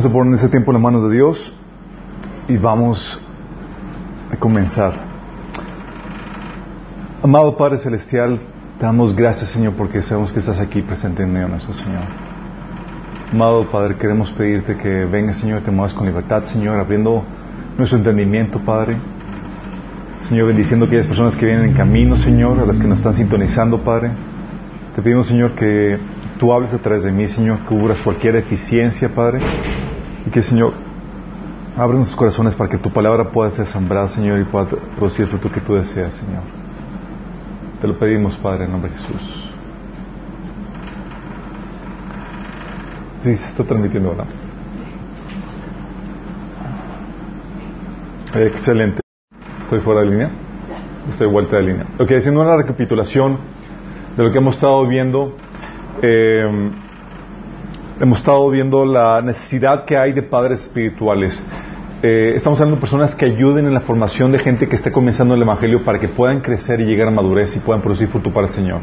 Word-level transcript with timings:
Vamos 0.00 0.12
a 0.12 0.14
poner 0.14 0.34
ese 0.36 0.48
tiempo 0.48 0.70
en 0.70 0.76
las 0.76 0.82
manos 0.82 1.02
de 1.02 1.14
Dios 1.14 1.54
y 2.48 2.56
vamos 2.56 3.20
a 4.32 4.36
comenzar. 4.38 4.94
Amado 7.22 7.54
Padre 7.58 7.76
Celestial, 7.76 8.40
te 8.78 8.86
damos 8.86 9.14
gracias, 9.14 9.50
Señor, 9.50 9.74
porque 9.74 10.00
sabemos 10.00 10.32
que 10.32 10.38
estás 10.38 10.58
aquí 10.58 10.80
presente 10.80 11.22
en 11.22 11.30
medio 11.30 11.48
nuestro 11.48 11.74
Señor. 11.74 12.04
Amado 13.30 13.70
Padre, 13.70 13.96
queremos 13.96 14.30
pedirte 14.30 14.78
que 14.78 15.04
vengas, 15.04 15.36
Señor, 15.36 15.64
te 15.64 15.70
muevas 15.70 15.92
con 15.92 16.06
libertad, 16.06 16.44
Señor, 16.44 16.80
abriendo 16.80 17.22
nuestro 17.76 17.98
entendimiento, 17.98 18.58
Padre. 18.60 18.96
Señor, 20.30 20.46
bendiciendo 20.46 20.86
a 20.86 20.88
aquellas 20.88 21.08
personas 21.08 21.36
que 21.36 21.44
vienen 21.44 21.66
en 21.66 21.74
camino, 21.74 22.16
Señor, 22.16 22.58
a 22.58 22.64
las 22.64 22.78
que 22.78 22.86
nos 22.86 23.00
están 23.00 23.12
sintonizando, 23.12 23.84
Padre. 23.84 24.12
Te 24.96 25.02
pedimos, 25.02 25.26
Señor, 25.26 25.50
que 25.52 25.98
tú 26.38 26.54
hables 26.54 26.72
a 26.72 26.78
través 26.78 27.04
de 27.04 27.12
mí, 27.12 27.28
Señor, 27.28 27.58
que 27.58 27.66
cubras 27.66 28.00
cualquier 28.00 28.32
deficiencia, 28.36 29.10
Padre. 29.14 29.40
Y 30.26 30.30
que, 30.30 30.42
Señor, 30.42 30.74
abra 31.76 31.96
nuestros 31.96 32.16
corazones 32.16 32.54
para 32.54 32.70
que 32.70 32.78
tu 32.78 32.90
palabra 32.90 33.30
pueda 33.30 33.50
ser 33.50 33.66
sembrada, 33.66 34.08
Señor, 34.08 34.38
y 34.40 34.44
pueda 34.44 34.66
producir 34.96 35.22
el 35.22 35.30
fruto 35.30 35.50
que 35.50 35.60
tú 35.60 35.74
deseas, 35.74 36.14
Señor. 36.14 36.42
Te 37.80 37.88
lo 37.88 37.98
pedimos, 37.98 38.36
Padre, 38.36 38.64
en 38.64 38.72
nombre 38.72 38.90
de 38.90 38.96
Jesús. 38.98 39.50
Sí, 43.20 43.36
se 43.36 43.46
está 43.50 43.64
transmitiendo 43.64 44.10
ahora. 44.10 44.24
Excelente. 48.34 49.00
¿Estoy 49.64 49.80
fuera 49.80 50.00
de 50.00 50.06
línea? 50.06 50.30
Estoy 51.08 51.28
vuelta 51.28 51.56
de 51.56 51.62
línea. 51.62 51.86
Ok, 51.98 52.12
haciendo 52.12 52.40
una 52.40 52.56
recapitulación 52.56 53.38
de 54.16 54.22
lo 54.22 54.30
que 54.30 54.38
hemos 54.38 54.54
estado 54.54 54.86
viendo, 54.86 55.36
eh, 56.02 56.70
hemos 58.00 58.18
estado 58.18 58.48
viendo 58.48 58.86
la 58.86 59.20
necesidad 59.20 59.84
que 59.84 59.96
hay 59.96 60.12
de 60.12 60.22
padres 60.22 60.62
espirituales. 60.62 61.40
Eh, 62.02 62.32
estamos 62.34 62.58
hablando 62.58 62.76
de 62.76 62.80
personas 62.80 63.14
que 63.14 63.26
ayuden 63.26 63.66
en 63.66 63.74
la 63.74 63.82
formación 63.82 64.32
de 64.32 64.38
gente 64.38 64.68
que 64.68 64.76
esté 64.76 64.90
comenzando 64.90 65.34
el 65.34 65.42
Evangelio 65.42 65.84
para 65.84 66.00
que 66.00 66.08
puedan 66.08 66.40
crecer 66.40 66.80
y 66.80 66.84
llegar 66.84 67.08
a 67.08 67.10
madurez 67.10 67.54
y 67.56 67.60
puedan 67.60 67.82
producir 67.82 68.08
fruto 68.08 68.32
para 68.32 68.46
el 68.46 68.54
Señor. 68.54 68.80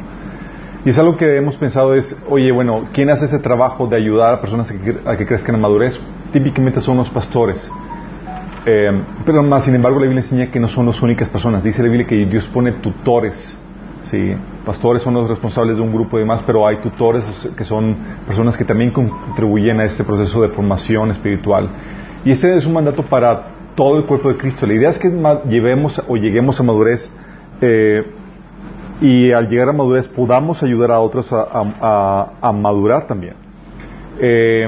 Y 0.86 0.90
es 0.92 1.00
algo 1.00 1.18
que 1.18 1.36
hemos 1.36 1.58
pensado 1.58 1.96
es, 1.96 2.16
oye, 2.30 2.52
bueno, 2.52 2.90
¿quién 2.94 3.10
hace 3.10 3.26
ese 3.26 3.40
trabajo 3.40 3.88
de 3.88 3.96
ayudar 3.96 4.36
a 4.36 4.40
personas 4.40 4.70
a 4.70 4.80
que, 4.80 5.00
a 5.04 5.18
que 5.18 5.26
crezcan 5.26 5.56
en 5.56 5.62
madurez? 5.62 6.00
Típicamente 6.32 6.80
son 6.80 6.98
los 6.98 7.10
pastores. 7.10 7.70
Eh, 8.68 8.92
pero 9.26 9.42
más, 9.42 9.66
sin 9.66 9.74
embargo, 9.74 10.00
la 10.00 10.06
Biblia 10.06 10.22
enseña 10.22 10.52
que 10.52 10.60
no 10.60 10.68
son 10.68 10.86
las 10.86 11.02
únicas 11.02 11.28
personas. 11.30 11.64
Dice 11.64 11.82
la 11.82 11.90
Biblia 11.90 12.06
que 12.06 12.24
Dios 12.28 12.46
pone 12.54 12.74
tutores. 12.74 13.58
¿sí? 14.04 14.36
Pastores 14.68 15.02
son 15.02 15.14
los 15.14 15.30
responsables 15.30 15.78
de 15.78 15.82
un 15.82 15.94
grupo 15.94 16.18
y 16.18 16.24
demás, 16.24 16.44
pero 16.46 16.68
hay 16.68 16.82
tutores 16.82 17.24
que 17.56 17.64
son 17.64 17.96
personas 18.28 18.58
que 18.58 18.66
también 18.66 18.92
contribuyen 18.92 19.80
a 19.80 19.86
este 19.86 20.04
proceso 20.04 20.42
de 20.42 20.50
formación 20.50 21.10
espiritual. 21.10 21.70
Y 22.26 22.32
este 22.32 22.54
es 22.54 22.66
un 22.66 22.74
mandato 22.74 23.02
para 23.04 23.48
todo 23.76 23.98
el 23.98 24.06
cuerpo 24.06 24.28
de 24.28 24.36
Cristo. 24.36 24.68
La 24.68 24.74
idea 24.74 24.90
es 24.90 25.00
que 25.00 25.10
llevemos 25.48 26.04
o 26.06 26.18
lleguemos 26.18 26.60
a 26.60 26.64
madurez 26.64 27.10
eh, 27.62 28.12
y 29.00 29.32
al 29.32 29.48
llegar 29.48 29.70
a 29.70 29.72
madurez 29.72 30.10
podamos 30.10 30.62
ayudar 30.62 30.92
a 30.92 31.00
otros 31.00 31.30
a, 31.32 32.52
madurar 32.54 33.08
también. 33.08 33.36
Eh, 34.20 34.68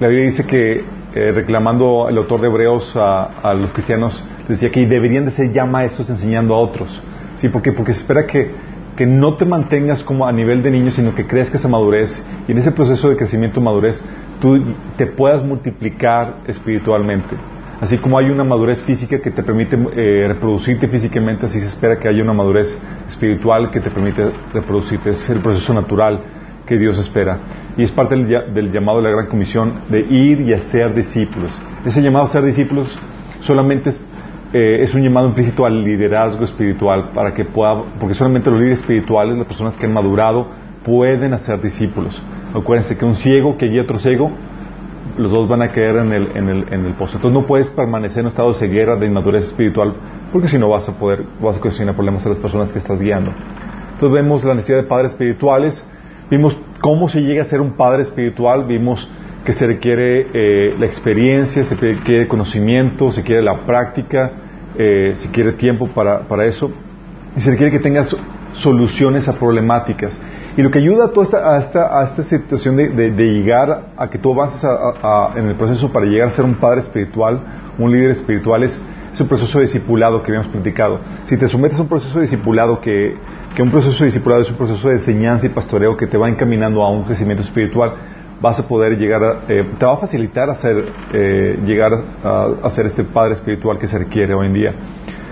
la 0.00 0.08
Biblia 0.08 0.30
dice 0.30 0.44
que 0.48 0.84
eh, 1.14 1.30
reclamando 1.30 2.08
el 2.08 2.18
autor 2.18 2.40
de 2.40 2.48
Hebreos 2.48 2.92
a, 2.96 3.54
los 3.54 3.70
cristianos, 3.72 4.20
decía 4.48 4.72
que 4.72 4.84
deberían 4.84 5.26
de 5.26 5.30
ser 5.30 5.52
ya 5.52 5.64
maestros 5.64 6.10
enseñando 6.10 6.56
a 6.56 6.58
otros. 6.58 7.00
¿Sí? 7.36 7.48
¿Por 7.50 7.62
Porque 7.76 7.92
se 7.92 8.00
espera 8.00 8.26
que, 8.26 8.66
que 8.98 9.06
no 9.06 9.36
te 9.36 9.44
mantengas 9.44 10.02
como 10.02 10.26
a 10.26 10.32
nivel 10.32 10.60
de 10.60 10.72
niño, 10.72 10.90
sino 10.90 11.14
que 11.14 11.24
crezcas 11.24 11.64
a 11.64 11.68
madurez 11.68 12.10
y 12.48 12.50
en 12.50 12.58
ese 12.58 12.72
proceso 12.72 13.08
de 13.08 13.16
crecimiento 13.16 13.60
madurez 13.60 14.02
tú 14.40 14.60
te 14.96 15.06
puedas 15.06 15.44
multiplicar 15.44 16.38
espiritualmente. 16.48 17.36
Así 17.80 17.98
como 17.98 18.18
hay 18.18 18.28
una 18.28 18.42
madurez 18.42 18.82
física 18.82 19.20
que 19.20 19.30
te 19.30 19.44
permite 19.44 19.76
eh, 19.76 20.26
reproducirte 20.26 20.88
físicamente, 20.88 21.46
así 21.46 21.60
se 21.60 21.68
espera 21.68 21.96
que 22.00 22.08
haya 22.08 22.24
una 22.24 22.32
madurez 22.32 22.76
espiritual 23.06 23.70
que 23.70 23.78
te 23.78 23.88
permite 23.88 24.32
reproducirte. 24.52 25.10
es 25.10 25.30
el 25.30 25.38
proceso 25.42 25.72
natural 25.72 26.20
que 26.66 26.76
Dios 26.76 26.98
espera. 26.98 27.38
Y 27.76 27.84
es 27.84 27.92
parte 27.92 28.16
del, 28.16 28.72
llamado 28.72 28.98
de 28.98 29.04
la 29.04 29.10
Gran 29.10 29.28
Comisión 29.28 29.82
de 29.88 30.00
ir 30.00 30.40
y 30.40 30.52
hacer 30.52 30.92
discípulos. 30.92 31.52
Ese 31.86 32.02
llamado 32.02 32.24
a 32.24 32.28
ser 32.30 32.42
discípulos 32.42 32.98
solamente 33.42 33.90
es, 33.90 34.07
eh, 34.52 34.82
es 34.82 34.94
un 34.94 35.02
llamado 35.02 35.28
implícito 35.28 35.66
al 35.66 35.84
liderazgo 35.84 36.44
espiritual, 36.44 37.10
para 37.14 37.34
que 37.34 37.44
pueda, 37.44 37.82
porque 38.00 38.14
solamente 38.14 38.50
los 38.50 38.58
líderes 38.58 38.80
espirituales, 38.80 39.36
las 39.36 39.46
personas 39.46 39.76
que 39.76 39.86
han 39.86 39.92
madurado, 39.92 40.46
pueden 40.84 41.34
hacer 41.34 41.60
discípulos. 41.60 42.22
Acuérdense 42.54 42.96
que 42.96 43.04
un 43.04 43.14
ciego 43.14 43.58
que 43.58 43.66
guía 43.66 43.82
a 43.82 43.84
otro 43.84 43.98
ciego 43.98 44.30
los 45.18 45.32
dos 45.32 45.48
van 45.48 45.62
a 45.62 45.68
caer 45.68 45.96
en 45.96 46.12
el, 46.12 46.36
en 46.36 46.48
el, 46.48 46.72
en 46.72 46.86
el 46.86 46.94
pozo. 46.94 47.16
Entonces 47.16 47.40
no 47.40 47.46
puedes 47.46 47.68
permanecer 47.70 48.20
en 48.20 48.26
un 48.26 48.28
estado 48.30 48.52
de 48.52 48.54
ceguera, 48.54 48.96
de 48.96 49.06
inmadurez 49.06 49.44
espiritual, 49.44 49.94
porque 50.32 50.48
si 50.48 50.58
no 50.58 50.68
vas 50.68 50.88
a 50.88 50.98
poder, 50.98 51.24
vas 51.40 51.56
a 51.56 51.60
ocasionar 51.60 51.94
problemas 51.94 52.24
a 52.24 52.30
las 52.30 52.38
personas 52.38 52.72
que 52.72 52.78
estás 52.78 53.00
guiando. 53.00 53.32
Entonces 53.94 54.12
vemos 54.12 54.44
la 54.44 54.54
necesidad 54.54 54.78
de 54.78 54.84
padres 54.84 55.12
espirituales, 55.12 55.86
vimos 56.30 56.56
cómo 56.80 57.08
se 57.08 57.20
llega 57.22 57.42
a 57.42 57.46
ser 57.46 57.60
un 57.60 57.72
padre 57.72 58.02
espiritual, 58.02 58.64
vimos 58.64 59.10
que 59.44 59.52
se 59.52 59.66
requiere 59.66 60.26
eh, 60.32 60.74
la 60.78 60.86
experiencia, 60.86 61.64
se 61.64 61.74
requiere 61.74 62.28
conocimiento, 62.28 63.10
se 63.12 63.22
quiere 63.22 63.42
la 63.42 63.64
práctica, 63.64 64.32
eh, 64.76 65.12
se 65.14 65.30
quiere 65.30 65.52
tiempo 65.52 65.88
para, 65.88 66.20
para 66.28 66.44
eso, 66.44 66.70
y 67.36 67.40
se 67.40 67.50
requiere 67.50 67.72
que 67.72 67.78
tengas 67.78 68.14
soluciones 68.52 69.28
a 69.28 69.38
problemáticas. 69.38 70.20
Y 70.56 70.62
lo 70.62 70.70
que 70.70 70.80
ayuda 70.80 71.06
a 71.06 71.08
toda 71.12 71.24
esta, 71.24 71.54
a 71.54 71.58
esta, 71.60 72.00
a 72.00 72.04
esta 72.04 72.22
situación 72.24 72.76
de, 72.76 72.88
de, 72.88 73.32
llegar 73.32 73.92
a 73.96 74.10
que 74.10 74.18
tú 74.18 74.32
avances 74.32 74.60
en 75.36 75.46
el 75.46 75.54
proceso 75.54 75.92
para 75.92 76.04
llegar 76.06 76.28
a 76.28 76.30
ser 76.32 76.44
un 76.44 76.56
padre 76.56 76.80
espiritual, 76.80 77.40
un 77.78 77.92
líder 77.92 78.10
espiritual, 78.10 78.64
es, 78.64 78.80
es 79.12 79.20
un 79.20 79.28
proceso 79.28 79.58
de 79.58 79.66
discipulado 79.66 80.20
que 80.20 80.32
habíamos 80.32 80.50
platicado. 80.50 81.00
Si 81.26 81.36
te 81.36 81.48
sometes 81.48 81.78
a 81.78 81.82
un 81.82 81.88
proceso 81.88 82.18
de 82.18 82.22
discipulado, 82.22 82.80
que, 82.80 83.16
que 83.54 83.62
un 83.62 83.70
proceso 83.70 83.98
de 84.00 84.06
discipulado 84.06 84.42
es 84.42 84.50
un 84.50 84.56
proceso 84.56 84.88
de 84.88 84.94
enseñanza 84.94 85.46
y 85.46 85.50
pastoreo 85.50 85.96
que 85.96 86.08
te 86.08 86.18
va 86.18 86.28
encaminando 86.28 86.82
a 86.82 86.90
un 86.90 87.04
crecimiento 87.04 87.44
espiritual, 87.44 87.94
vas 88.40 88.60
a 88.60 88.68
poder 88.68 88.98
llegar 88.98 89.22
a, 89.22 89.44
eh, 89.48 89.64
te 89.78 89.84
va 89.84 89.94
a 89.94 89.96
facilitar 89.96 90.50
hacer, 90.50 90.92
eh, 91.12 91.58
llegar 91.64 91.92
a, 92.22 92.48
a, 92.62 92.70
ser 92.70 92.86
este 92.86 93.04
padre 93.04 93.34
espiritual 93.34 93.78
que 93.78 93.86
se 93.86 93.98
requiere 93.98 94.34
hoy 94.34 94.46
en 94.46 94.54
día. 94.54 94.74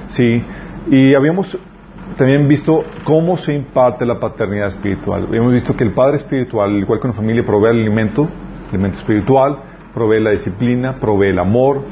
Sí, 0.09 0.43
y 0.91 1.15
habíamos 1.15 1.59
también 2.17 2.49
visto 2.49 2.85
cómo 3.05 3.37
se 3.37 3.55
imparte 3.55 4.07
la 4.07 4.19
paternidad 4.19 4.69
espiritual. 4.69 5.29
Hemos 5.33 5.53
visto 5.53 5.77
que 5.77 5.85
el 5.85 5.93
padre 5.93 6.17
espiritual, 6.17 6.73
igual 6.73 7.01
que 7.01 7.09
una 7.09 7.17
familia, 7.17 7.45
provee 7.45 7.71
el 7.71 7.81
alimento, 7.81 8.23
el 8.23 8.69
alimento 8.71 8.99
espiritual, 8.99 9.59
provee 9.93 10.21
la 10.21 10.31
disciplina, 10.31 10.99
provee 10.99 11.31
el 11.31 11.39
amor, 11.39 11.83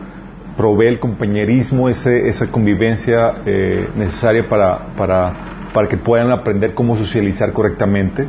provee 0.57 0.87
el 0.87 1.01
compañerismo, 1.01 1.89
ese, 1.89 2.29
esa 2.29 2.51
convivencia 2.51 3.43
eh, 3.45 3.89
necesaria 3.97 4.49
para, 4.49 4.95
para, 4.97 5.71
para, 5.73 5.89
que 5.89 5.97
puedan 5.97 6.31
aprender 6.31 6.75
cómo 6.75 6.97
socializar 6.97 7.53
correctamente, 7.53 8.27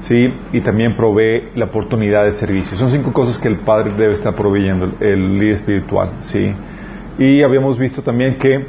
¿sí? 0.00 0.32
y 0.52 0.60
también 0.60 0.96
provee 0.96 1.50
la 1.54 1.66
oportunidad 1.66 2.24
de 2.24 2.32
servicio. 2.32 2.76
Son 2.76 2.90
cinco 2.90 3.12
cosas 3.12 3.38
que 3.38 3.48
el 3.48 3.58
padre 3.58 3.92
debe 3.96 4.14
estar 4.14 4.34
proveyendo, 4.34 4.92
el 5.00 5.38
líder 5.38 5.54
espiritual. 5.54 6.12
¿sí? 6.20 6.52
Y 7.18 7.42
habíamos 7.42 7.78
visto 7.78 8.02
también 8.02 8.36
que 8.38 8.66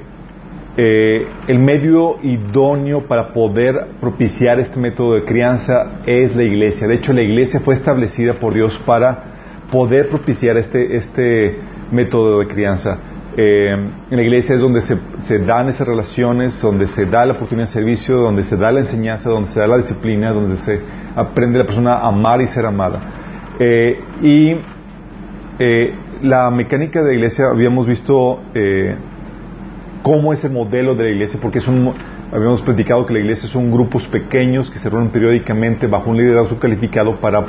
eh, 0.79 1.25
el 1.47 1.57
medio 1.57 2.17
idóneo 2.21 3.07
para 3.07 3.33
poder 3.33 3.87
propiciar 3.99 4.59
este 4.59 4.79
método 4.79 5.15
de 5.15 5.23
crianza 5.23 6.01
es 6.05 6.35
la 6.35 6.43
iglesia. 6.43 6.87
De 6.87 6.95
hecho, 6.95 7.13
la 7.13 7.23
iglesia 7.23 7.59
fue 7.59 7.73
establecida 7.73 8.33
por 8.33 8.53
Dios 8.53 8.77
para 8.85 9.23
poder 9.71 10.09
propiciar 10.09 10.55
este, 10.55 10.95
este 10.95 11.57
método 11.91 12.39
de 12.39 12.47
crianza. 12.47 12.99
Eh, 13.35 13.71
en 13.71 14.17
la 14.17 14.21
iglesia 14.21 14.55
es 14.55 14.61
donde 14.61 14.81
se, 14.81 14.97
se, 15.23 15.39
dan 15.39 15.69
esas 15.69 15.87
relaciones, 15.87 16.59
donde 16.61 16.87
se 16.87 17.05
da 17.05 17.25
la 17.25 17.33
oportunidad 17.33 17.67
de 17.67 17.73
servicio, 17.73 18.17
donde 18.17 18.43
se 18.43 18.55
da 18.55 18.71
la 18.71 18.79
enseñanza, 18.81 19.29
donde 19.29 19.49
se 19.49 19.59
da 19.59 19.67
la 19.67 19.77
disciplina, 19.77 20.31
donde 20.31 20.57
se 20.57 20.79
aprende 21.17 21.59
la 21.59 21.65
persona 21.65 21.95
a 21.95 22.07
amar 22.07 22.41
y 22.41 22.47
ser 22.47 22.65
amada. 22.65 22.99
Eh, 23.59 23.99
y 24.21 24.55
la 26.21 26.49
mecánica 26.51 27.01
de 27.01 27.07
la 27.07 27.13
iglesia 27.13 27.47
habíamos 27.47 27.87
visto 27.87 28.39
cómo 30.03 30.31
es 30.31 30.43
el 30.45 30.51
modelo 30.51 30.95
de 30.95 31.03
la 31.03 31.09
iglesia, 31.09 31.39
porque 31.41 31.59
es 31.59 31.67
un, 31.67 31.93
habíamos 32.31 32.61
platicado 32.61 33.05
que 33.05 33.13
la 33.13 33.19
iglesia 33.19 33.47
son 33.49 33.71
grupos 33.71 34.07
pequeños 34.07 34.69
que 34.69 34.79
se 34.79 34.89
reúnen 34.89 35.09
periódicamente 35.09 35.87
bajo 35.87 36.09
un 36.09 36.17
liderazgo 36.17 36.59
calificado 36.59 37.19
para 37.19 37.45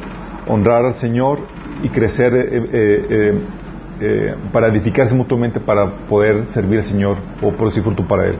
honrar 0.47 0.85
al 0.85 0.95
Señor 0.95 1.41
y 1.83 1.89
crecer, 1.89 2.35
eh, 2.35 2.49
eh, 2.73 3.39
eh, 4.01 4.35
para 4.53 4.69
edificarse 4.69 5.15
mutuamente 5.15 5.61
para 5.61 6.07
poder 6.09 6.47
servir 6.49 6.81
al 6.81 6.85
Señor 6.85 7.17
o 7.43 7.53
producir 7.53 7.83
fruto 7.83 8.07
para 8.07 8.27
Él. 8.27 8.39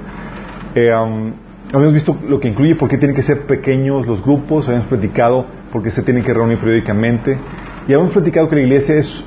Habíamos 1.73 1.95
visto 1.95 2.17
lo 2.27 2.41
que 2.41 2.49
incluye, 2.49 2.77
por 2.77 2.89
qué 2.89 2.99
tienen 2.99 3.15
que 3.15 3.23
ser 3.23 3.47
pequeños 3.47 4.07
los 4.07 4.23
grupos, 4.23 4.69
habíamos 4.69 4.89
platicado 4.89 5.47
por 5.73 5.83
qué 5.83 5.91
se 5.91 6.03
tienen 6.03 6.25
que 6.25 6.33
reunir 6.33 6.59
periódicamente 6.59 7.39
y 7.87 7.93
habíamos 7.93 8.13
platicado 8.13 8.49
que 8.49 8.57
la 8.57 8.63
iglesia 8.63 8.97
es, 8.97 9.25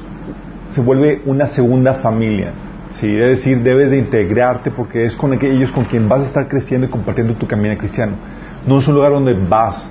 se 0.71 0.81
vuelve 0.81 1.21
una 1.25 1.47
segunda 1.47 1.95
familia. 1.95 2.53
Sí, 2.91 3.07
es 3.07 3.37
decir, 3.37 3.59
debes 3.59 3.89
de 3.89 3.97
integrarte 3.97 4.69
porque 4.69 5.05
es 5.05 5.15
con 5.15 5.33
ellos 5.33 5.71
con 5.71 5.85
quien 5.85 6.09
vas 6.09 6.23
a 6.23 6.27
estar 6.27 6.47
creciendo 6.49 6.87
y 6.87 6.89
compartiendo 6.89 7.35
tu 7.35 7.47
camino 7.47 7.77
cristiano. 7.77 8.13
No 8.67 8.79
es 8.79 8.87
un 8.87 8.95
lugar 8.95 9.13
donde 9.13 9.33
vas, 9.33 9.89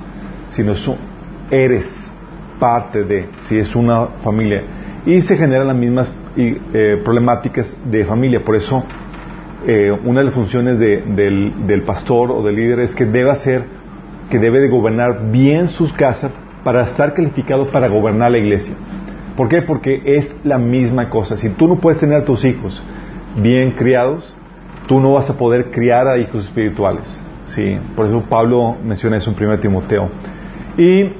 sino 0.48 0.72
es 0.72 0.90
eres 1.50 1.86
parte 2.58 3.04
de, 3.04 3.28
si 3.40 3.58
es 3.58 3.74
una 3.74 4.06
familia. 4.22 4.62
y 5.06 5.22
se 5.22 5.36
generan 5.36 5.68
las 5.68 5.76
mismas 5.76 6.14
eh, 6.36 7.00
problemáticas 7.02 7.74
de 7.90 8.04
familia. 8.04 8.44
Por 8.44 8.54
eso, 8.54 8.84
eh, 9.66 9.90
una 10.04 10.20
de 10.20 10.26
las 10.26 10.34
funciones 10.34 10.78
del, 10.78 11.82
pastor 11.86 12.30
o 12.30 12.42
del 12.42 12.56
líder 12.56 12.80
es 12.80 12.94
que 12.94 13.04
debe 13.04 13.30
hacer, 13.30 13.64
que 14.30 14.38
debe 14.38 14.60
de 14.60 14.68
gobernar 14.68 15.30
bien 15.30 15.68
sus 15.68 15.92
casas 15.92 16.32
para 16.64 16.84
estar 16.86 17.14
calificado 17.14 17.70
para 17.70 17.88
gobernar 17.88 18.30
la 18.30 18.38
iglesia. 18.38 18.74
¿Por 19.36 19.48
qué? 19.48 19.62
Porque 19.62 20.02
es 20.04 20.34
la 20.44 20.58
misma 20.58 21.10
cosa. 21.10 21.36
Si 21.36 21.50
tú 21.50 21.68
no 21.68 21.76
puedes 21.76 22.00
tener 22.00 22.18
a 22.18 22.24
tus 22.24 22.44
hijos 22.44 22.82
bien 23.36 23.72
criados, 23.72 24.34
tú 24.86 25.00
no 25.00 25.12
vas 25.12 25.30
a 25.30 25.36
poder 25.36 25.70
criar 25.70 26.08
a 26.08 26.18
hijos 26.18 26.44
espirituales. 26.44 27.06
Sí, 27.46 27.78
por 27.96 28.06
eso 28.06 28.22
Pablo 28.28 28.76
menciona 28.82 29.16
eso 29.16 29.30
en 29.30 29.44
1 29.44 29.58
Timoteo. 29.60 30.08
Y 30.76 31.12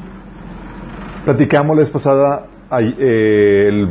platicamos 1.25 1.77
la 1.77 1.83
vez 1.83 1.91
pasada, 1.91 2.47
eh, 2.79 3.67
el 3.69 3.89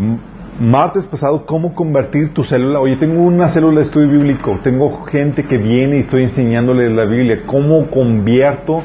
martes 0.59 1.07
pasado, 1.07 1.45
cómo 1.45 1.73
convertir 1.73 2.33
tu 2.33 2.44
célula. 2.44 2.79
Oye, 2.79 2.97
tengo 2.97 3.21
una 3.21 3.47
célula 3.50 3.79
de 3.79 3.85
estudio 3.85 4.09
bíblico, 4.09 4.59
tengo 4.61 5.06
gente 5.06 5.45
que 5.45 5.57
viene 5.57 5.97
y 5.97 6.00
estoy 6.01 6.23
enseñándole 6.23 6.89
la 6.89 7.06
Biblia. 7.06 7.44
¿Cómo 7.45 7.89
convierto 7.89 8.83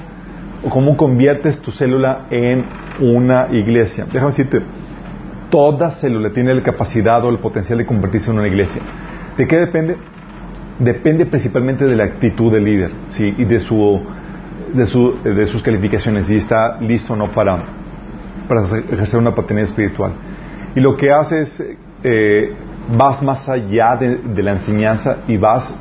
o 0.65 0.71
cómo 0.71 0.97
conviertes 0.97 1.61
tu 1.61 1.73
célula 1.73 2.27
en 2.31 2.65
una 3.01 3.49
iglesia? 3.51 4.07
Déjame 4.07 4.31
decirte, 4.31 4.63
toda 5.51 5.91
célula 5.91 6.31
tiene 6.31 6.55
la 6.55 6.63
capacidad 6.63 7.25
o 7.25 7.29
el 7.29 7.39
potencial 7.39 7.79
de 7.79 7.87
convertirse 7.87 8.31
en 8.31 8.39
una 8.39 8.49
iglesia. 8.49 8.83
¿De 9.37 9.47
qué 9.47 9.59
depende? 9.59 9.97
Depende 10.79 11.27
principalmente 11.27 11.87
de 11.87 11.97
la 11.97 12.05
actitud 12.05 12.53
del 12.53 12.65
líder 12.65 12.91
¿sí? 13.11 13.35
y 13.37 13.45
de, 13.45 13.61
su, 13.61 14.01
de, 14.75 14.87
su, 14.87 15.17
de 15.23 15.47
sus 15.47 15.63
calificaciones, 15.63 16.27
si 16.27 16.37
está 16.37 16.81
listo 16.81 17.13
o 17.13 17.17
no 17.17 17.33
para, 17.33 17.65
para 18.49 18.63
ejercer 18.63 19.19
una 19.19 19.35
paternidad 19.35 19.71
espiritual. 19.71 20.13
Y 20.75 20.81
lo 20.81 20.97
que 20.97 21.11
hace 21.13 21.43
es, 21.43 21.77
eh, 22.03 22.53
vas 22.97 23.23
más 23.23 23.49
allá 23.49 23.97
de, 23.97 24.43
la 24.43 24.53
enseñanza 24.53 25.19
y 25.29 25.37
vas, 25.37 25.75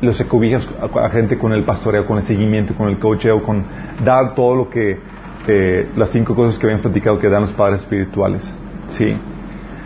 los 0.00 0.20
ecobijas 0.20 0.68
a, 0.80 1.08
gente 1.10 1.38
con 1.38 1.52
el 1.52 1.64
pastoreo, 1.64 2.06
con 2.06 2.18
el 2.18 2.24
seguimiento, 2.24 2.74
con 2.74 2.88
el 2.88 2.98
coacheo, 2.98 3.42
con 3.42 3.64
dar 4.04 4.34
todo 4.34 4.54
lo 4.54 4.70
que, 4.70 4.98
eh, 5.46 5.88
las 5.96 6.10
cinco 6.10 6.34
cosas 6.34 6.58
que 6.58 6.66
habían 6.66 6.80
platicado 6.80 7.18
que 7.18 7.28
dan 7.28 7.42
los 7.42 7.52
padres 7.52 7.82
espirituales. 7.82 8.54
¿sí? 8.88 9.16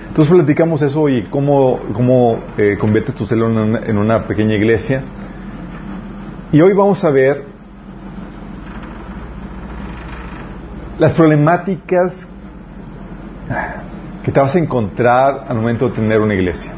Entonces 0.09 0.35
platicamos 0.35 0.83
eso 0.83 1.09
y 1.09 1.23
cómo, 1.25 1.81
cómo 1.95 2.39
eh, 2.59 2.77
conviertes 2.79 3.15
tu 3.15 3.25
célula 3.25 3.81
en 3.87 3.97
una, 3.97 4.27
pequeña 4.27 4.55
iglesia. 4.57 5.03
Y 6.53 6.61
hoy 6.61 6.75
vamos 6.75 7.03
a 7.03 7.11
ver 7.11 7.47
las 10.99 11.15
problemáticas 11.15 12.29
que 14.23 14.33
te 14.33 14.41
vas 14.41 14.55
a 14.55 14.59
encontrar 14.59 15.47
al 15.49 15.57
momento 15.57 15.89
de 15.89 15.95
tener 15.95 16.21
una 16.21 16.35
iglesia. 16.35 16.73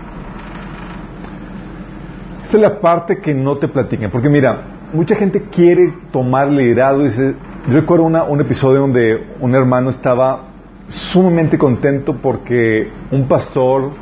Esta 2.44 2.56
es 2.56 2.62
la 2.62 2.80
parte 2.80 3.18
que 3.18 3.34
no 3.34 3.56
te 3.58 3.68
platican, 3.68 4.10
porque 4.10 4.28
mira, 4.28 4.62
mucha 4.92 5.14
gente 5.14 5.42
quiere 5.50 5.92
tomar 6.12 6.48
liderazgo. 6.48 7.02
Dice, 7.02 7.34
yo 7.68 7.74
recuerdo 7.74 8.04
un 8.04 8.40
episodio 8.40 8.80
donde 8.80 9.34
un 9.40 9.54
hermano 9.54 9.90
estaba 9.90 10.54
sumamente 10.88 11.58
contento 11.58 12.16
porque 12.20 12.90
un 13.10 13.26
pastor 13.26 13.92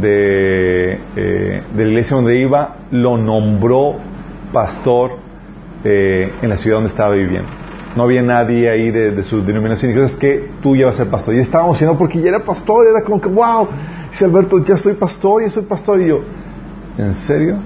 de, 0.00 0.92
eh, 0.94 1.62
de 1.74 1.84
la 1.84 1.90
iglesia 1.90 2.16
donde 2.16 2.38
iba 2.38 2.76
lo 2.90 3.18
nombró 3.18 3.96
pastor 4.52 5.18
eh, 5.84 6.32
en 6.40 6.48
la 6.48 6.56
ciudad 6.56 6.76
donde 6.76 6.90
estaba 6.90 7.14
viviendo. 7.14 7.63
No 7.96 8.04
había 8.04 8.22
nadie 8.22 8.68
ahí 8.68 8.90
de, 8.90 9.22
su 9.22 9.44
denominación. 9.44 9.92
Y 9.92 9.94
dijo, 9.94 10.18
que 10.18 10.50
tú 10.62 10.76
ya 10.76 10.86
vas 10.86 10.96
a 10.96 11.04
ser 11.04 11.10
pastor. 11.10 11.34
Y 11.34 11.40
estábamos 11.40 11.76
diciendo 11.76 11.96
porque 11.98 12.20
ya 12.20 12.30
era 12.30 12.40
pastor, 12.40 12.86
era 12.86 13.02
como 13.02 13.20
que, 13.20 13.28
wow, 13.28 13.68
dice 14.10 14.24
Alberto, 14.24 14.64
ya 14.64 14.76
soy 14.76 14.94
pastor, 14.94 15.42
ya 15.42 15.50
soy 15.50 15.64
pastor. 15.64 16.00
Y 16.00 16.08
yo, 16.08 16.20
¿en 16.98 17.14
serio? 17.14 17.56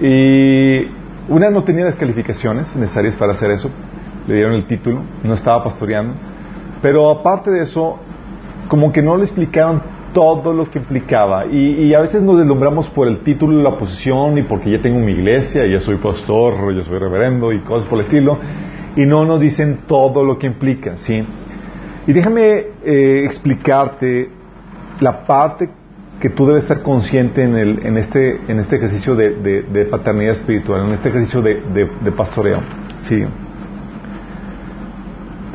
Y 0.00 0.86
una 1.28 1.50
no 1.50 1.64
tenía 1.64 1.84
las 1.84 1.96
calificaciones 1.96 2.74
necesarias 2.76 3.16
para 3.16 3.32
hacer 3.32 3.50
eso. 3.50 3.70
Le 4.26 4.34
dieron 4.34 4.54
el 4.54 4.66
título, 4.66 5.02
no 5.22 5.34
estaba 5.34 5.62
pastoreando. 5.62 6.14
Pero 6.82 7.10
aparte 7.10 7.50
de 7.50 7.62
eso, 7.62 7.98
como 8.68 8.92
que 8.92 9.02
no 9.02 9.16
le 9.16 9.24
explicaron 9.24 9.80
todo 10.12 10.52
lo 10.52 10.70
que 10.70 10.78
implicaba. 10.78 11.46
Y, 11.46 11.92
a 11.92 12.00
veces 12.00 12.22
nos 12.22 12.38
deslumbramos 12.38 12.88
por 12.88 13.06
el 13.06 13.20
título, 13.20 13.60
la 13.62 13.76
posición 13.76 14.38
y 14.38 14.44
porque 14.44 14.70
ya 14.70 14.80
tengo 14.80 14.98
mi 14.98 15.12
iglesia, 15.12 15.66
ya 15.66 15.78
soy 15.78 15.96
pastor, 15.96 16.74
yo 16.74 16.82
soy 16.84 16.98
reverendo 16.98 17.52
y 17.52 17.60
cosas 17.60 17.86
por 17.86 17.98
el 17.98 18.06
estilo. 18.06 18.38
Y 18.96 19.06
no 19.06 19.24
nos 19.24 19.40
dicen 19.40 19.80
todo 19.86 20.24
lo 20.24 20.38
que 20.38 20.46
implica, 20.46 20.96
¿sí? 20.96 21.24
Y 22.06 22.12
déjame 22.12 22.64
eh, 22.84 23.24
explicarte 23.24 24.30
la 25.00 25.26
parte 25.26 25.68
que 26.20 26.30
tú 26.30 26.46
debes 26.46 26.62
estar 26.62 26.82
consciente 26.82 27.42
en, 27.42 27.56
el, 27.56 27.86
en, 27.86 27.98
este, 27.98 28.40
en 28.50 28.58
este 28.58 28.76
ejercicio 28.76 29.14
de, 29.14 29.88
paternidad 29.90 30.32
espiritual, 30.32 30.86
en 30.86 30.94
este 30.94 31.10
ejercicio 31.10 31.42
de, 31.42 31.60
de 32.02 32.12
pastoreo. 32.12 32.62
Sí 32.98 33.24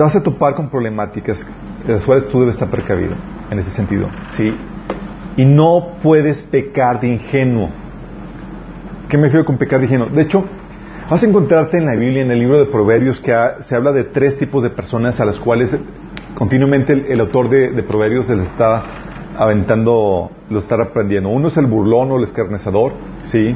te 0.01 0.03
vas 0.03 0.15
a 0.15 0.23
topar 0.23 0.55
con 0.55 0.69
problemáticas 0.69 1.45
de 1.85 1.93
las 1.93 2.03
cuales 2.05 2.27
tú 2.29 2.39
debes 2.39 2.55
estar 2.55 2.69
precavido 2.69 3.13
en 3.49 3.59
ese 3.59 3.71
sentido, 3.71 4.07
¿sí? 4.31 4.51
Y 5.38 5.45
no 5.45 5.97
puedes 6.01 6.41
pecar 6.43 6.99
de 6.99 7.07
ingenuo. 7.07 7.69
¿Qué 9.09 9.17
me 9.17 9.25
refiero 9.25 9.45
con 9.45 9.57
pecar 9.57 9.79
de 9.79 9.85
ingenuo? 9.85 10.07
De 10.07 10.23
hecho, 10.23 10.45
vas 11.12 11.24
a 11.24 11.28
encontrarte 11.28 11.78
en 11.78 11.86
la 11.86 11.94
Biblia, 11.94 12.22
en 12.22 12.31
el 12.31 12.40
libro 12.40 12.58
de 12.58 12.68
Proverbios, 12.68 13.19
que 13.19 13.36
se 13.63 13.75
habla 13.75 13.92
de 13.92 14.06
tres 14.06 14.38
tipos 14.38 14.63
de 14.63 14.69
personas 14.69 15.19
a 15.19 15.25
las 15.25 15.42
cuales 15.42 15.78
continuamente 16.36 16.94
el, 16.94 17.19
autor 17.19 17.50
de, 17.50 17.84
Proverbios 17.84 18.28
se 18.28 18.36
les 18.38 18.48
está 18.48 18.81
aventando, 19.38 20.31
lo 20.50 20.60
está 20.60 20.75
aprendiendo. 20.75 21.28
Uno 21.28 21.50
es 21.50 21.58
el 21.58 21.66
burlón 21.66 22.13
o 22.13 22.18
el 22.18 22.24
escarnecedor, 22.24 22.94
¿sí? 23.24 23.54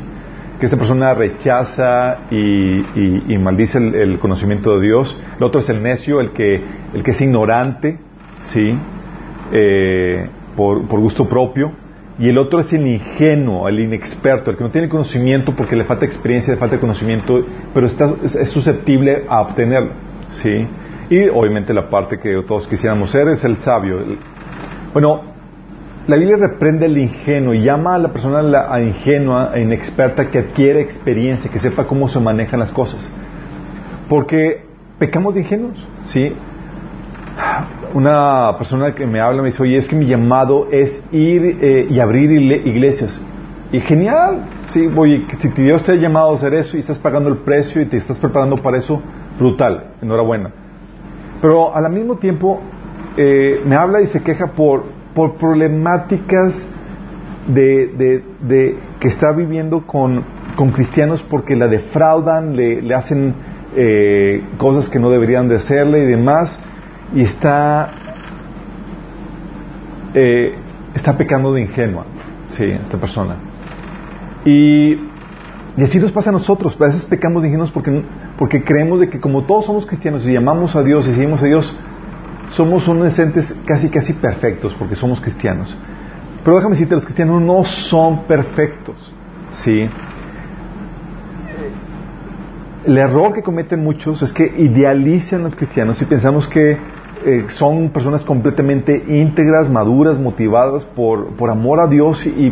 que 0.59 0.65
esa 0.65 0.75
persona 0.75 1.13
rechaza 1.13 2.27
y, 2.29 3.37
maldice 3.37 3.77
el, 3.77 4.19
conocimiento 4.19 4.77
de 4.77 4.87
Dios. 4.87 5.17
El 5.37 5.43
otro 5.45 5.61
es 5.61 5.69
el 5.69 5.81
necio, 5.81 6.19
el 6.19 6.33
que, 6.33 6.61
el 6.93 7.03
que 7.03 7.11
es 7.11 7.21
ignorante, 7.21 7.97
¿sí? 8.41 8.77
Eh, 9.53 10.27
por, 10.57 10.81
gusto 10.87 11.29
propio. 11.29 11.71
Y 12.17 12.29
el 12.29 12.37
otro 12.37 12.61
es 12.61 12.71
el 12.71 12.87
ingenuo, 12.87 13.67
el 13.67 13.79
inexperto, 13.79 14.51
el 14.51 14.57
que 14.57 14.63
no 14.63 14.71
tiene 14.71 14.87
conocimiento 14.87 15.53
porque 15.55 15.75
le 15.75 15.83
falta 15.83 16.05
experiencia, 16.05 16.53
le 16.53 16.59
falta 16.59 16.79
conocimiento, 16.79 17.45
pero 17.73 17.87
está, 17.87 18.13
es 18.23 18.49
susceptible 18.49 19.25
a 19.27 19.41
obtenerlo, 19.41 19.91
¿sí? 20.29 20.65
Y 21.09 21.27
obviamente 21.27 21.73
la 21.73 21.89
parte 21.89 22.17
que 22.19 22.41
todos 22.47 22.67
quisiéramos 22.67 23.11
ser 23.11 23.27
es 23.27 23.43
el 23.43 23.57
sabio. 23.57 23.97
Bueno, 24.93 25.35
la 26.07 26.17
Biblia 26.17 26.37
reprende 26.37 26.85
al 26.85 26.97
ingenuo 26.97 27.53
y 27.53 27.63
llama 27.63 27.95
a 27.95 27.97
la 27.97 28.09
persona 28.09 28.41
la, 28.41 28.79
ingenua 28.79 29.51
e 29.55 29.61
inexperta 29.61 30.29
que 30.29 30.39
adquiere 30.39 30.81
experiencia, 30.81 31.51
que 31.51 31.59
sepa 31.59 31.85
cómo 31.85 32.07
se 32.07 32.19
manejan 32.19 32.59
las 32.59 32.71
cosas. 32.71 33.11
Porque 34.07 34.63
pecamos 34.99 35.33
de 35.33 35.41
ingenuos, 35.41 35.77
¿sí? 36.05 36.31
Una 37.95 38.55
persona 38.57 38.93
que 38.93 39.07
me 39.07 39.19
habla 39.19 39.41
me 39.41 39.47
dice, 39.47 39.63
oye, 39.63 39.77
es 39.77 39.87
que 39.87 39.95
mi 39.95 40.05
llamado 40.05 40.67
es 40.71 41.03
ir 41.11 41.57
eh, 41.61 41.87
y 41.89 41.99
abrir 41.99 42.31
iglesias. 42.31 43.19
Y 43.71 43.79
genial, 43.79 44.47
sí, 44.65 44.87
oye, 44.95 45.25
si 45.39 45.47
Dios 45.49 45.83
te 45.83 45.93
ha 45.93 45.95
llamado 45.95 46.31
a 46.31 46.35
hacer 46.35 46.53
eso 46.53 46.77
y 46.77 46.81
estás 46.81 46.99
pagando 46.99 47.29
el 47.29 47.37
precio 47.37 47.81
y 47.81 47.85
te 47.85 47.97
estás 47.97 48.19
preparando 48.19 48.57
para 48.57 48.77
eso, 48.77 49.01
brutal, 49.39 49.93
enhorabuena. 50.01 50.51
Pero 51.41 51.75
al 51.75 51.89
mismo 51.91 52.17
tiempo 52.17 52.61
eh, 53.17 53.61
me 53.65 53.75
habla 53.75 54.01
y 54.01 54.05
se 54.05 54.21
queja 54.21 54.47
por 54.47 54.83
por 55.15 55.37
problemáticas 55.37 56.67
de, 57.47 58.21
de, 58.41 58.77
que 58.99 59.07
está 59.07 59.31
viviendo 59.31 59.87
con, 59.87 60.23
con, 60.55 60.71
cristianos 60.71 61.23
porque 61.23 61.55
la 61.55 61.67
defraudan, 61.67 62.55
le, 62.55 62.81
le 62.81 62.93
hacen 62.93 63.33
eh, 63.75 64.43
cosas 64.57 64.89
que 64.89 64.99
no 64.99 65.09
deberían 65.09 65.47
de 65.47 65.55
hacerle 65.55 66.03
y 66.03 66.05
demás, 66.05 66.61
y 67.13 67.21
está, 67.21 67.91
eh, 70.13 70.55
está 70.93 71.17
pecando 71.17 71.53
de 71.53 71.61
ingenua, 71.61 72.05
sí, 72.49 72.65
esta 72.65 72.97
persona. 72.97 73.37
Y, 74.45 74.93
y, 75.77 75.83
así 75.83 75.99
nos 75.99 76.11
pasa 76.11 76.29
a 76.29 76.33
nosotros, 76.33 76.75
a 76.79 76.85
veces 76.85 77.05
pecamos 77.05 77.43
de 77.43 77.49
ingenuos 77.49 77.71
porque, 77.71 78.03
porque 78.37 78.63
creemos 78.63 78.99
de 78.99 79.09
que 79.09 79.19
como 79.19 79.45
todos 79.45 79.65
somos 79.65 79.85
cristianos 79.85 80.27
y 80.27 80.33
llamamos 80.33 80.75
a 80.75 80.83
Dios 80.83 81.07
y 81.07 81.13
seguimos 81.13 81.41
a 81.41 81.45
Dios, 81.45 81.77
somos 82.49 82.87
unos 82.87 83.17
entes 83.19 83.53
casi 83.65 83.89
casi 83.89 84.13
perfectos 84.13 84.75
porque 84.75 84.95
somos 84.95 85.19
cristianos. 85.19 85.75
Pero 86.43 86.57
déjame 86.57 86.75
decirte, 86.75 86.93
los 86.95 87.05
cristianos 87.05 87.41
no 87.41 87.63
son 87.63 88.23
perfectos. 88.25 89.11
¿sí? 89.51 89.89
El 92.85 92.97
error 92.99 93.33
que 93.33 93.41
cometen 93.41 93.83
muchos 93.83 94.21
es 94.21 94.31
que 94.31 94.53
idealizan 94.57 95.41
a 95.41 95.43
los 95.45 95.55
cristianos 95.55 95.99
y 96.01 96.05
pensamos 96.05 96.47
que 96.47 96.77
eh, 97.23 97.45
son 97.47 97.89
personas 97.89 98.23
completamente 98.23 99.03
íntegras, 99.07 99.69
maduras, 99.69 100.19
motivadas 100.19 100.85
por, 100.85 101.35
por 101.35 101.49
amor 101.49 101.79
a 101.79 101.87
Dios 101.87 102.25
y, 102.25 102.51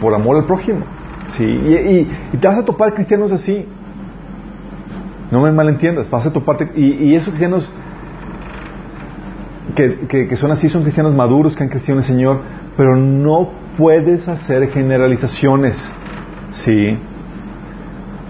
por 0.00 0.14
amor 0.14 0.36
al 0.36 0.46
prójimo. 0.46 0.84
¿sí? 1.32 1.44
Y, 1.44 2.36
te 2.36 2.46
vas 2.46 2.58
a 2.58 2.64
topar 2.64 2.94
cristianos 2.94 3.32
así. 3.32 3.66
No 5.30 5.40
me 5.40 5.50
malentiendas, 5.50 6.10
vas 6.10 6.26
a 6.26 6.32
toparte. 6.32 6.70
Y, 6.76 7.14
esos 7.14 7.28
cristianos 7.28 7.72
que, 9.74 10.36
son 10.36 10.50
así, 10.52 10.68
son 10.68 10.82
cristianos 10.82 11.14
maduros 11.14 11.56
que 11.56 11.62
han 11.62 11.70
crecido 11.70 11.94
en 11.94 11.98
el 12.00 12.04
Señor, 12.04 12.40
pero 12.76 12.96
no 12.96 13.50
puedes 13.78 14.28
hacer 14.28 14.68
generalizaciones. 14.70 15.90
Sí. 16.50 16.98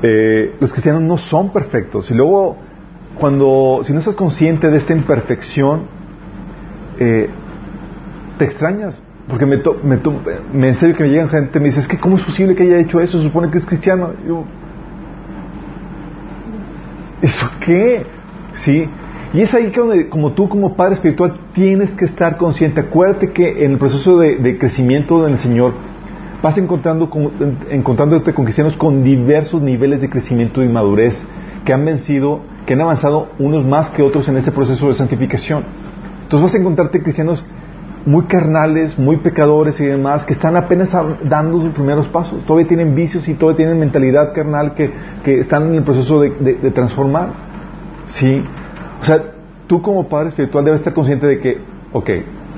Eh, 0.03 0.57
los 0.61 0.71
cristianos 0.73 1.03
no 1.03 1.17
son 1.19 1.53
perfectos. 1.53 2.11
Y 2.11 2.15
luego, 2.15 2.57
cuando, 3.19 3.81
si 3.85 3.93
no 3.93 3.99
estás 4.01 4.15
consciente 4.15 4.69
de 4.69 4.77
esta 4.77 4.93
imperfección, 4.93 5.87
eh, 6.99 7.29
te 8.39 8.45
extrañas. 8.45 9.03
Porque 9.29 9.47
me, 9.47 9.57
me, 9.85 10.01
me, 10.53 10.69
en 10.69 10.75
serio 10.75 10.97
que 10.97 11.05
me 11.05 11.11
llegan 11.11 11.29
gente 11.29 11.61
me 11.61 11.67
dice, 11.67 11.81
es 11.81 11.89
que 11.89 11.99
¿cómo 11.99 12.17
es 12.17 12.23
posible 12.23 12.55
que 12.55 12.65
haya 12.65 12.79
hecho 12.79 13.01
eso? 13.01 13.19
Se 13.19 13.25
supone 13.25 13.51
que 13.51 13.59
es 13.59 13.67
cristiano. 13.67 14.13
Yo, 14.27 14.45
¿Eso 17.23 17.47
qué? 17.65 18.05
Sí. 18.55 18.89
Y 19.33 19.41
es 19.41 19.55
ahí 19.55 19.71
que 19.71 19.81
donde, 19.81 20.09
como 20.09 20.33
tú, 20.33 20.49
como 20.49 20.75
padre 20.75 20.95
espiritual, 20.95 21.39
tienes 21.55 21.95
que 21.95 22.05
estar 22.05 22.37
consciente. 22.37 22.81
Acuérdate 22.81 23.31
que 23.33 23.65
en 23.65 23.73
el 23.73 23.79
proceso 23.79 24.19
de, 24.19 24.59
crecimiento 24.59 25.23
del 25.25 25.39
Señor 25.39 25.73
vas 26.43 26.59
encontrando 26.59 27.09
encontrándote 27.71 28.35
con 28.35 28.45
cristianos 28.45 28.77
con 28.77 29.05
diversos 29.05 29.63
niveles 29.63 30.01
de 30.01 30.11
crecimiento 30.11 30.63
y 30.63 30.69
madurez 30.69 31.17
que 31.65 31.73
han 31.73 31.85
vencido, 31.85 32.41
que 32.67 32.75
han 32.75 32.81
avanzado 32.81 33.29
unos 33.39 33.65
más 33.65 33.91
que 33.91 34.03
otros 34.03 34.29
en 34.29 34.37
ese 34.37 34.53
proceso 34.53 34.89
de 34.89 34.95
santificación. 34.95 35.65
Entonces 36.23 36.43
vas 36.43 36.55
a 36.55 36.59
encontrarte 36.59 37.03
cristianos 37.03 37.45
muy 38.05 38.25
carnales, 38.25 38.99
muy 38.99 39.19
pecadores 39.19 39.81
y 39.81 39.85
demás, 39.85 40.25
que 40.25 40.33
están 40.33 40.57
apenas 40.57 40.93
dando 41.25 41.61
sus 41.61 41.71
primeros 41.71 42.09
pasos. 42.09 42.45
Todavía 42.45 42.67
tienen 42.67 42.95
vicios 42.95 43.29
y 43.29 43.35
todavía 43.35 43.59
tienen 43.59 43.79
mentalidad 43.79 44.33
carnal 44.35 44.75
que, 44.75 44.93
están 45.39 45.69
en 45.69 45.75
el 45.77 45.83
proceso 45.83 46.21
de, 46.21 46.71
transformar. 46.75 47.33
¿Sí? 48.07 48.43
O 49.01 49.05
sea, 49.05 49.23
tú 49.67 49.81
como 49.83 50.09
padre 50.09 50.31
espiritual 50.31 50.65
debes 50.65 50.81
estar 50.81 50.95
consciente 50.95 51.27
de 51.27 51.41
que, 51.41 51.59
ok, 51.93 52.11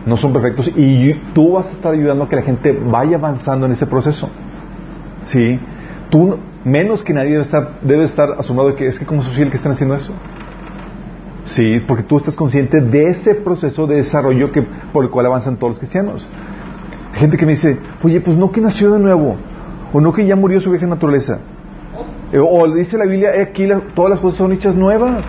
no 0.06 0.16
son 0.16 0.32
perfectos 0.32 0.70
y 0.76 1.14
tú 1.34 1.52
vas 1.52 1.66
a 1.66 1.70
estar 1.70 1.92
ayudando 1.92 2.24
a 2.24 2.28
que 2.28 2.36
la 2.36 2.42
gente 2.42 2.72
vaya 2.72 3.16
avanzando 3.16 3.66
en 3.66 3.72
ese 3.72 3.86
proceso. 3.86 4.28
¿Sí? 5.24 5.58
Tú, 6.10 6.38
menos 6.64 7.02
que 7.02 7.12
nadie, 7.12 7.32
debe 7.32 7.42
estar, 7.42 7.80
debe 7.82 8.04
estar 8.04 8.32
asombrado 8.38 8.70
de 8.70 8.76
que 8.76 8.86
es 8.86 8.98
que 8.98 9.06
como 9.06 9.22
es 9.22 9.28
posible 9.28 9.50
que 9.50 9.56
estén 9.56 9.72
haciendo 9.72 9.96
eso. 9.96 10.12
Sí, 11.44 11.80
porque 11.86 12.02
tú 12.02 12.16
estás 12.16 12.34
consciente 12.34 12.80
de 12.80 13.10
ese 13.10 13.34
proceso 13.34 13.86
de 13.86 13.96
desarrollo 13.96 14.50
que, 14.50 14.62
por 14.92 15.04
el 15.04 15.10
cual 15.10 15.26
avanzan 15.26 15.56
todos 15.56 15.72
los 15.72 15.78
cristianos. 15.78 16.26
Hay 17.12 17.20
gente 17.20 17.36
que 17.36 17.44
me 17.46 17.52
dice, 17.52 17.78
oye, 18.02 18.20
pues 18.20 18.36
no 18.36 18.50
que 18.50 18.60
nació 18.60 18.92
de 18.92 18.98
nuevo, 18.98 19.36
o 19.92 20.00
no 20.00 20.12
que 20.12 20.26
ya 20.26 20.36
murió 20.36 20.58
su 20.58 20.70
vieja 20.70 20.86
naturaleza. 20.86 21.38
Eh, 22.32 22.38
o 22.38 22.66
dice 22.74 22.96
la 22.96 23.04
Biblia, 23.04 23.30
aquí 23.40 23.68
todas 23.94 24.10
las 24.10 24.20
cosas 24.20 24.38
son 24.38 24.52
hechas 24.52 24.74
nuevas. 24.74 25.24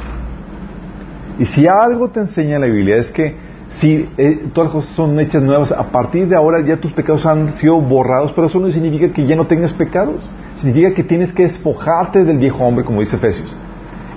Y 1.38 1.46
si 1.46 1.68
algo 1.68 2.10
te 2.10 2.22
enseña 2.22 2.58
la 2.60 2.68
Biblia 2.68 2.96
es 2.96 3.12
que 3.12 3.36
si 3.70 4.10
eh, 4.18 4.48
todas 4.54 4.74
las 4.74 4.84
cosas 4.84 4.96
son 4.96 5.20
hechas 5.20 5.44
nuevas, 5.44 5.72
a 5.72 5.92
partir 5.92 6.30
de 6.30 6.36
ahora 6.36 6.66
ya 6.66 6.78
tus 6.78 6.94
pecados 6.94 7.26
han 7.26 7.50
sido 7.58 7.80
borrados, 7.82 8.32
pero 8.34 8.48
eso 8.48 8.60
no 8.60 8.72
significa 8.72 9.12
que 9.12 9.28
ya 9.28 9.36
no 9.36 9.48
tengas 9.48 9.74
pecados. 9.74 10.22
Significa 10.66 10.96
que 10.96 11.04
tienes 11.04 11.32
que 11.32 11.44
despojarte 11.44 12.24
del 12.24 12.40
viejo 12.40 12.64
hombre, 12.64 12.84
como 12.84 13.02
dice 13.02 13.18
Efesios. 13.18 13.56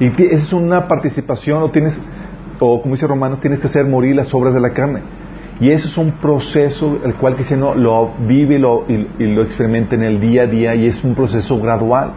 Y 0.00 0.06
es 0.34 0.50
una 0.54 0.88
participación, 0.88 1.62
o 1.62 1.70
tienes, 1.70 2.00
o 2.58 2.80
como 2.80 2.94
dice 2.94 3.06
Romanos, 3.06 3.40
tienes 3.40 3.60
que 3.60 3.66
hacer 3.66 3.84
morir 3.84 4.16
las 4.16 4.32
obras 4.32 4.54
de 4.54 4.60
la 4.60 4.70
carne. 4.70 5.02
Y 5.60 5.70
eso 5.70 5.88
es 5.88 5.98
un 5.98 6.12
proceso 6.12 7.00
el 7.04 7.16
cual 7.16 7.34
cristiano 7.34 7.74
lo 7.74 8.14
vive 8.26 8.54
y 8.54 8.58
lo, 8.58 8.86
y, 8.88 9.26
lo 9.26 9.42
experimenta 9.42 9.94
en 9.94 10.04
el 10.04 10.22
día 10.22 10.44
a 10.44 10.46
día 10.46 10.74
y 10.74 10.86
es 10.86 11.04
un 11.04 11.14
proceso 11.14 11.60
gradual. 11.60 12.12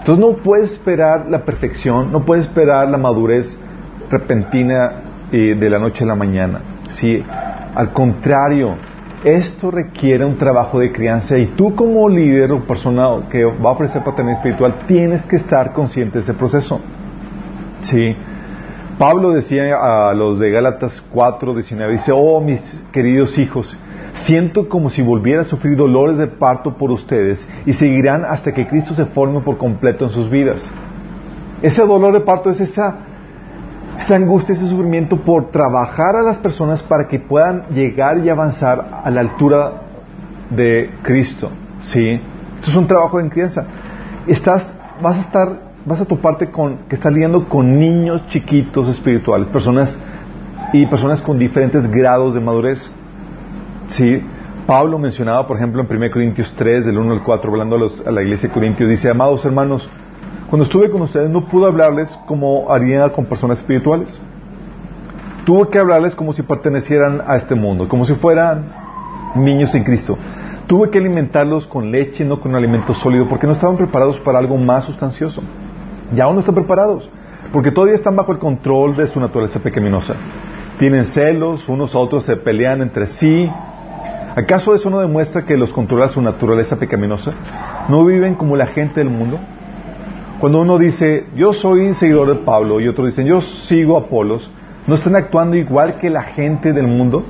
Entonces 0.00 0.22
no 0.22 0.36
puedes 0.42 0.72
esperar 0.72 1.24
la 1.30 1.46
perfección, 1.46 2.12
no 2.12 2.26
puedes 2.26 2.44
esperar 2.44 2.90
la 2.90 2.98
madurez 2.98 3.58
repentina 4.10 5.30
eh, 5.32 5.56
de 5.58 5.70
la 5.70 5.78
noche 5.78 6.04
a 6.04 6.08
la 6.08 6.14
mañana. 6.14 6.60
¿sí? 6.88 7.24
Al 7.74 7.90
contrario, 7.94 8.76
esto 9.24 9.70
requiere 9.70 10.24
un 10.24 10.36
trabajo 10.36 10.78
de 10.78 10.92
crianza 10.92 11.38
y 11.38 11.46
tú 11.46 11.74
como 11.74 12.08
líder 12.08 12.52
o 12.52 12.66
persona 12.66 13.28
que 13.30 13.44
va 13.44 13.70
a 13.70 13.72
ofrecer 13.72 14.04
paternidad 14.04 14.36
espiritual 14.36 14.84
tienes 14.86 15.24
que 15.24 15.36
estar 15.36 15.72
consciente 15.72 16.18
de 16.18 16.24
ese 16.24 16.34
proceso. 16.34 16.80
Sí. 17.80 18.14
Pablo 18.98 19.30
decía 19.30 19.74
a 19.74 20.14
los 20.14 20.38
de 20.38 20.50
Gálatas 20.50 21.00
4, 21.10 21.54
19, 21.54 21.92
dice, 21.92 22.12
oh 22.14 22.40
mis 22.40 22.60
queridos 22.92 23.36
hijos, 23.38 23.76
siento 24.12 24.68
como 24.68 24.90
si 24.90 25.02
volviera 25.02 25.42
a 25.42 25.44
sufrir 25.44 25.76
dolores 25.76 26.18
de 26.18 26.26
parto 26.26 26.76
por 26.76 26.92
ustedes 26.92 27.48
y 27.66 27.72
seguirán 27.72 28.24
hasta 28.24 28.52
que 28.52 28.66
Cristo 28.66 28.94
se 28.94 29.06
forme 29.06 29.40
por 29.40 29.56
completo 29.56 30.04
en 30.04 30.10
sus 30.10 30.30
vidas. 30.30 30.62
Ese 31.62 31.84
dolor 31.84 32.12
de 32.12 32.20
parto 32.20 32.50
es 32.50 32.60
esa 32.60 33.13
esa 33.98 34.16
angustia, 34.16 34.54
ese 34.54 34.66
sufrimiento 34.66 35.16
por 35.16 35.50
trabajar 35.50 36.16
a 36.16 36.22
las 36.22 36.38
personas 36.38 36.82
para 36.82 37.06
que 37.08 37.18
puedan 37.18 37.66
llegar 37.70 38.18
y 38.18 38.28
avanzar 38.28 39.00
a 39.04 39.10
la 39.10 39.20
altura 39.20 39.72
de 40.50 40.90
Cristo. 41.02 41.50
¿Sí? 41.80 42.20
Esto 42.56 42.70
es 42.70 42.76
un 42.76 42.86
trabajo 42.86 43.18
de 43.18 43.28
crianza. 43.28 43.66
Estás, 44.26 44.74
vas 45.02 45.18
a 45.18 45.20
estar, 45.20 45.60
vas 45.84 46.00
a 46.00 46.04
toparte 46.04 46.50
con, 46.50 46.78
que 46.88 46.96
estás 46.96 47.12
lidiando 47.12 47.48
con 47.48 47.78
niños 47.78 48.26
chiquitos 48.28 48.88
espirituales, 48.88 49.48
personas 49.48 49.96
y 50.72 50.86
personas 50.86 51.20
con 51.20 51.38
diferentes 51.38 51.90
grados 51.90 52.34
de 52.34 52.40
madurez. 52.40 52.90
¿Sí? 53.86 54.22
Pablo 54.66 54.98
mencionaba, 54.98 55.46
por 55.46 55.58
ejemplo, 55.58 55.82
en 55.82 55.96
1 55.96 56.10
Corintios 56.10 56.54
3, 56.56 56.86
del 56.86 56.96
1 56.96 57.12
al 57.12 57.22
4, 57.22 57.50
hablando 57.50 57.76
a, 57.76 58.08
a 58.08 58.12
la 58.12 58.22
iglesia 58.22 58.48
de 58.48 58.54
Corintios, 58.54 58.88
dice, 58.88 59.10
amados 59.10 59.44
hermanos, 59.44 59.90
cuando 60.48 60.64
estuve 60.64 60.90
con 60.90 61.02
ustedes 61.02 61.30
no 61.30 61.48
pude 61.48 61.66
hablarles 61.66 62.10
como 62.26 62.70
haría 62.70 63.10
con 63.12 63.24
personas 63.24 63.58
espirituales. 63.58 64.18
Tuve 65.44 65.68
que 65.68 65.78
hablarles 65.78 66.14
como 66.14 66.32
si 66.32 66.42
pertenecieran 66.42 67.22
a 67.26 67.36
este 67.36 67.54
mundo, 67.54 67.88
como 67.88 68.04
si 68.04 68.14
fueran 68.14 68.72
niños 69.34 69.74
en 69.74 69.84
Cristo. 69.84 70.16
Tuve 70.66 70.90
que 70.90 70.98
alimentarlos 70.98 71.66
con 71.66 71.90
leche, 71.90 72.24
no 72.24 72.40
con 72.40 72.54
alimento 72.54 72.94
sólido, 72.94 73.28
porque 73.28 73.46
no 73.46 73.52
estaban 73.52 73.76
preparados 73.76 74.18
para 74.20 74.38
algo 74.38 74.56
más 74.56 74.84
sustancioso. 74.84 75.42
Y 76.14 76.20
aún 76.20 76.34
no 76.34 76.40
están 76.40 76.54
preparados, 76.54 77.10
porque 77.52 77.70
todavía 77.70 77.94
están 77.94 78.16
bajo 78.16 78.32
el 78.32 78.38
control 78.38 78.96
de 78.96 79.06
su 79.06 79.20
naturaleza 79.20 79.60
pecaminosa. 79.60 80.14
Tienen 80.78 81.04
celos, 81.04 81.68
unos 81.68 81.94
a 81.94 81.98
otros 81.98 82.24
se 82.24 82.36
pelean 82.36 82.80
entre 82.80 83.06
sí. 83.06 83.50
¿Acaso 84.36 84.74
eso 84.74 84.90
no 84.90 85.00
demuestra 85.00 85.44
que 85.44 85.56
los 85.56 85.72
controla 85.72 86.08
su 86.08 86.22
naturaleza 86.22 86.78
pecaminosa? 86.78 87.32
¿No 87.88 88.04
viven 88.04 88.34
como 88.34 88.56
la 88.56 88.66
gente 88.66 89.00
del 89.00 89.10
mundo? 89.10 89.38
Cuando 90.40 90.60
uno 90.60 90.78
dice, 90.78 91.26
yo 91.36 91.52
soy 91.52 91.94
seguidor 91.94 92.28
de 92.28 92.44
Pablo, 92.44 92.80
y 92.80 92.88
otro 92.88 93.06
dice, 93.06 93.24
yo 93.24 93.40
sigo 93.40 93.96
a 93.96 94.00
Apolos, 94.00 94.50
¿no 94.86 94.94
están 94.94 95.16
actuando 95.16 95.56
igual 95.56 95.98
que 95.98 96.10
la 96.10 96.22
gente 96.22 96.72
del 96.72 96.86
mundo? 96.86 97.24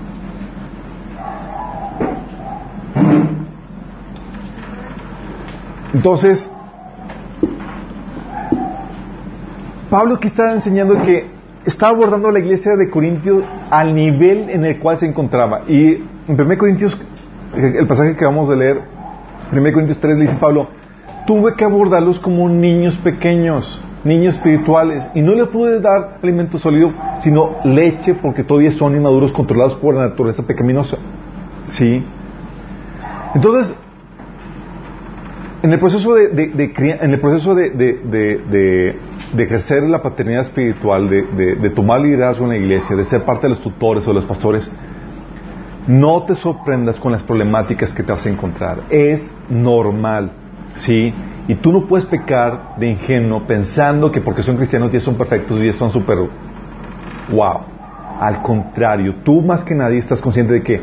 Entonces, 5.93 6.51
Pablo 9.91 10.17
aquí 10.17 10.27
está 10.27 10.53
enseñando 10.53 11.01
que 11.03 11.31
está 11.65 11.89
abordando 11.89 12.33
la 12.33 12.41
iglesia 12.41 12.75
de 12.75 12.91
Corintios 12.91 13.45
al 13.71 13.95
nivel 13.95 14.51
en 14.51 14.65
el 14.65 14.81
cual 14.81 14.99
se 14.99 15.07
encontraba. 15.07 15.63
Y 15.69 16.03
en 16.27 16.41
1 16.41 16.59
Corintios, 16.59 17.01
el 17.55 17.87
pasaje 17.87 18.17
que 18.17 18.25
vamos 18.25 18.51
a 18.51 18.57
leer, 18.57 18.81
1 19.53 19.73
Corintios 19.73 19.99
3, 20.01 20.17
le 20.17 20.23
dice 20.23 20.37
Pablo, 20.41 20.67
tuve 21.27 21.55
que 21.55 21.65
abordarlos 21.65 22.19
como 22.19 22.49
niños 22.49 22.97
pequeños, 22.99 23.83
niños 24.05 24.37
espirituales, 24.37 25.09
y 25.15 25.23
no 25.23 25.35
les 25.35 25.49
pude 25.49 25.81
dar 25.81 26.19
alimento 26.23 26.59
sólido, 26.59 26.93
sino 27.19 27.57
leche, 27.65 28.15
porque 28.15 28.45
todavía 28.45 28.73
son 28.73 28.95
inmaduros 28.95 29.33
controlados 29.33 29.75
por 29.77 29.95
la 29.95 30.09
naturaleza 30.09 30.47
pecaminosa. 30.47 30.99
¿Sí? 31.67 32.05
Entonces, 33.35 33.75
en 35.65 35.73
el 35.73 35.79
proceso 35.79 36.15
de, 36.15 36.27
en 37.01 37.11
el 37.11 37.21
proceso 37.21 37.55
de, 37.55 38.99
ejercer 39.39 39.83
la 39.85 40.03
paternidad 40.03 40.43
espiritual, 40.43 41.09
de, 41.09 41.71
tomar 41.71 42.03
liderazgo 42.03 42.45
en 42.45 42.51
la 42.51 42.57
iglesia, 42.59 42.95
de 42.95 43.05
ser 43.07 43.25
parte 43.25 43.47
de 43.47 43.55
los 43.55 43.61
tutores 43.61 44.07
o 44.07 44.11
de 44.11 44.15
los 44.15 44.27
pastores, 44.27 44.71
no 45.87 46.25
te 46.25 46.35
sorprendas 46.35 46.99
con 46.99 47.13
las 47.13 47.23
problemáticas 47.23 47.95
que 47.95 48.03
te 48.03 48.13
vas 48.13 48.27
a 48.27 48.29
encontrar. 48.29 48.81
Es 48.91 49.35
normal. 49.49 50.44
¿Sí? 50.75 51.13
Y 51.49 51.57
tú 51.57 51.73
no 51.73 51.87
puedes 51.87 52.07
pecar 52.07 52.77
de 52.79 52.89
ingenuo 52.89 53.47
pensando 53.47 54.11
que 54.11 54.21
porque 54.21 54.43
son 54.43 54.57
cristianos 54.57 54.91
ya 54.91 55.01
son 55.01 55.17
perfectos 55.17 55.61
y 55.61 55.67
ya 55.67 55.73
son 55.73 55.91
súper 55.91 56.19
wow. 57.31 57.61
Al 58.21 58.43
contrario, 58.43 59.17
tú 59.25 59.43
más 59.43 59.65
que 59.65 59.75
nadie 59.75 59.99
estás 59.99 60.21
consciente 60.21 60.55
de 60.55 60.63
que 60.63 60.81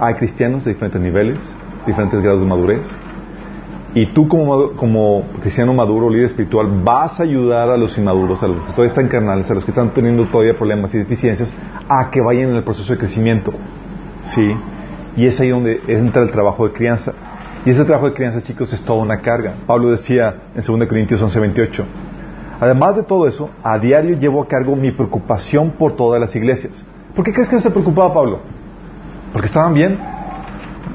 hay 0.00 0.14
cristianos 0.14 0.64
de 0.64 0.72
diferentes 0.72 1.00
niveles, 1.00 1.38
diferentes 1.86 2.22
grados 2.22 2.40
de 2.40 2.46
madurez. 2.46 2.86
Y 3.94 4.12
tú 4.14 4.26
como, 4.26 4.72
como 4.72 5.24
cristiano 5.40 5.74
maduro, 5.74 6.08
líder 6.08 6.26
espiritual, 6.26 6.66
vas 6.82 7.20
a 7.20 7.24
ayudar 7.24 7.68
a 7.68 7.76
los 7.76 7.98
inmaduros, 7.98 8.42
a 8.42 8.48
los 8.48 8.60
que 8.60 8.70
todavía 8.70 8.88
están 8.88 9.08
carnales, 9.08 9.50
a 9.50 9.54
los 9.54 9.64
que 9.66 9.70
están 9.70 9.92
teniendo 9.92 10.26
todavía 10.28 10.56
problemas 10.56 10.94
y 10.94 10.98
deficiencias, 10.98 11.52
a 11.88 12.10
que 12.10 12.22
vayan 12.22 12.50
en 12.50 12.56
el 12.56 12.64
proceso 12.64 12.90
de 12.90 12.98
crecimiento. 12.98 13.52
¿Sí? 14.24 14.56
Y 15.16 15.26
es 15.26 15.38
ahí 15.40 15.50
donde 15.50 15.82
entra 15.88 16.22
el 16.22 16.30
trabajo 16.30 16.66
de 16.66 16.72
crianza. 16.72 17.12
Y 17.64 17.70
ese 17.70 17.84
trabajo 17.84 18.08
de 18.08 18.14
crianza, 18.14 18.42
chicos, 18.42 18.72
es 18.72 18.82
toda 18.82 19.02
una 19.02 19.20
carga. 19.20 19.54
Pablo 19.66 19.90
decía 19.90 20.34
en 20.54 20.62
2 20.64 20.88
Corintios 20.88 21.22
11:28, 21.22 21.84
además 22.60 22.96
de 22.96 23.04
todo 23.04 23.28
eso, 23.28 23.50
a 23.62 23.78
diario 23.78 24.18
llevo 24.18 24.42
a 24.42 24.48
cargo 24.48 24.74
mi 24.74 24.90
preocupación 24.90 25.70
por 25.72 25.94
todas 25.94 26.20
las 26.20 26.34
iglesias. 26.34 26.84
¿Por 27.14 27.24
qué 27.24 27.32
crees 27.32 27.48
que 27.48 27.60
se 27.60 27.70
preocupaba 27.70 28.12
Pablo? 28.12 28.40
¿Porque 29.32 29.46
estaban 29.46 29.74
bien? 29.74 29.98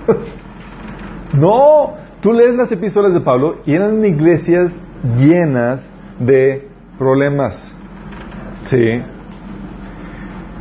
no, 1.34 1.94
tú 2.22 2.34
lees 2.34 2.56
las 2.56 2.72
epístolas 2.72 3.14
de 3.14 3.22
Pablo 3.22 3.58
y 3.66 3.74
eran 3.74 4.04
iglesias 4.04 4.74
llenas 5.18 5.90
de 6.20 6.68
problemas. 6.98 7.74
¿Sí? 8.66 9.02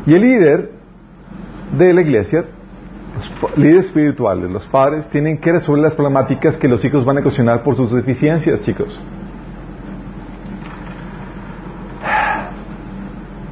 Y 0.06 0.14
el 0.14 0.20
líder 0.20 0.70
de 1.76 1.92
la 1.92 2.00
iglesia, 2.02 2.44
los 3.16 3.56
líderes 3.56 3.86
espirituales, 3.86 4.50
los 4.50 4.66
padres, 4.66 5.08
tienen 5.08 5.38
que 5.38 5.52
resolver 5.52 5.84
las 5.84 5.94
problemáticas 5.94 6.56
que 6.58 6.68
los 6.68 6.84
hijos 6.84 7.04
van 7.04 7.16
a 7.16 7.20
ocasionar 7.20 7.62
por 7.62 7.74
sus 7.74 7.92
deficiencias, 7.92 8.62
chicos. 8.62 8.98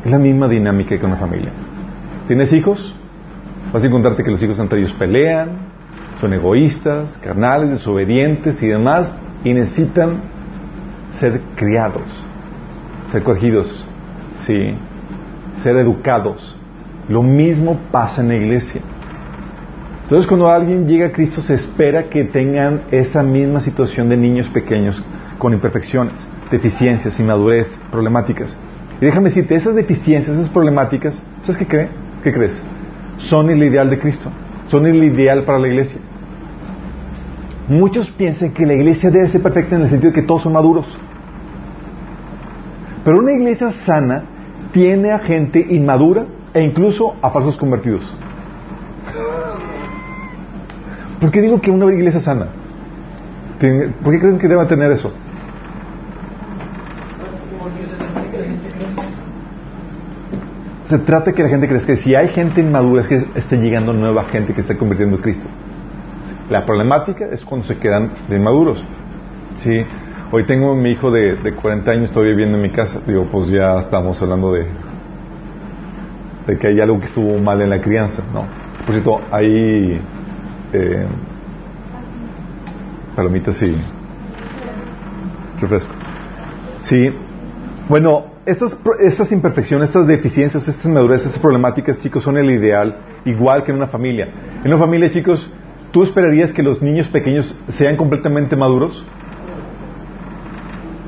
Es 0.05 0.11
la 0.11 0.19
misma 0.19 0.49
dinámica 0.49 0.99
que 0.99 1.07
una 1.07 1.17
familia. 1.17 1.51
¿Tienes 2.29 2.53
hijos? 2.53 2.95
Vas 3.73 3.83
a 3.83 3.87
encontrarte 3.87 4.23
que 4.23 4.31
los 4.31 4.43
hijos 4.43 4.59
entre 4.59 4.81
ellos 4.81 4.93
pelean, 4.93 5.73
son 6.21 6.35
egoístas, 6.35 7.17
carnales, 7.19 7.71
desobedientes 7.71 8.63
y 8.63 8.69
demás, 8.69 9.19
y 9.45 9.55
necesitan 9.55 10.21
ser 11.13 11.41
criados, 11.57 12.03
ser 13.11 13.23
corregidos, 13.23 13.89
sí, 14.39 14.77
ser 15.59 15.79
educados. 15.79 16.55
Lo 17.09 17.23
mismo 17.23 17.79
pasa 17.91 18.21
en 18.21 18.29
la 18.29 18.37
iglesia. 18.37 18.83
Entonces 20.05 20.27
cuando 20.27 20.51
alguien 20.51 20.87
llega 20.87 21.07
a 21.07 21.13
Cristo 21.13 21.41
se 21.41 21.55
espera 21.55 22.11
que 22.11 22.25
tengan 22.25 22.83
esa 22.91 23.23
misma 23.23 23.61
situación 23.61 24.11
de 24.11 24.19
niños 24.19 24.51
pequeños 24.51 25.03
con 25.39 25.55
imperfecciones, 25.55 26.29
deficiencias, 26.51 27.19
inmadurez, 27.19 27.75
problemáticas. 27.91 28.55
Y 29.01 29.07
déjame 29.07 29.31
decirte, 29.31 29.55
esas 29.55 29.75
deficiencias, 29.75 30.37
esas 30.37 30.51
problemáticas, 30.51 31.21
¿sabes 31.41 31.57
qué, 31.57 31.67
cree? 31.67 31.89
qué 32.23 32.33
crees? 32.35 32.63
Son 33.17 33.49
el 33.49 33.63
ideal 33.63 33.89
de 33.89 33.99
Cristo, 33.99 34.31
son 34.67 34.85
el 34.85 35.03
ideal 35.03 35.45
para 35.45 35.59
la 35.59 35.69
iglesia. 35.69 36.01
Muchos 37.69 38.11
piensan 38.11 38.53
que 38.53 38.67
la 38.67 38.75
iglesia 38.75 39.11
debe 39.11 39.29
ser 39.29 39.43
perfecta 39.43 39.77
en 39.77 39.83
el 39.83 39.89
sentido 39.89 40.13
de 40.13 40.21
que 40.21 40.27
todos 40.27 40.43
son 40.43 40.53
maduros. 40.53 40.87
Pero 43.07 43.21
una 43.21 43.33
iglesia 43.33 43.73
sana 43.73 44.25
tiene 44.71 45.13
a 45.13 45.19
gente 45.19 45.67
inmadura 45.67 46.27
e 46.53 46.63
incluso 46.63 47.15
a 47.23 47.31
falsos 47.31 47.57
convertidos. 47.57 48.15
¿Por 51.21 51.31
qué 51.31 51.41
digo 51.41 51.61
que 51.61 51.71
una 51.71 51.87
iglesia 51.93 52.21
sana? 52.21 52.47
¿Por 54.03 54.13
qué 54.13 54.21
creen 54.21 54.39
que 54.39 54.49
deba 54.49 54.67
tener 54.67 54.91
eso? 54.91 55.13
Se 60.89 60.99
trata 60.99 61.27
de 61.31 61.35
que 61.35 61.43
la 61.43 61.49
gente 61.49 61.67
crezca. 61.67 61.97
Si 61.97 62.15
hay 62.15 62.29
gente 62.29 62.61
inmadura, 62.61 63.03
es 63.03 63.09
que 63.09 63.25
esté 63.37 63.57
llegando 63.57 63.93
nueva 63.93 64.25
gente 64.25 64.53
que 64.53 64.61
está 64.61 64.77
convirtiendo 64.77 65.17
en 65.17 65.23
Cristo. 65.23 65.49
La 66.51 66.67
problemática 66.67 67.27
es 67.33 67.43
cuando 67.45 67.67
se 67.67 67.79
quedan 67.79 68.11
de 68.29 68.37
inmaduros. 68.37 68.85
¿Sí? 69.61 69.81
Hoy 70.31 70.47
tengo 70.47 70.75
mi 70.75 70.91
hijo 70.91 71.11
de, 71.11 71.37
de 71.37 71.55
40 71.55 71.91
años 71.91 72.11
todavía 72.11 72.33
viviendo 72.33 72.59
en 72.59 72.63
mi 72.63 72.71
casa. 72.71 73.01
Digo, 73.07 73.27
pues 73.31 73.49
ya 73.49 73.79
estamos 73.79 74.21
hablando 74.21 74.53
de, 74.53 74.67
de 76.47 76.59
que 76.59 76.67
hay 76.67 76.81
algo 76.81 76.99
que 76.99 77.07
estuvo 77.07 77.39
mal 77.39 77.63
en 77.63 77.71
la 77.71 77.81
crianza, 77.81 78.23
¿no? 78.33 78.47
Por 78.85 78.93
cierto, 78.95 79.21
hay 79.31 80.01
eh, 80.73 81.07
palomitas 83.15 83.63
refresco. 85.61 85.93
Sí, 86.81 87.11
bueno, 87.89 88.27
estas, 88.47 89.33
imperfecciones, 89.33 89.89
estas 89.89 90.07
deficiencias, 90.07 90.67
estas 90.67 90.85
inmadureces, 90.85 91.27
estas 91.29 91.41
problemáticas, 91.41 92.01
chicos, 92.01 92.25
son 92.25 92.37
el 92.37 92.51
ideal, 92.51 92.97
igual 93.25 93.65
que 93.65 93.73
en 93.73 93.79
una 93.79 93.89
familia. 93.89 94.29
En 94.63 94.69
una 94.69 94.79
familia, 94.79 95.11
chicos, 95.11 95.51
¿tú 95.93 96.03
esperarías 96.03 96.53
que 96.53 96.63
los 96.63 96.83
niños 96.83 97.09
pequeños 97.09 97.59
sean 97.69 97.97
completamente 97.97 98.57
maduros? 98.57 99.05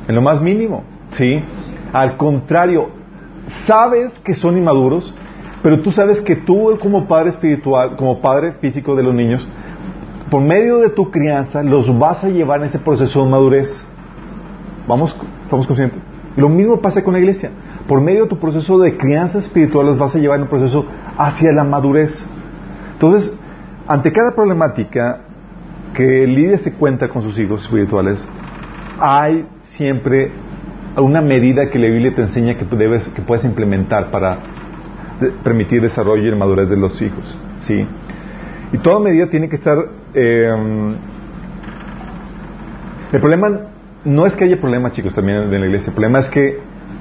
En 0.08 0.14
lo 0.14 0.22
más 0.22 0.40
mínimo, 0.40 0.84
¿sí? 1.10 1.42
Al 1.92 2.16
contrario, 2.16 2.90
sabes 3.66 4.18
que 4.20 4.34
son 4.34 4.56
inmaduros, 4.56 5.14
pero 5.66 5.80
tú 5.80 5.90
sabes 5.90 6.20
que 6.20 6.36
tú 6.36 6.78
como 6.80 7.08
padre 7.08 7.30
espiritual, 7.30 7.96
como 7.96 8.20
padre 8.20 8.52
físico 8.60 8.94
de 8.94 9.02
los 9.02 9.12
niños, 9.12 9.44
por 10.30 10.40
medio 10.40 10.78
de 10.78 10.90
tu 10.90 11.10
crianza 11.10 11.60
los 11.64 11.98
vas 11.98 12.22
a 12.22 12.28
llevar 12.28 12.60
en 12.60 12.66
ese 12.66 12.78
proceso 12.78 13.24
de 13.24 13.30
madurez. 13.32 13.84
¿Vamos? 14.86 15.18
¿Estamos 15.42 15.66
conscientes? 15.66 16.00
Lo 16.36 16.48
mismo 16.48 16.80
pasa 16.80 17.02
con 17.02 17.14
la 17.14 17.18
iglesia. 17.18 17.50
Por 17.88 18.00
medio 18.00 18.22
de 18.22 18.28
tu 18.28 18.38
proceso 18.38 18.78
de 18.78 18.96
crianza 18.96 19.40
espiritual 19.40 19.86
los 19.86 19.98
vas 19.98 20.14
a 20.14 20.20
llevar 20.20 20.36
en 20.36 20.44
un 20.44 20.50
proceso 20.50 20.86
hacia 21.18 21.50
la 21.50 21.64
madurez. 21.64 22.24
Entonces, 22.92 23.36
ante 23.88 24.12
cada 24.12 24.36
problemática 24.36 25.22
que 25.94 26.28
líder 26.28 26.60
se 26.60 26.74
cuenta 26.74 27.08
con 27.08 27.22
sus 27.22 27.36
hijos 27.40 27.64
espirituales, 27.64 28.24
hay 29.00 29.48
siempre 29.62 30.30
una 30.96 31.22
medida 31.22 31.70
que 31.70 31.80
la 31.80 31.88
Biblia 31.88 32.14
te 32.14 32.22
enseña 32.22 32.56
que, 32.56 32.64
debes, 32.76 33.08
que 33.08 33.20
puedes 33.20 33.44
implementar 33.44 34.12
para 34.12 34.54
permitir 35.42 35.82
desarrollo 35.82 36.32
y 36.32 36.36
madurez 36.36 36.68
de 36.68 36.76
los 36.76 37.00
hijos. 37.00 37.38
¿sí? 37.60 37.86
Y 38.72 38.78
toda 38.78 39.00
medida 39.00 39.26
tiene 39.28 39.48
que 39.48 39.56
estar... 39.56 39.78
Eh, 40.14 40.94
el 43.12 43.20
problema 43.20 43.48
no 44.04 44.26
es 44.26 44.34
que 44.34 44.44
haya 44.44 44.60
problemas, 44.60 44.92
chicos, 44.92 45.14
también 45.14 45.38
en 45.38 45.60
la 45.60 45.66
iglesia. 45.66 45.88
El 45.88 45.94
problema 45.94 46.18
es 46.18 46.28
que 46.28 46.58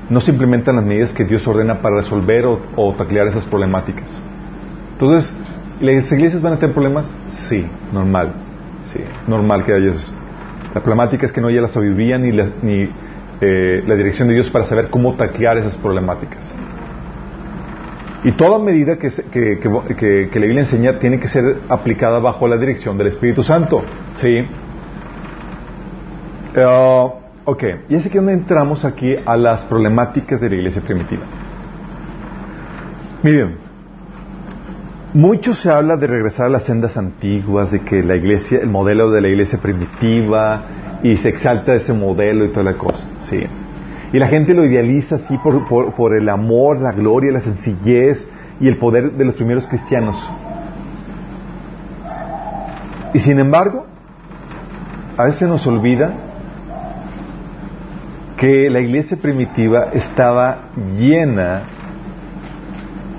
no 0.09 0.21
se 0.21 0.31
implementan 0.31 0.75
las 0.75 0.85
medidas 0.85 1.13
que 1.13 1.25
Dios 1.25 1.47
ordena 1.47 1.81
para 1.81 1.97
resolver 1.97 2.45
o, 2.45 2.93
taclear 2.97 3.27
esas 3.27 3.45
problemáticas. 3.45 4.09
Entonces, 4.93 5.35
¿las 5.81 6.11
iglesias 6.11 6.41
van 6.41 6.53
a 6.53 6.59
tener 6.59 6.73
problemas? 6.73 7.11
Sí, 7.27 7.65
normal. 7.91 8.33
Sí, 8.93 8.99
normal 9.27 9.65
que 9.65 9.73
haya 9.73 9.89
eso. 9.89 10.13
La 10.73 10.81
problemática 10.81 11.25
es 11.25 11.31
que 11.31 11.41
no 11.41 11.47
haya 11.47 11.61
la 11.61 11.69
sabiduría 11.69 12.17
ni, 12.17 12.31
la, 12.31 12.49
ni 12.61 12.89
eh, 13.41 13.83
la 13.85 13.95
dirección 13.95 14.27
de 14.27 14.35
Dios 14.35 14.49
para 14.49 14.65
saber 14.65 14.89
cómo 14.89 15.15
taclear 15.15 15.57
esas 15.57 15.75
problemáticas. 15.77 16.53
Y 18.25 18.31
toda 18.31 18.57
medida 18.57 18.97
que, 18.97 19.09
que, 19.31 19.59
que, 19.59 20.39
la 20.39 20.45
Biblia 20.47 20.61
enseña 20.61 20.97
tiene 20.97 21.19
que 21.19 21.27
ser 21.27 21.57
aplicada 21.69 22.17
bajo 22.17 22.47
la 22.47 22.57
dirección 22.57 22.97
del 22.97 23.07
Espíritu 23.07 23.43
Santo. 23.43 23.83
¿Sí? 24.15 24.39
Uh, 26.57 27.11
ok, 27.45 27.63
y 27.87 27.95
aquí 27.95 28.09
donde 28.09 28.33
entramos 28.33 28.83
aquí 28.83 29.15
a 29.23 29.37
las 29.37 29.65
problemáticas 29.65 30.41
de 30.41 30.49
la 30.49 30.55
iglesia 30.55 30.81
primitiva. 30.81 31.21
Miren, 33.21 33.57
mucho 35.13 35.53
se 35.53 35.69
habla 35.69 35.95
de 35.95 36.07
regresar 36.07 36.47
a 36.47 36.49
las 36.49 36.65
sendas 36.65 36.97
antiguas, 36.97 37.71
de 37.71 37.81
que 37.81 38.01
la 38.01 38.15
iglesia, 38.15 38.59
el 38.59 38.69
modelo 38.69 39.11
de 39.11 39.21
la 39.21 39.27
iglesia 39.27 39.59
primitiva, 39.61 40.63
y 41.03 41.15
se 41.17 41.29
exalta 41.29 41.75
ese 41.75 41.93
modelo 41.93 42.43
y 42.45 42.49
toda 42.49 42.63
la 42.63 42.73
cosa. 42.73 43.07
Sí. 43.19 43.45
Y 44.13 44.19
la 44.19 44.27
gente 44.27 44.53
lo 44.53 44.63
idealiza 44.65 45.15
así 45.15 45.37
por, 45.39 45.65
por, 45.95 46.15
el 46.15 46.29
amor, 46.29 46.79
la 46.79 46.91
gloria, 46.91 47.31
la 47.31 47.41
sencillez 47.41 48.27
y 48.59 48.67
el 48.67 48.77
poder 48.77 49.13
de 49.13 49.25
los 49.25 49.35
primeros 49.35 49.67
cristianos. 49.67 50.15
Y 53.13 53.19
sin 53.19 53.39
embargo, 53.39 53.85
a 55.17 55.23
veces 55.25 55.47
nos 55.47 55.65
olvida 55.65 56.13
que 58.37 58.69
la 58.69 58.79
iglesia 58.79 59.17
primitiva 59.17 59.89
estaba 59.93 60.69
llena 60.97 61.63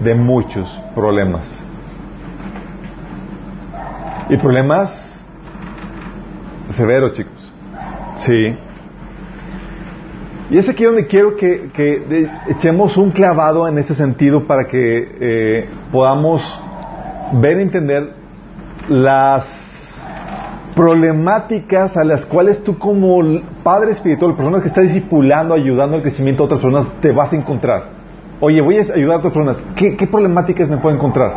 de 0.00 0.14
muchos 0.14 0.68
problemas. 0.94 1.48
Y 4.28 4.36
problemas 4.36 5.24
severos, 6.70 7.12
chicos. 7.14 7.52
Sí. 8.16 8.56
Y 10.50 10.58
es 10.58 10.68
aquí 10.68 10.84
donde 10.84 11.06
quiero 11.06 11.36
que, 11.36 11.70
echemos 12.48 12.96
un 12.96 13.10
clavado 13.10 13.66
en 13.66 13.78
ese 13.78 13.94
sentido 13.94 14.46
para 14.46 14.66
que 14.66 15.08
eh, 15.20 15.68
podamos 15.90 16.42
ver 17.32 17.58
y 17.58 17.62
entender 17.62 18.12
las 18.88 19.44
problemáticas 20.76 21.96
a 21.96 22.04
las 22.04 22.26
cuales 22.26 22.62
tú 22.62 22.78
como 22.78 23.18
padre 23.64 23.92
espiritual, 23.92 24.36
personas 24.36 24.62
que 24.62 24.68
está 24.68 24.82
discipulando, 24.82 25.54
ayudando 25.54 25.96
al 25.96 26.02
crecimiento 26.02 26.42
de 26.42 26.54
otras 26.54 26.60
personas, 26.60 27.00
te 27.00 27.10
vas 27.10 27.32
a 27.32 27.36
encontrar. 27.36 27.96
Oye, 28.38 28.60
voy 28.60 28.78
a 28.78 28.82
ayudar 28.82 29.16
a 29.16 29.18
otras 29.18 29.32
personas. 29.32 29.56
¿Qué, 29.74 29.96
qué 29.96 30.06
problemáticas 30.06 30.68
me 30.68 30.76
puedo 30.76 30.94
encontrar? 30.94 31.32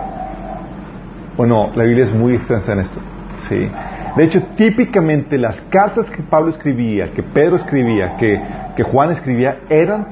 Bueno, 1.37 1.71
la 1.73 1.85
Biblia 1.85 2.03
es 2.03 2.13
muy 2.13 2.35
extensa 2.35 2.73
en 2.73 2.79
esto. 2.81 2.99
Sí. 3.47 3.71
De 4.15 4.23
hecho, 4.23 4.41
típicamente 4.55 5.37
las 5.37 5.61
cartas 5.63 6.09
que 6.09 6.23
Pablo 6.23 6.49
escribía, 6.49 7.11
que 7.13 7.23
Pedro 7.23 7.55
escribía, 7.55 8.15
que, 8.17 8.41
que 8.75 8.83
Juan 8.83 9.11
escribía, 9.11 9.59
eran 9.69 10.07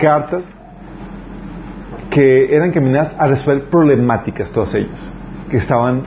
cartas 0.00 0.44
que 2.10 2.54
eran 2.54 2.72
caminadas 2.72 3.14
a 3.18 3.26
resolver 3.26 3.64
problemáticas, 3.70 4.50
todas 4.50 4.74
ellas, 4.74 5.10
que 5.50 5.56
estaban 5.56 6.02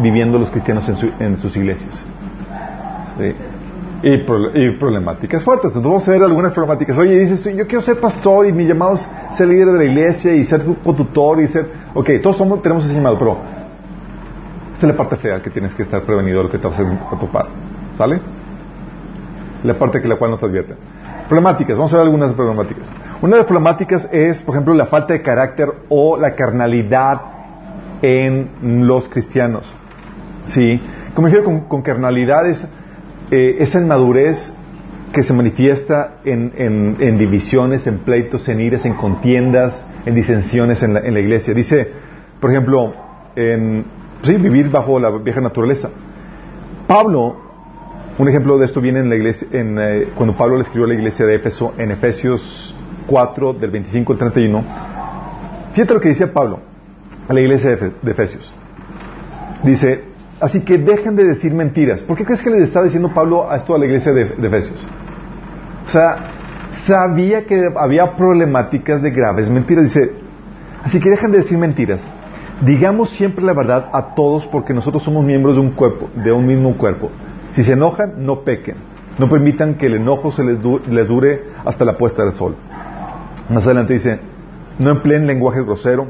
viviendo 0.00 0.38
los 0.38 0.50
cristianos 0.50 0.88
en, 1.20 1.36
sus 1.36 1.56
iglesias. 1.56 2.04
Y, 4.02 4.72
problemáticas 4.78 5.44
fuertes. 5.44 5.68
Entonces 5.74 5.90
vamos 5.90 6.08
a 6.08 6.10
ver 6.10 6.22
algunas 6.22 6.52
problemáticas. 6.52 6.96
Oye, 6.98 7.20
dices, 7.20 7.44
yo 7.56 7.66
quiero 7.66 7.80
ser 7.80 8.00
pastor 8.00 8.46
y 8.46 8.52
mi 8.52 8.66
llamado 8.66 8.94
es 8.94 9.08
ser 9.32 9.48
líder 9.48 9.68
de 9.68 9.78
la 9.78 9.84
iglesia 9.84 10.34
y 10.34 10.44
ser 10.44 10.62
conductor 10.82 11.40
y 11.40 11.48
ser... 11.48 11.70
Ok, 11.94 12.10
todos 12.22 12.36
somos, 12.36 12.60
tenemos 12.60 12.84
ese 12.84 12.94
llamado, 12.94 13.18
pero 13.18 13.38
esta 14.74 14.86
es 14.86 14.92
la 14.92 14.96
parte 14.96 15.16
fea 15.16 15.40
que 15.40 15.50
tienes 15.50 15.74
que 15.74 15.82
estar 15.82 16.02
prevenido 16.02 16.38
de 16.38 16.44
lo 16.44 16.50
que 16.50 16.58
te 16.58 16.66
vas 16.66 16.78
a 16.78 17.18
topar. 17.18 17.46
¿Sale? 17.96 18.20
La 19.62 19.78
parte 19.78 20.02
que 20.02 20.08
la 20.08 20.16
cual 20.16 20.32
no 20.32 20.38
te 20.38 20.46
advierte. 20.46 20.74
Problemáticas, 21.28 21.76
vamos 21.78 21.94
a 21.94 21.96
ver 21.96 22.04
algunas 22.04 22.34
problemáticas. 22.34 22.92
Una 23.22 23.36
de 23.36 23.38
las 23.38 23.46
problemáticas 23.46 24.08
es, 24.12 24.42
por 24.42 24.54
ejemplo, 24.54 24.74
la 24.74 24.86
falta 24.86 25.14
de 25.14 25.22
carácter 25.22 25.68
o 25.88 26.18
la 26.18 26.34
carnalidad 26.34 27.20
en 28.02 28.86
los 28.86 29.08
cristianos. 29.08 29.74
¿Sí? 30.44 30.80
Como 31.14 31.28
dije, 31.28 31.42
con, 31.42 31.60
con 31.62 31.80
carnalidad 31.80 32.46
es 32.46 32.68
eh, 33.30 33.56
esa 33.60 33.80
inmadurez 33.80 34.52
que 35.14 35.22
se 35.22 35.32
manifiesta 35.32 36.16
en, 36.24 37.18
divisiones, 37.18 37.86
en 37.86 37.98
pleitos, 37.98 38.48
en 38.48 38.60
iras, 38.60 38.84
en 38.84 38.94
contiendas, 38.94 39.82
en 40.04 40.14
disensiones 40.14 40.82
en 40.82 40.92
la, 40.92 41.20
iglesia. 41.20 41.54
Dice, 41.54 41.88
por 42.40 42.50
ejemplo, 42.50 42.92
en 43.36 43.84
sí, 44.24 44.34
vivir 44.36 44.70
bajo 44.70 44.98
la 44.98 45.10
vieja 45.10 45.40
naturaleza. 45.40 45.90
Pablo, 46.86 47.36
un 48.18 48.28
ejemplo 48.28 48.58
de 48.58 48.66
esto 48.66 48.80
viene 48.80 49.00
en 49.00 49.08
la 49.08 49.16
iglesia, 49.16 49.48
en, 49.52 49.78
eh, 49.78 50.08
cuando 50.14 50.36
Pablo 50.36 50.56
le 50.56 50.62
escribió 50.62 50.84
a 50.86 50.88
la 50.88 50.94
iglesia 50.94 51.26
de 51.26 51.36
Éfeso 51.36 51.74
en 51.78 51.90
Efesios 51.90 52.74
4, 53.06 53.54
del 53.54 53.70
25 53.70 54.12
al 54.12 54.18
31. 54.18 54.64
Fíjate 55.72 55.94
lo 55.94 56.00
que 56.00 56.08
dice 56.08 56.26
Pablo 56.28 56.60
a 57.28 57.32
la 57.32 57.40
iglesia 57.40 57.76
de 57.76 58.10
Efesios. 58.10 58.52
Dice, 59.62 60.14
Así 60.40 60.64
que 60.64 60.78
dejen 60.78 61.16
de 61.16 61.24
decir 61.24 61.54
mentiras. 61.54 62.02
¿Por 62.02 62.16
qué 62.16 62.24
crees 62.24 62.42
que 62.42 62.50
le 62.50 62.64
está 62.64 62.82
diciendo 62.82 63.12
Pablo 63.14 63.52
esto 63.54 63.74
a 63.74 63.78
la 63.78 63.86
iglesia 63.86 64.12
de, 64.12 64.22
Efesios? 64.46 64.84
O 65.86 65.88
sea, 65.88 66.16
sabía 66.86 67.46
que 67.46 67.62
había 67.76 68.16
problemáticas 68.16 69.00
de 69.00 69.10
graves 69.10 69.48
mentiras. 69.48 69.84
Dice, 69.84 70.12
así 70.82 71.00
que 71.00 71.10
dejen 71.10 71.30
de 71.30 71.38
decir 71.38 71.56
mentiras. 71.56 72.06
Digamos 72.62 73.10
siempre 73.10 73.44
la 73.44 73.52
verdad 73.52 73.90
a 73.92 74.14
todos 74.14 74.46
porque 74.46 74.74
nosotros 74.74 75.02
somos 75.02 75.24
miembros 75.24 75.56
de 75.56 75.60
un 75.60 75.70
cuerpo, 75.70 76.08
de 76.14 76.32
un 76.32 76.46
mismo 76.46 76.76
cuerpo. 76.76 77.10
Si 77.50 77.64
se 77.64 77.72
enojan, 77.72 78.24
no 78.24 78.40
pequen. 78.40 78.76
No 79.18 79.28
permitan 79.28 79.74
que 79.74 79.86
el 79.86 79.94
enojo 79.94 80.32
se 80.32 80.42
les, 80.44 80.58
les 80.88 81.08
dure 81.08 81.42
hasta 81.64 81.84
la 81.84 81.96
puesta 81.96 82.24
del 82.24 82.32
sol. 82.32 82.56
Más 83.48 83.64
adelante 83.64 83.94
dice, 83.94 84.20
no 84.78 84.90
empleen 84.90 85.26
lenguaje 85.26 85.62
grosero 85.62 86.08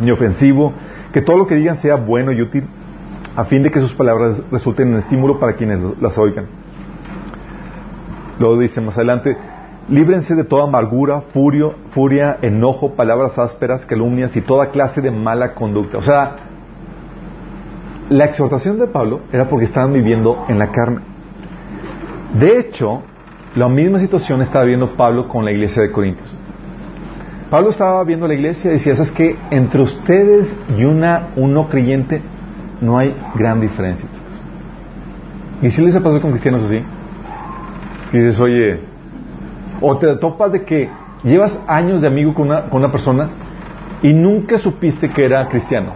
ni 0.00 0.10
ofensivo, 0.10 0.72
que 1.12 1.20
todo 1.20 1.36
lo 1.36 1.46
que 1.46 1.56
digan 1.56 1.76
sea 1.76 1.96
bueno 1.96 2.32
y 2.32 2.40
útil 2.40 2.64
a 3.36 3.44
fin 3.44 3.62
de 3.62 3.70
que 3.70 3.80
sus 3.80 3.94
palabras 3.94 4.42
resulten 4.50 4.92
en 4.92 5.00
estímulo 5.00 5.38
para 5.38 5.54
quienes 5.54 5.80
las 6.00 6.16
oigan. 6.18 6.46
Luego 8.38 8.58
dice 8.58 8.80
más 8.80 8.96
adelante, 8.96 9.36
líbrense 9.90 10.34
de 10.34 10.44
toda 10.44 10.64
amargura, 10.64 11.20
furio, 11.20 11.74
furia, 11.90 12.38
enojo, 12.42 12.94
palabras 12.94 13.38
ásperas, 13.38 13.84
calumnias 13.84 14.36
y 14.36 14.40
toda 14.40 14.70
clase 14.70 15.00
de 15.00 15.10
mala 15.10 15.54
conducta. 15.54 15.98
O 15.98 16.02
sea, 16.02 16.36
la 18.08 18.24
exhortación 18.24 18.78
de 18.78 18.86
Pablo 18.86 19.20
era 19.32 19.48
porque 19.48 19.64
estaban 19.66 19.92
viviendo 19.92 20.44
en 20.48 20.58
la 20.58 20.70
carne. 20.70 21.00
De 22.38 22.58
hecho, 22.58 23.02
la 23.56 23.68
misma 23.68 23.98
situación 23.98 24.42
estaba 24.42 24.64
viendo 24.64 24.96
Pablo 24.96 25.26
con 25.28 25.44
la 25.44 25.50
iglesia 25.50 25.82
de 25.82 25.90
Corintios. 25.90 26.32
Pablo 27.50 27.70
estaba 27.70 28.02
viendo 28.04 28.28
la 28.28 28.34
iglesia 28.34 28.70
y 28.70 28.74
decía, 28.74 28.94
¿sabes 28.94 29.10
que 29.10 29.36
Entre 29.50 29.82
ustedes 29.82 30.56
y 30.76 30.84
una, 30.84 31.30
un 31.34 31.52
no 31.52 31.68
creyente 31.68 32.22
no 32.80 32.96
hay 32.96 33.14
gran 33.34 33.60
diferencia. 33.60 34.08
¿Y 35.60 35.70
si 35.70 35.82
les 35.82 35.96
ha 35.96 35.98
pasado 35.98 36.22
con 36.22 36.30
cristianos 36.30 36.64
así? 36.64 36.80
Y 38.12 38.18
dices, 38.18 38.40
oye, 38.40 38.89
o 39.80 39.96
te 39.98 40.16
topas 40.16 40.52
de 40.52 40.64
que 40.64 40.88
llevas 41.24 41.58
años 41.66 42.00
de 42.00 42.06
amigo 42.06 42.34
con 42.34 42.48
una, 42.48 42.68
con 42.68 42.82
una 42.82 42.90
persona 42.92 43.30
y 44.02 44.12
nunca 44.12 44.58
supiste 44.58 45.10
que 45.10 45.24
era 45.24 45.48
cristiano. 45.48 45.92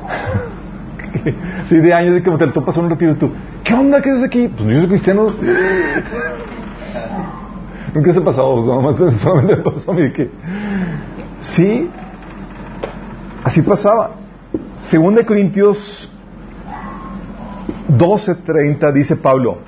sí, 1.66 1.76
de 1.76 1.94
años 1.94 2.14
de 2.14 2.22
que 2.22 2.30
te 2.30 2.46
topas 2.48 2.76
en 2.76 2.84
un 2.84 2.90
retiro 2.90 3.12
y 3.12 3.16
tú, 3.16 3.30
¿qué 3.62 3.74
onda? 3.74 4.02
¿Qué 4.02 4.10
haces 4.10 4.24
aquí? 4.24 4.48
Pues 4.48 4.68
yo 4.68 4.78
soy 4.78 4.88
cristiano. 4.88 5.26
nunca 7.94 8.12
se 8.12 8.18
ha 8.18 8.24
pasado, 8.24 8.62
solamente 9.18 9.56
pasó 9.58 9.92
a 9.92 9.94
mí 9.94 10.12
que. 10.12 10.30
Sí, 11.40 11.88
así 13.44 13.62
pasaba. 13.62 14.10
Según 14.80 15.14
de 15.14 15.24
Corintios 15.24 16.10
12.30 17.88 18.92
dice 18.92 19.16
Pablo, 19.16 19.58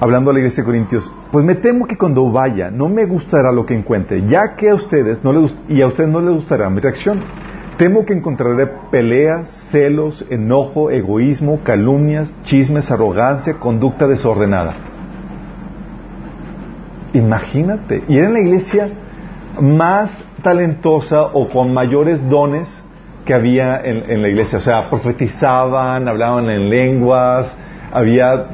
hablando 0.00 0.30
a 0.30 0.34
la 0.34 0.40
iglesia 0.40 0.62
de 0.62 0.66
Corintios, 0.66 1.12
pues 1.30 1.44
me 1.44 1.54
temo 1.54 1.86
que 1.86 1.96
cuando 1.96 2.30
vaya 2.30 2.70
no 2.70 2.88
me 2.88 3.06
gustará 3.06 3.52
lo 3.52 3.64
que 3.66 3.74
encuentre, 3.74 4.26
ya 4.26 4.54
que 4.56 4.70
a 4.70 4.74
ustedes 4.74 5.22
no 5.24 5.32
les, 5.32 5.54
y 5.68 5.80
a 5.82 5.86
ustedes 5.86 6.10
no 6.10 6.20
les 6.20 6.34
gustará 6.34 6.68
mi 6.70 6.80
reacción. 6.80 7.22
Temo 7.76 8.04
que 8.04 8.12
encontraré 8.12 8.68
peleas, 8.90 9.50
celos, 9.70 10.24
enojo, 10.30 10.90
egoísmo, 10.90 11.60
calumnias, 11.64 12.32
chismes, 12.44 12.90
arrogancia, 12.90 13.54
conducta 13.54 14.06
desordenada. 14.06 14.74
Imagínate, 17.14 18.04
y 18.08 18.18
era 18.18 18.28
en 18.28 18.32
la 18.34 18.40
iglesia 18.40 18.88
más 19.60 20.24
talentosa 20.42 21.22
o 21.22 21.48
con 21.48 21.72
mayores 21.72 22.28
dones 22.28 22.68
que 23.24 23.34
había 23.34 23.80
en, 23.80 24.22
la 24.22 24.28
iglesia. 24.28 24.58
O 24.58 24.60
sea, 24.60 24.90
profetizaban, 24.90 26.06
hablaban 26.06 26.48
en 26.50 26.68
lenguas, 26.68 27.56
había 27.92 28.46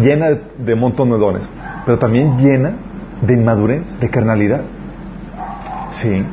llena 0.00 0.30
de, 0.58 0.74
un 0.74 0.80
montón 0.80 1.10
de 1.10 1.18
dones, 1.18 1.48
pero 1.84 1.98
también 1.98 2.36
llena 2.38 2.74
de 3.22 3.34
inmadurez, 3.34 3.98
de 4.00 4.10
carnalidad. 4.10 4.62
Sí. 5.90 6.24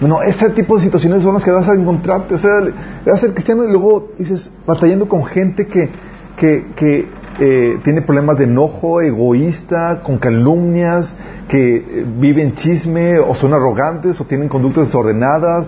Bueno, 0.00 0.22
ese 0.22 0.50
tipo 0.50 0.76
de 0.76 0.82
situaciones 0.82 1.22
son 1.22 1.34
las 1.34 1.44
que 1.44 1.50
vas 1.50 1.68
a 1.68 1.74
encontrarte. 1.74 2.34
O 2.34 2.38
sea, 2.38 2.60
vas 3.06 3.14
a 3.14 3.16
ser 3.16 3.32
cristiano 3.32 3.64
y 3.64 3.68
luego 3.68 4.10
dices, 4.18 4.50
batallando 4.66 5.08
con 5.08 5.24
gente 5.24 5.66
que, 5.66 5.90
que, 6.36 7.08
eh, 7.38 7.78
tiene 7.84 8.02
problemas 8.02 8.38
de 8.38 8.44
enojo, 8.44 9.00
egoísta, 9.00 10.02
con 10.02 10.18
calumnias, 10.18 11.14
que 11.48 11.76
eh, 11.76 12.06
viven 12.18 12.52
chisme, 12.54 13.18
o 13.18 13.34
son 13.34 13.52
arrogantes, 13.54 14.20
o 14.20 14.24
tienen 14.24 14.48
conductas 14.48 14.86
desordenadas, 14.86 15.66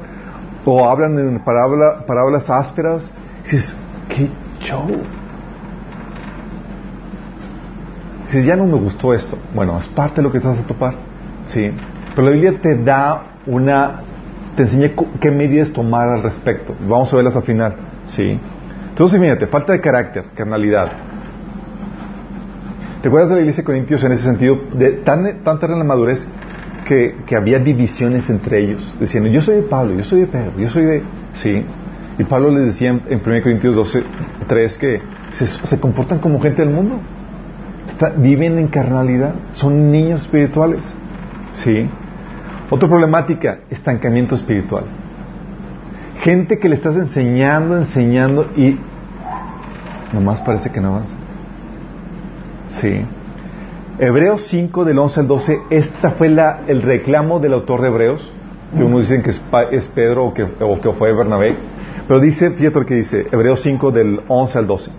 o 0.64 0.88
hablan 0.88 1.18
en 1.18 1.40
parábolas 1.40 2.50
ásperas. 2.50 3.10
dices, 3.44 3.76
qué 4.08 4.30
show. 4.60 4.86
Dices, 8.28 8.46
ya 8.46 8.56
no 8.56 8.66
me 8.66 8.76
gustó 8.76 9.12
esto. 9.12 9.36
Bueno, 9.54 9.78
es 9.78 9.88
parte 9.88 10.16
de 10.16 10.22
lo 10.22 10.32
que 10.32 10.38
te 10.40 10.46
vas 10.46 10.58
a 10.58 10.62
topar. 10.62 10.94
Sí. 11.46 11.70
Pero 12.14 12.26
la 12.26 12.30
Biblia 12.32 12.60
te 12.60 12.76
da 12.76 13.22
una, 13.46 14.02
te 14.54 14.62
enseña 14.62 14.90
qué 15.20 15.30
medidas 15.30 15.72
tomar 15.72 16.08
al 16.08 16.22
respecto. 16.22 16.74
Vamos 16.88 17.12
a 17.12 17.16
verlas 17.16 17.36
al 17.36 17.42
final. 17.42 17.74
Sí. 18.06 18.38
Entonces, 18.90 19.20
fíjate, 19.20 19.46
falta 19.46 19.72
de 19.72 19.80
carácter, 19.80 20.24
carnalidad. 20.34 20.92
¿Te 23.00 23.08
acuerdas 23.08 23.30
de 23.30 23.36
la 23.36 23.40
iglesia 23.42 23.62
de 23.62 23.66
Corintios 23.66 24.04
en 24.04 24.12
ese 24.12 24.24
sentido? 24.24 24.56
De 24.74 24.90
tan, 25.04 25.42
tanta 25.44 25.68
la 25.68 25.84
madurez 25.84 26.26
que, 26.84 27.36
había 27.36 27.58
divisiones 27.58 28.28
entre 28.30 28.60
ellos, 28.60 28.94
diciendo, 28.98 29.28
yo 29.28 29.40
soy 29.42 29.56
de 29.56 29.62
Pablo, 29.62 29.94
yo 29.94 30.04
soy 30.04 30.20
de 30.20 30.26
Pedro, 30.26 30.58
yo 30.58 30.68
soy 30.70 30.84
de... 30.84 31.02
Sí. 31.34 31.64
Y 32.18 32.24
Pablo 32.24 32.50
les 32.50 32.66
decía 32.66 32.90
en, 32.90 33.22
1 33.24 33.42
Corintios 33.42 33.76
12, 33.76 34.02
3 34.48 34.78
que 34.78 35.00
se, 35.32 35.78
comportan 35.78 36.18
como 36.18 36.40
gente 36.40 36.64
del 36.64 36.74
mundo. 36.74 37.00
Viven 38.18 38.58
en 38.58 38.68
carnalidad, 38.68 39.34
son 39.52 39.90
niños 39.90 40.22
espirituales. 40.22 40.82
Sí. 41.52 41.88
Otra 42.70 42.88
problemática, 42.88 43.60
estancamiento 43.70 44.34
espiritual. 44.34 44.84
Gente 46.20 46.58
que 46.58 46.68
le 46.68 46.74
estás 46.74 46.96
enseñando, 46.96 47.76
enseñando 47.76 48.50
y 48.56 48.78
nomás 50.12 50.40
parece 50.40 50.70
que 50.70 50.80
no 50.80 50.88
avanza. 50.88 51.14
Sí. 52.80 53.04
Hebreos 53.98 54.42
5 54.48 54.84
del 54.84 54.98
11 54.98 55.20
al 55.20 55.26
12, 55.26 55.60
esta 55.70 56.10
fue 56.12 56.28
la, 56.28 56.60
el 56.68 56.82
reclamo 56.82 57.40
del 57.40 57.52
autor 57.52 57.80
de 57.80 57.88
Hebreos, 57.88 58.32
que 58.76 58.84
unos 58.84 59.02
dicen 59.02 59.22
que 59.22 59.30
es, 59.30 59.88
Pedro 59.88 60.26
o 60.26 60.34
que, 60.34 60.46
fue 60.92 61.12
Bernabé, 61.12 61.56
pero 62.06 62.20
dice, 62.20 62.50
fíjate 62.50 62.78
lo 62.78 62.86
que 62.86 62.94
dice, 62.94 63.26
Hebreos 63.32 63.60
5 63.62 63.90
del 63.90 64.20
11 64.28 64.58
al 64.58 64.66
12. 64.66 64.90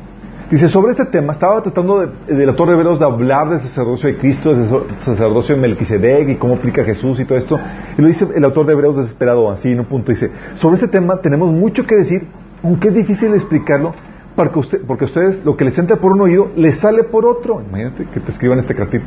Dice, 0.49 0.67
sobre 0.67 0.93
ese 0.93 1.05
tema, 1.05 1.33
estaba 1.33 1.61
tratando 1.61 2.07
del 2.27 2.49
autor 2.49 2.69
de 2.69 2.73
Hebreos 2.73 2.97
de 2.97 3.05
hablar 3.05 3.49
del 3.49 3.59
sacerdocio 3.59 4.09
de 4.09 4.17
Cristo, 4.17 4.55
del 4.55 4.99
sacerdocio 4.99 5.53
de 5.53 5.61
Melquisedec 5.61 6.29
y 6.29 6.35
cómo 6.37 6.55
aplica 6.55 6.83
Jesús 6.83 7.19
y 7.19 7.25
todo 7.25 7.37
esto. 7.37 7.59
Y 7.95 8.01
lo 8.01 8.07
dice 8.07 8.27
el 8.35 8.43
autor 8.43 8.65
de 8.65 8.73
Hebreos 8.73 8.97
desesperado, 8.97 9.51
así 9.51 9.71
en 9.71 9.81
un 9.81 9.85
punto. 9.85 10.11
Dice, 10.11 10.31
sobre 10.55 10.77
ese 10.77 10.87
tema 10.87 11.21
tenemos 11.21 11.51
mucho 11.51 11.85
que 11.85 11.95
decir, 11.95 12.27
aunque 12.63 12.87
es 12.87 12.95
difícil 12.95 13.31
explicarlo, 13.35 13.93
porque, 14.35 14.57
usted, 14.57 14.81
porque 14.87 15.05
ustedes 15.05 15.45
lo 15.45 15.55
que 15.55 15.65
les 15.65 15.77
entra 15.77 15.97
por 15.97 16.13
un 16.13 16.21
oído 16.21 16.49
les 16.55 16.79
sale 16.79 17.03
por 17.03 17.27
otro. 17.27 17.61
Imagínate 17.61 18.07
que 18.07 18.19
te 18.19 18.31
escriban 18.31 18.57
este 18.57 18.73
cartito. 18.73 19.05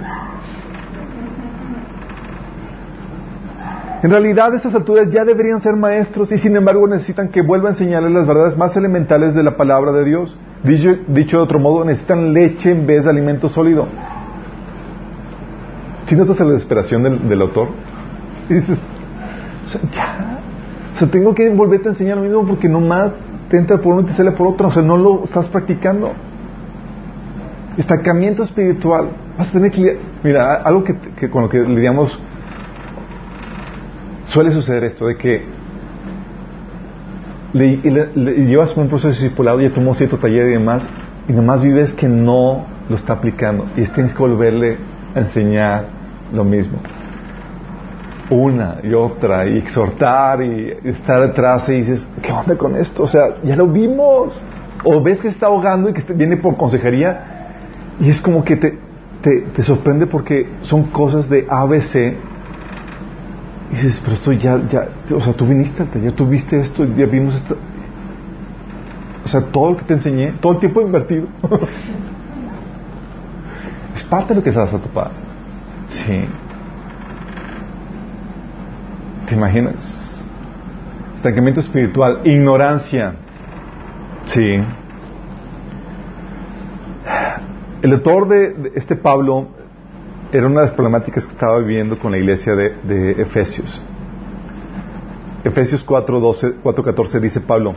En 4.02 4.10
realidad, 4.10 4.52
a 4.52 4.56
estas 4.56 4.74
alturas 4.74 5.10
ya 5.10 5.24
deberían 5.24 5.60
ser 5.60 5.76
maestros 5.76 6.32
y 6.32 6.38
sin 6.38 6.56
embargo 6.56 6.88
necesitan 6.88 7.28
que 7.28 7.40
vuelva 7.40 7.68
a 7.68 7.72
enseñarles 7.72 8.10
las 8.10 8.26
verdades 8.26 8.56
más 8.58 8.76
elementales 8.76 9.32
de 9.32 9.44
la 9.44 9.56
palabra 9.56 9.92
de 9.92 10.04
Dios. 10.04 10.36
Dicho, 10.64 10.90
dicho 11.06 11.36
de 11.36 11.42
otro 11.44 11.60
modo, 11.60 11.84
necesitan 11.84 12.32
leche 12.32 12.72
en 12.72 12.84
vez 12.84 13.04
de 13.04 13.10
alimento 13.10 13.48
sólido. 13.48 13.86
Si 16.06 16.16
notas 16.16 16.40
la 16.40 16.46
desesperación 16.46 17.28
del, 17.28 17.42
autor, 17.42 17.68
y 18.48 18.54
dices, 18.54 18.78
o 19.64 19.68
sea, 19.68 19.80
ya, 19.92 20.40
o 20.96 20.98
sea, 20.98 21.08
tengo 21.08 21.32
que 21.32 21.48
volverte 21.50 21.88
a 21.88 21.92
enseñar 21.92 22.16
lo 22.16 22.24
mismo 22.24 22.44
porque 22.44 22.68
nomás 22.68 23.14
te 23.48 23.56
entra 23.56 23.78
por 23.78 23.92
uno 23.94 24.02
y 24.02 24.06
te 24.06 24.14
sale 24.14 24.32
por 24.32 24.48
otro, 24.48 24.66
o 24.66 24.72
sea, 24.72 24.82
no 24.82 24.96
lo 24.96 25.22
estás 25.22 25.48
practicando. 25.48 26.10
Estancamiento 27.76 28.42
espiritual. 28.42 29.10
Vas 29.38 29.48
a 29.48 29.52
tener 29.52 29.70
que... 29.70 29.98
Mira, 30.24 30.56
algo 30.56 30.82
que, 30.82 30.98
que 30.98 31.30
con 31.30 31.42
lo 31.42 31.48
que 31.48 31.60
lidiamos 31.60 32.20
suele 34.32 34.50
suceder 34.50 34.84
esto, 34.84 35.06
de 35.06 35.16
que 35.16 35.42
le, 37.52 37.76
le, 38.14 38.46
llevas 38.46 38.74
un 38.76 38.88
proceso 38.88 39.08
discipulado, 39.08 39.60
ya 39.60 39.70
tomó 39.72 39.94
cierto 39.94 40.18
taller 40.18 40.48
y 40.48 40.52
demás, 40.52 40.88
y 41.28 41.32
nomás 41.32 41.60
vives 41.60 41.92
que 41.92 42.08
no 42.08 42.64
lo 42.88 42.96
está 42.96 43.12
aplicando. 43.14 43.66
Y 43.76 43.84
tienes 43.88 44.14
que 44.14 44.18
volverle 44.18 44.78
a 45.14 45.20
enseñar 45.20 45.86
lo 46.32 46.44
mismo. 46.44 46.78
Una 48.30 48.78
y 48.82 48.94
otra, 48.94 49.46
y 49.46 49.58
exhortar, 49.58 50.42
y 50.42 50.78
estar 50.84 51.20
detrás, 51.20 51.68
y 51.68 51.80
dices, 51.80 52.08
¿qué 52.22 52.32
onda 52.32 52.56
con 52.56 52.76
esto? 52.76 53.02
O 53.02 53.06
sea, 53.06 53.42
ya 53.42 53.54
lo 53.56 53.66
vimos. 53.66 54.40
O 54.84 55.02
ves 55.02 55.20
que 55.20 55.28
está 55.28 55.46
ahogando 55.46 55.90
y 55.90 55.92
que 55.92 56.12
viene 56.14 56.38
por 56.38 56.56
consejería, 56.56 57.50
y 58.00 58.08
es 58.08 58.20
como 58.22 58.42
que 58.42 58.56
te, 58.56 58.78
te, 59.20 59.42
te 59.54 59.62
sorprende 59.62 60.06
porque 60.06 60.48
son 60.62 60.84
cosas 60.84 61.28
de 61.28 61.46
ABC 61.48 62.16
y 63.72 63.76
dices, 63.76 64.00
pero 64.04 64.14
esto 64.14 64.32
ya, 64.32 64.60
ya, 64.68 64.86
o 65.14 65.20
sea, 65.20 65.32
tú 65.32 65.46
viniste 65.46 65.82
al 65.82 65.88
taller, 65.88 66.12
tú 66.12 66.26
viste 66.26 66.60
esto, 66.60 66.84
ya 66.84 67.06
vimos 67.06 67.34
esto. 67.36 67.56
O 69.24 69.28
sea, 69.28 69.40
todo 69.40 69.70
lo 69.70 69.78
que 69.78 69.84
te 69.84 69.94
enseñé, 69.94 70.32
todo 70.40 70.52
el 70.52 70.58
tiempo 70.58 70.82
invertido. 70.82 71.26
es 73.96 74.04
parte 74.04 74.34
de 74.34 74.40
lo 74.40 74.44
que 74.44 74.50
estás 74.50 74.74
a 74.74 74.78
tu 74.78 74.90
padre. 74.90 75.14
Sí. 75.88 76.26
¿Te 79.26 79.34
imaginas? 79.34 80.22
Estancamiento 81.16 81.60
espiritual, 81.60 82.20
ignorancia. 82.24 83.14
Sí. 84.26 84.62
El 87.80 87.92
autor 87.94 88.28
de 88.28 88.72
este 88.74 88.96
Pablo 88.96 89.48
era 90.32 90.46
una 90.46 90.60
de 90.60 90.66
las 90.66 90.74
problemáticas 90.74 91.26
que 91.26 91.32
estaba 91.32 91.58
viviendo 91.58 91.98
con 91.98 92.10
la 92.10 92.18
iglesia 92.18 92.54
de, 92.56 93.12
Efesios. 93.22 93.82
Efesios 95.44 95.86
4.14 95.86 97.20
dice 97.20 97.40
Pablo 97.40 97.74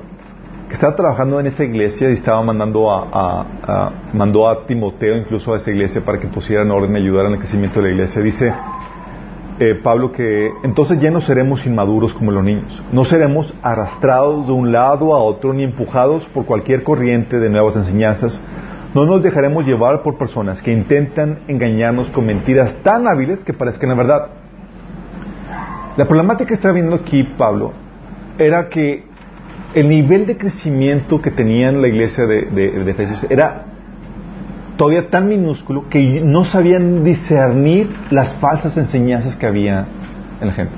que 0.67 0.73
estaba 0.73 0.95
trabajando 0.95 1.39
en 1.39 1.47
esa 1.47 1.63
iglesia 1.63 2.09
y 2.09 2.13
estaba 2.13 2.41
mandando 2.41 2.89
a, 2.91 3.91
mandó 4.13 4.47
a 4.47 4.65
Timoteo 4.65 5.15
incluso 5.17 5.53
a 5.53 5.57
esa 5.57 5.69
iglesia 5.69 6.03
para 6.03 6.19
que 6.19 6.27
pusieran 6.27 6.71
orden 6.71 6.95
y 6.95 6.99
ayudaran 6.99 7.33
al 7.33 7.39
crecimiento 7.39 7.81
de 7.81 7.89
la 7.89 7.91
iglesia. 7.93 8.21
Dice 8.21 8.53
eh, 9.59 9.75
Pablo 9.83 10.11
que 10.11 10.49
entonces 10.63 10.99
ya 10.99 11.11
no 11.11 11.21
seremos 11.21 11.65
inmaduros 11.65 12.13
como 12.13 12.31
los 12.31 12.43
niños, 12.43 12.83
no 12.91 13.05
seremos 13.05 13.53
arrastrados 13.61 14.47
de 14.47 14.53
un 14.53 14.71
lado 14.71 15.13
a 15.13 15.21
otro 15.21 15.53
ni 15.53 15.63
empujados 15.63 16.25
por 16.27 16.45
cualquier 16.45 16.83
corriente 16.83 17.39
de 17.39 17.49
nuevas 17.49 17.75
enseñanzas 17.75 18.41
no 18.95 19.05
nos 19.05 19.23
dejaremos 19.23 19.65
llevar 19.65 20.03
por 20.03 20.17
personas 20.17 20.61
que 20.61 20.71
intentan 20.71 21.39
engañarnos 21.49 22.09
con 22.11 22.25
mentiras 22.25 22.77
tan 22.81 23.07
hábiles 23.09 23.43
que 23.43 23.51
parezcan 23.51 23.89
la 23.89 23.95
verdad. 23.95 24.27
La 25.97 26.05
problemática 26.05 26.47
que 26.47 26.53
está 26.53 26.71
viendo 26.71 26.95
aquí 26.95 27.23
Pablo 27.37 27.73
era 28.37 28.69
que 28.69 29.03
el 29.73 29.89
nivel 29.89 30.25
de 30.25 30.37
crecimiento 30.37 31.21
que 31.21 31.29
tenía 31.29 31.67
en 31.67 31.81
la 31.81 31.89
iglesia 31.89 32.25
de, 32.25 32.43
de, 32.43 32.89
Efesios 32.89 33.27
era 33.29 33.65
todavía 34.77 35.09
tan 35.09 35.27
minúsculo 35.27 35.89
que 35.89 36.21
no 36.21 36.45
sabían 36.45 37.03
discernir 37.03 37.93
las 38.11 38.33
falsas 38.35 38.77
enseñanzas 38.77 39.35
que 39.35 39.45
había 39.45 39.87
en 40.39 40.47
la 40.47 40.53
gente. 40.53 40.73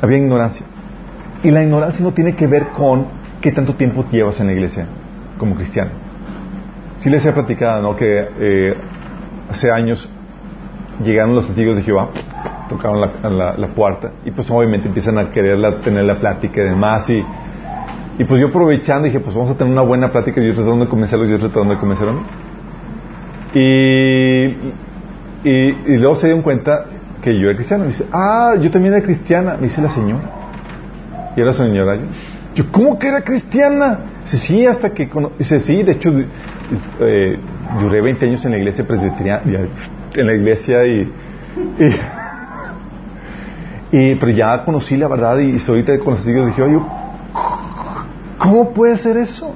Había 0.00 0.18
ignorancia. 0.18 0.64
Y 1.42 1.50
la 1.50 1.64
ignorancia 1.64 2.04
no 2.04 2.12
tiene 2.12 2.36
que 2.36 2.46
ver 2.46 2.68
con 2.68 3.06
qué 3.40 3.50
tanto 3.50 3.74
tiempo 3.74 4.04
llevas 4.08 4.38
en 4.38 4.46
la 4.46 4.52
iglesia 4.52 4.86
como 5.42 5.56
cristiano. 5.56 5.90
Si 6.98 7.10
les 7.10 7.26
he 7.26 7.32
platicado, 7.32 7.82
¿no? 7.82 7.96
Que 7.96 8.28
eh, 8.38 8.74
hace 9.50 9.72
años 9.72 10.08
llegaron 11.02 11.34
los 11.34 11.46
testigos 11.46 11.76
de 11.76 11.82
Jehová, 11.82 12.10
tocaron 12.68 13.00
la, 13.00 13.56
la, 13.56 13.68
puerta 13.74 14.12
y 14.24 14.30
pues 14.30 14.48
obviamente 14.50 14.86
empiezan 14.86 15.18
a 15.18 15.30
querer 15.30 15.58
tener 15.80 16.04
la 16.04 16.20
plática 16.20 16.60
y 16.60 16.64
demás 16.64 17.10
y, 17.10 17.24
y 18.18 18.24
pues 18.24 18.40
yo 18.40 18.48
aprovechando 18.48 19.06
dije 19.06 19.18
pues 19.18 19.34
vamos 19.34 19.50
a 19.50 19.54
tener 19.56 19.72
una 19.72 19.82
buena 19.82 20.12
plática 20.12 20.40
y 20.40 20.46
yo 20.46 20.54
tratando 20.54 20.84
de 20.84 20.90
convencerlos 20.90 21.28
yo 21.28 21.38
tratando 21.40 21.74
de 21.74 21.80
convencerlos 21.80 22.22
y, 23.54 23.60
y, 25.44 25.76
y 25.86 25.98
luego 25.98 26.14
se 26.16 26.26
dieron 26.28 26.42
cuenta 26.42 26.84
que 27.22 27.38
yo 27.38 27.48
era 27.48 27.54
cristiano. 27.54 27.84
Me 27.84 27.90
dice, 27.90 28.06
ah, 28.12 28.54
yo 28.60 28.70
también 28.70 28.94
era 28.94 29.02
cristiana. 29.02 29.54
Me 29.54 29.68
dice 29.68 29.80
la 29.80 29.90
señora. 29.90 30.22
Y 31.36 31.40
era 31.40 31.52
señora. 31.52 31.96
Yo, 31.96 32.02
¿cómo 32.70 32.98
que 32.98 33.08
era 33.08 33.22
cristiana? 33.22 33.98
Dice, 34.22 34.38
sí, 34.38 34.66
hasta 34.66 34.90
que... 34.90 35.08
Dice, 35.38 35.60
sí, 35.60 35.82
de 35.82 35.92
hecho, 35.92 36.12
eh, 37.00 37.38
duré 37.80 38.02
20 38.02 38.26
años 38.26 38.44
en 38.44 38.52
la 38.52 38.58
iglesia 38.58 38.86
presbiteriana, 38.86 39.42
en 40.14 40.26
la 40.26 40.34
iglesia 40.34 40.86
y, 40.86 41.10
y, 43.92 44.14
pero 44.16 44.32
ya 44.32 44.64
conocí 44.64 44.96
la 44.96 45.08
verdad 45.08 45.38
y, 45.38 45.58
ahorita 45.66 45.98
con 45.98 46.14
los 46.14 46.24
testigos 46.24 46.46
dije, 46.48 46.62
oye, 46.62 46.78
¿cómo 48.38 48.72
puede 48.72 48.96
ser 48.98 49.16
eso? 49.16 49.54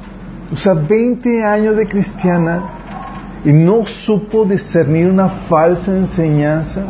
O 0.53 0.57
sea, 0.57 0.75
20 0.75 1.45
años 1.45 1.77
de 1.77 1.87
cristiana 1.87 2.63
y 3.45 3.53
no 3.53 3.85
supo 3.87 4.45
discernir 4.45 5.09
una 5.09 5.29
falsa 5.29 5.97
enseñanza. 5.97 6.85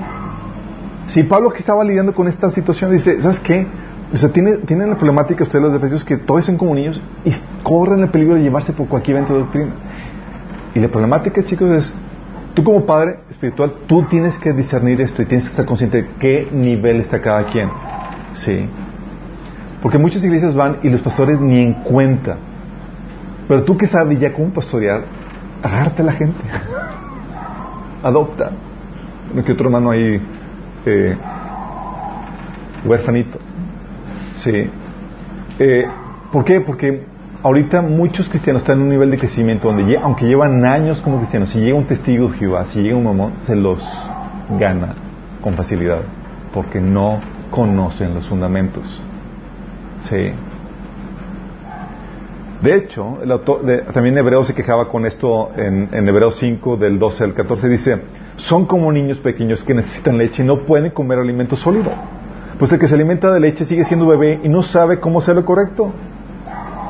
Si 1.08 1.22
Pablo 1.22 1.50
que 1.50 1.58
estaba 1.58 1.84
lidiando 1.84 2.14
con 2.14 2.28
esta 2.28 2.50
situación 2.50 2.92
dice, 2.92 3.20
¿sabes 3.22 3.40
qué? 3.40 3.66
O 4.12 4.16
sea, 4.16 4.30
tiene, 4.30 4.58
tienen 4.58 4.90
la 4.90 4.96
problemática 4.96 5.42
ustedes 5.42 5.64
los 5.64 5.72
defensivos 5.72 6.04
que 6.04 6.16
todos 6.16 6.44
son 6.44 6.56
como 6.56 6.74
niños 6.74 7.02
y 7.24 7.32
corren 7.62 8.00
el 8.00 8.08
peligro 8.08 8.36
de 8.36 8.42
llevarse 8.42 8.72
por 8.72 8.86
cualquier 8.86 9.16
evento 9.16 9.34
de 9.34 9.40
doctrina. 9.40 9.72
Y 10.74 10.78
la 10.78 10.88
problemática, 10.88 11.42
chicos, 11.42 11.70
es, 11.70 11.94
tú 12.54 12.62
como 12.62 12.86
padre 12.86 13.18
espiritual, 13.30 13.72
tú 13.86 14.04
tienes 14.04 14.38
que 14.38 14.52
discernir 14.52 15.00
esto 15.00 15.22
y 15.22 15.26
tienes 15.26 15.46
que 15.46 15.50
estar 15.50 15.66
consciente 15.66 16.02
de 16.02 16.08
qué 16.20 16.48
nivel 16.52 17.00
está 17.00 17.20
cada 17.20 17.46
quien. 17.46 17.68
Sí. 18.34 18.68
Porque 19.82 19.98
muchas 19.98 20.22
iglesias 20.22 20.54
van 20.54 20.78
y 20.82 20.88
los 20.88 21.02
pastores 21.02 21.40
ni 21.40 21.60
en 21.60 21.74
cuenta. 21.82 22.36
Pero 23.48 23.64
tú 23.64 23.76
que 23.76 23.86
sabes 23.86 24.20
ya 24.20 24.32
cómo 24.32 24.50
pastorear, 24.50 25.04
agárrate 25.62 26.02
a 26.02 26.04
la 26.04 26.12
gente. 26.12 26.38
Adopta. 28.02 28.52
No 29.34 29.40
otro 29.40 29.66
hermano 29.66 29.90
ahí, 29.90 30.20
eh, 30.86 31.16
huérfanito. 32.84 33.45
Sí. 34.46 34.70
Eh, 35.58 35.86
¿Por 36.30 36.44
qué? 36.44 36.60
Porque 36.60 37.02
ahorita 37.42 37.82
muchos 37.82 38.28
cristianos 38.28 38.62
están 38.62 38.76
en 38.76 38.84
un 38.84 38.90
nivel 38.90 39.10
de 39.10 39.18
crecimiento 39.18 39.66
donde, 39.66 39.98
aunque 39.98 40.24
llevan 40.24 40.64
años 40.64 41.00
como 41.00 41.18
cristianos, 41.18 41.50
si 41.50 41.58
llega 41.58 41.74
un 41.74 41.88
testigo 41.88 42.30
de 42.30 42.38
Jehová, 42.38 42.64
si 42.66 42.80
llega 42.80 42.96
un 42.96 43.04
mamón, 43.04 43.32
se 43.42 43.56
los 43.56 43.82
gana 44.56 44.94
con 45.42 45.54
facilidad, 45.54 45.98
porque 46.54 46.80
no 46.80 47.20
conocen 47.50 48.14
los 48.14 48.28
fundamentos. 48.28 49.02
Sí. 50.02 50.30
De 52.62 52.74
hecho, 52.76 53.18
también 53.92 54.16
Hebreo 54.16 54.44
se 54.44 54.54
quejaba 54.54 54.88
con 54.88 55.06
esto 55.06 55.50
en, 55.56 55.88
en 55.92 56.08
Hebreo 56.08 56.30
5, 56.30 56.76
del 56.76 57.00
12 57.00 57.24
al 57.24 57.34
14, 57.34 57.68
dice, 57.68 58.02
son 58.36 58.64
como 58.66 58.92
niños 58.92 59.18
pequeños 59.18 59.64
que 59.64 59.74
necesitan 59.74 60.16
leche 60.16 60.44
y 60.44 60.46
no 60.46 60.60
pueden 60.60 60.92
comer 60.92 61.18
alimento 61.18 61.56
sólido 61.56 61.90
pues 62.58 62.72
el 62.72 62.78
que 62.78 62.88
se 62.88 62.94
alimenta 62.94 63.32
de 63.32 63.40
leche 63.40 63.64
sigue 63.64 63.84
siendo 63.84 64.06
bebé 64.06 64.40
y 64.42 64.48
no 64.48 64.62
sabe 64.62 64.98
cómo 64.98 65.18
hacer 65.18 65.34
lo 65.34 65.44
correcto. 65.44 65.92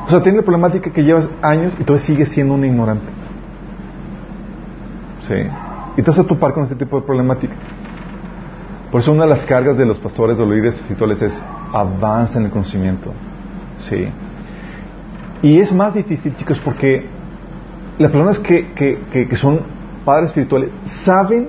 O 0.07 0.11
sea, 0.11 0.23
tiene 0.23 0.39
la 0.39 0.45
problemática 0.45 0.93
que 0.93 1.03
llevas 1.03 1.29
años 1.43 1.75
y 1.79 1.85
todavía 1.85 2.07
sigue 2.07 2.27
siendo 2.27 2.55
un 2.55 2.65
ignorante. 2.65 3.07
Sí. 5.23 5.35
Y 5.97 6.03
vas 6.03 6.19
a 6.19 6.27
topar 6.27 6.53
con 6.53 6.63
este 6.65 6.77
tipo 6.77 7.01
de 7.01 7.07
problemática. 7.07 7.55
Por 8.93 9.01
eso 9.01 9.13
una 9.13 9.25
de 9.25 9.31
las 9.31 9.43
cargas 9.45 9.77
de 9.77 9.85
los 9.85 9.99
pastores, 9.99 10.39
de 10.39 10.47
los 10.47 10.75
espirituales 10.75 11.21
es 11.21 11.43
avanza 11.73 12.39
en 12.39 12.45
el 12.45 12.51
conocimiento. 12.51 13.13
Sí. 13.79 14.07
Y 15.43 15.59
es 15.59 15.73
más 15.73 15.95
difícil, 15.95 16.37
chicos, 16.37 16.61
porque 16.65 17.05
las 17.99 18.13
personas 18.13 18.39
que, 18.39 18.73
que, 18.75 19.27
que 19.29 19.37
son 19.37 19.61
padres 20.05 20.29
espirituales 20.29 20.71
saben 21.05 21.49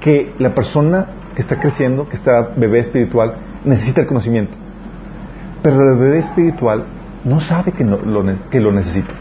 que 0.00 0.32
la 0.38 0.54
persona 0.54 1.06
que 1.34 1.42
está 1.42 1.58
creciendo, 1.58 2.08
que 2.08 2.16
está 2.16 2.52
bebé 2.56 2.80
espiritual, 2.80 3.34
necesita 3.64 4.02
el 4.02 4.06
conocimiento. 4.06 4.56
Pero 5.62 5.76
el 5.76 5.98
bebé 5.98 6.18
espiritual 6.18 6.84
no 7.24 7.40
sabe 7.40 7.72
que, 7.72 7.84
lo, 7.84 7.98
que 8.50 8.60
lo 8.60 8.72
necesita. 8.72 9.12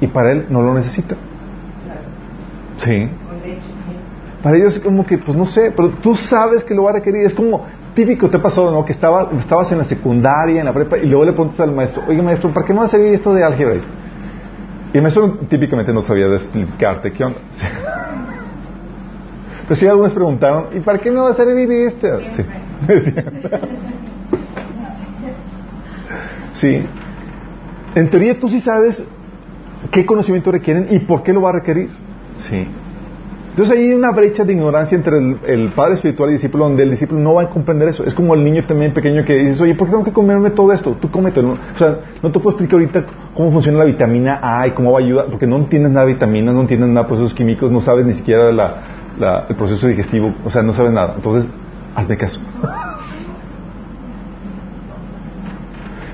Y 0.00 0.08
para 0.08 0.32
él 0.32 0.46
no 0.50 0.62
lo 0.62 0.74
necesita. 0.74 1.16
Sí. 2.78 3.08
Para 4.42 4.56
ellos 4.56 4.76
es 4.76 4.82
como 4.82 5.04
que, 5.04 5.18
pues 5.18 5.36
no 5.36 5.46
sé, 5.46 5.72
pero 5.74 5.90
tú 5.90 6.14
sabes 6.14 6.62
que 6.62 6.74
lo 6.74 6.84
va 6.84 6.90
a 6.90 6.92
requerir. 6.94 7.26
Es 7.26 7.34
como 7.34 7.66
típico, 7.94 8.30
te 8.30 8.38
pasó, 8.38 8.70
¿no? 8.70 8.84
Que 8.84 8.92
estaba, 8.92 9.30
estabas 9.38 9.72
en 9.72 9.78
la 9.78 9.84
secundaria, 9.84 10.60
en 10.60 10.66
la 10.66 10.72
prepa, 10.72 10.98
y 10.98 11.06
luego 11.06 11.24
le 11.24 11.32
preguntas 11.32 11.60
al 11.60 11.72
maestro, 11.72 12.04
oye 12.06 12.22
maestro, 12.22 12.52
¿para 12.54 12.64
qué 12.64 12.72
me 12.72 12.80
va 12.80 12.84
a 12.86 12.88
servir 12.88 13.12
esto 13.12 13.34
de 13.34 13.42
álgebra? 13.42 13.80
Y 14.92 14.96
el 14.96 15.02
maestro 15.02 15.30
típicamente 15.48 15.92
no 15.92 16.02
sabía 16.02 16.28
de 16.28 16.36
explicarte 16.36 17.12
qué 17.12 17.24
onda. 17.24 17.38
Pues 19.68 19.78
sí, 19.80 19.86
algunos 19.86 20.12
preguntaron, 20.14 20.68
¿y 20.74 20.80
para 20.80 20.98
qué 20.98 21.10
me 21.10 21.20
va 21.20 21.30
a 21.30 21.34
servir 21.34 21.70
esto? 21.70 22.08
Sí. 22.34 22.42
sí. 26.54 26.82
En 27.94 28.08
teoría 28.08 28.40
tú 28.40 28.48
sí 28.48 28.60
sabes 28.60 29.06
qué 29.90 30.06
conocimiento 30.06 30.50
requieren 30.50 30.88
y 30.90 31.00
por 31.00 31.22
qué 31.22 31.34
lo 31.34 31.42
va 31.42 31.50
a 31.50 31.52
requerir. 31.52 31.90
Sí. 32.36 32.66
Entonces 33.50 33.76
hay 33.76 33.92
una 33.92 34.12
brecha 34.12 34.44
de 34.44 34.52
ignorancia 34.52 34.96
entre 34.96 35.18
el, 35.18 35.72
padre 35.74 35.94
espiritual 35.94 36.30
y 36.30 36.32
el 36.34 36.38
discípulo 36.38 36.64
donde 36.64 36.84
el 36.84 36.90
discípulo 36.90 37.20
no 37.20 37.34
va 37.34 37.42
a 37.42 37.50
comprender 37.50 37.88
eso. 37.88 38.04
Es 38.04 38.14
como 38.14 38.34
el 38.34 38.44
niño 38.44 38.64
también 38.64 38.94
pequeño 38.94 39.24
que 39.24 39.34
dice, 39.34 39.62
oye, 39.62 39.74
¿por 39.74 39.88
qué 39.88 39.90
tengo 39.90 40.04
que 40.04 40.12
comerme 40.12 40.50
todo 40.50 40.72
esto? 40.72 40.96
Tú 41.00 41.10
cómete. 41.10 41.40
O 41.40 41.56
sea, 41.76 41.98
no 42.22 42.30
te 42.30 42.38
puedo 42.38 42.50
explicar 42.50 42.74
ahorita 42.74 43.04
cómo 43.34 43.50
funciona 43.50 43.78
la 43.78 43.84
vitamina 43.84 44.38
A 44.40 44.68
y 44.68 44.70
cómo 44.70 44.92
va 44.92 45.00
a 45.00 45.02
ayudar, 45.02 45.26
porque 45.26 45.48
no 45.48 45.56
entiendes 45.56 45.90
nada 45.90 46.06
de 46.06 46.12
vitaminas, 46.12 46.54
no 46.54 46.60
entiendes 46.60 46.88
nada 46.88 47.02
de 47.02 47.08
procesos 47.08 47.34
químicos, 47.34 47.72
no 47.72 47.80
sabes 47.80 48.06
ni 48.06 48.12
siquiera 48.12 48.52
el 49.20 49.56
proceso 49.56 49.86
digestivo, 49.86 50.34
o 50.44 50.50
sea, 50.50 50.62
no 50.62 50.72
sabes 50.74 50.92
nada. 50.92 51.14
Entonces, 51.16 51.50
hazme 51.94 52.16
caso. 52.16 52.40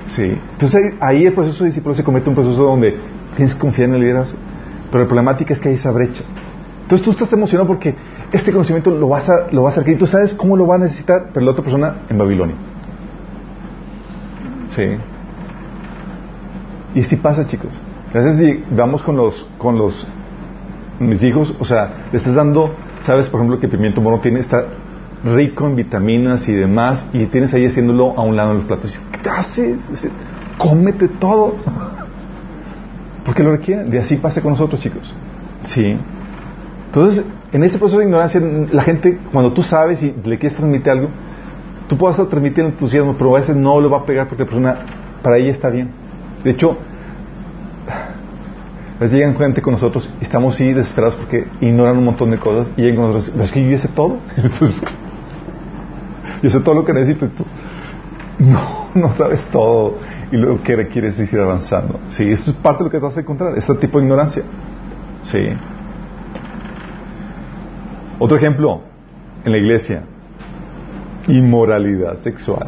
Sí. 0.07 0.37
Entonces 0.53 0.93
ahí 1.01 1.25
el 1.25 1.33
proceso 1.33 1.63
de 1.63 1.69
discípulo 1.69 1.93
se 1.93 2.03
comete 2.03 2.29
un 2.29 2.35
proceso 2.35 2.63
donde 2.63 2.97
tienes 3.35 3.53
que 3.53 3.59
confiar 3.59 3.89
en 3.89 3.95
el 3.95 4.01
liderazgo. 4.01 4.37
Pero 4.91 5.03
la 5.03 5.07
problemática 5.07 5.53
es 5.53 5.59
que 5.59 5.69
hay 5.69 5.75
esa 5.75 5.91
brecha. 5.91 6.23
Entonces 6.83 7.03
tú 7.03 7.11
estás 7.11 7.33
emocionado 7.33 7.67
porque 7.67 7.95
este 8.31 8.51
conocimiento 8.51 8.91
lo 8.91 9.09
vas 9.09 9.27
a, 9.27 9.51
lo 9.51 9.63
vas 9.63 9.75
a 9.77 9.81
adquirir. 9.81 9.99
Tú 9.99 10.05
sabes 10.05 10.33
cómo 10.33 10.55
lo 10.55 10.67
va 10.67 10.75
a 10.75 10.79
necesitar, 10.79 11.29
pero 11.33 11.45
la 11.45 11.51
otra 11.51 11.63
persona 11.63 11.95
en 12.09 12.17
Babilonia. 12.17 12.55
Sí. 14.69 14.83
Y 16.93 17.01
así 17.01 17.15
pasa, 17.17 17.45
chicos. 17.45 17.71
A 18.13 18.19
veces 18.19 18.37
si 18.37 18.63
vamos 18.73 19.03
con 19.03 19.17
los, 19.17 19.49
con 19.57 19.77
los, 19.77 20.07
mis 20.99 21.21
hijos, 21.23 21.55
o 21.59 21.65
sea, 21.65 22.07
le 22.11 22.17
estás 22.17 22.35
dando, 22.35 22.73
sabes, 23.05 23.29
por 23.29 23.39
ejemplo, 23.39 23.59
que 23.59 23.67
pimiento 23.67 24.01
mono 24.01 24.19
tiene, 24.19 24.39
está 24.39 24.65
rico 25.23 25.65
en 25.65 25.75
vitaminas 25.75 26.47
y 26.49 26.53
demás, 26.53 27.09
y 27.13 27.25
tienes 27.27 27.53
ahí 27.53 27.65
haciéndolo 27.65 28.17
a 28.17 28.23
un 28.23 28.35
lado 28.35 28.51
en 28.51 28.57
los 28.57 28.65
platos. 28.65 28.99
¿Qué 29.23 29.29
haces? 29.29 29.79
Cómete 30.57 31.07
todo. 31.07 31.55
Porque 33.25 33.43
lo 33.43 33.51
requieren. 33.51 33.91
Y 33.93 33.97
así 33.97 34.17
pasa 34.17 34.41
con 34.41 34.51
nosotros, 34.51 34.81
chicos. 34.81 35.13
Sí. 35.63 35.97
Entonces, 36.87 37.25
en 37.51 37.63
ese 37.63 37.77
proceso 37.77 37.99
de 37.99 38.05
ignorancia, 38.05 38.41
la 38.71 38.83
gente, 38.83 39.19
cuando 39.31 39.53
tú 39.53 39.63
sabes 39.63 40.01
y 40.03 40.13
le 40.23 40.37
quieres 40.37 40.55
transmitir 40.55 40.91
algo, 40.91 41.09
tú 41.87 41.97
puedes 41.97 42.17
transmitir 42.17 42.63
entusiasmo, 42.63 43.15
pero 43.17 43.35
a 43.35 43.39
veces 43.39 43.55
no 43.55 43.79
lo 43.79 43.89
va 43.89 43.99
a 43.99 44.05
pegar 44.05 44.27
porque 44.27 44.43
la 44.43 44.49
persona, 44.49 44.77
para 45.21 45.37
ella 45.37 45.51
está 45.51 45.69
bien. 45.69 45.89
De 46.43 46.51
hecho, 46.51 46.77
a 48.97 48.99
veces 48.99 49.17
llegan 49.17 49.37
gente 49.37 49.61
con 49.61 49.73
nosotros 49.73 50.09
y 50.21 50.23
estamos 50.23 50.55
así 50.55 50.71
desesperados 50.71 51.15
porque 51.15 51.45
ignoran 51.61 51.97
un 51.97 52.05
montón 52.05 52.31
de 52.31 52.37
cosas 52.37 52.71
y 52.77 52.81
llegan 52.81 52.97
con 52.97 53.11
nosotros, 53.11 53.43
es 53.43 53.51
que 53.51 53.69
yo 53.69 53.77
sé 53.77 53.87
todo. 53.89 54.17
Yo 56.43 56.49
sé 56.51 56.59
todo 56.59 56.75
lo 56.75 56.85
que 56.85 56.93
necesito. 56.93 57.27
no, 58.37 58.89
no 58.93 59.09
sabes 59.13 59.43
todo 59.49 59.95
y 60.31 60.37
lo 60.37 60.61
que 60.61 60.75
requieres 60.75 61.17
es 61.17 61.31
ir 61.31 61.39
avanzando. 61.39 61.99
Sí, 62.07 62.29
esto 62.29 62.51
es 62.51 62.57
parte 62.57 62.79
de 62.79 62.85
lo 62.85 62.91
que 62.91 62.99
te 62.99 63.03
vas 63.03 63.17
a 63.17 63.21
encontrar, 63.21 63.57
este 63.57 63.73
tipo 63.75 63.97
de 63.97 64.05
ignorancia. 64.05 64.43
Sí. 65.23 65.39
Otro 68.19 68.37
ejemplo, 68.37 68.81
en 69.43 69.51
la 69.51 69.57
iglesia, 69.57 70.03
inmoralidad 71.27 72.17
sexual. 72.19 72.67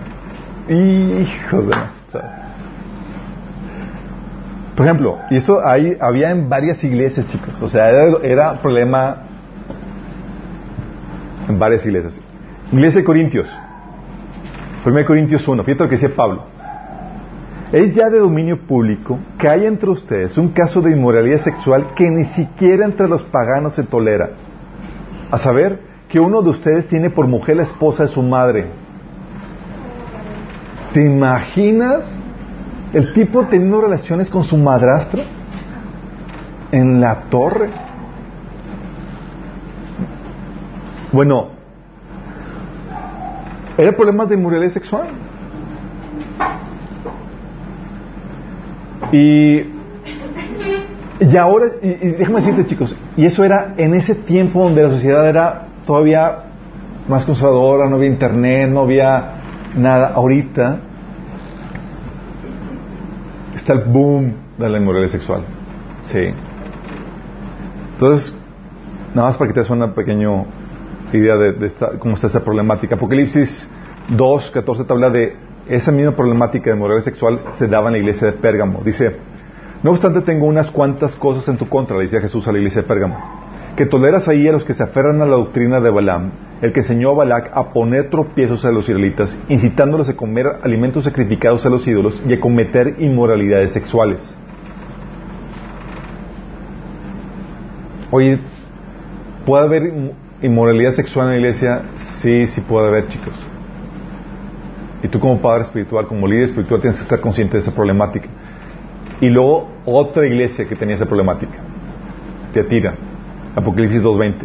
Hijos 0.70 1.68
de 1.68 1.76
Por 4.78 4.86
ejemplo, 4.86 5.18
y 5.32 5.38
esto 5.38 5.60
ahí 5.66 5.98
había 6.00 6.30
en 6.30 6.50
varias 6.50 6.84
iglesias, 6.84 7.28
chicos. 7.32 7.50
O 7.62 7.68
sea, 7.68 7.90
era, 7.90 8.62
problema 8.62 9.24
en 11.50 11.58
varias 11.58 11.84
iglesias. 11.84 12.22
Iglesia 12.72 13.02
de 13.02 13.04
Corintios. 13.04 13.50
1 14.86 15.06
Corintios 15.06 15.48
1. 15.48 15.64
Fíjate 15.64 15.84
lo 15.84 15.90
que 15.90 15.96
dice 15.96 16.10
Pablo. 16.10 16.44
Es 17.72 17.96
ya 17.96 18.12
de 18.12 18.20
dominio 18.20 18.68
público 18.68 19.18
que 19.40 19.50
hay 19.50 19.66
entre 19.66 19.90
ustedes 19.90 20.38
un 20.38 20.50
caso 20.50 20.80
de 20.80 20.92
inmoralidad 20.92 21.40
sexual 21.40 21.96
que 21.96 22.12
ni 22.12 22.26
siquiera 22.26 22.86
entre 22.86 23.08
los 23.08 23.24
paganos 23.24 23.74
se 23.74 23.84
tolera 23.84 24.30
a 25.32 25.40
saber 25.40 25.82
que 26.08 26.20
uno 26.20 26.44
de 26.44 26.52
ustedes 26.52 26.88
tiene 26.88 27.10
por 27.10 27.26
mujer 27.26 27.58
la 27.58 27.64
esposa 27.64 28.04
de 28.04 28.10
su 28.10 28.22
madre. 28.22 28.68
¿Te 30.94 31.04
imaginas 31.04 32.06
el 32.94 33.14
tipo 33.14 33.46
teniendo 33.48 33.82
relaciones 33.82 34.30
con 34.30 34.44
su 34.44 34.58
madrastra 34.58 35.24
en 36.72 37.00
la 37.02 37.24
torre? 37.30 37.70
Bueno, 41.12 41.50
era 43.78 43.92
problema 43.92 44.26
de 44.26 44.36
inmoralidad 44.36 44.72
sexual. 44.72 45.08
Y 49.12 49.78
y 51.20 51.36
ahora, 51.36 51.68
y, 51.82 51.90
déjame 51.90 52.42
decirte 52.42 52.66
chicos, 52.68 52.96
y 53.16 53.26
eso 53.26 53.44
era 53.44 53.74
en 53.78 53.96
ese 53.96 54.14
tiempo 54.14 54.64
donde 54.64 54.84
la 54.84 54.90
sociedad 54.92 55.28
era 55.28 55.68
todavía 55.86 56.44
más 57.08 57.26
conservadora, 57.26 57.90
no 57.90 57.96
había 57.96 58.10
internet, 58.10 58.70
no 58.70 58.82
había 58.82 59.32
nada. 59.76 60.10
Ahorita 60.14 60.80
está 63.68 63.74
el 63.74 63.92
boom 63.92 64.34
de 64.58 64.70
la 64.70 64.78
inmoralidad 64.78 65.12
sexual. 65.12 65.44
Sí. 66.04 66.22
Entonces, 67.94 68.34
nada 69.14 69.28
más 69.28 69.38
para 69.38 69.50
que 69.50 69.56
te 69.56 69.60
des 69.60 69.70
una 69.70 69.94
pequeña 69.94 70.46
idea 71.12 71.36
de, 71.36 71.74
cómo 72.00 72.14
está 72.16 72.28
esa 72.28 72.46
problemática. 72.46 72.96
Apocalipsis 72.96 73.70
2, 74.08 74.52
14 74.52 74.86
te 74.86 74.94
habla 74.94 75.10
de 75.10 75.36
esa 75.68 75.92
misma 75.92 76.16
problemática 76.16 76.70
de 76.70 76.78
inmoralidad 76.78 77.04
sexual 77.04 77.42
se 77.52 77.68
daba 77.68 77.88
en 77.88 77.94
la 77.94 77.98
iglesia 77.98 78.28
de 78.28 78.34
Pérgamo. 78.38 78.84
Dice, 78.86 79.18
no 79.84 79.92
obstante, 79.92 80.22
tengo 80.22 80.46
unas 80.46 80.72
cuantas 80.72 81.14
cosas 81.16 81.46
en 81.50 81.58
tu 81.58 81.68
contra, 81.68 81.98
le 81.98 82.04
decía 82.04 82.22
Jesús 82.22 82.48
a 82.48 82.54
la 82.54 82.60
iglesia 82.60 82.84
de 82.84 82.88
Pérgamo, 82.88 83.18
que 83.78 83.86
toleras 83.86 84.28
ahí 84.28 84.48
a 84.48 84.52
los 84.52 84.66
que 84.66 84.74
se 84.74 84.84
aferran 84.84 85.22
a 85.22 85.26
la 85.26 85.36
doctrina 85.36 85.80
de 85.80 85.92
Balaam, 85.92 86.32
el 86.64 86.74
que 86.74 86.80
enseñó 86.80 87.12
a 87.12 87.14
Balac 87.14 87.52
a 87.54 87.72
poner 87.74 88.10
tropiezos 88.10 88.66
a 88.66 88.72
los 88.72 88.90
israelitas, 88.90 89.38
incitándolos 89.50 90.10
a 90.10 90.18
comer 90.18 90.48
alimentos 90.64 91.04
sacrificados 91.04 91.64
a 91.64 91.70
los 91.70 91.88
ídolos 91.88 92.22
y 92.28 92.34
a 92.34 92.40
cometer 92.40 92.96
inmoralidades 92.98 93.74
sexuales. 93.74 94.36
Oye, 98.10 98.40
¿puede 99.46 99.64
haber 99.64 99.84
inmoralidad 100.42 100.94
sexual 100.94 101.28
en 101.28 101.34
la 101.34 101.38
iglesia? 101.38 101.84
Sí, 101.96 102.48
sí 102.48 102.62
puede 102.62 102.88
haber, 102.88 103.10
chicos. 103.10 103.36
Y 105.04 105.08
tú 105.08 105.20
como 105.20 105.40
padre 105.40 105.66
espiritual, 105.66 106.08
como 106.08 106.28
líder 106.28 106.46
espiritual, 106.46 106.82
tienes 106.82 106.98
que 106.98 107.04
estar 107.04 107.22
consciente 107.22 107.54
de 107.54 107.60
esa 107.60 107.76
problemática. 107.76 108.28
Y 109.22 109.30
luego 109.30 109.70
otra 109.86 110.26
iglesia 110.26 110.68
que 110.68 110.76
tenía 110.76 110.96
esa 110.96 111.06
problemática, 111.06 111.60
Teatira, 112.54 112.96
Apocalipsis 113.58 114.04
2.20. 114.04 114.36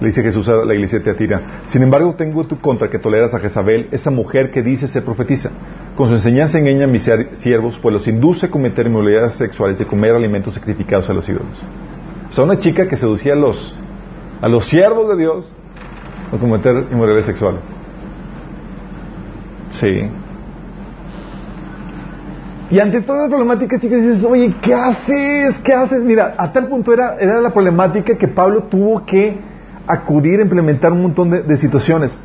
Le 0.00 0.06
dice 0.06 0.22
Jesús 0.22 0.48
a 0.48 0.64
la 0.64 0.74
iglesia 0.74 0.98
de 0.98 1.04
Teatira, 1.04 1.62
sin 1.66 1.82
embargo 1.82 2.14
tengo 2.16 2.44
tu 2.44 2.58
contra 2.58 2.90
que 2.90 2.98
toleras 2.98 3.32
a 3.34 3.38
Jezabel, 3.38 3.88
esa 3.92 4.10
mujer 4.10 4.50
que 4.50 4.62
dice 4.62 4.88
se 4.88 5.00
profetiza. 5.00 5.50
Con 5.96 6.08
su 6.08 6.14
enseñanza 6.14 6.58
engaña 6.58 6.84
a 6.84 6.86
mis 6.86 7.10
siervos, 7.32 7.78
pues 7.78 7.92
los 7.92 8.08
induce 8.08 8.46
a 8.46 8.50
cometer 8.50 8.86
inmoralidades 8.86 9.34
sexuales 9.34 9.80
y 9.80 9.84
a 9.84 9.86
comer 9.86 10.14
alimentos 10.14 10.54
sacrificados 10.54 11.08
a 11.08 11.14
los 11.14 11.26
ídolos. 11.28 11.62
O 12.28 12.32
sea, 12.32 12.44
una 12.44 12.58
chica 12.58 12.88
que 12.88 12.96
seducía 12.96 13.32
a 13.32 13.36
los, 13.36 13.74
a 14.42 14.48
los 14.48 14.66
siervos 14.66 15.08
de 15.08 15.16
Dios 15.16 15.52
a 16.30 16.36
cometer 16.36 16.88
inmoralidades 16.90 17.26
sexuales. 17.26 17.60
Sí. 19.72 20.10
Y 22.68 22.80
ante 22.80 23.00
toda 23.02 23.24
la 23.24 23.28
problemática, 23.28 23.78
chicas, 23.78 24.02
dices, 24.02 24.24
oye, 24.24 24.52
¿qué 24.60 24.74
haces? 24.74 25.58
¿Qué 25.60 25.72
haces? 25.72 26.02
Mira, 26.02 26.34
a 26.36 26.50
tal 26.52 26.66
punto 26.66 26.92
era, 26.92 27.16
era 27.20 27.40
la 27.40 27.50
problemática 27.50 28.16
que 28.16 28.26
Pablo 28.26 28.64
tuvo 28.64 29.06
que 29.06 29.38
acudir 29.86 30.40
a 30.40 30.42
implementar 30.42 30.90
un 30.92 31.02
montón 31.02 31.30
de, 31.30 31.56
situaciones. 31.58 32.18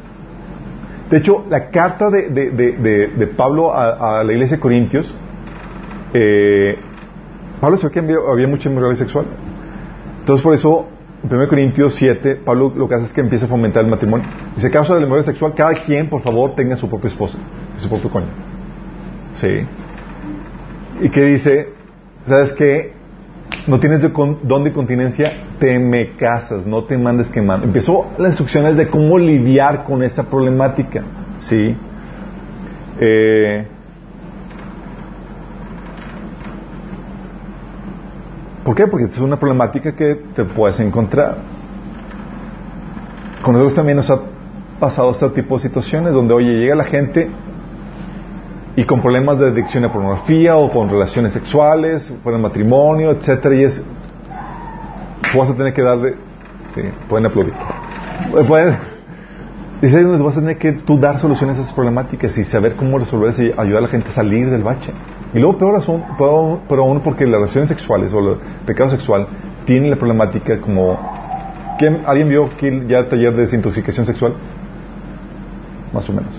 De 1.12 1.18
hecho, 1.18 1.46
la 1.48 1.70
carta 1.70 2.10
de, 2.10 2.30
de 2.30 3.28
Pablo 3.38 3.72
a, 3.76 4.24
la 4.24 4.34
iglesia 4.34 4.58
de 4.58 4.62
Corintios, 4.62 5.16
eh, 6.14 6.76
Pablo 7.60 7.78
se 7.78 7.92
que 7.92 8.00
había, 8.00 8.48
mucha 8.48 8.68
inmoralidad 8.68 8.98
sexual. 8.98 9.26
Entonces, 10.22 10.44
por 10.44 10.56
eso, 10.56 10.88
en 11.24 11.36
1 11.36 11.48
Corintios 11.50 11.94
7, 11.94 12.38
Pablo 12.38 12.74
lo 12.76 12.88
que 12.88 12.96
hace 12.96 13.06
es 13.06 13.14
que 13.14 13.22
empieza 13.22 13.46
a 13.46 13.50
fomentar 13.50 13.84
el 13.84 13.92
matrimonio. 13.92 14.28
Dice, 14.56 14.70
a 14.70 14.72
causa 14.72 14.96
de 14.96 15.02
la 15.02 15.06
inmoralidad 15.06 15.34
sexual, 15.34 15.54
cada 15.56 15.74
quien, 15.74 16.10
por 16.10 16.22
favor, 16.22 16.56
tenga 16.56 16.76
su 16.78 16.89
propia 16.89 17.10
esposa, 17.10 17.38
su 17.78 17.88
propio 17.88 18.10
coño. 18.10 18.30
Sí 19.36 19.68
y 21.02 21.10
que 21.10 21.26
dice, 21.26 21.70
¿sabes 22.26 22.54
qué? 22.54 22.93
No 23.68 23.80
tienes 23.80 24.02
don 24.43 24.64
de 24.64 24.72
continencia, 24.72 25.34
te 25.60 25.78
me 25.78 26.12
casas, 26.12 26.66
no 26.66 26.86
te 26.86 26.97
mandes 26.97 27.30
quemando. 27.30 27.66
Empezó 27.66 28.12
las 28.18 28.30
instrucciones 28.30 28.78
de 28.78 28.88
cómo 28.88 29.18
lidiar 29.18 29.84
con 29.84 30.04
esa 30.04 30.30
problemática, 30.30 31.04
¿sí? 31.39 31.76
Eh, 32.99 33.68
¿Por 38.64 38.76
qué? 38.76 38.88
Porque 38.88 39.06
es 39.06 39.18
una 39.18 39.38
problemática 39.38 39.95
que 39.95 40.16
te 40.36 40.45
puedes 40.45 40.80
encontrar. 40.80 41.38
con 43.41 43.54
nosotros 43.54 43.76
también 43.76 43.97
nos 43.97 44.10
ha 44.12 44.20
pasado 44.80 45.12
este 45.12 45.28
tipo 45.30 45.56
de 45.56 45.64
situaciones 45.64 46.14
donde, 46.14 46.34
oye, 46.36 46.54
llega 46.54 46.76
la 46.76 46.84
gente 46.84 47.28
y 48.82 48.84
con 48.86 48.99
problemas 48.99 49.38
de 49.38 49.49
adicción 49.49 49.86
a 49.86 49.93
pornografía 49.93 50.57
o 50.57 50.71
con 50.71 50.89
relaciones 50.89 51.34
sexuales, 51.34 52.11
por 52.23 52.34
el 52.34 52.41
matrimonio, 52.41 53.11
etcétera, 53.11 53.55
y 53.55 53.63
es, 53.65 53.86
vas 55.38 55.51
a 55.51 55.55
tener 55.55 55.71
que 55.71 55.84
darle, 55.84 56.15
sí, 56.73 56.82
pueden 57.07 57.27
aplaudir, 57.27 57.53
pueden, 58.47 58.75
dice, 59.84 60.03
vas 60.03 60.36
a 60.36 60.39
tener 60.39 60.57
que 60.57 60.71
tú 60.71 60.97
dar 60.97 61.19
soluciones 61.19 61.59
a 61.59 61.61
esas 61.61 61.73
problemáticas 61.75 62.36
y 62.39 62.43
saber 62.43 62.75
cómo 62.75 62.97
resolverse 62.97 63.45
y 63.45 63.53
ayudar 63.55 63.77
a 63.77 63.82
la 63.82 63.88
gente 63.88 64.09
a 64.09 64.13
salir 64.13 64.49
del 64.49 64.63
bache. 64.63 64.91
Y 65.36 65.38
luego 65.38 65.59
peor 65.59 65.79
aún, 65.88 66.61
pero 66.67 66.84
aún 66.84 67.01
porque 67.01 67.25
las 67.25 67.36
relaciones 67.36 67.69
sexuales 67.69 68.11
o 68.11 68.19
el 68.19 68.38
pecado 68.65 68.89
sexual 68.89 69.27
tienen 69.65 69.91
la 69.91 69.95
problemática 69.95 70.59
como, 70.59 70.97
¿quién, 71.77 72.01
¿alguien 72.07 72.29
vio 72.29 72.45
aquí 72.45 72.67
ya 72.88 73.07
taller 73.07 73.36
de 73.36 73.41
desintoxicación 73.41 74.07
sexual? 74.07 74.34
Más 75.93 76.09
o 76.09 76.13
menos. 76.13 76.34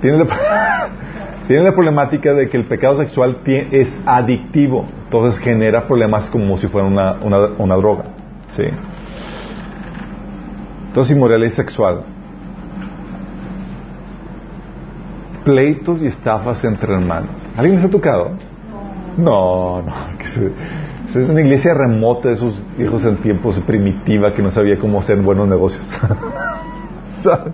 Tiene 0.00 0.18
la, 0.18 0.24
tiene 1.46 1.64
la 1.64 1.72
problemática 1.72 2.32
de 2.34 2.48
que 2.48 2.56
el 2.56 2.64
pecado 2.64 2.98
sexual 2.98 3.38
es 3.46 4.00
adictivo, 4.06 4.86
entonces 5.04 5.40
genera 5.40 5.86
problemas 5.86 6.30
como 6.30 6.56
si 6.56 6.68
fuera 6.68 6.86
una, 6.86 7.16
una, 7.58 7.76
droga. 7.76 8.04
¿sí? 8.50 8.64
Entonces, 10.88 11.16
inmoralidad 11.16 11.52
sexual. 11.52 12.02
Pleitos 15.44 16.00
y 16.02 16.06
estafas 16.06 16.62
entre 16.64 16.94
hermanos. 16.94 17.34
¿Alguien 17.56 17.76
les 17.76 17.84
ha 17.84 17.90
tocado? 17.90 18.30
No, 19.16 19.82
no. 19.82 19.92
Es 21.08 21.16
una 21.28 21.40
iglesia 21.40 21.74
remota 21.74 22.28
de 22.28 22.34
esos 22.34 22.62
hijos 22.78 23.04
en 23.04 23.16
tiempos 23.18 23.58
primitiva 23.60 24.32
que 24.32 24.42
no 24.42 24.50
sabía 24.50 24.78
cómo 24.78 25.00
hacer 25.00 25.20
buenos 25.20 25.48
negocios. 25.48 25.84
¿Sabes? 27.22 27.52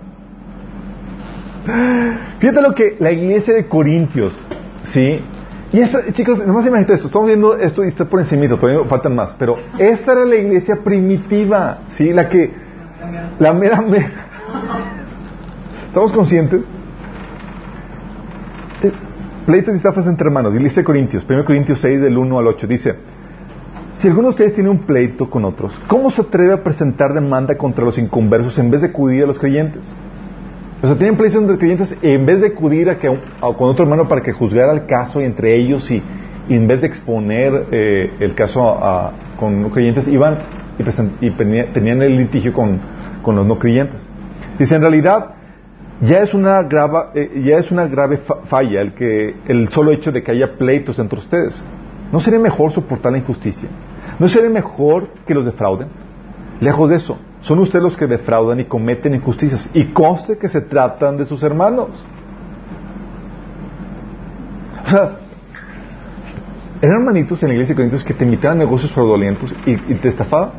Fíjate 2.39 2.61
lo 2.61 2.73
que 2.73 2.95
la 2.99 3.11
iglesia 3.11 3.53
de 3.53 3.67
Corintios, 3.67 4.33
¿sí? 4.85 5.19
Y 5.71 5.81
esta, 5.81 6.11
chicos, 6.13 6.39
nomás 6.45 6.65
imagínate 6.65 6.93
esto, 6.93 7.07
estamos 7.07 7.27
viendo 7.27 7.55
esto 7.55 7.83
y 7.83 7.89
está 7.89 8.05
por 8.05 8.19
encima, 8.19 8.47
todavía 8.47 8.83
faltan 8.89 9.13
más, 9.13 9.35
pero 9.37 9.55
esta 9.77 10.13
era 10.13 10.25
la 10.25 10.35
iglesia 10.35 10.77
primitiva, 10.83 11.81
¿sí? 11.89 12.11
La 12.11 12.27
que, 12.27 12.51
la 13.37 13.53
mera, 13.53 13.81
mera. 13.87 14.09
¿Estamos 15.87 16.11
conscientes? 16.11 16.61
Pleitos 19.45 19.73
y 19.73 19.77
estafas 19.77 20.07
entre 20.07 20.27
hermanos, 20.27 20.55
iglesia 20.55 20.81
de 20.81 20.85
Corintios, 20.85 21.25
1 21.27 21.45
Corintios 21.45 21.81
6 21.81 22.01
del 22.01 22.17
1 22.17 22.39
al 22.39 22.47
8, 22.47 22.67
dice, 22.67 22.95
si 23.93 24.07
alguno 24.07 24.27
de 24.27 24.29
ustedes 24.29 24.53
tiene 24.53 24.69
un 24.69 24.85
pleito 24.85 25.29
con 25.29 25.45
otros, 25.45 25.79
¿cómo 25.87 26.09
se 26.09 26.21
atreve 26.21 26.53
a 26.53 26.63
presentar 26.63 27.13
demanda 27.13 27.57
contra 27.57 27.83
los 27.83 27.97
inconversos 27.97 28.57
en 28.57 28.71
vez 28.71 28.81
de 28.81 28.87
acudir 28.87 29.23
a 29.23 29.27
los 29.27 29.37
creyentes? 29.37 29.93
O 30.81 30.87
sea, 30.87 30.95
tienen 30.95 31.17
pleitos 31.17 31.41
entre 31.41 31.57
creyentes 31.57 31.97
en 32.01 32.25
vez 32.25 32.39
de 32.39 32.47
acudir 32.47 32.89
a 32.89 32.97
que, 32.97 33.07
con 33.07 33.69
otro 33.69 33.83
hermano 33.83 34.07
para 34.07 34.21
que 34.21 34.31
juzgara 34.31 34.71
el 34.71 34.85
caso 34.85 35.19
entre 35.19 35.55
ellos 35.55 35.89
y, 35.91 36.01
en 36.47 36.67
vez 36.67 36.81
de 36.81 36.87
exponer 36.87 37.67
eh, 37.71 38.13
el 38.19 38.33
caso 38.33 38.61
a, 38.63 39.11
con 39.37 39.61
no 39.61 39.71
creyentes, 39.71 40.07
iban 40.07 40.39
y, 41.19 41.31
tenían 41.31 42.01
el 42.01 42.15
litigio 42.15 42.53
con, 42.53 42.79
los 43.25 43.45
no 43.45 43.59
creyentes. 43.59 44.07
Dice, 44.57 44.75
en 44.75 44.81
realidad, 44.81 45.35
ya 46.01 46.19
es 46.21 46.33
una, 46.33 46.63
grava, 46.63 47.11
eh, 47.13 47.41
ya 47.43 47.57
es 47.57 47.71
una 47.71 47.85
grave 47.85 48.21
falla 48.45 48.81
el, 48.81 48.93
que, 48.93 49.35
el 49.47 49.67
solo 49.69 49.91
hecho 49.91 50.13
de 50.13 50.23
que 50.23 50.31
haya 50.31 50.57
pleitos 50.57 50.97
entre 50.97 51.19
ustedes. 51.19 51.61
¿No 52.11 52.21
sería 52.21 52.39
mejor 52.39 52.71
soportar 52.71 53.11
la 53.11 53.17
injusticia? 53.17 53.69
¿No 54.17 54.29
sería 54.29 54.49
mejor 54.49 55.09
que 55.27 55.33
los 55.33 55.45
defrauden? 55.45 55.89
Lejos 56.61 56.89
de 56.89 56.95
eso, 56.95 57.19
son 57.41 57.59
ustedes 57.59 57.83
los 57.83 57.97
que 57.97 58.07
defraudan 58.07 58.59
y 58.59 58.65
cometen 58.65 59.13
injusticias. 59.13 59.69
Y 59.73 59.85
conste 59.85 60.37
que 60.37 60.49
se 60.49 60.61
tratan 60.61 61.17
de 61.17 61.25
sus 61.25 61.41
hermanos. 61.43 61.89
O 64.85 64.89
sea, 64.89 65.19
eran 66.81 67.01
hermanitos 67.01 67.41
en 67.43 67.49
la 67.49 67.53
iglesia 67.55 67.73
de 67.73 67.77
Corintios 67.77 68.03
que 68.03 68.13
te 68.13 68.23
invitaban 68.23 68.57
a 68.57 68.63
negocios 68.63 68.91
fraudulentos 68.91 69.53
y, 69.65 69.75
te 69.75 70.09
estafaban. 70.09 70.51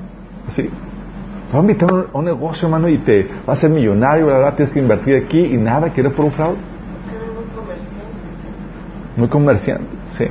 Así. 0.49 0.62
Te 0.62 1.57
van 1.57 1.66
a 1.66 1.70
invitar 1.70 1.91
a 2.12 2.18
un 2.18 2.24
negocio, 2.24 2.68
hermano, 2.68 2.89
y 2.89 2.99
te 2.99 3.28
vas 3.47 3.59
a 3.59 3.62
ser 3.62 3.70
millonario, 3.70 4.26
verdad 4.26 4.55
tienes 4.55 4.72
que 4.72 4.78
invertir 4.78 5.16
aquí 5.16 5.39
y 5.39 5.57
nada, 5.57 5.91
que 5.91 6.03
por 6.11 6.26
un 6.26 6.33
fraude. 6.33 6.59
Muy 9.16 9.28
comerciante, 9.28 9.87
sí. 10.16 10.26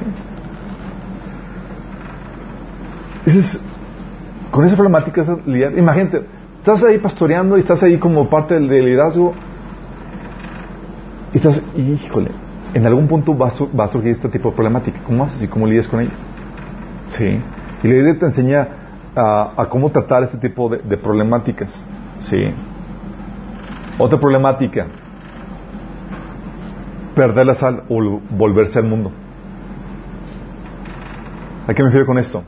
Dices, 3.25 3.61
con 4.51 4.65
esa 4.65 4.75
problemática, 4.75 5.23
imagínate, 5.45 6.23
Estás 6.59 6.83
ahí 6.83 6.97
pastoreando 6.97 7.55
y 7.55 7.61
estás 7.61 7.81
ahí 7.83 7.97
como 7.97 8.29
parte 8.29 8.53
del, 8.53 8.67
liderazgo. 8.67 9.33
Y 11.33 11.37
estás, 11.37 11.63
híjole, 11.75 12.31
en 12.73 12.85
algún 12.85 13.07
punto 13.07 13.35
va 13.37 13.47
a, 13.47 13.87
surgir 13.87 14.11
este 14.11 14.27
tipo 14.27 14.49
de 14.49 14.55
problemática. 14.55 14.99
¿Cómo 15.05 15.23
haces 15.23 15.41
y 15.41 15.47
cómo 15.47 15.65
lidias 15.67 15.87
con 15.87 16.01
ella? 16.01 16.11
Sí. 17.07 17.41
Y 17.83 17.87
la 17.87 17.95
idea 17.95 18.19
te 18.19 18.25
enseña 18.25 18.67
a, 19.15 19.67
cómo 19.69 19.89
tratar 19.89 20.23
este 20.23 20.37
tipo 20.37 20.69
de, 20.69 20.97
problemáticas. 20.97 21.81
Sí. 22.19 22.37
Otra 23.97 24.19
problemática. 24.19 24.85
Perder 27.15 27.45
la 27.45 27.53
sal 27.53 27.83
o 27.87 28.19
volverse 28.31 28.79
al 28.79 28.85
mundo. 28.85 29.11
¿A 31.67 31.73
qué 31.73 31.83
me 31.83 31.87
refiero 31.87 32.05
con 32.05 32.17
esto? 32.17 32.43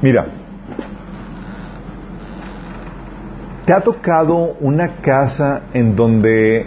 Mira, 0.00 0.26
¿Te 3.66 3.72
ha 3.72 3.80
tocado 3.80 4.56
una 4.60 4.98
casa 5.02 5.62
en 5.74 5.96
donde 5.96 6.66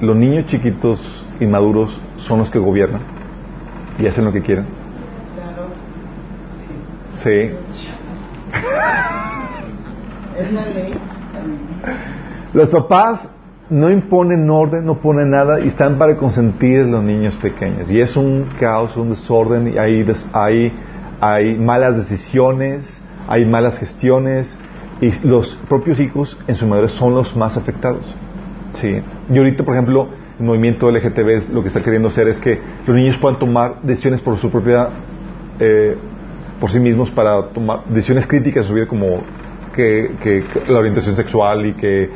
los 0.00 0.16
niños 0.16 0.46
chiquitos 0.46 1.26
inmaduros 1.40 2.00
son 2.16 2.38
los 2.38 2.50
que 2.50 2.58
gobiernan 2.58 3.02
y 3.98 4.06
hacen 4.06 4.24
lo 4.24 4.32
que 4.32 4.40
quieren? 4.40 4.64
Claro. 5.36 5.66
Sí. 7.16 7.50
Es 10.38 10.52
la 10.52 10.66
ley. 10.66 10.92
Los 12.54 12.70
papás 12.70 13.28
no 13.68 13.90
imponen 13.90 14.48
orden, 14.48 14.86
no 14.86 15.00
ponen 15.00 15.30
nada 15.30 15.60
y 15.60 15.66
están 15.66 15.98
para 15.98 16.16
consentir 16.16 16.80
a 16.80 16.84
los 16.84 17.02
niños 17.02 17.36
pequeños. 17.36 17.90
Y 17.90 18.00
es 18.00 18.16
un 18.16 18.48
caos, 18.58 18.96
un 18.96 19.10
desorden, 19.10 19.74
y 19.74 19.76
hay, 19.76 20.06
hay, 20.32 20.72
hay 21.20 21.58
malas 21.58 21.96
decisiones, 21.96 23.02
hay 23.26 23.44
malas 23.44 23.78
gestiones, 23.78 24.56
y 25.00 25.26
los 25.26 25.56
propios 25.68 26.00
hijos 26.00 26.38
en 26.46 26.54
su 26.56 26.66
madurez 26.66 26.92
son 26.92 27.14
los 27.14 27.36
más 27.36 27.56
afectados. 27.56 28.04
¿sí? 28.74 29.00
Y 29.30 29.38
ahorita, 29.38 29.64
por 29.64 29.74
ejemplo, 29.74 30.08
el 30.38 30.44
movimiento 30.44 30.90
LGTB 30.90 31.52
lo 31.52 31.62
que 31.62 31.68
está 31.68 31.82
queriendo 31.82 32.08
hacer 32.08 32.28
es 32.28 32.38
que 32.38 32.58
los 32.86 32.96
niños 32.96 33.16
puedan 33.18 33.38
tomar 33.38 33.82
decisiones 33.82 34.20
por 34.20 34.36
su 34.38 34.50
propia, 34.50 34.88
eh, 35.58 35.96
por 36.60 36.70
sí 36.70 36.78
mismos 36.78 37.10
para 37.10 37.48
tomar 37.48 37.84
decisiones 37.86 38.26
críticas 38.26 38.64
de 38.64 38.68
su 38.68 38.74
vida 38.74 38.86
como 38.86 39.22
que, 39.74 40.44
la 40.66 40.78
orientación 40.78 41.14
sexual 41.14 41.66
y 41.66 41.74
que, 41.74 42.10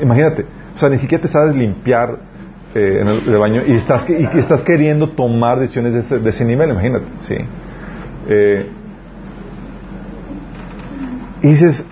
imagínate, 0.00 0.46
o 0.74 0.78
sea, 0.78 0.88
ni 0.88 0.96
siquiera 0.96 1.20
te 1.20 1.28
sabes 1.28 1.54
limpiar 1.54 2.18
eh, 2.74 2.98
en 3.02 3.08
el, 3.08 3.38
baño 3.38 3.62
y 3.66 3.72
estás, 3.72 4.08
y 4.08 4.26
estás 4.38 4.62
queriendo 4.62 5.10
tomar 5.10 5.60
decisiones 5.60 5.92
de 5.92 6.00
ese, 6.00 6.18
de 6.18 6.30
ese 6.30 6.44
nivel, 6.46 6.70
imagínate, 6.70 7.04
sí. 7.20 7.36
Eh, 8.28 8.70
y 11.42 11.48
dices, 11.48 11.84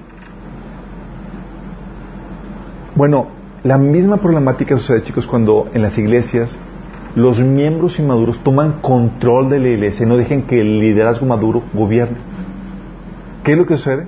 bueno, 2.95 3.29
la 3.65 3.79
misma 3.79 4.19
problemática 4.19 4.77
sucede, 4.79 5.03
chicos, 5.03 5.27
cuando 5.27 5.69
en 5.75 5.83
las 5.83 5.99
iglesias 5.99 6.59
los 7.17 7.41
miembros 7.41 7.99
inmaduros 7.99 8.39
toman 8.45 8.81
control 8.81 9.51
de 9.51 9.59
la 9.59 9.69
iglesia 9.69 10.07
y 10.07 10.09
no 10.09 10.17
dejen 10.17 10.43
que 10.43 10.61
el 10.61 10.79
liderazgo 10.79 11.27
maduro 11.27 11.63
gobierne. 11.75 12.19
¿Qué 13.43 13.53
es 13.53 13.59
lo 13.59 13.67
que 13.67 13.77
sucede? 13.77 14.07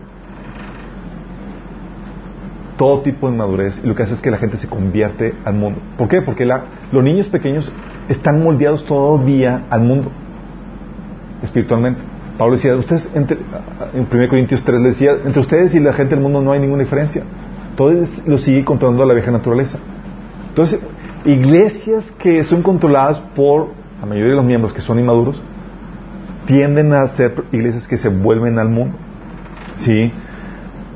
Todo 2.79 3.01
tipo 3.01 3.27
de 3.27 3.35
inmadurez 3.35 3.81
y 3.83 3.87
lo 3.87 3.95
que 3.95 4.05
hace 4.05 4.15
es 4.15 4.23
que 4.23 4.31
la 4.31 4.39
gente 4.39 4.59
se 4.59 4.69
convierte 4.69 5.35
al 5.45 5.55
mundo. 5.55 5.81
¿Por 5.99 6.09
qué? 6.09 6.23
Porque 6.23 6.47
los 6.47 7.03
niños 7.03 7.27
pequeños 7.29 7.73
están 8.09 8.43
moldeados 8.43 8.85
todavía 8.87 9.65
al 9.71 9.83
mundo 9.83 10.11
espiritualmente. 11.43 12.12
Pablo 12.39 12.57
decía, 12.57 12.77
ustedes, 12.77 13.11
entre, 13.15 13.39
en 13.93 14.09
1 14.11 14.29
Corintios 14.29 14.65
3 14.65 14.81
le 14.81 14.89
decía, 14.89 15.13
entre 15.25 15.41
ustedes 15.41 15.75
y 15.75 15.81
la 15.81 15.93
gente 15.93 16.15
del 16.15 16.23
mundo 16.23 16.41
no 16.41 16.53
hay 16.53 16.61
ninguna 16.61 16.83
diferencia. 16.83 17.23
Todo 17.77 17.93
lo 18.27 18.39
sigue 18.39 18.65
controlando 18.65 19.05
la 19.05 19.15
vieja 19.15 19.31
naturaleza. 19.31 19.79
Entonces, 20.49 20.85
iglesias 21.25 22.11
que 22.19 22.43
son 22.45 22.63
controladas 22.63 23.21
por 23.35 23.69
la 24.01 24.07
mayoría 24.07 24.31
de 24.31 24.37
los 24.37 24.45
miembros 24.45 24.73
que 24.73 24.81
son 24.81 24.99
inmaduros, 24.99 25.41
tienden 26.47 26.93
a 26.93 27.07
ser 27.07 27.33
iglesias 27.53 27.87
que 27.87 27.97
se 27.97 28.09
vuelven 28.09 28.59
al 28.59 28.69
mundo. 28.69 28.97
¿Sí? 29.77 30.13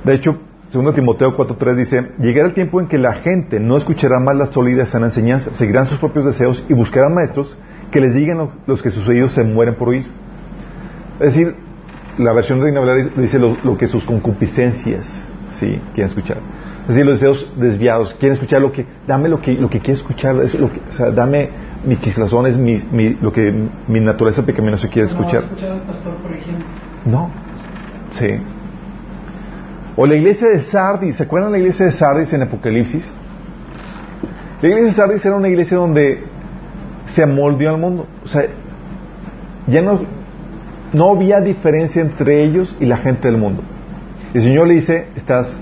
De 0.05 0.15
hecho, 0.15 0.39
2 0.73 0.95
Timoteo 0.95 1.37
4.3 1.37 1.75
dice, 1.77 2.13
llegará 2.19 2.49
el 2.49 2.55
tiempo 2.55 2.81
en 2.81 2.89
que 2.89 2.99
la 2.99 3.15
gente 3.15 3.61
no 3.61 3.77
escuchará 3.77 4.19
más 4.19 4.37
la 4.37 4.47
sólida 4.47 4.83
y 4.83 4.87
sana 4.87 5.07
enseñanza, 5.07 5.55
seguirán 5.55 5.87
sus 5.87 5.99
propios 5.99 6.25
deseos 6.25 6.67
y 6.69 6.75
buscarán 6.75 7.15
maestros 7.15 7.57
que 7.91 8.01
les 8.01 8.15
digan 8.15 8.49
los 8.67 8.83
que 8.83 8.91
sus 8.91 9.07
oídos 9.07 9.33
se 9.33 9.45
mueren 9.45 9.77
por 9.77 9.91
oír. 9.91 10.07
Es 11.21 11.35
decir, 11.35 11.55
la 12.19 12.33
versión 12.33 12.61
Reina 12.61 12.81
Valera 12.81 13.11
dice 13.17 13.39
lo, 13.39 13.77
que 13.77 13.87
sus 13.87 14.05
concupiscencias, 14.05 15.33
sí, 15.51 15.81
quieren 15.95 16.07
escuchar. 16.07 16.39
Es 16.83 16.89
decir, 16.89 17.05
los 17.05 17.21
deseos 17.21 17.53
desviados, 17.57 18.15
quieren 18.15 18.35
escuchar 18.35 18.63
lo 18.63 18.73
que, 18.73 18.87
dame 19.07 19.29
lo 19.29 19.41
que, 19.41 19.53
lo 19.53 19.69
que 19.69 19.81
quiere 19.81 19.99
escuchar, 19.99 20.37
es 20.43 20.55
lo 20.55 20.71
que, 20.71 20.81
o 20.81 20.93
sea, 20.93 21.11
dame 21.11 21.51
mis 21.85 22.01
chislazones, 22.01 22.57
mi, 22.57 22.83
mi, 22.93 23.11
lo 23.15 23.33
que 23.33 23.53
mi 23.89 24.01
naturaleza 24.01 24.45
pecaminosa 24.45 24.89
quiere 24.89 25.09
escuchar. 25.09 25.45
¿No 25.45 25.87
pastor, 25.87 26.15
por 26.17 26.33
ejemplo? 26.33 26.67
No, 27.05 27.31
sí. 28.13 28.29
O 29.97 30.07
la 30.07 30.15
iglesia 30.15 30.49
de 30.49 30.61
Sardis, 30.61 31.17
¿se 31.17 31.23
acuerdan 31.23 31.53
la 31.53 31.59
iglesia 31.59 31.87
de 31.87 31.93
Sardis 31.93 32.33
en 32.33 32.43
Apocalipsis? 32.43 33.11
La 34.61 34.69
iglesia 34.69 34.91
de 34.91 34.95
Sardis 34.95 35.25
era 35.25 35.37
una 35.37 35.49
iglesia 35.49 35.77
donde 35.77 36.23
se 37.07 37.23
amoldeó 37.23 37.71
al 37.71 37.81
mundo. 37.81 38.07
O 38.25 38.29
sea, 38.29 38.47
ya 39.67 39.81
no, 39.81 40.01
no 40.97 41.11
había 41.11 41.43
diferencia 41.43 42.01
entre 42.01 42.43
ellos 42.43 42.75
y 42.81 42.87
la 42.87 42.97
gente 42.97 43.29
del 43.29 43.37
mundo. 43.37 43.63
El 44.33 44.41
Señor 44.41 44.67
le 44.67 44.77
dice, 44.77 45.09
estás 45.15 45.61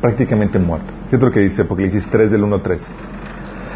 prácticamente 0.00 0.56
muerto. 0.60 0.92
¿Qué 1.10 1.16
es 1.16 1.22
lo 1.22 1.32
que 1.32 1.40
dice 1.40 1.62
Apocalipsis 1.62 2.06
3 2.08 2.30
del 2.30 2.44
1 2.44 2.54
al 2.54 2.62
3? 2.62 2.90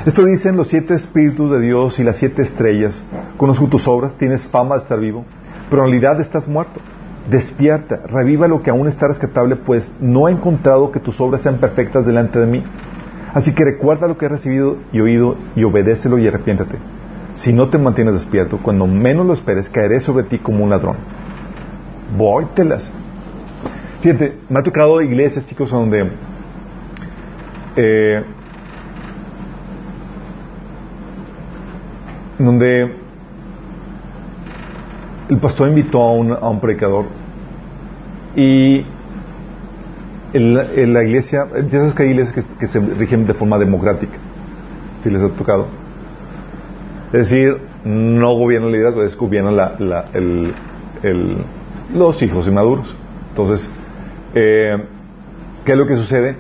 Esto 0.07 0.25
dicen 0.25 0.57
los 0.57 0.69
siete 0.69 0.95
espíritus 0.95 1.51
de 1.51 1.59
Dios 1.59 1.99
y 1.99 2.05
las 2.05 2.19
siete 2.19 2.43
estrellas. 2.43 3.03
Conozco 3.37 3.67
tus 3.67 3.89
obras, 3.89 4.17
tienes 4.17 4.47
fama 4.47 4.77
de 4.77 4.83
estar 4.83 5.01
vivo, 5.01 5.25
pero 5.69 5.83
en 5.83 5.91
realidad 5.91 6.21
estás 6.21 6.47
muerto. 6.47 6.81
Despierta, 7.29 8.03
reviva 8.07 8.47
lo 8.47 8.63
que 8.63 8.71
aún 8.71 8.87
está 8.87 9.09
rescatable, 9.09 9.57
pues 9.57 9.91
no 10.01 10.29
he 10.29 10.31
encontrado 10.31 10.93
que 10.93 11.01
tus 11.01 11.21
obras 11.21 11.43
sean 11.43 11.57
perfectas 11.57 12.07
delante 12.07 12.39
de 12.39 12.47
mí. 12.47 12.63
Así 13.35 13.53
que 13.57 13.65
recuerda 13.65 14.07
lo 14.07 14.17
que 14.17 14.27
has 14.27 14.31
recibido 14.31 14.77
y 14.93 15.01
oído 15.01 15.37
y 15.57 15.65
obedécelo 15.65 16.17
y 16.19 16.29
arrepiéntate. 16.29 16.79
Si 17.37 17.53
no 17.53 17.69
te 17.69 17.79
mantienes 17.79 18.15
despierto, 18.15 18.59
cuando 18.59 18.87
menos 18.87 19.27
lo 19.27 19.33
esperes, 19.33 19.69
caeré 19.69 20.01
sobre 20.01 20.25
ti 20.25 20.39
como 20.39 20.65
un 20.65 20.71
ladrón. 20.71 20.97
Vóytelas. 22.17 22.91
Fíjate, 24.01 24.39
me 24.49 24.59
ha 24.59 24.63
tocado 24.63 25.01
iglesias, 25.01 25.47
chicos, 25.47 25.71
donde 25.71 26.11
eh, 27.77 28.25
donde 32.39 32.97
el 35.29 35.39
pastor 35.39 35.69
invitó 35.69 36.03
a 36.03 36.13
un, 36.13 36.33
a 36.33 36.49
un 36.49 36.61
predicador 36.61 37.07
y 38.35 38.85
en 40.33 40.93
la, 40.93 41.03
iglesia, 41.03 41.47
ya 41.71 41.79
sabes 41.79 41.95
que 41.95 42.03
hay 42.03 42.11
iglesias 42.11 42.47
que, 42.59 42.67
se 42.67 42.79
rigen 42.81 43.27
de 43.27 43.33
forma 43.33 43.59
democrática, 43.59 44.19
si 45.03 45.11
les 45.11 45.23
ha 45.23 45.31
tocado. 45.31 45.67
Es 47.13 47.31
decir, 47.31 47.57
no 47.85 48.35
gobierna 48.35 48.67
la 48.67 48.73
liderazgo, 48.73 49.03
es 49.03 49.17
gobierna 49.17 49.51
la, 49.51 50.05
el, 50.13 50.55
los 51.95 52.21
hijos 52.23 52.47
inmaduros. 52.49 52.95
Entonces, 53.31 53.71
eh, 54.35 54.77
¿qué 55.65 55.73
es 55.73 55.79
lo 55.79 55.87
que 55.87 55.97
sucede? 55.97 56.37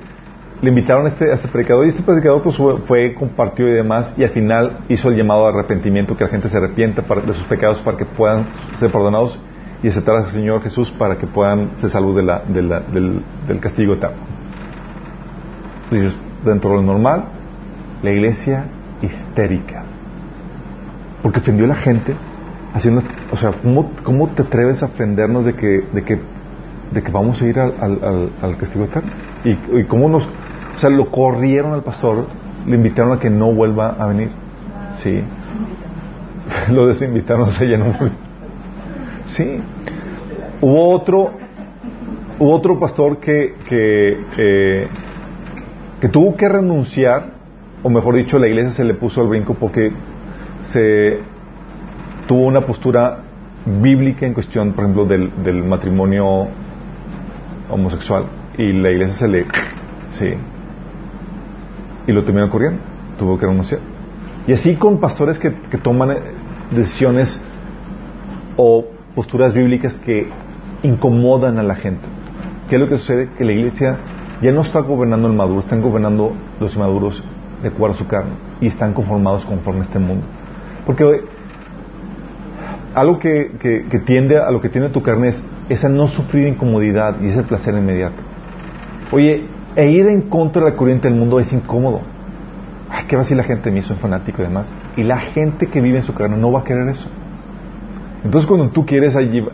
le 0.62 0.71
invitaron 0.71 1.07
a 1.07 1.11
este, 1.11 1.31
este 1.31 1.49
predicador 1.49 1.85
y 1.85 1.91
este 1.91 2.03
predicador 2.03 2.43
pues 2.43 2.57
fue, 2.87 3.14
compartió 3.14 3.69
y 3.69 3.73
demás 3.73 4.14
y 4.17 4.25
al 4.25 4.31
final 4.31 4.79
hizo 4.89 5.11
el 5.11 5.17
llamado 5.17 5.43
de 5.43 5.49
arrepentimiento 5.51 6.17
que 6.17 6.25
la 6.25 6.31
gente 6.31 6.49
se 6.49 6.57
arrepienta 6.57 7.03
de 7.03 7.33
sus 7.35 7.45
pecados 7.45 7.81
para 7.81 7.97
que 7.97 8.07
puedan 8.07 8.47
ser 8.77 8.91
perdonados 8.91 9.39
y 9.83 9.89
aceptar 9.89 10.17
al 10.17 10.29
Señor 10.29 10.62
Jesús 10.62 10.91
para 10.91 11.19
que 11.19 11.27
puedan 11.27 11.77
ser 11.77 11.91
salvos 11.91 12.17
de 12.17 12.23
la, 12.23 12.41
del, 12.41 13.61
castigo 13.61 13.95
eterno. 13.95 14.17
Dentro 16.45 16.71
de 16.71 16.77
lo 16.77 16.83
normal, 16.83 17.25
la 18.03 18.11
iglesia 18.11 18.67
histérica. 19.03 19.85
Porque 21.27 21.41
ofendió 21.41 21.64
a 21.64 21.68
la 21.70 21.74
gente 21.74 22.14
haciendo, 22.72 23.03
o 23.33 23.37
sea, 23.37 23.51
¿cómo, 23.61 23.91
¿cómo, 24.05 24.29
te 24.29 24.43
atreves 24.43 24.81
a 24.85 24.87
ofendernos 24.87 25.45
de 25.45 25.55
que, 25.55 25.83
de 25.93 26.05
que, 26.05 26.20
de 26.93 27.03
que 27.03 27.11
vamos 27.11 27.43
a 27.43 27.47
ir 27.49 27.59
al, 27.59 27.74
al, 27.81 28.31
al 28.41 28.57
castigo 28.57 28.85
eterno? 28.85 29.11
¿Y, 29.45 29.81
y 29.81 29.85
cómo 29.89 30.09
nos, 30.09 30.24
o 30.24 30.79
sea, 30.79 30.89
lo 30.89 31.11
corrieron 31.11 31.72
al 31.72 31.83
pastor, 31.83 32.29
le 32.64 32.77
invitaron 32.77 33.11
a 33.11 33.18
que 33.18 33.29
no 33.29 33.53
vuelva 33.53 33.97
a 33.99 34.07
venir. 34.07 34.31
Sí. 34.99 35.20
Lo 36.72 36.87
desinvitaron, 36.87 37.51
se 37.51 37.66
llenó. 37.66 37.87
Sí. 39.24 39.61
Hubo 40.61 40.95
otro, 40.95 41.33
hubo 42.39 42.55
otro 42.55 42.79
pastor 42.79 43.18
que, 43.18 43.57
que, 43.68 44.87
que 46.01 46.09
tuvo 46.09 46.37
que 46.37 46.49
renunciar, 46.49 47.33
o 47.83 47.91
mejor 47.91 48.14
dicho, 48.14 48.39
la 48.39 48.47
iglesia 48.47 48.70
se 48.70 48.85
le 48.85 48.95
puso 48.95 49.22
al 49.22 49.27
brinco 49.27 49.55
porque 49.55 49.91
se 50.67 51.21
tuvo 52.27 52.47
una 52.47 52.62
postura 52.62 53.19
bíblica 53.67 54.27
en 54.27 54.35
cuestión, 54.35 54.73
por 54.73 54.85
ejemplo, 54.85 55.05
del, 55.05 55.64
matrimonio 55.64 56.49
homosexual 57.71 58.27
y 58.57 58.73
la 58.73 58.91
iglesia 58.91 59.17
se 59.17 59.29
le 59.29 59.47
sí 60.11 60.35
y 62.07 62.12
lo 62.12 62.23
terminó 62.25 62.49
corriendo. 62.51 62.81
Tuvo 63.19 63.39
que 63.39 63.47
renunciar. 63.47 63.81
Y 64.47 64.53
así 64.53 64.77
con 64.77 65.01
pastores 65.01 65.39
que, 65.39 65.51
toman 65.79 66.11
eh, 66.12 66.21
decisiones 66.71 67.43
o 68.57 68.85
posturas 69.14 69.55
bíblicas 69.55 69.97
que 69.99 70.29
incomodan 70.83 71.59
a 71.59 71.62
la 71.62 71.75
gente. 71.75 72.07
¿Qué 72.69 72.77
es 72.77 72.81
lo 72.81 72.89
que 72.89 72.99
sucede? 72.99 73.31
Que 73.37 73.45
la 73.45 73.53
iglesia 73.53 73.97
ya 74.43 74.53
no 74.53 74.61
está 74.61 74.81
gobernando 74.81 75.27
el 75.29 75.35
maduro, 75.35 75.61
están 75.61 75.81
gobernando 75.81 76.33
los 76.61 76.75
inmaduros 76.75 77.23
de 77.62 77.69
acuerdo 77.69 77.97
a 77.97 77.99
su 77.99 78.07
carne 78.07 78.33
y 78.61 78.67
están 78.67 78.93
conformados 78.93 79.45
conforme 79.47 79.81
a 79.81 79.85
este 79.85 79.99
mundo. 79.99 80.27
Porque 80.87 81.05
algo 82.95 83.18
que, 83.18 83.51
que, 83.61 83.99
tiende 84.07 84.39
a 84.39 84.51
lo 84.51 84.61
que 84.61 84.70
tiene 84.70 84.89
tu 84.89 85.03
carne 85.03 85.28
es, 85.28 85.45
es 85.68 85.84
a 85.84 85.89
no 85.89 86.09
sufrir 86.09 86.47
incomodidad 86.47 87.20
y 87.20 87.26
es 87.26 87.37
el 87.37 87.45
placer 87.45 87.74
inmediato. 87.74 88.16
Oye, 89.12 89.45
e 89.76 89.91
ir 89.91 90.07
en 90.07 90.22
contra 90.22 90.64
de 90.64 90.70
la 90.70 90.76
corriente 90.76 91.09
del 91.09 91.18
mundo 91.18 91.39
es 91.39 91.53
incómodo. 91.53 92.01
Ay, 92.89 93.05
¿qué 93.09 93.16
va 93.16 93.22
a 93.22 93.34
la 93.34 93.43
gente 93.43 93.68
de 93.68 93.74
mí? 93.74 93.82
Soy 93.82 93.97
fanático 93.97 94.41
y 94.41 94.47
demás. 94.47 94.72
Y 94.97 95.03
la 95.03 95.18
gente 95.18 95.66
que 95.66 95.80
vive 95.80 95.99
en 95.99 96.05
su 96.05 96.14
carne 96.14 96.37
no 96.39 96.51
va 96.51 96.61
a 96.61 96.64
querer 96.64 96.89
eso. 96.89 97.09
Entonces, 98.24 98.49
cuando 98.49 98.70
tú 98.70 98.87
quieres 98.87 99.14
allí, 99.16 99.45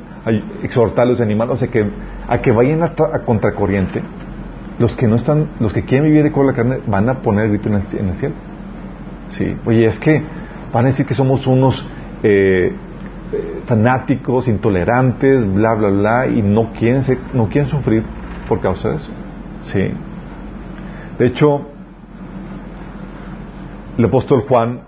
exhortarlos, 0.62 1.20
animarlos 1.20 1.62
a 1.62 1.68
que, 1.68 1.90
a 2.28 2.38
que 2.40 2.52
vayan 2.52 2.82
a, 2.82 2.94
contracorriente, 3.24 4.02
los 4.78 4.96
que 4.96 5.06
no 5.06 5.16
están, 5.16 5.48
los 5.60 5.72
que 5.72 5.84
quieren 5.84 6.08
vivir 6.08 6.22
de 6.22 6.28
acuerdo 6.28 6.52
la 6.52 6.56
carne, 6.56 6.78
van 6.86 7.08
a 7.08 7.14
poner 7.20 7.46
el 7.46 7.50
grito 7.52 7.68
en 7.68 8.08
el, 8.08 8.16
cielo. 8.16 8.34
Sí, 9.30 9.56
oye, 9.66 9.86
es 9.86 9.98
que 9.98 10.22
van 10.72 10.86
a 10.86 10.88
decir 10.88 11.06
que 11.06 11.14
somos 11.14 11.46
unos 11.46 11.86
eh, 12.22 12.72
fanáticos, 13.66 14.48
intolerantes, 14.48 15.52
bla, 15.52 15.74
bla, 15.74 15.88
bla, 15.88 16.26
y 16.26 16.42
no 16.42 16.72
quieren, 16.72 17.02
no 17.34 17.48
quieren 17.48 17.70
sufrir 17.70 18.04
por 18.48 18.60
causa 18.60 18.90
de 18.90 18.96
eso. 18.96 19.10
Sí. 19.60 19.90
De 21.18 21.26
hecho, 21.26 21.62
el 23.96 24.04
apóstol 24.04 24.44
Juan, 24.48 24.80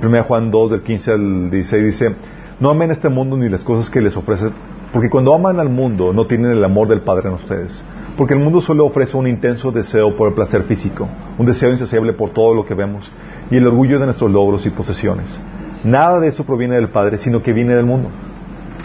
en 0.00 0.06
1 0.06 0.24
Juan 0.24 0.50
2, 0.50 0.70
del 0.70 0.82
15 0.82 1.12
al 1.12 1.50
16, 1.50 1.84
dice, 1.84 2.14
no 2.60 2.70
amen 2.70 2.90
este 2.90 3.08
mundo 3.08 3.36
ni 3.36 3.48
las 3.48 3.64
cosas 3.64 3.90
que 3.90 4.00
les 4.00 4.16
ofrece, 4.16 4.50
porque 4.92 5.10
cuando 5.10 5.34
aman 5.34 5.58
al 5.58 5.70
mundo 5.70 6.12
no 6.12 6.26
tienen 6.26 6.52
el 6.52 6.64
amor 6.64 6.88
del 6.88 7.00
Padre 7.00 7.28
en 7.28 7.34
ustedes. 7.34 7.84
Porque 8.16 8.34
el 8.34 8.40
mundo 8.40 8.60
solo 8.60 8.86
ofrece 8.86 9.16
un 9.16 9.26
intenso 9.26 9.72
deseo 9.72 10.16
por 10.16 10.28
el 10.28 10.34
placer 10.34 10.62
físico, 10.62 11.08
un 11.36 11.46
deseo 11.46 11.70
insaciable 11.70 12.12
por 12.12 12.30
todo 12.30 12.54
lo 12.54 12.64
que 12.64 12.74
vemos 12.74 13.10
y 13.50 13.56
el 13.56 13.66
orgullo 13.66 13.98
de 13.98 14.06
nuestros 14.06 14.30
logros 14.30 14.64
y 14.66 14.70
posesiones. 14.70 15.40
Nada 15.82 16.20
de 16.20 16.28
eso 16.28 16.44
proviene 16.44 16.76
del 16.76 16.90
Padre, 16.90 17.18
sino 17.18 17.42
que 17.42 17.52
viene 17.52 17.74
del 17.74 17.86
mundo. 17.86 18.08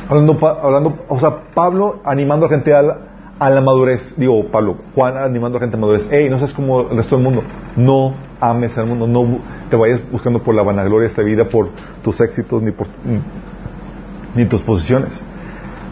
Hablando, 0.10 0.40
hablando 0.48 1.06
o 1.08 1.20
sea, 1.20 1.52
Pablo 1.54 2.00
animando 2.04 2.48
a 2.48 2.50
gente 2.50 2.74
a 2.74 3.50
la 3.50 3.62
madurez, 3.62 4.16
digo 4.18 4.48
Pablo, 4.48 4.78
Juan 4.96 5.16
animando 5.18 5.60
a 5.60 5.62
gente 5.62 5.78
a 5.78 5.80
madurez, 5.80 6.08
hey, 6.10 6.28
no 6.30 6.40
seas 6.40 6.52
como 6.52 6.90
el 6.90 6.98
resto 6.98 7.16
del 7.16 7.24
mundo, 7.24 7.44
no 7.78 8.16
ames 8.42 8.76
al 8.80 8.88
mundo, 8.88 9.06
no 9.06 9.40
te 9.70 9.76
vayas 9.76 10.02
buscando 10.12 10.42
por 10.42 10.56
la 10.56 10.64
vanagloria 10.64 11.02
de 11.02 11.08
esta 11.08 11.22
vida, 11.22 11.46
por 11.48 11.70
tus 12.04 12.20
éxitos 12.20 12.64
ni 12.64 12.72
por 12.72 12.88
ni 14.36 14.46
tus 14.46 14.64
posiciones. 14.64 15.24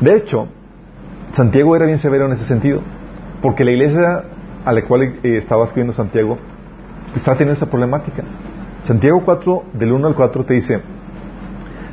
De 0.01 0.15
hecho, 0.15 0.47
Santiago 1.31 1.75
era 1.75 1.85
bien 1.85 1.99
severo 1.99 2.25
en 2.25 2.31
ese 2.31 2.45
sentido, 2.45 2.81
porque 3.41 3.63
la 3.63 3.71
iglesia 3.71 4.23
a 4.65 4.73
la 4.73 4.83
cual 4.85 5.03
eh, 5.03 5.37
estaba 5.37 5.63
escribiendo 5.65 5.93
Santiago 5.93 6.37
está 7.15 7.33
teniendo 7.33 7.53
esa 7.53 7.67
problemática. 7.67 8.23
Santiago 8.81 9.21
4, 9.23 9.63
del 9.73 9.91
1 9.91 10.07
al 10.07 10.15
4, 10.15 10.45
te 10.45 10.53
dice, 10.53 10.75
¿de 10.75 10.81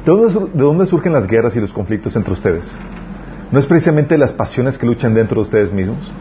dónde, 0.04 0.32
¿de 0.52 0.62
dónde 0.62 0.86
surgen 0.86 1.12
las 1.12 1.26
guerras 1.26 1.56
y 1.56 1.60
los 1.60 1.72
conflictos 1.72 2.14
entre 2.16 2.32
ustedes? 2.32 2.70
¿No 3.50 3.58
es 3.58 3.66
precisamente 3.66 4.18
las 4.18 4.32
pasiones 4.32 4.78
que 4.78 4.86
luchan 4.86 5.14
dentro 5.14 5.36
de 5.36 5.42
ustedes 5.42 5.72
mismos? 5.72 6.12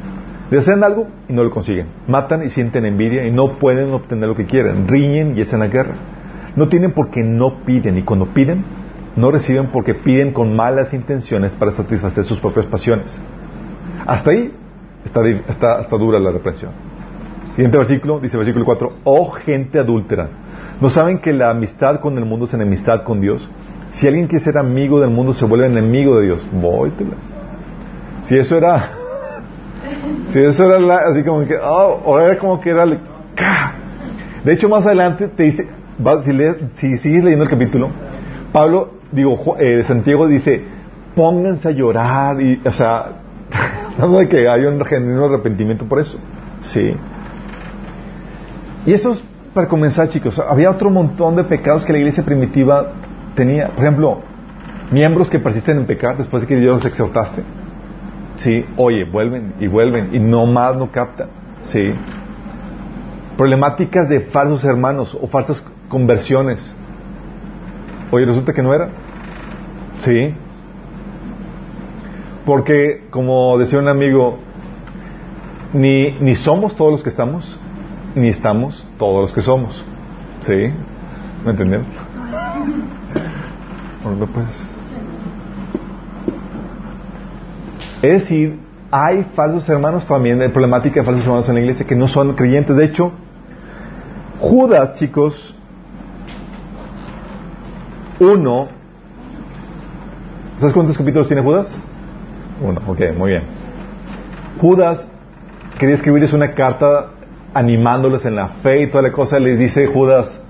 Desean 0.51 0.83
algo 0.83 1.07
y 1.27 1.33
no 1.33 1.43
lo 1.43 1.51
consiguen. 1.51 1.87
Matan 2.07 2.43
y 2.43 2.49
sienten 2.49 2.85
envidia 2.85 3.25
y 3.25 3.31
no 3.31 3.57
pueden 3.57 3.91
obtener 3.91 4.29
lo 4.29 4.35
que 4.35 4.45
quieren. 4.45 4.87
Riñen 4.87 5.37
y 5.37 5.41
es 5.41 5.51
en 5.53 5.59
la 5.59 5.67
guerra. 5.67 5.95
No 6.55 6.69
tienen 6.69 6.91
porque 6.91 7.23
no 7.23 7.63
piden 7.65 7.97
y 7.97 8.03
cuando 8.03 8.33
piden, 8.33 8.63
no 9.15 9.31
reciben 9.31 9.67
porque 9.67 9.95
piden 9.95 10.31
con 10.31 10.55
malas 10.55 10.93
intenciones 10.93 11.55
para 11.55 11.71
satisfacer 11.71 12.23
sus 12.23 12.39
propias 12.39 12.67
pasiones. 12.67 13.19
Hasta 14.05 14.31
ahí 14.31 14.53
está, 15.05 15.79
está, 15.81 15.97
dura 15.97 16.19
la 16.19 16.31
represión. 16.31 16.71
Siguiente 17.49 17.77
versículo, 17.77 18.19
dice 18.19 18.37
versículo 18.37 18.65
4, 18.65 18.93
oh 19.03 19.31
gente 19.31 19.77
adúltera, 19.77 20.27
¿no 20.81 20.89
saben 20.89 21.19
que 21.19 21.33
la 21.33 21.51
amistad 21.51 21.99
con 21.99 22.17
el 22.17 22.25
mundo 22.25 22.45
es 22.45 22.53
enemistad 22.53 23.03
con 23.03 23.21
Dios? 23.21 23.49
Si 23.93 24.07
alguien 24.07 24.25
quiere 24.27 24.43
ser 24.43 24.57
amigo 24.57 24.99
del 24.99 25.11
mundo, 25.11 25.35
se 25.35 25.45
vuelve 25.45 25.67
enemigo 25.67 26.17
de 26.17 26.25
Dios. 26.25 26.47
Vóytelas. 26.51 27.19
Si 28.23 28.37
eso 28.37 28.57
era. 28.57 28.89
Si 30.29 30.39
eso 30.39 30.65
era 30.65 30.79
la, 30.79 30.95
así 31.09 31.23
como 31.23 31.45
que. 31.45 31.55
Oh, 31.57 32.01
ahora 32.05 32.25
era 32.25 32.37
como 32.37 32.59
que 32.59 32.71
era. 32.71 32.85
De 32.85 34.53
hecho, 34.53 34.67
más 34.67 34.85
adelante 34.85 35.27
te 35.27 35.43
dice. 35.43 35.67
si, 36.75 36.97
sigues 36.97 37.23
leyendo 37.23 37.43
el 37.43 37.49
capítulo, 37.49 37.89
Pablo, 38.51 38.93
digo, 39.11 39.55
eh, 39.59 39.83
Santiago 39.85 40.27
dice: 40.27 40.63
pónganse 41.15 41.67
a 41.67 41.71
llorar. 41.71 42.41
Y, 42.41 42.59
o 42.65 42.71
sea, 42.71 43.11
no 43.97 44.17
de 44.17 44.27
que 44.27 44.47
haya 44.47 44.69
un 44.69 44.83
genuino 44.83 45.25
arrepentimiento 45.25 45.85
por 45.85 45.99
eso. 45.99 46.19
Sí. 46.61 46.95
Y 48.85 48.93
eso 48.93 49.11
es 49.11 49.23
para 49.53 49.67
comenzar, 49.67 50.09
chicos. 50.09 50.39
Había 50.39 50.71
otro 50.71 50.89
montón 50.89 51.35
de 51.35 51.43
pecados 51.43 51.85
que 51.85 51.93
la 51.93 51.99
iglesia 51.99 52.23
primitiva 52.23 52.93
tenía. 53.35 53.69
Por 53.69 53.83
ejemplo, 53.83 54.21
miembros 54.91 55.29
que 55.29 55.39
persisten 55.39 55.77
en 55.77 55.85
pecar 55.85 56.17
después 56.17 56.41
de 56.41 56.47
que 56.47 56.55
Dios 56.55 56.75
los 56.75 56.85
exhortaste. 56.85 57.43
Sí, 58.37 58.65
oye, 58.77 59.05
vuelven 59.05 59.53
y 59.59 59.67
vuelven 59.67 60.13
y 60.13 60.19
no 60.19 60.45
más 60.45 60.75
no 60.75 60.91
captan. 60.91 61.29
Sí. 61.63 61.93
Problemáticas 63.37 64.09
de 64.09 64.21
falsos 64.21 64.65
hermanos 64.65 65.17
o 65.19 65.27
falsas 65.27 65.63
conversiones. 65.87 66.75
Oye, 68.11 68.25
resulta 68.25 68.53
que 68.53 68.63
no 68.63 68.73
era. 68.73 68.89
Sí. 69.99 70.35
Porque, 72.45 73.07
como 73.09 73.57
decía 73.57 73.79
un 73.79 73.87
amigo, 73.87 74.37
ni, 75.73 76.11
ni 76.19 76.35
somos 76.35 76.75
todos 76.75 76.91
los 76.91 77.03
que 77.03 77.09
estamos, 77.09 77.59
ni 78.15 78.27
estamos 78.29 78.87
todos 78.97 79.21
los 79.21 79.33
que 79.33 79.41
somos. 79.41 79.85
¿Sí? 80.41 80.71
¿Me 81.45 81.51
entienden? 81.51 81.85
pues. 84.33 84.73
Es 88.01 88.21
decir, 88.21 88.59
hay 88.91 89.23
falsos 89.35 89.67
hermanos 89.69 90.05
también, 90.05 90.41
hay 90.41 90.49
problemática 90.49 90.99
de 90.99 91.05
falsos 91.05 91.23
hermanos 91.23 91.47
en 91.47 91.55
la 91.55 91.61
iglesia 91.61 91.87
que 91.87 91.95
no 91.95 92.07
son 92.07 92.33
creyentes. 92.33 92.75
De 92.75 92.85
hecho, 92.85 93.13
Judas, 94.39 94.95
chicos, 94.95 95.57
uno, 98.19 98.67
¿sabes 100.59 100.73
cuántos 100.73 100.97
capítulos 100.97 101.27
tiene 101.27 101.41
Judas? 101.41 101.73
Uno, 102.61 102.81
ok, 102.87 102.99
muy 103.17 103.31
bien. 103.31 103.43
Judas 104.59 105.07
quería 105.79 105.95
escribirles 105.95 106.33
una 106.33 106.53
carta 106.53 107.09
animándoles 107.53 108.25
en 108.25 108.35
la 108.35 108.47
fe 108.61 108.83
y 108.83 108.87
toda 108.87 109.03
la 109.03 109.11
cosa, 109.11 109.39
les 109.39 109.59
dice 109.59 109.87
Judas, 109.87 110.41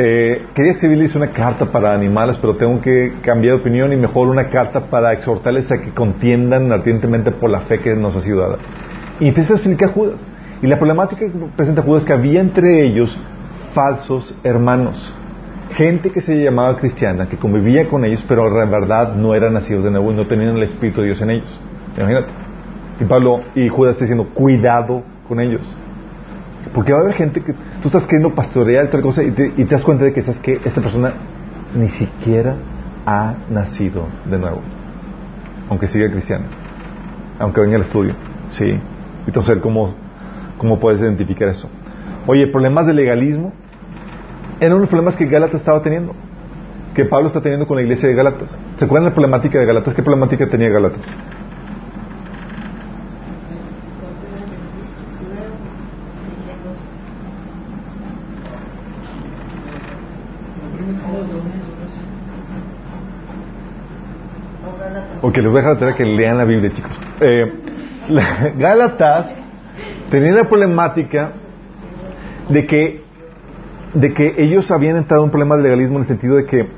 eh, 0.00 0.46
quería 0.54 0.72
escribirles 0.72 1.16
una 1.16 1.32
carta 1.32 1.66
para 1.66 1.92
animarles, 1.92 2.36
pero 2.36 2.56
tengo 2.56 2.80
que 2.80 3.14
cambiar 3.22 3.56
de 3.56 3.60
opinión 3.60 3.92
y 3.92 3.96
mejor 3.96 4.28
una 4.28 4.48
carta 4.48 4.88
para 4.88 5.12
exhortarles 5.12 5.70
a 5.72 5.80
que 5.82 5.90
contiendan 5.90 6.70
ardientemente 6.70 7.32
por 7.32 7.50
la 7.50 7.62
fe 7.62 7.80
que 7.80 7.94
nos 7.96 8.14
ha 8.14 8.20
sido 8.20 8.40
dada. 8.40 8.58
Y 9.18 9.28
empieza 9.28 9.54
a 9.54 9.56
explicar 9.56 9.90
Judas. 9.92 10.20
Y 10.62 10.66
la 10.66 10.76
problemática 10.76 11.20
que 11.20 11.32
presenta 11.56 11.82
Judas 11.82 12.02
es 12.02 12.06
que 12.06 12.12
había 12.12 12.40
entre 12.40 12.84
ellos 12.84 13.18
falsos 13.74 14.36
hermanos. 14.44 15.12
Gente 15.74 16.10
que 16.10 16.20
se 16.20 16.34
llamaba 16.42 16.76
cristiana, 16.78 17.28
que 17.28 17.36
convivía 17.36 17.88
con 17.88 18.04
ellos, 18.04 18.24
pero 18.26 18.46
en 18.62 18.70
verdad 18.70 19.14
no 19.14 19.34
eran 19.34 19.52
nacidos 19.52 19.84
de 19.84 19.90
nuevo 19.90 20.10
y 20.12 20.14
no 20.14 20.26
tenían 20.26 20.56
el 20.56 20.62
Espíritu 20.62 21.00
de 21.00 21.08
Dios 21.08 21.20
en 21.20 21.30
ellos. 21.30 21.60
Imagínate. 21.96 22.28
Y 23.00 23.04
Pablo 23.04 23.40
y 23.54 23.68
Judas 23.68 23.92
está 23.92 24.04
diciendo, 24.04 24.28
cuidado 24.34 25.02
con 25.28 25.40
ellos. 25.40 25.62
Porque 26.74 26.92
va 26.92 26.98
a 26.98 27.02
haber 27.02 27.14
gente 27.14 27.40
que 27.42 27.52
tú 27.52 27.88
estás 27.88 28.04
queriendo 28.06 28.34
pastorear 28.34 28.86
otra 28.86 29.00
cosa 29.00 29.22
y 29.22 29.30
te, 29.30 29.64
das 29.64 29.84
cuenta 29.84 30.04
de 30.04 30.12
que 30.12 30.22
sabes 30.22 30.40
que 30.40 30.60
esta 30.64 30.80
persona 30.80 31.12
ni 31.74 31.88
siquiera 31.88 32.56
ha 33.06 33.34
nacido 33.50 34.06
de 34.28 34.38
nuevo. 34.38 34.60
Aunque 35.70 35.86
siga 35.86 36.10
cristiano. 36.10 36.46
Aunque 37.38 37.60
venga 37.60 37.76
al 37.76 37.82
estudio. 37.82 38.14
Sí. 38.48 38.80
Entonces, 39.26 39.58
¿cómo, 39.58 39.94
cómo 40.56 40.80
puedes 40.80 41.00
identificar 41.00 41.48
eso? 41.48 41.68
Oye, 42.26 42.46
problemas 42.48 42.86
de 42.86 42.94
legalismo 42.94 43.52
eran 44.60 44.80
los 44.80 44.88
problemas 44.88 45.16
que 45.16 45.26
Gálatas 45.26 45.60
estaba 45.60 45.82
teniendo. 45.82 46.14
Que 46.94 47.04
Pablo 47.04 47.28
está 47.28 47.40
teniendo 47.40 47.66
con 47.66 47.76
la 47.76 47.82
iglesia 47.82 48.08
de 48.08 48.14
Gálatas. 48.14 48.56
¿Se 48.76 48.84
acuerdan 48.84 49.10
la 49.10 49.14
problemática 49.14 49.58
de 49.58 49.66
Gálatas? 49.66 49.94
¿Qué 49.94 50.02
problemática 50.02 50.48
tenía 50.48 50.68
Gálatas? 50.68 51.04
Ok, 65.20 65.36
les 65.36 65.48
voy 65.48 65.60
a 65.60 65.74
dejar 65.74 65.96
que 65.96 66.04
lean 66.04 66.38
la 66.38 66.44
Biblia, 66.44 66.70
chicos. 66.72 66.92
Eh, 67.20 67.52
Gálatas 68.56 69.30
tenía 70.10 70.32
la 70.32 70.44
problemática 70.44 71.32
de 72.48 72.66
que, 72.66 73.02
de 73.98 74.12
que 74.12 74.34
ellos 74.38 74.70
habían 74.70 74.96
entrado 74.96 75.22
en 75.22 75.26
un 75.26 75.30
problema 75.30 75.56
de 75.56 75.64
legalismo 75.64 75.96
en 75.96 76.02
el 76.02 76.06
sentido 76.06 76.36
de 76.36 76.44
que, 76.44 76.68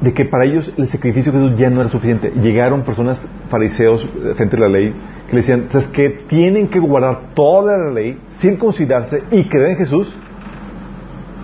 de 0.00 0.14
que 0.14 0.24
para 0.26 0.44
ellos 0.44 0.72
el 0.76 0.88
sacrificio 0.88 1.32
de 1.32 1.40
Jesús 1.40 1.58
ya 1.58 1.70
no 1.70 1.80
era 1.80 1.90
suficiente. 1.90 2.32
Llegaron 2.40 2.82
personas, 2.82 3.26
fariseos, 3.48 4.06
gente 4.36 4.56
de 4.56 4.62
la 4.62 4.68
ley, 4.68 4.94
que 5.26 5.32
le 5.32 5.40
decían, 5.40 5.66
¿sabes 5.70 5.88
que 5.88 6.10
Tienen 6.28 6.68
que 6.68 6.78
guardar 6.78 7.34
toda 7.34 7.76
la 7.76 7.90
ley, 7.90 8.18
circuncidarse 8.38 9.22
y 9.32 9.48
creer 9.48 9.70
en 9.70 9.76
Jesús 9.78 10.14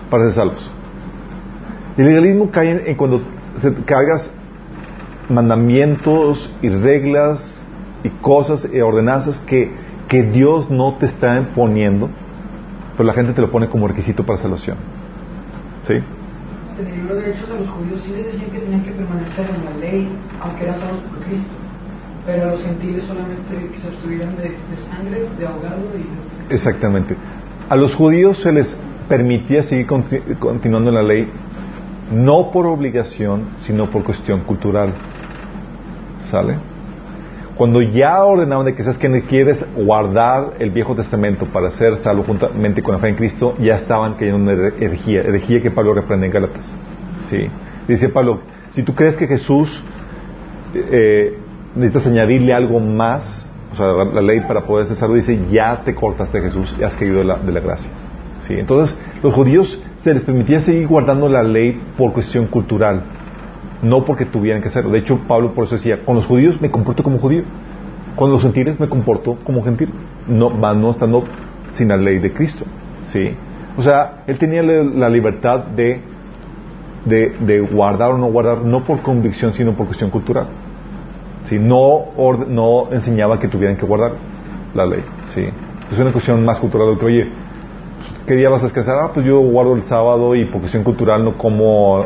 para 0.09 0.25
ser 0.25 0.33
salvos. 0.33 0.71
El 1.97 2.05
legalismo 2.05 2.51
cae 2.51 2.89
en, 2.89 2.95
cuando 2.95 3.21
se, 3.61 3.73
cargas 3.85 4.33
mandamientos 5.29 6.53
y 6.61 6.69
reglas 6.69 7.65
y 8.03 8.09
cosas 8.21 8.67
y 8.71 8.79
ordenanzas 8.79 9.39
que, 9.41 9.71
que 10.07 10.23
Dios 10.23 10.69
no 10.69 10.97
te 10.97 11.07
está 11.07 11.37
imponiendo, 11.37 12.09
pero 12.97 13.03
la 13.05 13.13
gente 13.13 13.33
te 13.33 13.41
lo 13.41 13.51
pone 13.51 13.67
como 13.67 13.87
requisito 13.87 14.25
para 14.25 14.37
salvación. 14.37 14.77
¿Sí? 15.83 15.93
En 15.93 16.87
el 16.87 16.95
libro 16.95 17.15
de 17.15 17.31
Hechos 17.31 17.51
a 17.51 17.55
los 17.55 17.69
judíos 17.69 18.01
sí 18.01 18.13
les 18.15 18.25
decían 18.25 18.51
que 18.51 18.59
tenían 18.59 18.83
que 18.83 18.91
permanecer 18.91 19.49
en 19.49 19.65
la 19.65 19.77
ley, 19.77 20.09
aunque 20.41 20.63
eran 20.63 20.77
salvos 20.77 21.01
por 21.03 21.25
Cristo. 21.25 21.53
Pero 22.25 22.43
a 22.43 22.51
los 22.51 22.63
gentiles 22.63 23.03
solamente 23.05 23.69
que 23.71 23.77
se 23.77 23.87
abstuvieran 23.87 24.35
de, 24.37 24.55
sangre, 24.75 25.27
de 25.37 25.45
ahogado 25.45 25.81
y... 25.97 26.53
Exactamente. 26.53 27.15
A 27.69 27.75
los 27.75 27.95
judíos 27.95 28.37
se 28.37 28.51
les 28.51 28.77
permitía 29.09 29.63
seguir 29.63 29.87
continuando 29.87 30.89
en 30.89 30.95
la 30.95 31.03
ley, 31.03 31.27
no 32.11 32.51
por 32.51 32.67
obligación, 32.67 33.49
sino 33.57 33.89
por 33.89 34.03
cuestión 34.03 34.41
cultural. 34.41 34.93
¿Sale? 36.29 36.70
Cuando 37.55 37.81
ya 37.81 38.23
ordenaban 38.23 38.65
de 38.65 38.75
que 38.75 38.83
sabes 38.83 38.97
que 38.97 39.21
quieres 39.23 39.63
guardar 39.75 40.53
el 40.59 40.71
Viejo 40.71 40.95
Testamento 40.95 41.45
para 41.45 41.69
ser 41.71 41.97
salvo 41.97 42.23
juntamente 42.23 42.81
con 42.81 42.95
la 42.95 42.99
fe 42.99 43.09
en 43.09 43.15
Cristo, 43.15 43.55
ya 43.59 43.75
estaban 43.75 44.13
cayendo 44.13 44.51
en 44.51 44.73
herejía, 44.81 45.21
herejía 45.21 45.61
que 45.61 45.69
Pablo 45.69 45.93
reprende 45.93 46.27
en 46.27 46.33
Gálatas. 46.33 46.73
¿Sí? 47.25 47.47
Dice 47.87 48.09
Pablo, 48.09 48.39
si 48.71 48.83
tú 48.83 48.95
crees 48.95 49.15
que 49.15 49.27
Jesús 49.27 49.83
eh, 50.73 51.37
necesitas 51.75 52.07
añadirle 52.07 52.53
algo 52.53 52.79
más, 52.79 53.47
o 53.73 53.75
sea, 53.75 53.87
la 53.87 54.21
ley 54.21 54.41
para 54.47 54.61
poder 54.61 54.87
ser 54.87 54.95
salvo, 54.95 55.15
dice, 55.15 55.37
ya 55.51 55.81
te 55.83 55.93
cortas 55.93 56.31
de 56.31 56.41
Jesús 56.41 56.75
y 56.79 56.83
has 56.83 56.95
caído 56.95 57.17
de 57.17 57.25
la, 57.25 57.35
de 57.37 57.51
la 57.51 57.59
gracia. 57.59 57.91
¿Sí? 58.41 58.55
Entonces, 58.57 58.97
los 59.21 59.33
judíos 59.33 59.83
se 60.03 60.13
les 60.13 60.23
permitía 60.23 60.61
seguir 60.61 60.87
guardando 60.87 61.27
la 61.27 61.43
ley 61.43 61.79
por 61.97 62.13
cuestión 62.13 62.47
cultural 62.47 63.03
no 63.81 64.05
porque 64.05 64.25
tuvieran 64.25 64.61
que 64.61 64.67
hacerlo. 64.67 64.91
De 64.91 64.99
hecho, 64.99 65.19
Pablo 65.27 65.53
por 65.53 65.65
eso 65.65 65.75
decía, 65.75 66.03
con 66.05 66.15
los 66.15 66.25
judíos 66.25 66.61
me 66.61 66.69
comporto 66.69 67.03
como 67.03 67.17
judío, 67.19 67.43
con 68.15 68.31
los 68.31 68.41
gentiles 68.41 68.79
me 68.79 68.89
comporto 68.89 69.37
como 69.43 69.63
gentil, 69.63 69.89
no, 70.27 70.49
no 70.49 70.91
estando 70.91 71.23
sin 71.71 71.89
la 71.89 71.97
ley 71.97 72.19
de 72.19 72.33
Cristo. 72.33 72.65
¿sí? 73.05 73.35
O 73.77 73.81
sea, 73.81 74.23
él 74.27 74.37
tenía 74.37 74.61
la 74.61 75.09
libertad 75.09 75.65
de, 75.65 76.01
de, 77.05 77.59
guardar 77.61 78.11
o 78.11 78.17
no 78.17 78.27
guardar, 78.31 78.61
no 78.61 78.83
por 78.83 79.01
convicción, 79.01 79.53
sino 79.53 79.73
por 79.73 79.87
cuestión 79.87 80.09
cultural. 80.09 80.47
¿sí? 81.45 81.57
No, 81.57 82.07
no 82.47 82.91
enseñaba 82.91 83.39
que 83.39 83.47
tuvieran 83.47 83.77
que 83.77 83.85
guardar 83.85 84.13
la 84.73 84.85
ley. 84.85 85.03
¿sí? 85.27 85.45
Es 85.91 85.99
una 85.99 86.11
cuestión 86.11 86.43
más 86.45 86.59
cultural 86.59 86.97
que, 86.99 87.05
oye, 87.05 87.31
¿qué 88.27 88.35
día 88.35 88.49
vas 88.49 88.61
a 88.61 88.65
descansar? 88.65 88.97
Ah, 89.03 89.11
pues 89.13 89.25
yo 89.25 89.39
guardo 89.39 89.75
el 89.75 89.83
sábado 89.83 90.35
y 90.35 90.45
por 90.45 90.59
cuestión 90.59 90.83
cultural 90.83 91.23
no 91.23 91.37
como 91.37 92.05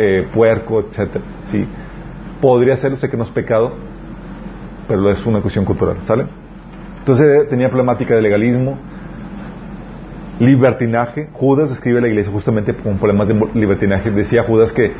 eh, 0.00 0.28
puerco, 0.32 0.80
etcétera. 0.80 1.24
¿sí? 1.46 1.66
Podría 2.40 2.76
ser, 2.76 2.96
sé 2.96 3.10
que 3.10 3.16
no 3.16 3.24
es 3.24 3.30
pecado, 3.30 3.72
pero 4.88 5.10
es 5.10 5.24
una 5.26 5.40
cuestión 5.40 5.66
cultural, 5.66 5.98
¿sale? 6.02 6.24
Entonces 7.00 7.48
tenía 7.50 7.68
problemática 7.68 8.14
de 8.14 8.22
legalismo, 8.22 8.78
libertinaje. 10.38 11.28
Judas 11.32 11.70
escribe 11.70 11.98
a 11.98 12.02
la 12.02 12.08
iglesia 12.08 12.32
justamente 12.32 12.74
con 12.74 12.98
problemas 12.98 13.28
de 13.28 13.34
libertinaje. 13.54 14.10
Decía 14.10 14.42
Judas 14.44 14.72
que 14.72 14.92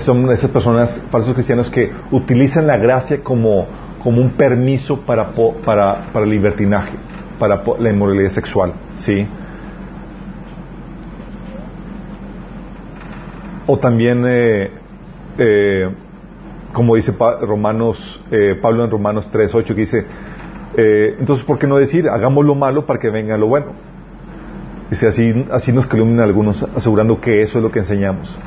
son 0.00 0.30
esas 0.30 0.50
personas, 0.50 1.02
falsos 1.10 1.34
cristianos, 1.34 1.70
que 1.70 1.90
utilizan 2.10 2.66
la 2.66 2.76
gracia 2.76 3.22
como, 3.22 3.66
como 4.02 4.20
un 4.20 4.32
permiso 4.32 5.00
para, 5.00 5.30
para, 5.64 6.12
para 6.12 6.26
libertinaje, 6.26 6.92
para 7.38 7.62
la 7.78 7.90
inmoralidad 7.90 8.30
sexual. 8.30 8.74
¿sí? 8.96 9.26
O 13.66 13.78
también, 13.78 14.24
eh, 14.26 14.70
eh, 15.38 15.88
como 16.72 16.96
dice 16.96 17.14
Romanos, 17.42 18.22
eh, 18.30 18.58
Pablo 18.60 18.84
en 18.84 18.90
Romanos 18.90 19.30
3.8, 19.30 19.66
que 19.66 19.74
dice, 19.74 20.06
entonces, 20.74 21.44
¿por 21.44 21.58
qué 21.58 21.66
no 21.66 21.76
decir, 21.76 22.08
hagamos 22.08 22.44
lo 22.44 22.54
malo 22.54 22.86
para 22.86 22.98
que 22.98 23.10
venga 23.10 23.36
lo 23.36 23.46
bueno? 23.46 23.66
Dice, 24.90 25.06
así, 25.06 25.46
así 25.50 25.72
nos 25.72 25.86
calumnian 25.86 26.20
algunos, 26.20 26.62
asegurando 26.74 27.20
que 27.20 27.42
eso 27.42 27.58
es 27.58 27.64
lo 27.64 27.70
que 27.70 27.80
enseñamos. 27.80 28.38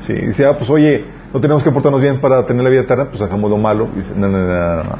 Sí, 0.00 0.12
dice, 0.12 0.46
ah, 0.46 0.56
pues 0.58 0.68
oye, 0.68 1.06
no 1.32 1.40
tenemos 1.40 1.62
que 1.62 1.70
portarnos 1.70 2.00
bien 2.00 2.20
para 2.20 2.44
tener 2.44 2.62
la 2.62 2.70
vida 2.70 2.82
eterna, 2.82 3.06
pues 3.06 3.20
hagamos 3.22 3.50
lo 3.50 3.56
malo. 3.56 3.88
dice, 3.96 4.12
no, 4.14 4.28
no, 4.28 4.38
no, 4.38 4.84
no, 4.84 4.98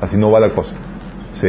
así 0.00 0.16
no 0.16 0.30
va 0.30 0.40
la 0.40 0.50
cosa. 0.50 0.74
Sí. 1.32 1.48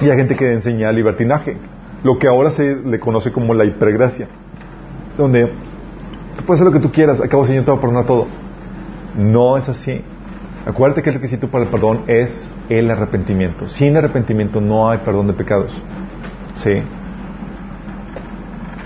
Y 0.00 0.10
hay 0.10 0.16
gente 0.16 0.34
que 0.34 0.50
enseña 0.50 0.90
libertinaje, 0.92 1.58
lo 2.02 2.18
que 2.18 2.26
ahora 2.26 2.50
se 2.50 2.74
le 2.74 2.98
conoce 2.98 3.30
como 3.32 3.52
la 3.52 3.66
hipergracia 3.66 4.28
donde 5.16 5.52
tú 6.36 6.44
puedes 6.44 6.60
hacer 6.60 6.72
lo 6.72 6.78
que 6.78 6.86
tú 6.86 6.92
quieras, 6.92 7.20
acabo 7.20 7.44
Señor 7.44 7.64
te 7.64 7.70
va 7.70 7.76
a 7.76 7.80
perdonar 7.80 8.06
todo. 8.06 8.26
No 9.16 9.56
es 9.56 9.68
así. 9.68 10.02
Acuérdate 10.66 11.02
que 11.02 11.10
el 11.10 11.16
requisito 11.16 11.48
para 11.48 11.64
el 11.64 11.70
perdón 11.70 12.04
es 12.06 12.48
el 12.68 12.90
arrepentimiento. 12.90 13.68
Sin 13.68 13.96
arrepentimiento 13.96 14.60
no 14.60 14.88
hay 14.88 14.98
perdón 14.98 15.26
de 15.26 15.32
pecados. 15.34 15.72
¿Sí? 16.54 16.82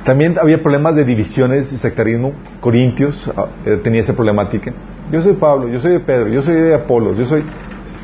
También 0.05 0.37
había 0.41 0.63
problemas 0.63 0.95
de 0.95 1.05
divisiones 1.05 1.73
y 1.73 1.79
sectarismo. 1.79 2.33
Corintios 2.61 3.31
ah, 3.37 3.47
eh, 3.65 3.81
tenía 3.83 4.01
esa 4.01 4.15
problemática. 4.15 4.73
Yo 5.11 5.21
soy 5.21 5.35
Pablo, 5.35 5.69
yo 5.69 5.81
soy 5.81 5.93
de 5.93 6.01
Pedro, 6.01 6.29
yo 6.29 6.43
soy 6.43 6.55
de 6.55 6.75
Apolo, 6.75 7.15
yo 7.15 7.27
soy... 7.27 7.45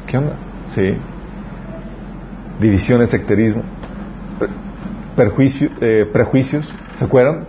¿Qué 0.06 0.18
onda? 0.18 0.36
Sí. 0.70 0.96
Divisiones, 2.60 3.10
sectarismo. 3.10 3.62
Perjuicio, 5.16 5.70
eh, 5.80 6.06
prejuicios. 6.12 6.72
¿Se 6.98 7.04
acuerdan? 7.04 7.46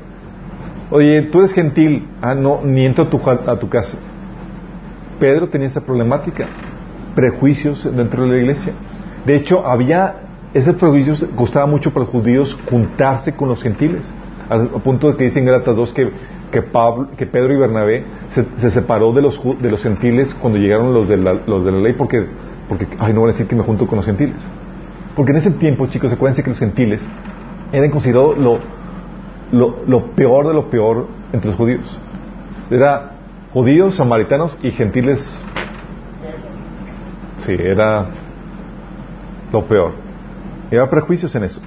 Oye, 0.91 1.23
tú 1.23 1.39
eres 1.39 1.53
gentil. 1.53 2.07
Ah, 2.21 2.35
no, 2.35 2.61
ni 2.63 2.85
entro 2.85 3.05
a 3.05 3.09
tu, 3.59 3.69
casa. 3.69 3.97
Pedro 5.19 5.49
tenía 5.49 5.67
esa 5.67 5.81
problemática. 5.81 6.47
Prejuicios 7.15 7.83
dentro 7.95 8.23
de 8.23 8.29
la 8.29 8.37
iglesia. 8.37 8.73
De 9.25 9.35
hecho, 9.35 9.65
había 9.65 10.15
ese 10.53 10.73
prejuicios, 10.73 11.27
gustaba 11.35 11.65
mucho 11.65 11.91
para 11.91 12.05
los 12.05 12.11
judíos 12.11 12.57
juntarse 12.69 13.35
con 13.35 13.49
los 13.49 13.61
gentiles. 13.61 14.11
Al 14.49 14.69
punto 14.81 15.09
de 15.09 15.17
que 15.17 15.23
dicen 15.23 15.45
Gratas 15.45 15.75
2 15.75 15.93
que, 15.93 16.09
que, 16.51 16.61
Pablo, 16.61 17.07
que 17.17 17.25
Pedro 17.25 17.53
y 17.53 17.57
Bernabé 17.57 18.05
se, 18.29 18.69
separó 18.69 19.13
de 19.13 19.21
los, 19.21 19.39
de 19.59 19.71
los 19.71 19.81
gentiles 19.81 20.35
cuando 20.35 20.59
llegaron 20.59 20.93
los 20.93 21.07
de 21.07 21.17
la, 21.17 21.33
los 21.33 21.65
de 21.65 21.71
la 21.71 21.79
ley 21.79 21.93
porque, 21.93 22.27
porque, 22.67 22.87
ay, 22.99 23.13
no 23.13 23.21
voy 23.21 23.29
a 23.29 23.31
decir 23.31 23.47
que 23.47 23.55
me 23.55 23.63
junto 23.63 23.87
con 23.87 23.95
los 23.95 24.05
gentiles. 24.05 24.45
Porque 25.15 25.31
en 25.31 25.37
ese 25.37 25.51
tiempo, 25.51 25.87
chicos, 25.87 26.11
acuérdense 26.11 26.43
que 26.43 26.49
los 26.49 26.59
gentiles 26.59 27.01
eran 27.71 27.89
considerados 27.89 28.37
lo, 28.37 28.59
lo, 29.53 30.15
peor 30.15 30.47
de 30.47 30.53
lo 30.53 30.69
peor 30.69 31.07
entre 31.31 31.49
los 31.49 31.57
judíos. 31.57 31.99
Era 32.69 33.11
judíos, 33.53 33.95
samaritanos 33.95 34.57
y 34.63 34.71
gentiles. 34.71 35.19
Sí, 37.39 37.53
era 37.57 38.07
lo 39.51 39.65
peor. 39.65 39.91
Había 40.67 40.89
prejuicios 40.89 41.33
en 41.35 41.43
eso. 41.43 41.61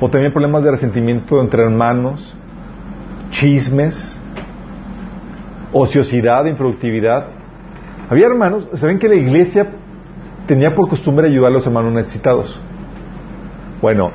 O 0.00 0.08
también 0.08 0.32
problemas 0.32 0.62
de 0.62 0.70
resentimiento 0.70 1.40
entre 1.40 1.62
hermanos, 1.62 2.36
chismes, 3.30 4.20
ociosidad, 5.72 6.44
improductividad. 6.46 7.26
Había 8.10 8.26
hermanos, 8.26 8.68
¿saben 8.74 8.98
que 8.98 9.08
la 9.08 9.16
iglesia 9.16 9.72
tenía 10.46 10.74
por 10.74 10.88
costumbre 10.88 11.26
ayudar 11.26 11.50
a 11.50 11.54
los 11.54 11.66
hermanos 11.66 11.92
necesitados? 11.94 12.60
Bueno, 13.80 14.12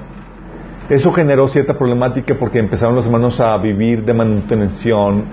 eso 0.89 1.11
generó 1.13 1.47
cierta 1.47 1.77
problemática 1.77 2.35
porque 2.39 2.59
empezaron 2.59 2.95
los 2.95 3.05
hermanos 3.05 3.39
a 3.39 3.55
vivir 3.57 4.03
de 4.03 4.13
manutención 4.13 5.23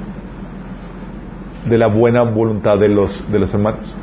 de 1.66 1.78
la 1.78 1.86
buena 1.86 2.22
voluntad 2.22 2.78
de 2.78 2.88
los, 2.88 3.30
de 3.32 3.38
los 3.38 3.52
hermanos. 3.54 3.94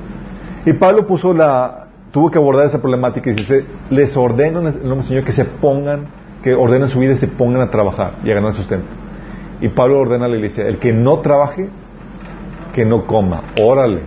Y 0.66 0.74
Pablo 0.74 1.06
puso 1.06 1.32
la, 1.34 1.88
tuvo 2.12 2.32
que 2.32 2.40
abordar 2.40 2.66
esa 2.66 2.82
problemática 2.82 3.30
y 3.30 3.34
dice, 3.34 3.66
les 3.92 4.18
ordeno 4.18 4.62
en 4.62 4.68
el 4.68 4.88
nombre 4.88 5.04
Señor 5.04 5.24
que 5.26 5.32
se 5.32 5.46
pongan, 5.46 6.08
que 6.44 6.56
ordenen 6.56 6.90
su 6.90 7.00
vida 7.00 7.14
y 7.14 7.18
se 7.18 7.28
pongan 7.28 7.62
a 7.62 7.70
trabajar 7.70 8.16
y 8.24 8.32
a 8.32 8.34
ganar 8.34 8.54
sustento. 8.54 8.88
Y 9.62 9.70
Pablo 9.70 10.00
ordena 10.00 10.26
a 10.26 10.30
la 10.30 10.36
iglesia, 10.36 10.68
el 10.68 10.80
que 10.80 10.92
no 10.92 11.20
trabaje, 11.20 11.70
que 12.74 12.84
no 12.84 13.06
coma. 13.06 13.44
Órale. 13.62 14.02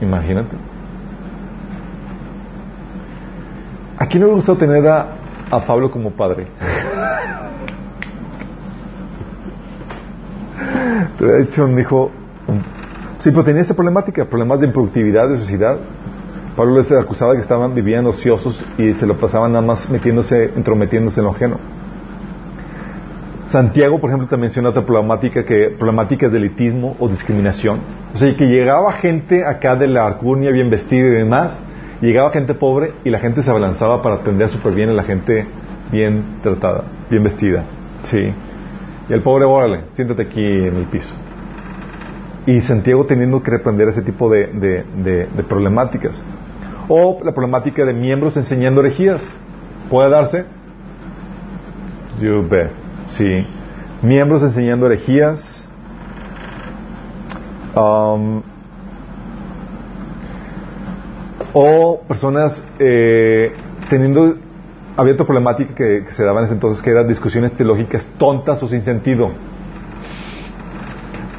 Imagínate. 0.00 0.56
Aquí 3.98 4.18
no 4.18 4.26
me 4.26 4.34
gusta 4.34 4.54
tener 4.56 4.86
a, 4.86 5.21
a 5.52 5.60
Pablo 5.66 5.90
como 5.90 6.10
padre. 6.12 6.46
De 11.20 11.42
hecho, 11.42 11.66
un 11.66 11.78
hijo. 11.78 12.10
Sí, 13.18 13.30
pero 13.30 13.44
tenía 13.44 13.60
esa 13.60 13.74
problemática, 13.74 14.24
problemas 14.24 14.60
de 14.60 14.66
improductividad, 14.66 15.28
de 15.28 15.38
sociedad. 15.38 15.76
Pablo 16.56 16.78
les 16.78 16.90
acusaba 16.90 17.32
de 17.32 17.36
que 17.36 17.42
estaban 17.42 17.74
viviendo 17.74 18.10
ociosos 18.10 18.64
y 18.78 18.92
se 18.94 19.06
lo 19.06 19.18
pasaban 19.18 19.52
nada 19.52 19.64
más 19.64 19.88
metiéndose, 19.90 20.52
entrometiéndose 20.56 21.20
en 21.20 21.26
lo 21.26 21.32
ajeno. 21.32 21.58
Santiago, 23.46 24.00
por 24.00 24.08
ejemplo, 24.08 24.28
también 24.28 24.48
menciona 24.48 24.70
otra 24.70 24.86
problemática 24.86 25.44
que 25.44 25.68
problemáticas 25.78 26.32
de 26.32 26.38
elitismo 26.38 26.96
o 26.98 27.08
discriminación. 27.08 27.80
O 28.14 28.16
sea, 28.16 28.34
que 28.34 28.46
llegaba 28.46 28.92
gente 28.94 29.44
acá 29.44 29.76
de 29.76 29.86
la 29.86 30.06
arcunia 30.06 30.50
bien 30.50 30.70
vestida 30.70 31.06
y 31.08 31.10
demás, 31.10 31.62
llegaba 32.02 32.30
gente 32.30 32.54
pobre 32.54 32.92
y 33.04 33.10
la 33.10 33.20
gente 33.20 33.42
se 33.42 33.50
abalanzaba 33.50 34.02
para 34.02 34.16
atender 34.16 34.50
súper 34.50 34.74
bien 34.74 34.90
a 34.90 34.92
la 34.92 35.04
gente 35.04 35.46
bien 35.90 36.40
tratada, 36.42 36.84
bien 37.08 37.22
vestida. 37.22 37.64
Sí. 38.02 38.34
Y 39.08 39.12
el 39.12 39.22
pobre, 39.22 39.44
órale, 39.44 39.84
siéntate 39.94 40.22
aquí 40.22 40.44
en 40.44 40.76
el 40.76 40.86
piso. 40.86 41.12
Y 42.46 42.60
Santiago 42.60 43.06
teniendo 43.06 43.42
que 43.42 43.52
reprender 43.52 43.88
ese 43.88 44.02
tipo 44.02 44.28
de, 44.28 44.46
de, 44.46 45.44
problemáticas. 45.44 46.24
O 46.88 47.20
la 47.24 47.32
problemática 47.32 47.84
de 47.84 47.94
miembros 47.94 48.36
enseñando 48.36 48.80
herejías. 48.80 49.22
¿Puede 49.88 50.10
darse? 50.10 50.44
You 52.20 52.46
bet. 52.48 52.70
Sí. 53.06 53.46
Miembros 54.02 54.42
enseñando 54.42 54.86
herejías. 54.86 55.68
Um, 57.76 58.42
o 61.52 62.00
personas 62.08 62.66
eh, 62.78 63.52
teniendo 63.88 64.36
había 64.96 65.14
otra 65.14 65.26
problemática 65.26 65.74
que, 65.74 66.04
se 66.10 66.24
daba 66.24 66.40
en 66.40 66.46
ese 66.46 66.54
entonces 66.54 66.82
que 66.82 66.90
eran 66.90 67.08
discusiones 67.08 67.52
teológicas 67.52 68.06
tontas 68.18 68.62
o 68.62 68.68
sin 68.68 68.82
sentido. 68.82 69.30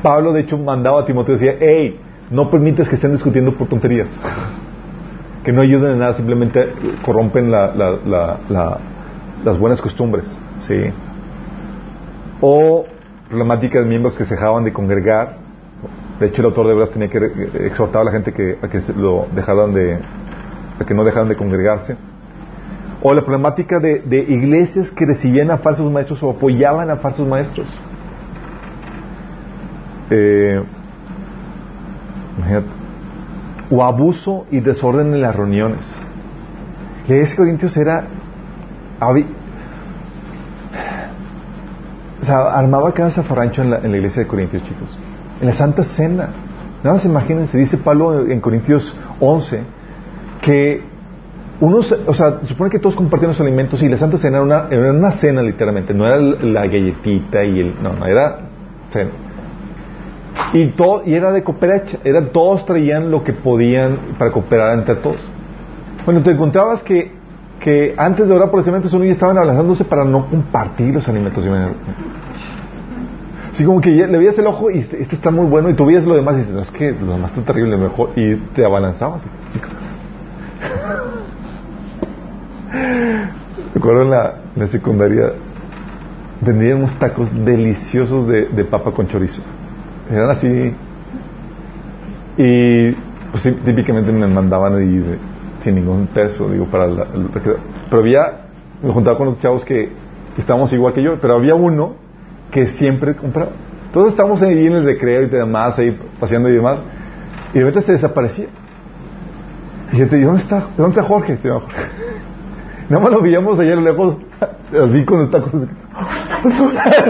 Pablo 0.01 0.34
de 0.34 0.41
hecho 0.41 0.57
mandaba 0.57 1.01
a 1.01 1.05
Timoteo 1.05 1.36
decía, 1.36 1.55
hey, 1.59 1.99
no 2.32 2.49
permites 2.49 2.89
que 2.89 2.95
estén 2.95 3.11
discutiendo 3.11 3.55
por 3.55 3.68
tonterías, 3.68 4.09
que 5.43 5.53
no 5.53 5.61
ayuden 5.61 5.93
en 5.93 5.99
nada, 5.99 6.16
simplemente 6.16 6.74
corrompen 7.03 7.51
las 7.51 9.59
buenas 9.59 9.82
costumbres, 9.82 10.38
¿sí? 10.59 10.76
O 12.41 12.86
problemática 13.30 13.80
de 13.80 13.86
miembros 13.86 14.18
que 14.18 14.26
se 14.26 14.36
dejaban 14.36 14.64
de 14.64 14.74
congregar, 14.74 15.43
de 16.24 16.30
hecho, 16.30 16.41
el 16.41 16.45
autor 16.45 16.67
de 16.67 16.71
Hebreos 16.71 16.89
tenía 16.91 17.09
que 17.09 17.17
exhortar 17.65 18.03
a 18.03 18.05
la 18.05 18.11
gente 18.11 18.32
que, 18.32 18.57
a 18.61 18.69
que 18.69 18.80
lo 18.95 19.28
dejaran 19.36 19.74
de, 19.74 19.99
que 20.88 20.93
no 20.93 21.03
dejaran 21.03 21.28
de 21.28 21.36
congregarse. 21.36 21.97
O 23.01 23.13
la 23.13 23.24
problemática 23.24 23.80
de, 23.80 24.26
iglesias 24.30 24.89
que 24.89 25.05
recibían 25.05 25.51
a 25.51 25.57
falsos 25.57 25.91
maestros 25.91 26.24
o 26.24 26.30
apoyaban 26.30 26.89
a 26.89 26.95
falsos 26.95 27.28
maestros. 27.28 27.67
Eh, 30.11 30.63
o 33.69 33.84
abuso 33.84 34.45
y 34.49 34.61
desorden 34.61 35.13
en 35.13 35.21
las 35.21 35.36
reuniones. 35.36 35.93
La 37.05 37.15
iglesia 37.15 37.34
de 37.34 37.38
Corintios 37.38 37.76
era. 37.76 38.07
O 42.21 42.26
sea, 42.26 42.57
armaba 42.57 42.93
cada 42.93 43.11
zafarrancho 43.11 43.61
en 43.61 43.71
la, 43.71 43.80
en 43.80 43.91
la 43.91 43.97
iglesia 43.97 44.24
de 44.24 44.28
Corintios, 44.30 44.63
chicos 44.63 44.97
en 45.44 45.48
la 45.48 45.54
Santa 45.56 45.84
Cena. 45.84 46.30
Nada 46.84 46.96
más 46.96 47.06
imagínense, 47.06 47.58
dice 47.58 47.78
Pablo 47.78 48.26
en 48.28 48.39
Corintios 48.39 48.96
11, 49.20 49.62
que 50.41 50.82
unos, 51.60 51.91
o 52.08 52.14
sea, 52.14 52.39
supone 52.44 52.70
que 52.70 52.80
todos 52.80 52.96
compartían 52.96 53.32
los 53.32 53.41
alimentos 53.41 53.84
y 53.84 53.89
la 53.89 53.98
Santa 53.98 54.18
Cena 54.18 54.38
era 54.38 54.46
una, 54.46 54.68
era 54.70 54.91
una 54.91 55.12
cena 55.12 55.41
literalmente, 55.41 55.94
no 55.94 56.08
era 56.08 56.18
la 56.18 56.66
galletita 56.66 57.44
y 57.44 57.60
el, 57.60 57.84
no, 57.84 57.94
no, 57.94 58.06
era 58.06 58.39
cena. 58.91 59.12
Y, 60.54 60.68
todo, 60.72 61.04
y 61.06 61.14
era 61.14 61.32
de 61.32 61.44
cooperar, 61.44 61.84
era, 62.04 62.32
todos 62.32 62.66
traían 62.66 63.12
lo 63.12 63.24
que 63.24 63.34
podían 63.34 64.16
para 64.18 64.32
cooperar 64.32 64.80
entre 64.80 64.96
todos. 64.96 65.20
Bueno, 66.06 66.22
te 66.22 66.32
encontrabas 66.32 66.84
que, 66.84 67.12
que 67.60 67.94
antes 67.98 68.30
de 68.30 68.34
orar 68.34 68.50
por 68.50 68.60
los 68.60 68.68
alimentos, 68.68 68.94
uno 68.94 69.06
ya 69.06 69.12
estaban 69.12 69.38
abrazándose 69.38 69.84
para 69.84 70.06
no 70.06 70.30
compartir 70.30 70.94
los 70.94 71.08
alimentos. 71.08 71.46
Así 73.54 73.64
como 73.66 73.82
que 73.82 73.91
le 73.91 74.18
veías 74.18 74.39
el 74.39 74.47
ojo 74.47 74.72
y 74.72 74.80
este, 74.80 74.99
este, 74.99 75.14
está 75.16 75.30
muy 75.30 75.45
bueno 75.45 75.70
y 75.70 75.76
tú 75.76 75.86
veías 75.86 76.06
lo 76.06 76.16
demás 76.16 76.34
y 76.36 76.39
dices, 76.39 76.56
no, 76.56 76.62
es 76.62 76.72
que 76.72 76.91
lo 76.91 77.14
demás 77.14 77.30
está 77.32 77.54
terrible, 77.54 77.78
mejor. 77.78 78.10
Y 78.16 78.36
te 78.56 78.66
abalanzabas. 78.66 79.24
Recuerdo 83.76 84.01
en 84.01 84.10
la, 84.10 84.39
secundaria 84.68 85.34
vendían 86.41 86.80
unos 86.80 86.97
tacos 86.97 87.30
deliciosos 87.45 88.26
de, 88.28 88.47
de 88.47 88.66
papa 88.66 88.91
con 88.91 89.06
chorizo. 89.08 89.43
Eran 90.10 90.32
así. 90.32 90.74
Y 92.38 92.91
pues 93.30 93.43
típicamente 93.64 94.12
me 94.12 94.26
mandaban 94.26 94.78
ahí 94.78 95.20
sin 95.60 95.76
ningún 95.76 96.08
peso, 96.08 96.49
digo, 96.49 96.66
para 96.66 96.88
la, 96.88 97.06
Pero 97.43 98.01
había, 98.01 98.47
me 98.82 98.91
juntaba 98.91 99.16
con 99.16 99.28
los 99.28 99.38
chavos 99.38 99.64
que 99.64 99.91
estábamos 100.38 100.74
igual 100.74 100.93
que 100.93 101.04
yo, 101.04 101.20
pero 101.22 101.36
había 101.36 101.54
uno 101.54 102.01
que 102.54 102.68
siempre 102.68 103.16
compraba. 103.16 103.51
Todos 103.91 104.10
estábamos 104.10 104.41
ahí 104.41 104.66
en 104.66 104.74
el 104.74 104.86
recreo 104.86 105.24
y 105.24 105.28
demás, 105.28 105.78
ahí 105.78 105.97
paseando 106.20 106.49
y 106.49 106.54
demás, 106.54 106.80
y 107.54 107.60
de 107.60 107.66
repente 107.66 107.88
se 107.88 107.91
desaparecía. 107.93 108.47
Y 109.91 109.97
gente, 109.97 110.18
¿y 110.18 110.22
dónde 110.22 110.41
está? 110.41 110.60
¿De 110.60 110.78
dónde 110.78 110.99
está 110.99 111.04
Jorge? 111.04 111.38
Nada 112.89 113.04
más 113.04 113.14
lo 113.14 113.22
veíamos 113.22 113.60
allá 113.60 113.76
lejos, 113.76 114.18
así 114.84 115.06
con 115.06 115.22
el 115.22 115.30
taco. 115.30 115.49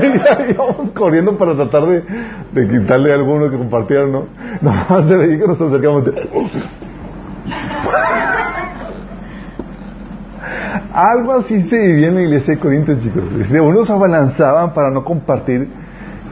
y 0.01 0.51
íbamos 0.51 0.89
corriendo 0.91 1.37
para 1.37 1.55
tratar 1.55 1.85
de, 1.85 2.03
de 2.53 2.67
quitarle 2.67 3.11
a 3.11 3.15
alguno 3.15 3.49
que 3.49 3.57
compartiera, 3.57 4.05
¿no? 4.05 4.27
Nada 4.61 4.85
más 4.89 5.07
se 5.07 5.15
veía 5.15 5.39
que 5.39 5.47
nos 5.47 5.59
acercamos. 5.59 6.03
Algo 10.93 11.33
así 11.33 11.61
se 11.61 11.79
vivía 11.79 12.07
en 12.07 12.15
la 12.15 12.21
iglesia 12.21 12.55
de 12.55 12.59
Corintios, 12.59 13.01
chicos. 13.01 13.23
Dice, 13.35 13.59
unos 13.59 13.89
abalanzaban 13.89 14.73
para 14.73 14.91
no 14.91 15.03
compartir 15.03 15.67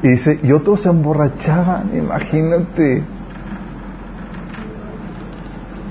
y 0.04 0.10
dice, 0.10 0.40
y 0.42 0.52
otros 0.52 0.82
se 0.82 0.90
emborrachaban, 0.90 1.92
imagínate. 1.96 3.04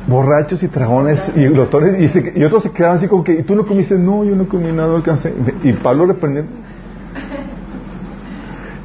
Borrachos 0.06 0.62
y 0.62 0.66
dragones 0.66 1.32
y 1.36 1.46
glotones, 1.46 2.16
y, 2.34 2.42
otros 2.42 2.64
se 2.64 2.72
quedaban 2.72 2.96
así 2.96 3.06
como 3.06 3.22
que, 3.22 3.32
¿y 3.34 3.42
tú 3.44 3.54
no 3.54 3.64
comiste? 3.64 3.96
No, 3.96 4.24
yo 4.24 4.34
no 4.34 4.48
comí 4.48 4.72
nada, 4.72 4.88
no 4.88 4.96
alcancé. 4.96 5.32
Y 5.62 5.72
Pablo 5.74 6.06
reprendió. 6.06 6.44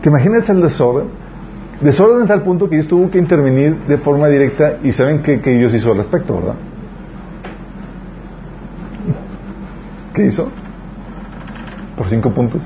¿Te 0.01 0.09
imaginas 0.09 0.47
el 0.49 0.61
desorden? 0.61 1.07
Desorden 1.81 2.21
en 2.21 2.27
tal 2.27 2.43
punto 2.43 2.69
que 2.69 2.75
Dios 2.75 2.87
tuvo 2.87 3.09
que 3.09 3.17
intervenir 3.17 3.75
de 3.87 3.97
forma 3.97 4.27
directa 4.27 4.77
y 4.83 4.91
saben 4.91 5.23
qué, 5.23 5.41
qué 5.41 5.51
Dios 5.51 5.73
hizo 5.73 5.91
al 5.91 5.97
respecto, 5.97 6.35
¿verdad? 6.35 6.55
¿Qué 10.15 10.25
hizo? 10.27 10.49
¿Por 11.97 12.09
cinco 12.09 12.33
puntos? 12.33 12.61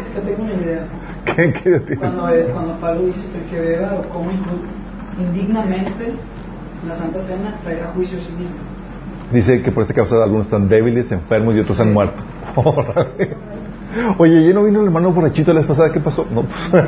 Es 0.00 0.08
que 0.08 0.20
tengo 0.20 0.42
una 0.42 0.54
idea. 0.54 0.86
¿Qué, 1.24 1.52
qué 1.52 1.96
cuando, 1.96 2.28
eh, 2.28 2.50
cuando 2.52 2.78
Pablo 2.80 3.06
dice 3.06 3.26
que 3.30 3.38
el 3.38 3.44
que 3.44 3.60
beba 3.60 3.94
o 3.94 4.02
coma 4.08 4.32
indignamente 5.18 6.14
la 6.86 6.94
Santa 6.94 7.22
Cena 7.22 7.58
traerá 7.62 7.92
juicio 7.94 8.18
a 8.18 8.20
sí 8.20 8.32
mismo. 8.32 8.56
Dice 9.32 9.62
que 9.62 9.70
por 9.70 9.84
esa 9.84 9.94
causa 9.94 10.16
algunos 10.22 10.46
están 10.46 10.68
débiles, 10.68 11.10
enfermos 11.12 11.54
y 11.56 11.60
otros 11.60 11.78
han 11.80 11.92
muerto. 11.92 12.22
Oye, 14.18 14.46
¿ya 14.46 14.52
no 14.52 14.64
vino 14.64 14.80
el 14.80 14.86
hermano 14.86 15.12
borrachito 15.12 15.52
la 15.52 15.60
vez 15.60 15.68
pasada? 15.68 15.92
¿Qué 15.92 16.00
pasó? 16.00 16.26
No, 16.32 16.42
pues. 16.42 16.84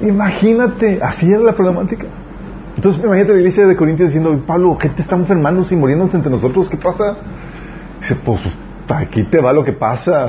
Imagínate, 0.02 1.00
así 1.02 1.30
era 1.30 1.40
la 1.40 1.52
problemática. 1.52 2.06
Entonces, 2.78 3.02
imagínate 3.04 3.34
la 3.34 3.66
de 3.66 3.74
Corintios 3.74 4.10
diciendo, 4.10 4.40
Pablo, 4.46 4.78
¿qué 4.78 4.88
te 4.88 5.02
está 5.02 5.16
enfermando 5.16 5.66
y 5.68 5.74
muriéndose 5.74 6.16
entre 6.16 6.30
nosotros? 6.30 6.70
¿Qué 6.70 6.76
pasa? 6.76 7.16
Dice, 8.00 8.14
pues 8.24 8.40
aquí 8.88 9.24
te 9.24 9.40
va 9.40 9.52
lo 9.52 9.64
que 9.64 9.72
pasa. 9.72 10.28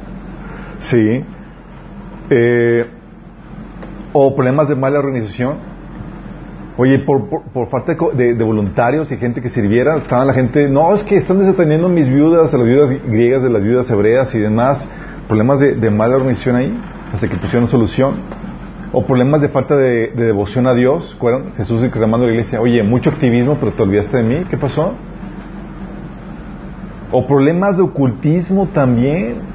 sí. 0.78 1.22
Eh, 2.30 2.86
o 4.14 4.34
problemas 4.34 4.70
de 4.70 4.74
mala 4.74 5.00
organización. 5.00 5.58
Oye, 6.78 7.00
por, 7.00 7.28
por, 7.28 7.68
falta 7.68 7.94
de, 8.14 8.42
voluntarios 8.42 9.12
y 9.12 9.18
gente 9.18 9.42
que 9.42 9.50
sirviera, 9.50 9.98
estaba 9.98 10.24
la 10.24 10.32
gente, 10.32 10.66
no, 10.66 10.94
es 10.94 11.02
que 11.02 11.16
están 11.16 11.40
desatendiendo 11.40 11.90
mis 11.90 12.08
viudas, 12.08 12.54
a 12.54 12.56
las 12.56 12.66
viudas 12.66 12.90
griegas, 13.06 13.42
de 13.42 13.50
las 13.50 13.62
viudas 13.62 13.90
hebreas 13.90 14.34
y 14.34 14.38
demás. 14.38 14.88
Problemas 15.28 15.60
de, 15.60 15.74
de 15.74 15.90
mala 15.90 16.16
organización 16.16 16.56
ahí, 16.56 16.80
hasta 17.12 17.28
que 17.28 17.36
pusieron 17.36 17.68
solución 17.68 18.39
o 18.92 19.04
problemas 19.04 19.40
de 19.40 19.48
falta 19.48 19.76
de, 19.76 20.08
devoción 20.08 20.66
a 20.66 20.74
Dios. 20.74 21.12
¿Recuerdan? 21.14 21.52
Jesús 21.56 21.80
reclamando 21.80 22.26
a 22.26 22.28
la 22.28 22.34
iglesia, 22.34 22.60
oye, 22.60 22.82
mucho 22.82 23.10
activismo, 23.10 23.56
pero 23.60 23.72
te 23.72 23.82
olvidaste 23.82 24.16
de 24.16 24.22
mí. 24.22 24.44
¿Qué 24.50 24.56
pasó? 24.56 24.94
O 27.12 27.26
problemas 27.26 27.76
de 27.76 27.82
ocultismo 27.82 28.68
también. 28.68 29.48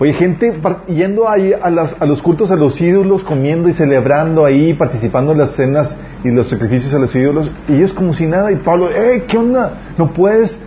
Oye, 0.00 0.12
gente 0.12 0.54
yendo 0.86 1.28
ahí 1.28 1.52
a, 1.52 1.66
a 1.66 2.06
los 2.06 2.22
cultos 2.22 2.52
a 2.52 2.56
los 2.56 2.80
ídolos, 2.80 3.24
comiendo 3.24 3.68
y 3.68 3.72
celebrando 3.72 4.44
ahí, 4.44 4.74
participando 4.74 5.32
en 5.32 5.38
las 5.38 5.50
cenas 5.56 5.96
y 6.22 6.30
los 6.30 6.48
sacrificios 6.48 6.94
a 6.94 7.00
los 7.00 7.14
ídolos, 7.16 7.50
y 7.68 7.74
ellos 7.74 7.92
como 7.92 8.14
si 8.14 8.26
nada, 8.26 8.52
y 8.52 8.56
Pablo, 8.56 8.88
¡eh, 8.90 9.24
qué 9.26 9.38
onda! 9.38 9.72
¿No 9.96 10.12
puedes 10.12 10.60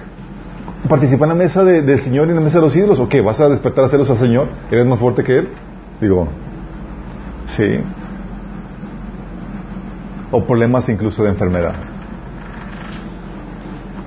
participar 0.90 1.30
en 1.30 1.38
la 1.38 1.44
mesa 1.44 1.64
del 1.64 2.02
Señor 2.02 2.28
y 2.28 2.32
en 2.32 2.36
la 2.36 2.42
mesa 2.42 2.58
de 2.58 2.66
los 2.66 2.76
ídolos? 2.76 3.00
¿O 3.00 3.08
qué? 3.08 3.22
¿Vas 3.22 3.40
a 3.40 3.48
despertar 3.48 3.86
a 3.86 3.90
celos 3.90 4.10
al 4.10 4.18
Señor? 4.18 4.50
¿Eres 4.70 4.86
más 4.86 5.00
fuerte 5.00 5.24
que 5.24 5.38
Él? 5.38 5.50
Digo, 6.02 6.28
sí 7.46 7.82
o 10.32 10.46
problemas 10.46 10.88
incluso 10.90 11.24
de 11.24 11.30
enfermedad. 11.30 11.74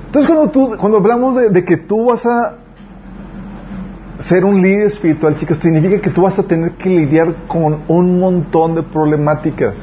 Entonces 0.07 0.31
cuando, 0.31 0.51
tú, 0.53 0.77
cuando 0.79 0.99
hablamos 0.99 1.35
de, 1.53 1.65
que 1.65 1.77
tú 1.77 2.07
vas 2.07 2.25
a 2.25 2.59
ser 4.21 4.45
un 4.45 4.63
líder 4.63 4.87
espiritual, 4.87 5.37
chicos, 5.37 5.59
significa 5.59 6.01
que 6.01 6.11
tú 6.11 6.23
vas 6.23 6.39
a 6.39 6.45
tener 6.45 6.73
que 6.73 6.89
lidiar 6.89 7.35
con 7.49 7.83
un 7.89 8.21
montón 8.21 8.77
de 8.77 8.85
problemáticas. 8.85 9.77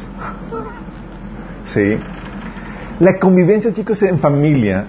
¿Sí? 1.66 1.98
La 3.00 3.20
convivencia, 3.20 3.74
chicos, 3.74 4.02
en 4.04 4.20
familia, 4.20 4.86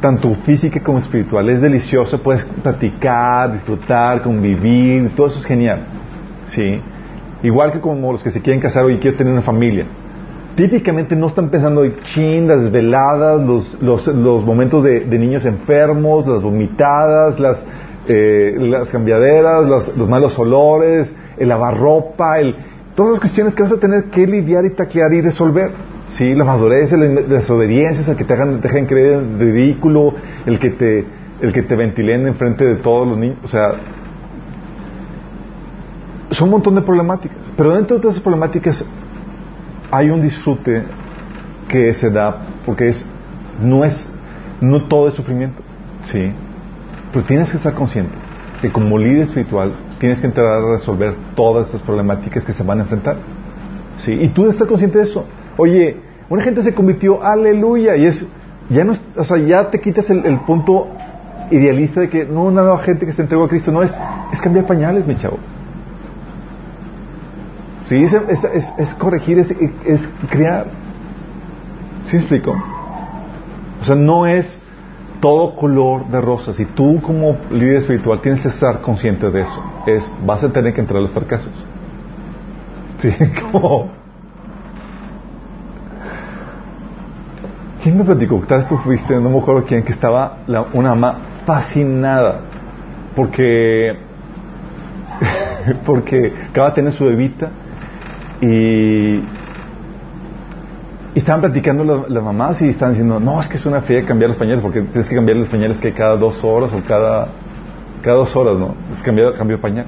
tanto 0.00 0.34
física 0.46 0.82
como 0.82 0.98
espiritual, 0.98 1.48
es 1.50 1.60
deliciosa. 1.60 2.16
Puedes 2.16 2.44
platicar, 2.44 3.52
disfrutar, 3.52 4.22
convivir, 4.22 5.14
todo 5.14 5.26
eso 5.26 5.40
es 5.40 5.44
genial. 5.44 5.84
¿Sí? 6.46 6.80
Igual 7.42 7.72
que 7.72 7.80
como 7.80 8.12
los 8.12 8.22
que 8.22 8.30
se 8.30 8.40
quieren 8.40 8.62
casar 8.62 8.90
y 8.90 8.98
quieren 8.98 9.18
tener 9.18 9.32
una 9.32 9.42
familia 9.42 9.86
típicamente 10.54 11.16
no 11.16 11.28
están 11.28 11.48
pensando 11.50 11.84
en 11.84 11.96
chin, 12.02 12.48
las 12.48 12.70
veladas, 12.70 13.40
los, 13.42 13.82
los, 13.82 14.06
los 14.06 14.44
momentos 14.44 14.84
de, 14.84 15.04
niños 15.06 15.44
enfermos, 15.46 16.26
las 16.26 16.42
vomitadas, 16.42 17.38
las, 17.40 17.64
eh, 18.08 18.56
las 18.58 18.90
cambiaderas, 18.90 19.66
los, 19.96 20.08
malos 20.08 20.38
olores, 20.38 21.14
el 21.38 21.48
lavar 21.48 21.78
ropa, 21.78 22.38
el, 22.38 22.56
todas 22.94 23.12
las 23.12 23.20
cuestiones 23.20 23.54
que 23.54 23.62
vas 23.62 23.72
a 23.72 23.78
tener 23.78 24.04
que 24.04 24.26
lidiar 24.26 24.64
y 24.64 24.70
taclear 24.70 25.12
y 25.14 25.22
resolver. 25.22 25.72
¿sí? 26.08 26.34
La 26.34 26.44
madurez, 26.44 26.92
las 26.92 27.28
desobediencias, 27.28 28.08
el 28.08 28.16
que 28.16 28.24
te 28.24 28.34
hagan, 28.34 28.60
te 28.60 28.68
dejen 28.68 28.86
creer 28.86 29.38
ridículo, 29.38 30.14
el 30.46 30.58
que 30.58 30.70
te, 30.70 31.04
el 31.40 31.52
que 31.52 31.62
te 31.62 31.76
ventilen 31.76 32.26
en 32.26 32.34
frente 32.34 32.64
de 32.64 32.76
todos 32.76 33.08
los 33.08 33.18
niños. 33.18 33.38
O 33.42 33.48
sea, 33.48 33.72
son 36.30 36.48
un 36.48 36.52
montón 36.52 36.74
de 36.74 36.82
problemáticas. 36.82 37.52
Pero 37.56 37.74
dentro 37.74 37.96
de 37.96 38.02
todas 38.02 38.16
esas 38.16 38.22
problemáticas 38.22 38.86
hay 39.92 40.10
un 40.10 40.22
disfrute 40.22 40.84
que 41.68 41.92
se 41.94 42.10
da 42.10 42.40
porque 42.64 42.88
es 42.88 43.06
no 43.60 43.84
es 43.84 44.12
no 44.60 44.88
todo 44.88 45.08
es 45.08 45.14
sufrimiento, 45.14 45.62
sí, 46.04 46.32
pero 47.12 47.24
tienes 47.26 47.50
que 47.50 47.58
estar 47.58 47.74
consciente 47.74 48.14
que 48.62 48.70
como 48.70 48.96
líder 48.96 49.24
espiritual 49.24 49.74
tienes 49.98 50.20
que 50.20 50.26
entrar 50.28 50.46
a 50.46 50.72
resolver 50.72 51.14
todas 51.34 51.66
estas 51.66 51.82
problemáticas 51.82 52.44
que 52.44 52.52
se 52.52 52.62
van 52.62 52.78
a 52.78 52.82
enfrentar, 52.82 53.16
sí, 53.98 54.12
y 54.12 54.28
tú 54.28 54.48
estás 54.48 54.66
consciente 54.66 54.98
de 54.98 55.04
eso. 55.04 55.26
Oye, 55.58 55.96
una 56.30 56.42
gente 56.42 56.62
se 56.62 56.74
convirtió, 56.74 57.22
aleluya, 57.22 57.96
y 57.96 58.06
es 58.06 58.26
ya 58.70 58.84
no, 58.84 58.94
o 59.16 59.24
sea, 59.24 59.36
ya 59.36 59.70
te 59.70 59.80
quitas 59.80 60.08
el, 60.08 60.40
punto 60.46 60.88
idealista 61.50 62.00
de 62.00 62.08
que 62.08 62.24
no 62.24 62.44
una 62.44 62.62
nueva 62.62 62.78
gente 62.78 63.04
que 63.04 63.12
se 63.12 63.20
entregó 63.20 63.44
a 63.44 63.48
Cristo, 63.48 63.70
no 63.70 63.82
es 63.82 63.94
es 64.32 64.40
cambiar 64.40 64.66
pañales, 64.66 65.06
mi 65.06 65.16
chavo. 65.16 65.38
Sí, 67.92 68.04
es, 68.04 68.14
es, 68.78 68.94
corregir, 68.94 69.38
es, 69.38 69.50
es 69.84 70.14
crear. 70.30 70.64
¿Sí 72.04 72.16
explico? 72.16 72.52
O 73.82 73.84
sea, 73.84 73.94
no 73.94 74.24
es 74.24 74.58
todo 75.20 75.56
color 75.56 76.06
de 76.06 76.22
rosas. 76.22 76.58
Y 76.58 76.64
tú 76.64 77.02
como 77.02 77.36
líder 77.50 77.76
espiritual 77.76 78.22
tienes 78.22 78.40
que 78.40 78.48
estar 78.48 78.80
consciente 78.80 79.30
de 79.30 79.42
eso. 79.42 79.62
Es, 79.84 80.10
vas 80.24 80.42
a 80.42 80.50
tener 80.50 80.72
que 80.72 80.80
entrar 80.80 81.00
a 81.00 81.02
los 81.02 81.10
fracasos. 81.10 81.52
¿Sí? 82.96 83.12
Como... 83.52 83.90
¿Quién 87.82 87.98
me 87.98 88.04
platicó? 88.04 88.40
Tal 88.48 88.60
vez 88.60 88.68
tú 88.68 88.78
fuiste, 88.78 89.14
no 89.16 89.28
me 89.28 89.38
acuerdo 89.38 89.64
quién, 89.64 89.82
que 89.82 89.92
estaba 89.92 90.38
una 90.72 90.92
ama 90.92 91.18
fascinada 91.44 92.40
porque 93.14 93.98
porque 95.84 96.32
acaba 96.48 96.70
de 96.70 96.74
tener 96.76 96.92
su 96.92 97.04
bebita 97.04 97.50
y, 98.42 99.22
estaban 101.14 101.40
platicando 101.40 102.06
las, 102.08 102.22
mamás 102.22 102.60
y 102.62 102.70
estaban 102.70 102.94
diciendo, 102.94 103.20
no, 103.20 103.40
es 103.40 103.48
que 103.48 103.56
es 103.56 103.64
una 103.66 103.82
fea 103.82 104.04
cambiar 104.04 104.30
los 104.30 104.38
pañales, 104.38 104.60
porque 104.60 104.82
tienes 104.82 105.08
que 105.08 105.14
cambiar 105.14 105.38
los 105.38 105.48
pañales 105.48 105.80
que 105.80 105.92
cada 105.92 106.16
dos 106.16 106.42
horas 106.42 106.72
o 106.72 106.82
cada, 106.82 107.28
cada 108.02 108.16
dos 108.16 108.34
horas, 108.34 108.58
¿no? 108.58 108.74
Es 108.92 109.02
cambiar 109.02 109.34
cambio 109.34 109.60
pañal. 109.60 109.86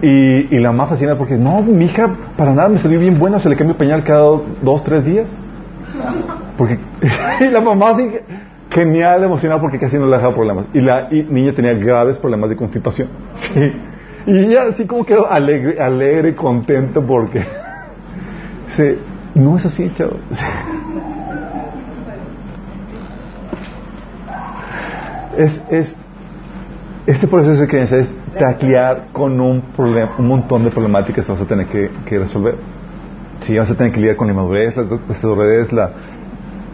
Y, 0.00 0.56
y 0.56 0.58
la 0.58 0.70
mamá 0.70 0.86
fascina 0.86 1.16
porque, 1.16 1.36
no, 1.36 1.60
mi 1.62 1.84
hija 1.84 2.08
para 2.36 2.54
nada 2.54 2.68
me 2.68 2.78
salió 2.78 2.98
bien 2.98 3.18
buena, 3.18 3.38
se 3.38 3.48
le 3.48 3.56
cambia 3.56 3.72
el 3.72 3.78
pañal 3.78 4.04
cada 4.04 4.22
dos, 4.62 4.82
tres 4.84 5.04
días. 5.04 5.28
Porque, 6.56 6.78
y 7.40 7.48
la 7.48 7.60
mamá 7.60 7.90
así, 7.90 8.10
genial, 8.70 9.24
emocionada 9.24 9.60
porque 9.60 9.78
casi 9.78 9.98
no 9.98 10.06
le 10.06 10.16
dejaba 10.16 10.34
problemas. 10.34 10.66
Y 10.72 10.80
la 10.80 11.08
niña 11.10 11.52
tenía 11.52 11.74
graves 11.74 12.16
problemas 12.18 12.48
de 12.48 12.56
constipación. 12.56 13.08
Sí. 13.34 13.72
Y 14.28 14.40
ella 14.40 14.64
así 14.68 14.86
como 14.86 15.06
quedó 15.06 15.30
alegre, 15.30 15.80
alegre, 15.80 16.34
contento 16.34 17.04
porque... 17.04 17.42
Sí, 18.68 18.98
no 19.34 19.56
es 19.56 19.64
así, 19.64 19.90
chavos. 19.96 20.18
Es, 25.38 25.64
es, 25.70 25.96
este 27.06 27.28
proceso 27.28 27.60
de 27.60 27.68
creencia 27.68 27.98
es 27.98 28.12
taclear 28.36 29.04
con 29.12 29.40
un, 29.40 29.62
problema, 29.74 30.16
un 30.18 30.26
montón 30.26 30.64
de 30.64 30.70
problemáticas 30.70 31.24
que 31.24 31.32
vas 31.32 31.40
a 31.40 31.44
tener 31.44 31.68
que, 31.68 32.18
resolver. 32.18 32.56
Si 33.42 33.56
vas 33.56 33.70
a 33.70 33.76
tener 33.76 33.92
que 33.92 34.00
lidiar 34.00 34.16
con 34.16 34.26
la 34.26 34.32
inmadurez, 34.32 34.76
la, 34.76 34.82
la 35.72 35.90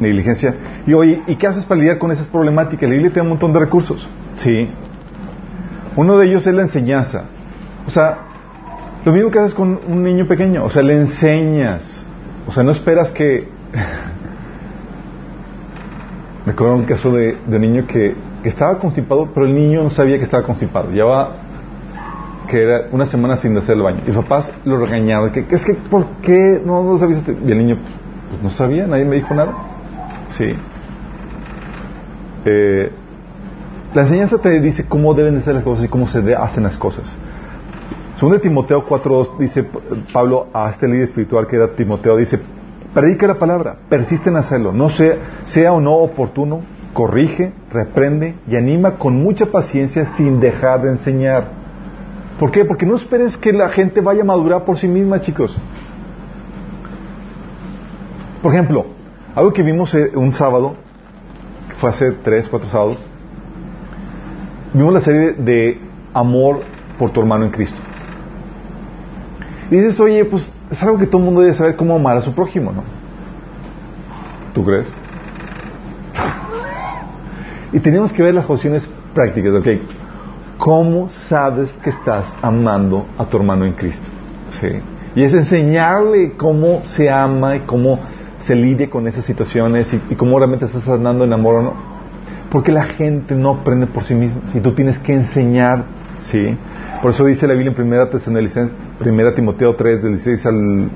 negligencia. 0.01 0.55
Y 0.87 0.95
oye, 0.95 1.23
¿y 1.27 1.37
qué 1.37 1.47
haces 1.47 1.67
para 1.67 1.79
lidiar 1.79 1.99
con 1.99 2.11
esas 2.11 2.27
problemáticas? 2.27 2.89
La 2.89 2.95
Biblia 2.95 3.13
tiene 3.13 3.25
un 3.25 3.31
montón 3.31 3.53
de 3.53 3.61
recursos. 3.61 4.09
Sí. 4.37 4.71
Uno 5.95 6.17
de 6.17 6.27
ellos 6.27 6.47
es 6.47 6.55
la 6.55 6.63
enseñanza. 6.63 7.27
O 7.87 7.91
sea, 7.91 8.19
lo 9.05 9.13
mismo 9.13 9.31
que 9.31 9.39
haces 9.39 9.55
con 9.55 9.79
un 9.87 10.03
niño 10.03 10.27
pequeño. 10.27 10.65
O 10.65 10.71
sea, 10.71 10.83
le 10.83 10.95
enseñas. 10.97 12.07
O 12.47 12.53
sea, 12.53 12.63
no 12.63 12.71
esperas 12.71 13.11
que... 13.11 13.49
Me 16.47 16.53
acuerdo 16.53 16.75
un 16.75 16.85
caso 16.85 17.11
de, 17.11 17.39
de 17.47 17.57
un 17.57 17.63
niño 17.63 17.87
que, 17.87 18.15
que, 18.43 18.49
estaba 18.51 18.79
constipado, 18.79 19.31
pero 19.33 19.47
el 19.47 19.55
niño 19.55 19.83
no 19.83 19.89
sabía 19.89 20.19
que 20.19 20.25
estaba 20.25 20.43
constipado. 20.43 20.91
Llevaba 20.91 21.37
que 22.49 22.63
era 22.63 22.89
una 22.93 23.07
semana 23.07 23.37
sin 23.39 23.57
hacer 23.57 23.77
el 23.77 23.83
baño. 23.83 24.03
Y 24.07 24.13
papás 24.13 24.53
lo 24.65 24.77
regañaban. 24.77 25.33
Que, 25.33 25.47
es 25.51 25.65
que, 25.65 25.73
¿por 25.75 26.07
qué 26.23 26.61
no 26.65 26.83
lo 26.83 26.99
sabías? 26.99 27.25
Y 27.27 27.51
el 27.51 27.59
niño, 27.59 27.79
pues 28.29 28.43
no 28.43 28.51
sabía, 28.51 28.87
nadie 28.87 29.07
me 29.07 29.17
dijo 29.17 29.35
nada. 29.35 29.55
Sí. 30.29 30.55
Eh, 32.45 32.93
la 33.95 34.03
enseñanza 34.03 34.39
te 34.39 34.61
dice 34.61 34.87
cómo 34.87 35.15
deben 35.15 35.37
de 35.37 35.41
ser 35.41 35.55
las 35.55 35.65
cosas 35.65 35.85
y 35.87 35.89
cómo 35.89 36.07
se 36.09 36.19
hacen 36.35 36.65
las 36.65 36.77
cosas. 36.77 37.17
Según 38.15 38.35
de 38.35 38.39
Timoteo 38.39 38.87
4.2 38.87 39.39
dice 39.39 39.69
Pablo 40.13 40.47
a 40.53 40.71
este 40.71 40.87
líder 40.87 41.03
espiritual 41.03 41.49
que 41.49 41.57
era 41.57 41.75
Timoteo, 41.75 42.17
dice, 42.17 42.39
predica 42.93 43.27
la 43.27 43.41
palabra, 43.41 43.77
persiste 43.89 44.31
en 44.31 44.37
hacerlo, 44.37 44.73
no 44.73 44.89
sea, 44.89 45.43
sea 45.45 45.73
o 45.73 45.81
no 45.81 45.97
oportuno, 45.97 46.61
corrige, 46.93 47.53
reprende 47.73 48.37
y 48.49 48.55
anima 48.55 48.99
con 48.99 49.21
mucha 49.21 49.47
paciencia 49.47 50.07
sin 50.07 50.39
dejar 50.39 50.83
de 50.83 50.91
enseñar. 50.91 51.49
¿Por 52.39 52.53
qué? 52.53 52.65
Porque 52.65 52.87
no 52.87 52.95
esperes 52.95 53.37
que 53.37 53.53
la 53.53 53.69
gente 53.69 54.01
vaya 54.01 54.23
a 54.23 54.25
madurar 54.25 54.65
por 54.65 54.79
sí 54.79 54.87
misma, 54.87 55.21
chicos. 55.21 55.57
Por 58.43 58.53
ejemplo, 58.53 58.87
algo 59.35 59.53
que 59.53 59.63
vimos 59.63 59.93
eh, 59.95 60.13
un 60.15 60.31
sábado, 60.31 60.75
fue 61.79 61.91
hace 61.91 62.13
tres, 62.13 62.49
cuatro 62.49 62.69
sábados, 62.69 62.99
vimos 64.73 64.93
la 64.93 65.01
serie 65.01 65.33
de 65.33 65.81
Amor 66.13 66.61
por 66.97 67.11
tu 67.11 67.21
hermano 67.21 67.45
en 67.45 67.51
Cristo. 67.51 67.94
Dices, 69.71 69.99
oye, 70.01 70.25
pues 70.25 70.51
es 70.71 70.83
algo 70.83 70.99
que 70.99 71.07
todo 71.07 71.19
el 71.19 71.25
mundo 71.25 71.41
debe 71.41 71.55
saber 71.55 71.77
cómo 71.77 71.97
amar 71.97 72.17
a 72.17 72.23
su 72.23 72.35
prójimo, 72.35 72.73
¿no? 72.73 72.83
¿Tú 74.55 74.65
crees? 74.65 74.93
y 77.73 77.81
tenemos 77.81 78.13
que 78.13 78.23
ver 78.23 78.35
las 78.35 78.49
opciones 78.49 78.89
prácticas, 79.15 79.53
¿ok? 79.55 79.67
¿Cómo 80.59 81.09
sabes 81.09 81.73
que 81.83 81.91
estás 81.91 82.33
amando 82.41 83.07
a 83.19 83.25
tu 83.25 83.37
hermano 83.37 83.65
en 83.65 83.73
Cristo? 83.73 84.09
¿Sí? 84.51 84.69
Y 85.17 85.23
es 85.25 85.35
enseñarle 85.35 86.35
cómo 86.37 86.83
se 86.87 87.11
ama 87.11 87.57
y 87.57 87.61
cómo 87.61 87.99
se 88.39 88.55
lidia 88.55 88.89
con 88.89 89.09
esas 89.09 89.25
situaciones 89.25 89.93
y, 89.93 90.15
cómo 90.15 90.39
realmente 90.39 90.67
estás 90.67 90.87
andando 90.89 91.25
en 91.25 91.33
amor 91.33 91.57
o 91.57 91.63
no. 91.63 91.73
Porque 92.51 92.71
la 92.71 92.85
gente 92.85 93.35
no 93.35 93.51
aprende 93.51 93.87
por 93.87 94.05
sí 94.05 94.15
misma. 94.15 94.43
Si 94.53 94.61
tú 94.61 94.73
tienes 94.73 94.99
que 95.01 95.13
enseñar, 95.13 95.85
¿sí? 96.19 96.57
Por 97.03 97.11
eso 97.11 97.25
dice 97.25 97.49
la 97.49 97.55
Biblia 97.55 97.75
en 97.77 97.93
1 97.93 98.09
Tesalonicenses, 98.09 98.77
1 99.01 99.33
Timoteo 99.35 99.75
3, 99.75 100.03
del 100.03 100.13
16 100.13 100.47
al... 100.47 100.91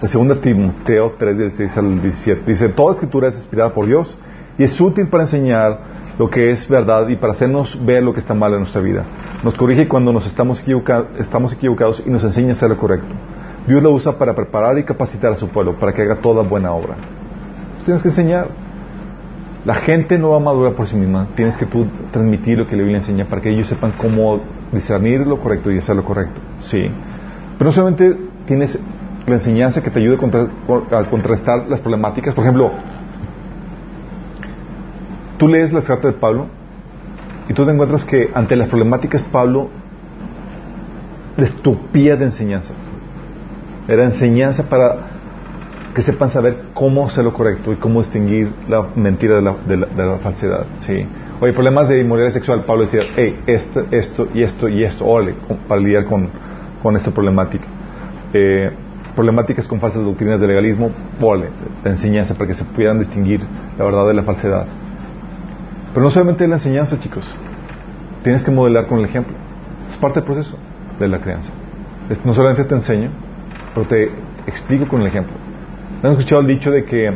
2 0.00 0.40
Timoteo 0.40 1.14
3, 1.18 1.38
del 1.38 1.48
16 1.48 1.76
al 1.78 2.02
17. 2.02 2.42
Dice, 2.46 2.68
toda 2.70 2.94
escritura 2.94 3.28
es 3.28 3.36
inspirada 3.36 3.72
por 3.72 3.86
Dios 3.86 4.18
y 4.58 4.64
es 4.64 4.80
útil 4.80 5.08
para 5.08 5.24
enseñar 5.24 5.78
lo 6.18 6.28
que 6.28 6.50
es 6.50 6.68
verdad 6.68 7.08
y 7.08 7.16
para 7.16 7.32
hacernos 7.32 7.78
ver 7.84 8.02
lo 8.02 8.12
que 8.12 8.20
está 8.20 8.34
mal 8.34 8.52
en 8.52 8.58
nuestra 8.58 8.80
vida. 8.80 9.04
Nos 9.42 9.54
corrige 9.54 9.88
cuando 9.88 10.12
nos 10.12 10.26
estamos, 10.26 10.60
equivoca 10.60 11.06
estamos 11.18 11.52
equivocados 11.52 12.02
y 12.04 12.10
nos 12.10 12.22
enseña 12.24 12.50
a 12.50 12.52
hacer 12.52 12.68
lo 12.68 12.76
correcto. 12.76 13.14
Dios 13.66 13.82
lo 13.82 13.92
usa 13.92 14.18
para 14.18 14.34
preparar 14.34 14.76
y 14.78 14.84
capacitar 14.84 15.32
a 15.32 15.36
su 15.36 15.48
pueblo 15.48 15.78
para 15.78 15.92
que 15.92 16.02
haga 16.02 16.16
toda 16.16 16.42
buena 16.42 16.72
obra. 16.72 16.96
Tienes 17.84 18.02
que 18.02 18.08
enseñar. 18.08 18.71
La 19.64 19.76
gente 19.76 20.18
no 20.18 20.30
va 20.30 20.38
a 20.38 20.40
madurar 20.40 20.74
por 20.74 20.88
sí 20.88 20.96
misma. 20.96 21.28
Tienes 21.36 21.56
que 21.56 21.66
tú 21.66 21.86
transmitir 22.10 22.58
lo 22.58 22.66
que 22.66 22.74
la 22.74 22.82
Biblia 22.82 22.98
enseña 22.98 23.26
para 23.26 23.40
que 23.40 23.50
ellos 23.50 23.68
sepan 23.68 23.92
cómo 23.92 24.40
discernir 24.72 25.20
lo 25.26 25.38
correcto 25.38 25.70
y 25.70 25.78
hacer 25.78 25.94
lo 25.94 26.04
correcto. 26.04 26.40
Sí. 26.60 26.82
Pero 27.58 27.70
no 27.70 27.72
solamente 27.72 28.16
tienes 28.46 28.76
la 29.26 29.34
enseñanza 29.34 29.82
que 29.82 29.90
te 29.90 30.00
ayude 30.00 30.16
a 30.16 31.04
contrastar 31.08 31.68
las 31.68 31.80
problemáticas. 31.80 32.34
Por 32.34 32.42
ejemplo, 32.42 32.72
tú 35.38 35.46
lees 35.46 35.72
las 35.72 35.84
cartas 35.84 36.14
de 36.14 36.18
Pablo 36.18 36.48
y 37.48 37.54
tú 37.54 37.64
te 37.64 37.72
encuentras 37.72 38.04
que 38.04 38.30
ante 38.34 38.56
las 38.56 38.68
problemáticas 38.68 39.22
Pablo 39.30 39.68
estupía 41.36 42.16
de 42.16 42.24
enseñanza. 42.24 42.74
Era 43.88 44.04
enseñanza 44.04 44.68
para 44.68 45.11
que 45.94 46.02
sepan 46.02 46.30
saber 46.30 46.56
cómo 46.74 47.06
hacer 47.06 47.24
lo 47.24 47.32
correcto 47.32 47.72
y 47.72 47.76
cómo 47.76 48.00
distinguir 48.00 48.52
la 48.68 48.82
mentira 48.96 49.36
de 49.36 49.76
la, 49.76 50.18
falsedad. 50.22 50.66
¿sí? 50.78 51.06
Oye, 51.40 51.52
problemas 51.52 51.88
de 51.88 52.00
inmoralidad 52.00 52.32
sexual, 52.32 52.64
Pablo 52.64 52.84
decía, 52.84 53.02
hey, 53.16 53.40
esto, 53.46 53.84
esto 53.90 54.28
y 54.32 54.42
esto 54.42 54.68
y 54.68 54.84
esto, 54.84 55.04
ole, 55.04 55.34
para 55.68 55.80
lidiar 55.80 56.06
con, 56.06 56.30
con 56.82 56.96
esta 56.96 57.10
problemática. 57.10 57.64
Eh, 58.32 58.70
problemáticas 59.14 59.66
con 59.66 59.80
falsas 59.80 60.02
doctrinas 60.02 60.40
de 60.40 60.46
legalismo, 60.46 60.90
ole, 61.20 61.50
la 61.84 61.90
enseñanza 61.90 62.34
para 62.34 62.46
que 62.46 62.54
se 62.54 62.64
puedan 62.64 62.98
distinguir 62.98 63.40
la 63.76 63.84
verdad 63.84 64.06
de 64.06 64.14
la 64.14 64.22
falsedad. 64.22 64.66
Pero 65.92 66.04
no 66.04 66.10
solamente 66.10 66.48
la 66.48 66.54
enseñanza, 66.54 66.98
chicos. 66.98 67.24
Tienes 68.22 68.42
que 68.44 68.50
modelar 68.50 68.86
con 68.86 69.00
el 69.00 69.04
ejemplo. 69.04 69.34
Es 69.88 69.96
parte 69.98 70.20
del 70.20 70.24
proceso 70.24 70.56
de 70.98 71.08
la 71.08 71.20
crianza. 71.20 71.52
No 72.24 72.32
solamente 72.32 72.64
te 72.64 72.74
enseño, 72.74 73.10
pero 73.74 73.86
te 73.86 74.10
explico 74.46 74.88
con 74.88 75.02
el 75.02 75.08
ejemplo. 75.08 75.34
¿Han 76.02 76.12
escuchado 76.12 76.40
el 76.40 76.46
dicho 76.48 76.72
de 76.72 76.84
que 76.84 77.12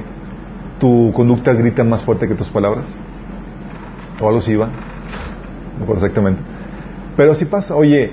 tu 0.78 1.12
conducta 1.12 1.53
grita 1.55 1.82
más 1.82 2.05
fuerte 2.05 2.28
que 2.28 2.34
tus 2.34 2.49
palabras? 2.49 2.84
O 4.20 4.28
algo 4.28 4.39
así 4.39 4.55
va. 4.55 4.66
No 4.66 5.80
recuerdo 5.80 6.05
exactamente. 6.05 6.41
Pero 7.16 7.32
así 7.32 7.47
pasa. 7.47 7.74
Oye, 7.74 8.12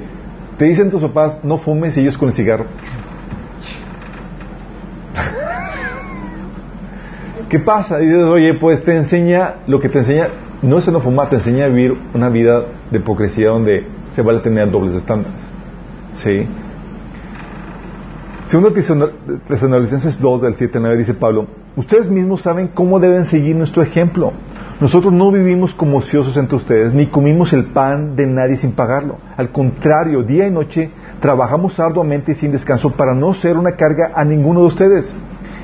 te 0.58 0.66
dicen 0.66 0.90
tus 0.90 1.04
papás, 1.04 1.44
no 1.44 1.60
fumes 1.60 1.96
y 1.98 2.02
ellos 2.02 2.18
con 2.18 2.30
el 2.30 2.34
cigarro. 2.34 2.66
¿Qué 7.50 7.60
pasa? 7.60 8.02
Y 8.02 8.08
dices, 8.08 8.24
oye, 8.24 8.56
pues 8.56 8.84
te 8.84 8.96
enseña, 8.96 9.58
lo 9.68 9.80
que 9.80 9.90
te 9.90 10.00
enseña, 10.00 10.30
no 10.64 10.80
es 10.80 10.92
no 10.92 11.02
fumar, 11.02 11.30
te 11.30 11.36
enseña 11.36 11.66
a 11.66 11.68
vivir 11.68 11.96
una 12.16 12.30
vida 12.30 12.64
de 12.90 12.98
hipocresía 12.98 13.50
donde 13.50 13.86
se 14.14 14.24
vale 14.24 14.40
tener 14.40 14.72
dobles 14.72 14.96
estándares. 14.96 15.40
¿Sí? 16.14 16.48
Segundo 18.46 18.74
Tesalonicenses 18.74 20.20
2, 20.20 20.42
del 20.42 20.56
7 20.56 20.78
al 20.78 20.84
9, 20.84 20.98
dice 20.98 21.14
Pablo, 21.14 21.48
ustedes 21.78 22.10
mismos 22.10 22.42
saben 22.42 22.68
cómo 22.68 23.00
deben 23.00 23.24
seguir 23.24 23.56
nuestro 23.56 23.82
ejemplo. 23.82 24.34
Nosotros 24.82 25.14
no 25.14 25.32
vivimos 25.32 25.74
como 25.74 26.00
ociosos 26.00 26.36
entre 26.36 26.58
ustedes, 26.58 26.94
ni 26.94 27.08
comimos 27.08 27.54
el 27.54 27.66
pan 27.66 28.18
de 28.18 28.28
nadie 28.28 28.58
sin 28.58 28.74
pagarlo. 28.74 29.18
Al 29.38 29.50
contrario, 29.52 30.24
día 30.24 30.46
y 30.46 30.52
noche 30.52 30.92
trabajamos 31.22 31.80
arduamente 31.80 32.34
y 32.34 32.36
sin 32.36 32.52
descanso 32.52 32.92
para 32.92 33.16
no 33.16 33.34
ser 33.34 33.56
una 33.56 33.78
carga 33.78 34.12
a 34.14 34.26
ninguno 34.26 34.60
de 34.60 34.68
ustedes. 34.68 35.16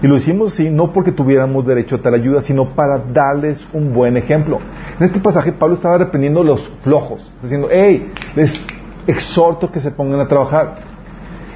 Y 0.02 0.08
lo 0.08 0.16
hicimos 0.16 0.54
así 0.54 0.70
no 0.70 0.94
porque 0.94 1.12
tuviéramos 1.12 1.68
derecho 1.68 1.98
a 1.98 2.02
tal 2.02 2.14
ayuda, 2.14 2.42
sino 2.42 2.74
para 2.76 2.98
darles 2.98 3.68
un 3.74 3.94
buen 3.94 4.16
ejemplo. 4.16 4.60
En 4.98 5.06
este 5.06 5.20
pasaje 5.20 5.52
Pablo 5.52 5.76
estaba 5.76 5.98
reprendiendo 5.98 6.44
los 6.46 6.66
flojos, 6.82 7.30
diciendo, 7.44 7.68
hey, 7.70 8.14
les 8.38 8.58
exhorto 9.06 9.70
que 9.70 9.82
se 9.82 9.92
pongan 9.92 10.22
a 10.22 10.28
trabajar. 10.30 10.89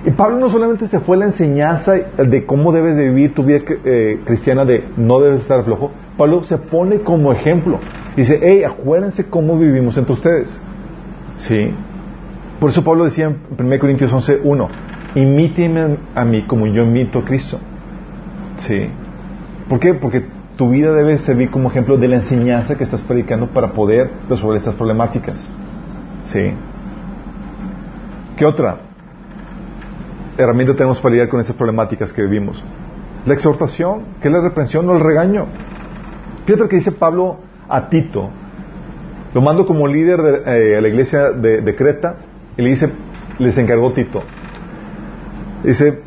Y 0.05 0.11
Pablo 0.11 0.37
no 0.37 0.49
solamente 0.49 0.87
se 0.87 0.99
fue 0.99 1.15
la 1.15 1.25
enseñanza 1.25 1.93
de 1.93 2.45
cómo 2.45 2.73
debes 2.73 2.97
de 2.97 3.07
vivir 3.07 3.33
tu 3.33 3.43
vida 3.43 3.59
eh, 3.85 4.19
cristiana, 4.25 4.65
de 4.65 4.83
no 4.97 5.21
debes 5.21 5.41
estar 5.41 5.63
flojo, 5.63 5.91
Pablo 6.17 6.43
se 6.43 6.57
pone 6.57 7.01
como 7.01 7.31
ejemplo. 7.31 7.79
Dice, 8.17 8.37
hey, 8.41 8.63
acuérdense 8.63 9.29
cómo 9.29 9.57
vivimos 9.57 9.97
entre 9.97 10.13
ustedes. 10.13 10.61
¿Sí? 11.37 11.71
Por 12.59 12.69
eso 12.69 12.83
Pablo 12.83 13.05
decía 13.05 13.27
en 13.27 13.37
1 13.57 13.79
Corintios 13.79 14.11
11, 14.11 14.41
1, 14.43 14.69
imíteme 15.15 15.97
a 16.15 16.25
mí 16.25 16.45
como 16.47 16.67
yo 16.67 16.83
imito 16.83 17.19
a 17.19 17.25
Cristo. 17.25 17.59
¿Sí? 18.57 18.89
¿Por 19.69 19.79
qué? 19.79 19.93
Porque 19.93 20.25
tu 20.57 20.69
vida 20.69 20.93
debe 20.93 21.17
servir 21.17 21.49
como 21.49 21.69
ejemplo 21.69 21.97
de 21.97 22.09
la 22.09 22.17
enseñanza 22.17 22.77
que 22.77 22.83
estás 22.83 23.03
predicando 23.03 23.47
para 23.47 23.71
poder 23.71 24.11
resolver 24.29 24.57
estas 24.57 24.75
problemáticas. 24.75 25.49
¿Sí? 26.25 26.51
¿Qué 28.37 28.45
otra? 28.45 28.92
Herramienta 30.38 30.75
tenemos 30.75 30.99
para 30.99 31.11
lidiar 31.11 31.29
con 31.29 31.39
esas 31.39 31.55
problemáticas 31.55 32.11
que 32.13 32.21
vivimos? 32.21 32.63
La 33.25 33.34
exhortación, 33.34 34.03
que 34.21 34.27
es 34.27 34.34
la 34.34 34.41
reprensión 34.41 34.89
o 34.89 34.93
el 34.93 34.99
regaño. 34.99 35.47
Fíjate 36.45 36.63
lo 36.63 36.69
que 36.69 36.77
dice 36.77 36.91
Pablo 36.91 37.38
a 37.69 37.89
Tito. 37.89 38.29
Lo 39.34 39.41
mando 39.41 39.65
como 39.65 39.88
líder 39.88 40.21
de 40.21 40.77
eh, 40.77 40.81
la 40.81 40.88
iglesia 40.88 41.31
de, 41.31 41.61
de, 41.61 41.75
Creta 41.75 42.17
y 42.57 42.61
le 42.61 42.69
dice, 42.69 42.89
les 43.39 43.57
encargó 43.57 43.93
Tito. 43.93 44.21
Dice, 45.63 46.01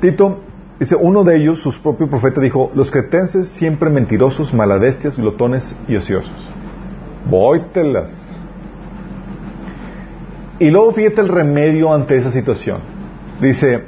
Tito, 0.00 0.40
dice, 0.78 0.96
uno 0.96 1.24
de 1.24 1.36
ellos, 1.36 1.60
su 1.60 1.80
propio 1.80 2.10
profeta, 2.10 2.40
dijo, 2.40 2.70
los 2.74 2.90
cretenses 2.90 3.48
siempre 3.48 3.88
mentirosos, 3.88 4.52
maladestias, 4.52 5.16
glotones 5.16 5.74
y 5.86 5.96
ociosos. 5.96 6.50
Vóytelas. 7.30 8.10
Y 10.58 10.70
luego 10.70 10.92
fíjate 10.92 11.20
el 11.20 11.28
remedio 11.28 11.94
ante 11.94 12.16
esa 12.16 12.32
situación. 12.32 12.97
Dice, 13.40 13.84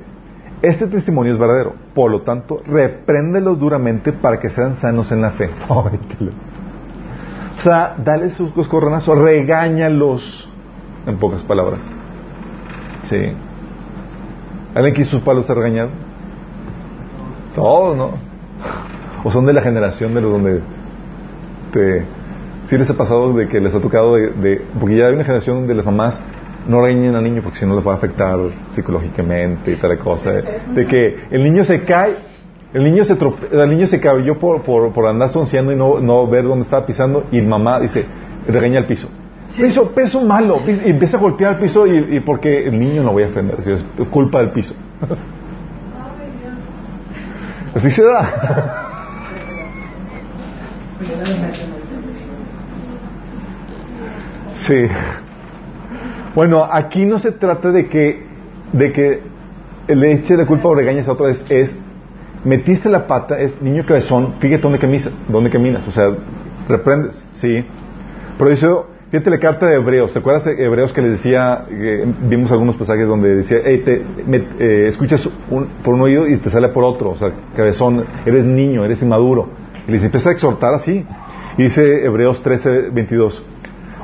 este 0.63 0.87
testimonio 0.87 1.33
es 1.33 1.39
verdadero, 1.39 1.75
por 1.95 2.11
lo 2.11 2.21
tanto, 2.21 2.63
repréndelos 2.67 3.59
duramente 3.59 4.13
para 4.13 4.39
que 4.39 4.51
sean 4.51 4.77
sanos 4.77 5.11
en 5.11 5.23
la 5.23 5.31
fe. 5.31 5.51
o 5.69 5.91
sea, 7.61 7.97
dale 7.99 8.31
sus 8.31 8.53
coscorronazos, 8.53 9.19
regáñalos, 9.19 10.49
en 11.07 11.19
pocas 11.19 11.43
palabras. 11.43 11.81
Sí. 13.05 13.33
¿Alguien 14.75 14.95
quiso 14.95 15.13
sus 15.13 15.23
palos 15.23 15.49
a 15.51 15.55
regañar? 15.55 15.89
Todos, 17.55 17.97
¿no? 17.97 18.11
O 19.23 19.31
son 19.31 19.45
de 19.45 19.53
la 19.53 19.61
generación 19.61 20.15
de 20.15 20.21
los 20.23 20.33
donde 20.33 20.63
te... 21.73 22.07
Sí 22.69 22.79
les 22.79 22.89
ha 22.89 22.97
pasado 22.97 23.35
de 23.35 23.49
que 23.49 23.61
les 23.61 23.75
ha 23.75 23.81
tocado 23.81 24.15
de, 24.15 24.31
de... 24.31 24.65
Porque 24.79 24.97
ya 24.97 25.09
hay 25.09 25.13
una 25.13 25.25
generación 25.25 25.59
donde 25.59 25.75
las 25.75 25.85
mamás 25.85 26.23
no 26.67 26.81
reñen 26.83 27.15
al 27.15 27.25
niño 27.25 27.43
porque 27.43 27.59
si 27.59 27.67
no 27.67 27.75
les 27.75 27.87
va 27.87 27.93
a 27.93 27.97
afectar 27.97 28.39
psicológicamente 28.75 29.73
y 29.73 29.77
tal 29.77 29.99
cosa. 29.99 30.33
De, 30.33 30.87
que 30.87 31.25
el 31.31 31.43
niño 31.43 31.65
se 31.65 31.85
cae, 31.85 32.15
el 32.73 32.85
niño 32.85 33.05
se 33.05 33.17
el 33.53 33.71
niño 33.71 33.87
se 33.87 34.01
cayó 34.01 34.39
por, 34.39 34.63
por, 34.63 34.93
por 34.93 35.07
andar 35.07 35.31
sonciando 35.31 35.73
y 35.73 35.77
no, 35.77 36.01
no 36.01 36.27
ver 36.27 36.45
dónde 36.45 36.65
estaba 36.65 36.87
pisando 36.87 37.25
y 37.31 37.41
mamá 37.41 37.81
dice, 37.81 38.05
regaña 38.47 38.79
al 38.81 38.87
piso. 38.87 39.09
Piso, 39.57 39.91
peso 39.93 40.25
malo, 40.25 40.61
y 40.67 40.91
empieza 40.91 41.17
a 41.17 41.21
golpear 41.21 41.55
el 41.55 41.61
piso 41.61 41.85
y, 41.87 42.21
porque 42.21 42.69
el 42.69 42.79
niño 42.79 43.03
no 43.03 43.13
voy 43.13 43.25
a 43.25 43.27
ofender, 43.27 43.59
es 43.67 43.85
culpa 44.11 44.39
del 44.41 44.53
piso. 44.53 44.75
Así 47.75 47.91
se 47.91 48.05
da. 48.05 48.87
Sí. 54.55 54.87
Bueno, 56.35 56.67
aquí 56.71 57.05
no 57.05 57.19
se 57.19 57.33
trata 57.33 57.71
de 57.71 57.89
que, 57.89 58.23
de 58.73 58.93
que 58.93 59.21
le 59.89 60.13
eche 60.13 60.37
de 60.37 60.47
culpa 60.47 60.69
o 60.69 60.75
regañes 60.75 61.09
a 61.09 61.13
otro, 61.13 61.29
es, 61.29 61.51
es 61.51 61.77
metiste 62.45 62.89
la 62.89 63.07
pata, 63.07 63.39
es 63.39 63.61
niño 63.61 63.85
cabezón, 63.85 64.35
fíjate 64.39 64.63
dónde 64.63 64.79
caminas, 64.79 65.11
dónde 65.29 65.51
caminas, 65.51 65.87
o 65.87 65.91
sea, 65.91 66.11
reprendes, 66.69 67.25
¿sí? 67.33 67.65
Pero 68.39 68.51
eso, 68.51 68.87
fíjate 69.11 69.31
la 69.31 69.39
carta 69.39 69.67
de 69.67 69.75
Hebreos, 69.75 70.13
¿te 70.13 70.21
acuerdas 70.21 70.45
de 70.45 70.65
Hebreos 70.65 70.93
que 70.93 71.03
les 71.03 71.13
decía, 71.13 71.67
vimos 72.23 72.53
algunos 72.53 72.77
pasajes 72.77 73.09
donde 73.09 73.37
decía, 73.37 73.59
hey, 73.65 73.83
te, 73.85 74.03
eh, 74.61 74.87
escuchas 74.87 75.29
por 75.85 75.95
un 75.95 76.01
oído 76.01 76.27
y 76.29 76.37
te 76.37 76.49
sale 76.49 76.69
por 76.69 76.85
otro, 76.85 77.11
o 77.11 77.17
sea, 77.17 77.33
cabezón, 77.57 78.05
eres 78.25 78.45
niño, 78.45 78.85
eres 78.85 79.03
inmaduro. 79.03 79.49
Y 79.89 79.93
les 79.93 80.05
empieza 80.05 80.29
a 80.29 80.33
exhortar 80.33 80.75
así. 80.75 81.05
Y 81.59 81.63
dice 81.65 82.05
Hebreos 82.05 82.43
13, 82.43 82.91
22, 82.91 83.45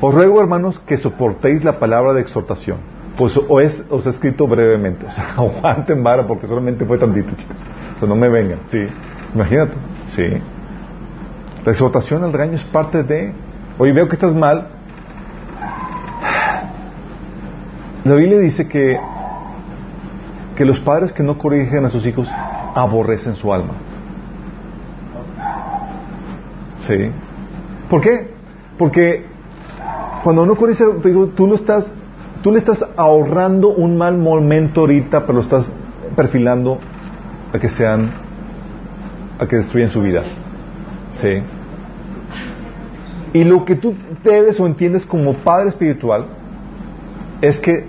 os 0.00 0.14
ruego, 0.14 0.40
hermanos, 0.40 0.78
que 0.80 0.96
soportéis 0.96 1.64
la 1.64 1.78
palabra 1.78 2.12
de 2.12 2.20
exhortación, 2.20 2.78
pues 3.16 3.36
os 3.36 4.06
he 4.06 4.10
escrito 4.10 4.46
brevemente. 4.46 5.06
O 5.06 5.10
sea, 5.10 5.34
aguanten 5.36 6.02
vara 6.02 6.26
porque 6.26 6.46
solamente 6.46 6.84
fue 6.84 6.98
tantito, 6.98 7.34
chicos. 7.36 7.56
O 7.96 7.98
sea, 7.98 8.08
no 8.08 8.14
me 8.14 8.28
vengan, 8.28 8.60
sí. 8.68 8.86
Imagínate, 9.34 9.74
sí. 10.06 10.26
La 11.64 11.72
exhortación 11.72 12.22
al 12.24 12.32
regaño 12.32 12.54
es 12.54 12.64
parte 12.64 13.02
de, 13.02 13.32
oye, 13.78 13.92
veo 13.92 14.08
que 14.08 14.14
estás 14.14 14.34
mal. 14.34 14.68
La 18.04 18.14
Biblia 18.14 18.38
dice 18.38 18.68
que, 18.68 18.96
que 20.56 20.64
los 20.64 20.78
padres 20.80 21.12
que 21.12 21.22
no 21.22 21.38
corrigen 21.38 21.84
a 21.84 21.90
sus 21.90 22.06
hijos 22.06 22.30
aborrecen 22.74 23.34
su 23.34 23.52
alma. 23.52 23.74
¿Sí? 26.86 27.10
¿Por 27.88 28.00
qué? 28.00 28.30
Porque 28.78 29.35
cuando 30.26 30.42
uno 30.42 30.56
corrige, 30.56 30.82
digo, 31.04 31.28
tú 31.36 31.46
lo 31.46 31.54
estás, 31.54 31.86
tú 32.42 32.50
le 32.50 32.58
estás 32.58 32.84
ahorrando 32.96 33.68
un 33.68 33.96
mal 33.96 34.18
momento 34.18 34.80
ahorita, 34.80 35.20
pero 35.20 35.34
lo 35.34 35.40
estás 35.40 35.70
perfilando 36.16 36.80
a 37.52 37.60
que 37.60 37.68
sean, 37.68 38.10
a 39.38 39.46
que 39.46 39.54
destruyan 39.54 39.88
su 39.88 40.02
vida. 40.02 40.24
¿Sí? 41.20 41.28
Y 43.34 43.44
lo 43.44 43.64
que 43.64 43.76
tú 43.76 43.94
debes 44.24 44.58
o 44.58 44.66
entiendes 44.66 45.06
como 45.06 45.32
padre 45.44 45.68
espiritual 45.68 46.26
es 47.40 47.60
que 47.60 47.86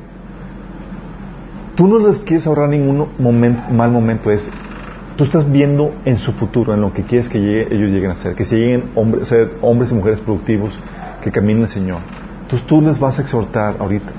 tú 1.74 1.88
no 1.88 1.98
les 2.08 2.24
quieres 2.24 2.46
ahorrar 2.46 2.70
ningún 2.70 3.08
mal 3.18 3.90
momento, 3.90 4.30
es 4.30 4.48
tú 5.16 5.24
estás 5.24 5.52
viendo 5.52 5.92
en 6.06 6.20
su 6.20 6.34
futuro, 6.34 6.76
en 6.76 6.82
lo 6.82 6.94
que 6.94 7.02
quieres 7.02 7.30
que 7.30 7.40
ellos 7.40 7.90
lleguen 7.90 8.12
a 8.12 8.16
ser, 8.16 8.36
que 8.36 8.46
se 8.46 8.58
lleguen 8.58 8.92
hombres, 8.94 9.28
ser 9.28 9.56
hombres 9.62 9.92
y 9.92 9.96
mujeres 9.96 10.20
productivos, 10.20 10.80
que 11.24 11.32
caminen 11.32 11.64
el 11.64 11.70
Señor. 11.70 12.27
Entonces 12.48 12.66
tú 12.66 12.82
les 12.82 12.98
vas 12.98 13.20
a 13.20 13.24
exhortar 13.24 13.76
ahorita. 13.78 14.10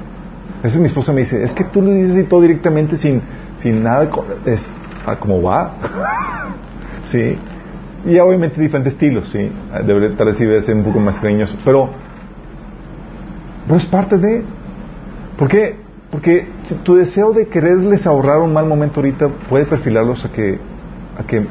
Esa 0.62 0.76
es 0.76 0.81
mi 0.81 0.89
esposa 0.89 1.14
me 1.14 1.22
dice, 1.22 1.43
es 1.43 1.55
que 1.55 1.64
tú 1.64 1.81
le 1.81 1.95
dices 1.95 2.29
todo 2.29 2.43
directamente 2.43 2.99
sin, 2.99 3.22
sin 3.57 3.83
nada, 3.83 4.07
es 4.45 4.70
ah, 5.07 5.16
como 5.16 5.41
va. 5.41 5.72
sí. 7.05 7.39
Y 8.05 8.18
obviamente 8.18 8.61
diferentes 8.61 8.93
estilos, 8.93 9.31
sí. 9.31 9.51
Tal 9.72 10.26
vez 10.26 10.64
ser 10.66 10.76
un 10.76 10.85
poco 10.85 11.01
más 11.01 11.18
cariñoso. 11.20 11.57
Pero, 11.64 11.89
pero 13.66 13.79
es 13.79 13.87
parte 13.87 14.18
de... 14.18 14.45
¿Por 15.39 15.49
qué? 15.49 15.76
Porque 16.11 16.49
tu 16.83 16.97
deseo 16.97 17.33
de 17.33 17.47
quererles 17.47 18.07
ahorrar 18.07 18.41
un 18.41 18.53
mal 18.53 18.66
momento 18.66 19.01
ahorita 19.01 19.29
puede 19.49 19.64
perfilarlos 19.64 20.22
a 20.26 20.33
que, 20.33 20.59
a 21.18 21.22
que 21.26 21.47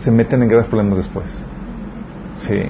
se 0.00 0.10
meten 0.10 0.42
en 0.42 0.48
graves 0.48 0.66
problemas 0.66 0.98
después. 0.98 1.42
Sí. 2.36 2.62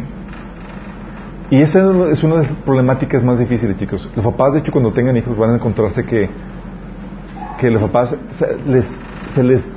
Y 1.51 1.61
esa 1.61 1.81
es 2.11 2.25
una 2.25 2.37
de 2.37 2.43
las 2.43 2.53
problemáticas 2.65 3.23
más 3.23 3.39
difíciles, 3.39 3.77
chicos. 3.77 4.11
Los 4.17 4.25
papás, 4.25 4.55
de 4.55 4.61
hecho, 4.61 4.73
cuando 4.73 4.93
tengan 4.93 5.17
hijos 5.17 5.37
van 5.37 5.51
a 5.51 5.55
encontrarse 5.57 6.05
que, 6.05 6.29
que 7.59 7.71
los 7.71 7.83
papás 7.83 8.17
se 8.31 8.57
les, 8.67 8.87
se 9.35 9.43
les 9.43 9.71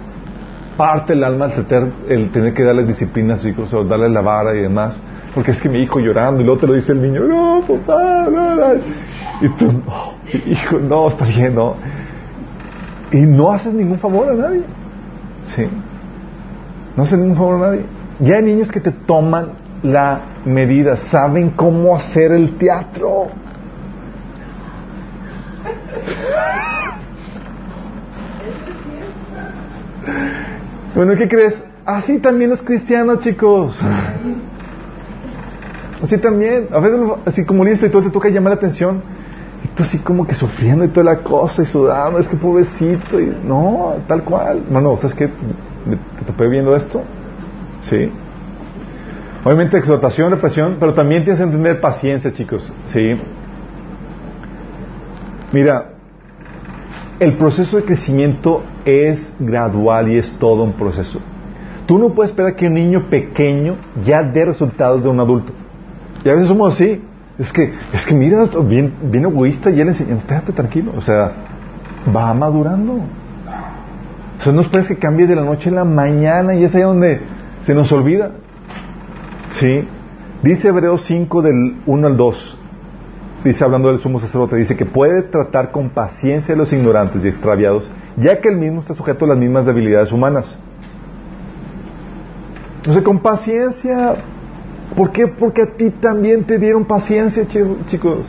parte 0.77 1.13
el 1.13 1.23
alma 1.23 1.45
al 1.45 1.93
el 2.07 2.31
tener 2.31 2.53
que 2.53 2.63
darles 2.63 2.87
disciplina 2.87 3.33
a 3.33 3.37
sus 3.37 3.47
hijos 3.47 3.73
o 3.73 3.83
darles 3.83 4.11
la 4.11 4.21
vara 4.21 4.55
y 4.55 4.61
demás. 4.61 5.01
Porque 5.33 5.51
es 5.51 5.61
que 5.61 5.69
mi 5.69 5.83
hijo 5.83 5.99
llorando 5.99 6.41
y 6.41 6.45
luego 6.45 6.61
te 6.61 6.67
lo 6.67 6.73
dice 6.73 6.93
el 6.93 7.01
niño, 7.01 7.21
no, 7.21 7.61
papá, 7.61 8.27
no, 8.31 8.55
no. 8.55 8.73
Y 9.41 9.49
tú, 9.49 9.71
no, 9.71 10.13
hijo, 10.47 10.79
no, 10.79 11.09
está 11.09 11.25
bien, 11.25 11.53
no. 11.53 11.75
Y 13.11 13.21
no 13.21 13.51
haces 13.51 13.73
ningún 13.73 13.99
favor 13.99 14.29
a 14.29 14.33
nadie. 14.33 14.63
Sí. 15.43 15.67
No 16.95 17.03
haces 17.03 17.19
ningún 17.19 17.37
favor 17.37 17.55
a 17.55 17.67
nadie. 17.67 17.85
Ya 18.19 18.37
hay 18.37 18.43
niños 18.43 18.71
que 18.71 18.79
te 18.79 18.91
toman 18.91 19.66
la 19.83 20.21
medida, 20.45 20.95
saben 20.95 21.51
cómo 21.51 21.95
hacer 21.95 22.31
el 22.31 22.57
teatro. 22.57 23.27
Bueno, 30.95 31.15
¿qué 31.15 31.27
crees? 31.27 31.63
Así 31.85 32.19
también 32.19 32.49
los 32.49 32.61
cristianos, 32.61 33.19
chicos. 33.19 33.77
Así 36.01 36.17
también. 36.17 36.67
A 36.71 36.79
veces, 36.79 36.99
así 37.25 37.45
como 37.45 37.63
líder 37.63 37.75
espiritual, 37.75 38.03
te 38.03 38.09
toca 38.09 38.29
llamar 38.29 38.53
la 38.53 38.55
atención. 38.55 39.01
Y 39.63 39.67
tú 39.69 39.83
así 39.83 39.99
como 39.99 40.25
que 40.25 40.33
sufriendo 40.33 40.85
y 40.85 40.89
toda 40.89 41.03
la 41.03 41.19
cosa 41.19 41.61
y 41.61 41.65
sudando. 41.65 42.19
Es 42.19 42.27
que 42.27 42.35
pobrecito. 42.35 43.19
Y, 43.19 43.37
no, 43.43 43.95
tal 44.07 44.23
cual. 44.23 44.63
Bueno, 44.69 44.97
¿sabes 44.97 45.15
qué? 45.15 45.27
¿Te 45.27 46.25
topé 46.25 46.47
viendo 46.47 46.75
esto? 46.75 47.03
Sí. 47.81 48.11
Obviamente 49.47 49.77
exhortación, 49.77 50.29
represión, 50.29 50.75
pero 50.77 50.93
también 50.93 51.23
tienes 51.23 51.39
que 51.39 51.45
entender 51.45 51.79
paciencia, 51.79 52.33
chicos. 52.33 52.69
¿Sí? 52.87 53.15
Mira, 55.53 55.91
el 57.17 57.37
proceso 57.37 57.77
de 57.77 57.85
crecimiento 57.85 58.61
es 58.83 59.33
gradual 59.39 60.11
y 60.11 60.17
es 60.17 60.29
todo 60.37 60.63
un 60.63 60.73
proceso. 60.73 61.21
Tú 61.85 61.97
no 61.97 62.09
puedes 62.09 62.31
esperar 62.31 62.57
que 62.57 62.67
un 62.67 62.73
niño 62.73 63.05
pequeño 63.09 63.77
ya 64.03 64.21
dé 64.21 64.43
resultados 64.43 65.01
de 65.01 65.07
un 65.07 65.21
adulto. 65.21 65.53
Y 66.25 66.27
a 66.27 66.33
veces 66.33 66.49
somos 66.49 66.73
así. 66.73 67.01
Es 67.39 67.53
que, 67.53 67.71
es 67.93 68.05
que 68.05 68.13
mira, 68.13 68.43
bien, 68.65 68.95
bien 69.03 69.23
egoísta, 69.23 69.69
ya 69.69 69.85
le 69.85 69.91
enseñamos, 69.91 70.23
espérate 70.23 70.51
tranquilo. 70.51 70.91
O 70.97 70.99
sea, 70.99 71.31
va 72.13 72.33
madurando. 72.33 72.95
O 72.95 74.43
sea, 74.43 74.51
no 74.51 74.59
esperes 74.59 74.89
que 74.89 74.97
cambie 74.97 75.25
de 75.25 75.37
la 75.37 75.43
noche 75.43 75.69
a 75.69 75.71
la 75.71 75.85
mañana 75.85 76.53
y 76.53 76.65
es 76.65 76.75
ahí 76.75 76.81
donde 76.81 77.21
se 77.63 77.73
nos 77.73 77.89
olvida. 77.93 78.31
Sí. 79.49 79.87
Dice 80.43 80.69
Hebreos 80.69 81.01
5 81.03 81.41
del 81.41 81.81
1 81.85 82.07
al 82.07 82.17
2. 82.17 82.57
Dice 83.43 83.63
hablando 83.63 83.89
del 83.89 83.99
sumo 83.99 84.19
sacerdote, 84.19 84.55
dice 84.55 84.75
que 84.75 84.85
puede 84.85 85.23
tratar 85.23 85.71
con 85.71 85.89
paciencia 85.89 86.53
a 86.53 86.57
los 86.57 86.73
ignorantes 86.73 87.23
y 87.23 87.27
extraviados, 87.27 87.91
ya 88.17 88.39
que 88.39 88.49
él 88.49 88.57
mismo 88.57 88.81
está 88.81 88.93
sujeto 88.93 89.25
a 89.25 89.29
las 89.29 89.37
mismas 89.37 89.65
debilidades 89.65 90.11
humanas. 90.11 90.57
Entonces, 92.77 93.03
con 93.03 93.19
paciencia, 93.19 94.15
¿Por 94.95 95.11
qué? 95.11 95.27
Porque 95.27 95.63
a 95.63 95.65
ti 95.75 95.91
también 95.91 96.45
te 96.45 96.57
dieron 96.57 96.85
paciencia, 96.85 97.45
chicos. 97.47 98.25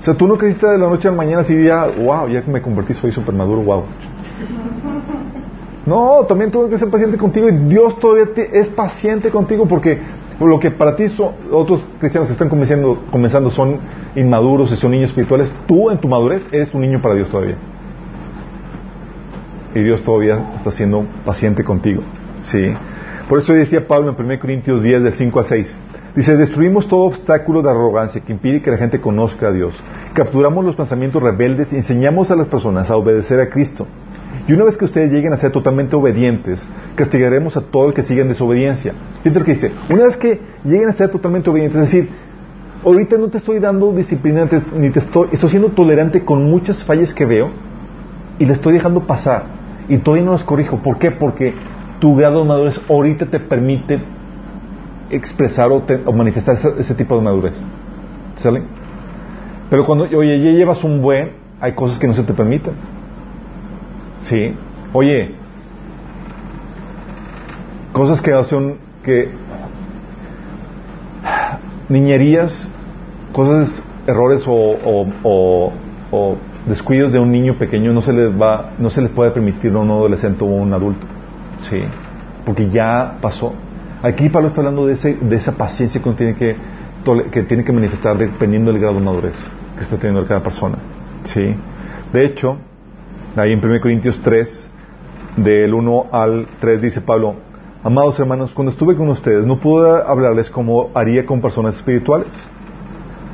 O 0.00 0.02
sea, 0.02 0.14
tú 0.14 0.26
no 0.26 0.36
creciste 0.36 0.66
de 0.66 0.78
la 0.78 0.88
noche 0.88 1.08
a 1.08 1.10
la 1.10 1.16
mañana 1.16 1.42
así 1.42 1.62
ya, 1.62 1.86
wow, 1.86 2.28
ya 2.28 2.42
que 2.42 2.50
me 2.50 2.60
convertí, 2.60 2.94
soy 2.94 3.12
súper 3.12 3.34
maduro, 3.34 3.62
wow. 3.62 3.84
No, 5.84 6.24
también 6.28 6.50
tuve 6.50 6.70
que 6.70 6.78
ser 6.78 6.90
paciente 6.90 7.18
contigo 7.18 7.48
y 7.48 7.52
Dios 7.52 7.98
todavía 7.98 8.26
es 8.52 8.68
paciente 8.68 9.30
contigo 9.30 9.66
porque 9.66 9.98
lo 10.40 10.58
que 10.58 10.70
para 10.70 10.96
ti 10.96 11.04
otros 11.50 11.84
cristianos 11.98 12.28
que 12.28 12.32
están 12.32 12.48
comenzando, 12.48 13.04
comenzando 13.10 13.50
son 13.50 13.78
inmaduros 14.14 14.70
y 14.72 14.76
son 14.76 14.92
niños 14.92 15.10
espirituales, 15.10 15.52
tú 15.66 15.90
en 15.90 15.98
tu 15.98 16.08
madurez 16.08 16.46
eres 16.52 16.72
un 16.74 16.82
niño 16.82 17.00
para 17.00 17.14
Dios 17.14 17.30
todavía. 17.30 17.56
Y 19.74 19.82
Dios 19.82 20.02
todavía 20.02 20.52
está 20.56 20.70
siendo 20.70 21.04
paciente 21.24 21.64
contigo. 21.64 22.02
Sí. 22.42 22.74
Por 23.28 23.38
eso 23.38 23.54
decía 23.54 23.86
Pablo 23.86 24.14
en 24.16 24.24
1 24.24 24.38
Corintios 24.38 24.82
10, 24.82 25.02
del 25.02 25.14
5 25.14 25.38
al 25.38 25.46
6. 25.46 25.76
Dice, 26.14 26.36
destruimos 26.36 26.88
todo 26.88 27.04
obstáculo 27.04 27.62
de 27.62 27.70
arrogancia 27.70 28.20
que 28.20 28.32
impide 28.32 28.60
que 28.60 28.70
la 28.70 28.76
gente 28.76 29.00
conozca 29.00 29.48
a 29.48 29.52
Dios. 29.52 29.82
Capturamos 30.12 30.64
los 30.64 30.76
pensamientos 30.76 31.22
rebeldes 31.22 31.72
y 31.72 31.76
enseñamos 31.76 32.30
a 32.30 32.36
las 32.36 32.48
personas 32.48 32.90
a 32.90 32.96
obedecer 32.96 33.40
a 33.40 33.48
Cristo. 33.48 33.86
Y 34.46 34.52
una 34.52 34.64
vez 34.64 34.76
que 34.76 34.84
ustedes 34.84 35.12
lleguen 35.12 35.32
a 35.32 35.36
ser 35.36 35.52
totalmente 35.52 35.94
obedientes, 35.94 36.68
castigaremos 36.94 37.56
a 37.56 37.60
todo 37.62 37.88
el 37.88 37.94
que 37.94 38.02
siga 38.02 38.22
en 38.22 38.28
desobediencia. 38.28 38.94
Fíjate 39.22 39.38
lo 39.38 39.44
que 39.44 39.54
dice. 39.54 39.72
Una 39.88 40.04
vez 40.04 40.16
que 40.16 40.40
lleguen 40.64 40.88
a 40.88 40.92
ser 40.92 41.10
totalmente 41.10 41.48
obedientes, 41.48 41.82
es 41.82 41.92
decir, 41.92 42.10
ahorita 42.84 43.16
no 43.16 43.28
te 43.28 43.38
estoy 43.38 43.60
dando 43.60 43.92
disciplina, 43.92 44.48
ni 44.76 44.90
te 44.90 44.98
estoy, 44.98 45.28
estoy 45.32 45.50
siendo 45.50 45.68
tolerante 45.70 46.24
con 46.24 46.50
muchas 46.50 46.84
fallas 46.84 47.14
que 47.14 47.24
veo 47.24 47.50
y 48.38 48.44
le 48.44 48.54
estoy 48.54 48.74
dejando 48.74 49.06
pasar. 49.06 49.44
Y 49.88 49.98
todavía 49.98 50.26
no 50.26 50.32
las 50.32 50.44
corrijo. 50.44 50.82
¿Por 50.82 50.98
qué? 50.98 51.10
Porque 51.10 51.54
tu 52.00 52.16
grado 52.16 52.40
de 52.40 52.48
madurez 52.48 52.80
ahorita 52.88 53.26
te 53.26 53.38
permite 53.38 54.00
expresar 55.10 55.70
o, 55.70 56.12
manifestar 56.12 56.56
ese, 56.78 56.94
tipo 56.94 57.16
de 57.16 57.22
madurez. 57.22 57.62
¿Sale? 58.36 58.62
Pero 59.70 59.86
cuando, 59.86 60.04
oye, 60.04 60.42
ya 60.42 60.50
llevas 60.50 60.82
un 60.84 61.02
buen, 61.02 61.32
hay 61.60 61.74
cosas 61.74 61.98
que 61.98 62.06
no 62.08 62.14
se 62.14 62.24
te 62.24 62.32
permiten. 62.32 62.74
¿Sí? 64.24 64.54
Oye, 64.92 65.34
cosas 67.92 68.20
que 68.20 68.32
hacen 68.32 68.76
que 69.04 69.30
niñerías, 71.88 72.70
cosas, 73.32 73.82
errores 74.06 74.44
o, 74.46 75.72
descuidos 76.66 77.12
de 77.12 77.18
un 77.18 77.30
niño 77.32 77.58
pequeño 77.58 77.92
no 77.92 78.00
se 78.00 78.12
les 78.12 78.28
va, 78.30 78.72
no 78.78 78.90
se 78.90 79.02
les 79.02 79.10
puede 79.10 79.32
permitir 79.32 79.72
a 79.72 79.78
un 79.78 79.90
adolescente 79.90 80.44
o 80.44 80.48
a 80.48 80.62
un 80.62 80.72
adulto. 80.72 81.06
Sí, 81.60 81.80
porque 82.44 82.68
ya 82.68 83.18
pasó. 83.20 83.52
Aquí 84.02 84.28
Pablo 84.28 84.48
está 84.48 84.60
hablando 84.60 84.86
de, 84.86 84.94
ese, 84.94 85.14
de 85.14 85.36
esa 85.36 85.52
paciencia 85.52 86.02
que 86.02 86.10
tiene 86.12 86.34
que, 86.34 86.56
que 87.30 87.42
tiene 87.42 87.64
que 87.64 87.72
manifestar 87.72 88.16
dependiendo 88.16 88.72
del 88.72 88.80
grado 88.80 88.94
de 88.94 89.00
madurez 89.00 89.36
que 89.76 89.82
está 89.82 89.96
teniendo 89.96 90.26
cada 90.26 90.42
persona. 90.42 90.78
Sí. 91.24 91.54
De 92.12 92.24
hecho, 92.24 92.58
ahí 93.36 93.52
en 93.52 93.64
1 93.64 93.80
Corintios 93.80 94.20
3, 94.20 94.70
del 95.36 95.72
1 95.72 96.06
al 96.12 96.46
3 96.60 96.82
dice 96.82 97.00
Pablo, 97.00 97.36
amados 97.82 98.18
hermanos, 98.20 98.54
cuando 98.54 98.72
estuve 98.72 98.96
con 98.96 99.08
ustedes 99.08 99.46
no 99.46 99.58
pude 99.58 100.02
hablarles 100.06 100.50
como 100.50 100.90
haría 100.94 101.24
con 101.24 101.40
personas 101.40 101.76
espirituales. 101.76 102.28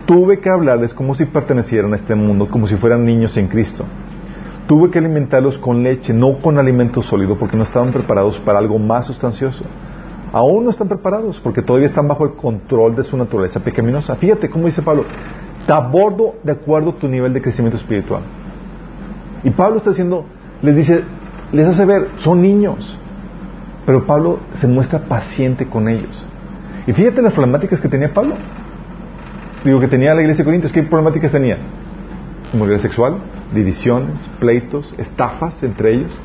Tuve 0.07 0.41
que 0.41 0.49
hablarles 0.49 0.95
como 0.95 1.15
si 1.15 1.27
pertenecieran 1.27 1.93
a 1.93 1.97
este 1.97 2.15
mundo, 2.15 2.49
como 2.49 2.67
si 2.67 2.77
fueran 2.77 3.05
niños 3.05 3.37
en 3.37 3.49
Cristo. 3.49 3.85
Tuve 4.67 4.91
que 4.91 4.99
alimentarlos 4.99 5.59
con 5.59 5.83
leche, 5.83 6.15
no 6.15 6.41
con 6.41 6.59
alimento 6.59 7.03
sólido, 7.03 7.39
porque 7.39 7.59
no 7.59 7.65
estaban 7.65 7.93
preparados 7.93 8.39
para 8.39 8.59
algo 8.59 8.79
más 8.79 9.07
sustancioso. 9.07 9.65
Aún 10.33 10.65
no 10.65 10.71
están 10.71 10.89
preparados, 10.89 11.41
porque 11.41 11.61
todavía 11.61 11.89
están 11.89 12.09
bajo 12.09 12.25
el 12.25 12.35
control 12.35 12.97
de 12.97 13.03
su 13.03 13.19
naturaleza 13.19 13.61
pecaminosa. 13.61 14.17
Fíjate 14.17 14.49
cómo 14.49 14.65
dice 14.65 14.81
Pablo, 14.81 15.05
te 15.67 15.73
abordo 15.73 16.37
de 16.43 16.53
acuerdo 16.53 16.91
a 16.91 16.99
tu 16.99 17.07
nivel 17.07 17.35
de 17.35 17.43
crecimiento 17.43 17.77
espiritual. 17.77 18.23
Y 19.45 19.51
Pablo 19.51 19.79
está 19.79 19.91
diciendo, 19.91 20.25
les 20.63 20.77
dice, 20.77 21.05
les 21.53 21.69
hace 21.69 21.85
ver, 21.85 22.09
son 22.19 22.43
niños. 22.43 22.99
Pero 23.87 24.07
Pablo 24.07 24.41
se 24.55 24.67
muestra 24.67 25.01
paciente 25.01 25.67
con 25.67 25.89
ellos. 25.89 26.27
Y 26.87 26.93
fíjate 26.93 27.23
las 27.23 27.33
problemáticas 27.33 27.81
que 27.81 27.89
tenía 27.89 28.13
Pablo. 28.13 28.35
Digo 29.65 29.81
que 29.81 29.89
tenía 29.89 30.15
la 30.15 30.21
iglesia 30.21 30.43
de 30.43 30.47
Corintios, 30.47 30.73
¿qué 30.73 30.83
problemáticas 30.83 31.33
tenía? 31.33 31.59
Inmoralidad 32.53 32.83
sexual, 32.83 33.19
divisiones, 33.53 34.29
pleitos, 34.39 34.95
estafas 34.99 35.63
entre 35.63 35.95
ellos. 35.95 36.19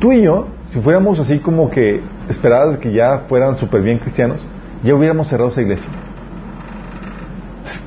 Tú 0.00 0.12
y 0.12 0.22
yo, 0.22 0.48
si 0.66 0.80
fuéramos 0.80 1.18
así 1.18 1.38
como 1.38 1.70
que 1.70 2.00
esperadas 2.28 2.78
que 2.78 2.92
ya 2.92 3.24
fueran 3.28 3.56
súper 3.56 3.82
bien 3.82 3.98
cristianos, 3.98 4.40
ya 4.82 4.94
hubiéramos 4.94 5.28
cerrado 5.28 5.50
esa 5.50 5.62
iglesia. 5.62 5.90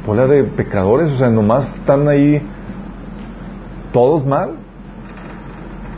Bola 0.06 0.28
de 0.28 0.44
pecadores, 0.44 1.10
o 1.10 1.18
sea, 1.18 1.30
nomás 1.30 1.76
están 1.78 2.08
ahí 2.08 2.42
todos 3.94 4.26
mal. 4.26 4.56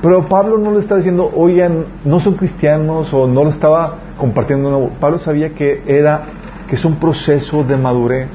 Pero 0.03 0.27
Pablo 0.29 0.59
no 0.59 0.71
le 0.71 0.79
está 0.79 0.97
diciendo, 0.97 1.31
oigan, 1.33 1.85
no 2.03 2.19
son 2.19 2.35
cristianos 2.35 3.11
o 3.11 3.25
no 3.25 3.43
lo 3.43 3.49
estaba 3.49 3.95
compartiendo. 4.19 4.91
Pablo 4.99 5.17
sabía 5.17 5.55
que 5.55 5.81
era 5.87 6.25
que 6.69 6.75
es 6.75 6.85
un 6.85 6.97
proceso 6.97 7.63
de 7.63 7.75
madurez 7.77 8.29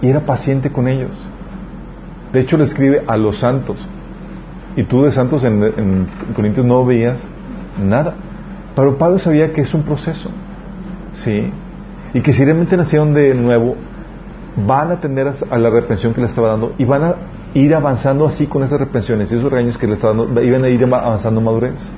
y 0.00 0.08
era 0.08 0.20
paciente 0.20 0.70
con 0.70 0.86
ellos. 0.86 1.10
De 2.32 2.40
hecho, 2.40 2.56
le 2.56 2.64
escribe 2.64 3.02
a 3.06 3.16
los 3.16 3.38
santos. 3.38 3.84
Y 4.76 4.84
tú 4.84 5.02
de 5.02 5.10
santos 5.10 5.42
en, 5.42 6.06
Corintios 6.36 6.64
no 6.64 6.84
veías 6.84 7.20
nada. 7.82 8.14
Pero 8.76 8.96
Pablo 8.96 9.18
sabía 9.18 9.52
que 9.52 9.62
es 9.62 9.74
un 9.74 9.82
proceso. 9.82 10.30
¿Sí? 11.14 11.50
Y 12.14 12.20
que 12.20 12.32
si 12.32 12.44
realmente 12.44 12.76
nacieron 12.76 13.12
de 13.12 13.34
nuevo, 13.34 13.74
van 14.66 14.90
a 14.90 14.94
atender 14.94 15.32
a 15.50 15.58
la 15.58 15.70
reprensión 15.70 16.14
que 16.14 16.20
le 16.20 16.26
estaba 16.26 16.48
dando 16.48 16.74
y 16.78 16.84
van 16.84 17.02
a 17.02 17.14
ir 17.58 17.74
avanzando 17.74 18.26
así 18.26 18.46
con 18.46 18.62
esas 18.62 18.78
reprensiones 18.78 19.30
y 19.30 19.36
esos 19.36 19.50
regaños 19.50 19.78
que 19.78 19.86
le 19.86 19.94
estaba 19.94 20.14
dando, 20.14 20.42
iban 20.42 20.64
a 20.64 20.68
ir 20.68 20.84
avanzando 20.84 21.40
madurez. 21.40 21.90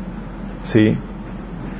¿Sí? 0.62 0.96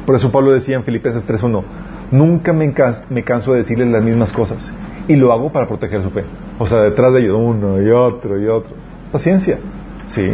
Por 0.07 0.17
eso 0.17 0.31
Pablo 0.31 0.53
decía 0.53 0.77
en 0.77 0.85
Filipenses 0.85 1.27
3.1, 1.29 1.63
nunca 2.11 2.53
me, 2.53 2.73
canso 2.73 3.53
de 3.53 3.59
decirles 3.59 3.89
las 3.89 4.03
mismas 4.03 4.33
cosas 4.33 4.75
y 5.09 5.17
lo 5.17 5.33
hago 5.33 5.53
para 5.53 5.67
proteger 5.67 6.03
su 6.03 6.11
fe. 6.11 6.25
O 6.59 6.67
sea, 6.67 6.81
detrás 6.81 7.13
de 7.15 7.21
ellos 7.21 7.37
uno 7.39 7.81
y 7.81 7.91
otro 7.91 8.39
y 8.41 8.47
otro. 8.47 8.75
Paciencia. 9.13 9.59
¿Sí? 10.07 10.31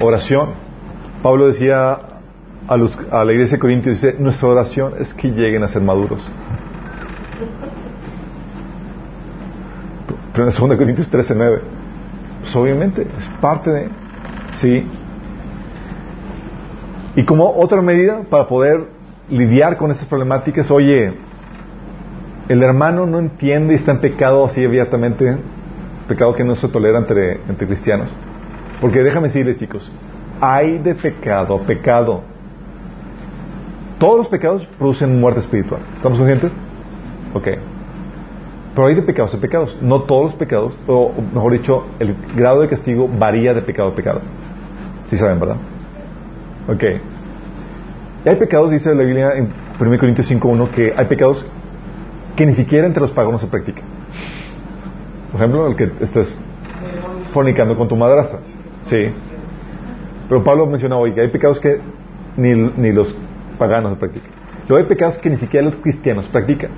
Oración. 0.00 0.50
Pablo 1.22 1.46
decía 1.46 1.92
a, 1.92 2.74
a 3.10 3.24
la 3.24 3.32
iglesia 3.32 3.56
de 3.56 3.60
Corintios, 3.60 4.00
dice, 4.00 4.16
nuestra 4.18 4.48
oración 4.48 4.94
es 4.98 5.14
que 5.14 5.28
lleguen 5.28 5.62
a 5.62 5.68
ser 5.68 5.82
maduros. 5.82 6.20
Pero 10.32 10.48
en 10.48 10.68
2 10.68 10.76
Corintios 10.76 11.12
13.9 11.12 11.73
pues 12.44 12.54
obviamente, 12.56 13.06
es 13.16 13.26
parte 13.40 13.70
de... 13.70 13.88
Sí. 14.52 14.86
Y 17.16 17.24
como 17.24 17.50
otra 17.56 17.80
medida 17.80 18.20
para 18.28 18.46
poder 18.46 18.88
lidiar 19.30 19.78
con 19.78 19.90
estas 19.90 20.06
problemáticas, 20.06 20.70
oye, 20.70 21.14
el 22.50 22.62
hermano 22.62 23.06
no 23.06 23.18
entiende 23.18 23.72
y 23.72 23.76
está 23.76 23.92
en 23.92 24.00
pecado 24.00 24.44
así 24.44 24.62
abiertamente, 24.62 25.38
pecado 26.06 26.34
que 26.34 26.44
no 26.44 26.54
se 26.54 26.68
tolera 26.68 26.98
entre, 26.98 27.40
entre 27.48 27.66
cristianos. 27.66 28.14
Porque 28.82 29.02
déjame 29.02 29.28
decirles, 29.28 29.56
chicos, 29.56 29.90
hay 30.40 30.78
de 30.78 30.94
pecado 30.94 31.62
pecado. 31.62 32.22
Todos 33.98 34.18
los 34.18 34.28
pecados 34.28 34.66
producen 34.78 35.18
muerte 35.18 35.40
espiritual. 35.40 35.80
¿Estamos 35.96 36.18
conscientes? 36.18 36.52
Ok. 37.32 37.48
Pero 38.74 38.88
hay 38.88 38.94
de 38.94 39.02
pecados 39.02 39.34
a 39.34 39.40
pecados. 39.40 39.78
No 39.80 40.02
todos 40.02 40.24
los 40.24 40.34
pecados, 40.34 40.76
o 40.86 41.12
mejor 41.32 41.52
dicho, 41.52 41.86
el 42.00 42.16
grado 42.34 42.60
de 42.60 42.68
castigo 42.68 43.08
varía 43.08 43.54
de 43.54 43.62
pecado 43.62 43.90
a 43.90 43.94
pecado. 43.94 44.20
¿Sí 45.08 45.16
saben, 45.16 45.38
verdad? 45.38 45.56
Ok. 46.68 46.82
Hay 48.26 48.36
pecados, 48.36 48.70
dice 48.70 48.94
la 48.94 49.04
Biblia 49.04 49.32
en 49.36 49.52
1 49.78 49.98
Corintios 49.98 50.30
5.1, 50.30 50.70
que 50.70 50.92
hay 50.96 51.04
pecados 51.06 51.46
que 52.36 52.46
ni 52.46 52.54
siquiera 52.54 52.86
entre 52.86 53.02
los 53.02 53.12
paganos 53.12 53.40
se 53.40 53.46
practican. 53.46 53.84
Por 55.30 55.40
ejemplo, 55.40 55.66
el 55.68 55.76
que 55.76 55.92
estés 56.00 56.42
fornicando 57.32 57.76
con 57.76 57.86
tu 57.86 57.96
madrastra. 57.96 58.40
Sí. 58.82 59.06
Pero 60.28 60.42
Pablo 60.42 60.66
menciona 60.66 60.96
hoy 60.96 61.12
que 61.12 61.20
hay 61.20 61.28
pecados 61.28 61.60
que 61.60 61.80
ni, 62.36 62.54
ni 62.54 62.92
los 62.92 63.14
paganos 63.58 63.92
se 63.92 63.98
practican. 63.98 64.30
Luego 64.68 64.82
hay 64.82 64.88
pecados 64.88 65.18
que 65.18 65.30
ni 65.30 65.36
siquiera 65.36 65.66
los 65.66 65.76
cristianos 65.76 66.26
practican. 66.28 66.70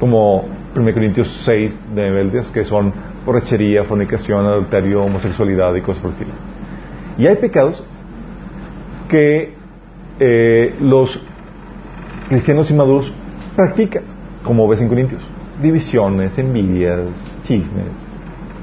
Como 0.00 0.46
1 0.74 0.92
Corintios 0.94 1.28
6 1.44 1.94
de 1.94 2.02
rebeldes, 2.10 2.48
que 2.50 2.64
son 2.64 2.92
borrachería, 3.26 3.84
fornicación, 3.84 4.46
adulterio, 4.46 5.04
homosexualidad 5.04 5.74
y 5.74 5.82
cosas 5.82 6.02
por 6.02 6.10
el 6.10 6.16
estilo. 6.16 6.32
Y 7.18 7.26
hay 7.26 7.36
pecados 7.36 7.86
que 9.08 9.54
eh, 10.18 10.76
los 10.80 11.22
cristianos 12.28 12.70
inmaduros 12.70 13.12
practican, 13.54 14.04
como 14.42 14.66
ves 14.66 14.80
en 14.80 14.88
Corintios. 14.88 15.22
Divisiones, 15.60 16.38
envidias, 16.38 17.10
chismes, 17.44 17.92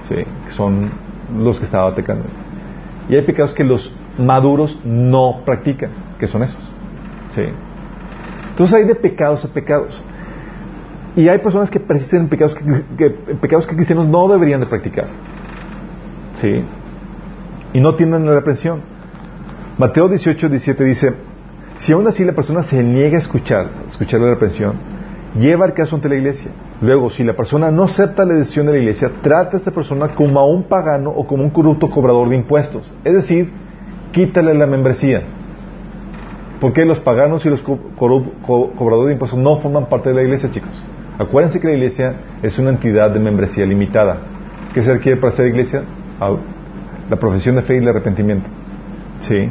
¿sí? 0.04 0.16
que 0.46 0.52
son 0.52 0.90
los 1.38 1.60
que 1.60 1.66
estaba 1.66 1.90
atacando. 1.90 2.26
Y 3.08 3.16
hay 3.16 3.22
pecados 3.22 3.54
que 3.54 3.64
los 3.64 3.96
maduros 4.18 4.80
no 4.84 5.42
practican, 5.46 5.92
que 6.20 6.28
son 6.28 6.44
esos. 6.44 6.62
¿sí? 7.30 7.44
Entonces 8.50 8.76
hay 8.76 8.86
de 8.86 8.96
pecados 8.96 9.46
a 9.46 9.54
pecados. 9.54 10.02
Y 11.20 11.28
hay 11.28 11.40
personas 11.40 11.70
que 11.70 11.82
persisten 11.82 12.22
en 12.22 12.30
pecados 12.30 12.56
que, 12.56 13.10
pecados 13.42 13.68
que 13.68 13.76
cristianos 13.76 14.08
no 14.08 14.30
deberían 14.30 14.62
de 14.62 14.68
practicar. 14.68 15.08
¿Sí? 16.36 16.64
Y 17.74 17.82
no 17.82 17.96
tienen 17.96 18.26
la 18.26 18.36
reprensión. 18.36 18.82
Mateo 19.78 20.08
18, 20.08 20.48
17 20.48 20.82
dice, 20.86 21.14
si 21.76 21.92
aún 21.92 22.08
así 22.08 22.24
la 22.24 22.32
persona 22.32 22.64
se 22.64 22.82
niega 22.82 23.18
a 23.18 23.20
escuchar, 23.20 23.70
escuchar 23.86 24.22
la 24.22 24.30
reprensión, 24.30 24.76
lleva 25.38 25.66
el 25.66 25.74
caso 25.74 25.98
ante 25.98 26.08
la 26.08 26.16
iglesia. 26.16 26.52
Luego, 26.80 27.10
si 27.10 27.26
la 27.26 27.34
persona 27.34 27.70
no 27.70 27.84
acepta 27.84 28.24
la 28.24 28.36
decisión 28.36 28.68
de 28.68 28.72
la 28.72 28.80
iglesia, 28.80 29.12
trata 29.22 29.58
a 29.58 29.60
esa 29.60 29.72
persona 29.72 30.16
como 30.16 30.40
a 30.40 30.46
un 30.46 30.70
pagano 30.70 31.10
o 31.10 31.28
como 31.28 31.44
un 31.44 31.50
corrupto 31.50 31.90
cobrador 31.90 32.30
de 32.30 32.38
impuestos. 32.38 32.94
Es 33.04 33.14
decir, 33.14 33.52
quítale 34.14 34.54
la 34.54 34.68
membresía. 34.68 35.24
Porque 36.62 36.86
los 36.86 37.02
paganos 37.02 37.46
y 37.46 37.50
los 37.50 37.62
cobradores 37.62 39.08
de 39.08 39.14
impuestos 39.16 39.38
no 39.38 39.58
forman 39.58 39.90
parte 39.90 40.08
de 40.08 40.16
la 40.16 40.22
iglesia, 40.22 40.50
chicos. 40.50 40.82
Acuérdense 41.20 41.60
que 41.60 41.68
la 41.68 41.74
iglesia 41.74 42.16
es 42.42 42.58
una 42.60 42.70
entidad 42.70 43.12
de 43.12 43.20
membresía 43.20 43.66
limitada. 43.66 44.22
¿Qué 44.74 44.82
se 44.82 44.94
requiere 44.94 45.20
para 45.20 45.34
ser 45.34 45.48
iglesia? 45.48 45.84
La 47.10 47.18
profesión 47.18 47.58
de 47.58 47.62
fe 47.62 47.76
y 47.76 47.80
el 47.80 47.90
arrepentimiento. 47.90 48.50
¿Sí? 49.20 49.50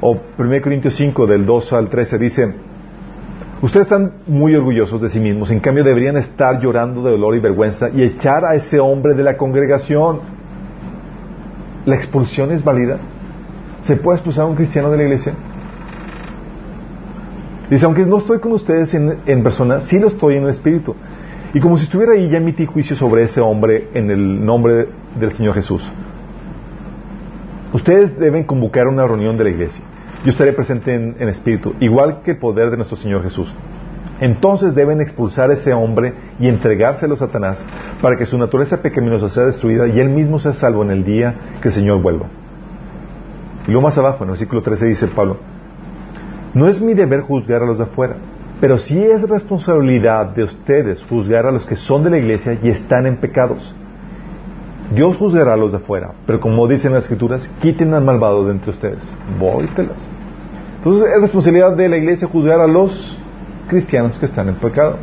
O 0.00 0.20
1 0.38 0.60
Corintios 0.62 0.94
5, 0.94 1.26
del 1.26 1.44
2 1.44 1.72
al 1.72 1.88
13, 1.88 2.18
dice, 2.18 2.54
ustedes 3.60 3.86
están 3.86 4.12
muy 4.28 4.54
orgullosos 4.54 5.00
de 5.00 5.08
sí 5.08 5.18
mismos, 5.18 5.50
en 5.50 5.58
cambio 5.58 5.82
deberían 5.82 6.16
estar 6.16 6.60
llorando 6.60 7.02
de 7.02 7.10
dolor 7.10 7.34
y 7.34 7.40
vergüenza 7.40 7.88
y 7.92 8.04
echar 8.04 8.44
a 8.44 8.54
ese 8.54 8.78
hombre 8.78 9.14
de 9.14 9.24
la 9.24 9.36
congregación. 9.36 10.20
¿La 11.86 11.96
expulsión 11.96 12.52
es 12.52 12.62
válida? 12.62 12.98
¿Se 13.80 13.96
puede 13.96 14.18
expulsar 14.18 14.44
a 14.44 14.48
un 14.48 14.54
cristiano 14.54 14.90
de 14.90 14.96
la 14.96 15.02
iglesia? 15.02 15.34
Dice, 17.72 17.86
aunque 17.86 18.04
no 18.04 18.18
estoy 18.18 18.38
con 18.38 18.52
ustedes 18.52 18.92
en, 18.92 19.42
persona, 19.42 19.80
sí 19.80 19.98
lo 19.98 20.08
estoy 20.08 20.36
en 20.36 20.42
el 20.42 20.50
Espíritu. 20.50 20.94
Y 21.54 21.60
como 21.60 21.78
si 21.78 21.84
estuviera 21.84 22.12
ahí, 22.12 22.28
ya 22.28 22.36
emití 22.36 22.66
juicio 22.66 22.94
sobre 22.94 23.22
ese 23.22 23.40
hombre 23.40 23.88
en 23.94 24.10
el 24.10 24.44
nombre 24.44 24.88
del 25.18 25.32
Señor 25.32 25.54
Jesús. 25.54 25.90
Ustedes 27.72 28.18
deben 28.18 28.44
convocar 28.44 28.88
una 28.88 29.06
reunión 29.06 29.38
de 29.38 29.44
la 29.44 29.50
iglesia. 29.50 29.82
Yo 30.22 30.32
estaré 30.32 30.52
presente 30.52 30.94
en, 30.94 31.16
en, 31.18 31.30
espíritu, 31.30 31.72
igual 31.80 32.20
que 32.22 32.32
el 32.32 32.38
poder 32.38 32.70
de 32.70 32.76
nuestro 32.76 32.98
Señor 32.98 33.22
Jesús. 33.22 33.54
Entonces 34.20 34.74
deben 34.74 35.00
expulsar 35.00 35.48
a 35.48 35.54
ese 35.54 35.72
hombre 35.72 36.12
y 36.38 36.48
entregárselo 36.48 37.14
a 37.14 37.16
Satanás 37.16 37.64
para 38.02 38.16
que 38.16 38.26
su 38.26 38.36
naturaleza 38.36 38.82
pecaminosa 38.82 39.30
sea 39.30 39.46
destruida 39.46 39.86
y 39.86 39.98
él 39.98 40.10
mismo 40.10 40.38
sea 40.38 40.52
salvo 40.52 40.82
en 40.82 40.90
el 40.90 41.04
día 41.04 41.56
que 41.62 41.68
el 41.68 41.74
Señor 41.74 42.02
vuelva. 42.02 42.26
Y 43.66 43.70
luego 43.70 43.80
más 43.80 43.96
abajo, 43.96 44.18
en 44.18 44.24
el 44.24 44.32
versículo 44.32 44.60
13, 44.60 44.84
dice 44.88 45.06
Pablo, 45.06 45.38
no 46.54 46.68
es 46.68 46.80
mi 46.80 46.94
deber 46.94 47.22
juzgar 47.22 47.62
a 47.62 47.66
los 47.66 47.78
de 47.78 47.84
afuera, 47.84 48.16
pero 48.60 48.78
sí 48.78 49.02
es 49.02 49.22
responsabilidad 49.28 50.34
de 50.34 50.44
ustedes 50.44 51.04
juzgar 51.04 51.46
a 51.46 51.50
los 51.50 51.66
que 51.66 51.76
son 51.76 52.04
de 52.04 52.10
la 52.10 52.18
iglesia 52.18 52.58
y 52.62 52.68
están 52.68 53.06
en 53.06 53.16
pecados. 53.16 53.74
Dios 54.94 55.16
juzgará 55.16 55.54
a 55.54 55.56
los 55.56 55.72
de 55.72 55.78
afuera, 55.78 56.12
pero 56.26 56.38
como 56.38 56.68
dicen 56.68 56.92
las 56.92 57.04
escrituras, 57.04 57.48
quiten 57.60 57.94
al 57.94 58.04
malvado 58.04 58.44
de 58.44 58.52
entre 58.52 58.70
ustedes. 58.70 59.02
Vóytelos. 59.38 59.96
Entonces 60.76 61.10
es 61.14 61.22
responsabilidad 61.22 61.76
de 61.76 61.88
la 61.88 61.96
iglesia 61.96 62.28
juzgar 62.28 62.60
a 62.60 62.66
los 62.66 63.18
cristianos 63.68 64.18
que 64.18 64.26
están 64.26 64.48
en 64.48 64.56
pecado. 64.56 64.98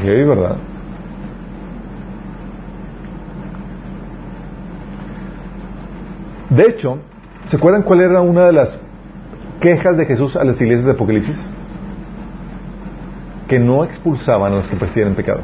¿Qué, 0.00 0.24
verdad? 0.24 0.56
De 6.50 6.62
hecho, 6.64 6.98
¿se 7.46 7.56
acuerdan 7.56 7.82
cuál 7.82 8.02
era 8.02 8.20
una 8.20 8.46
de 8.46 8.52
las 8.52 8.78
quejas 9.62 9.96
de 9.96 10.04
Jesús 10.04 10.36
a 10.36 10.44
las 10.44 10.60
iglesias 10.60 10.84
de 10.84 10.92
Apocalipsis? 10.92 11.38
Que 13.48 13.58
no 13.58 13.84
expulsaban 13.84 14.52
a 14.52 14.56
los 14.56 14.68
que 14.68 14.76
persiguieran 14.76 15.14
pecado. 15.14 15.40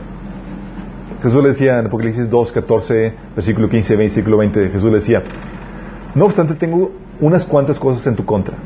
Jesús 1.23 1.43
le 1.43 1.49
decía 1.51 1.78
en 1.78 1.86
Apocalipsis 1.86 2.28
2, 2.28 2.53
14, 2.53 3.15
versículo 3.35 3.69
15, 3.69 3.97
versículo 3.97 4.36
20, 4.39 4.70
Jesús 4.70 4.90
le 4.90 4.99
decía, 4.99 5.23
no 6.15 6.27
obstante 6.27 6.55
tengo 6.55 6.93
unas 7.20 7.45
cuantas 7.47 7.78
cosas 7.78 8.07
en 8.07 8.16
tu 8.16 8.24
contra, 8.24 8.57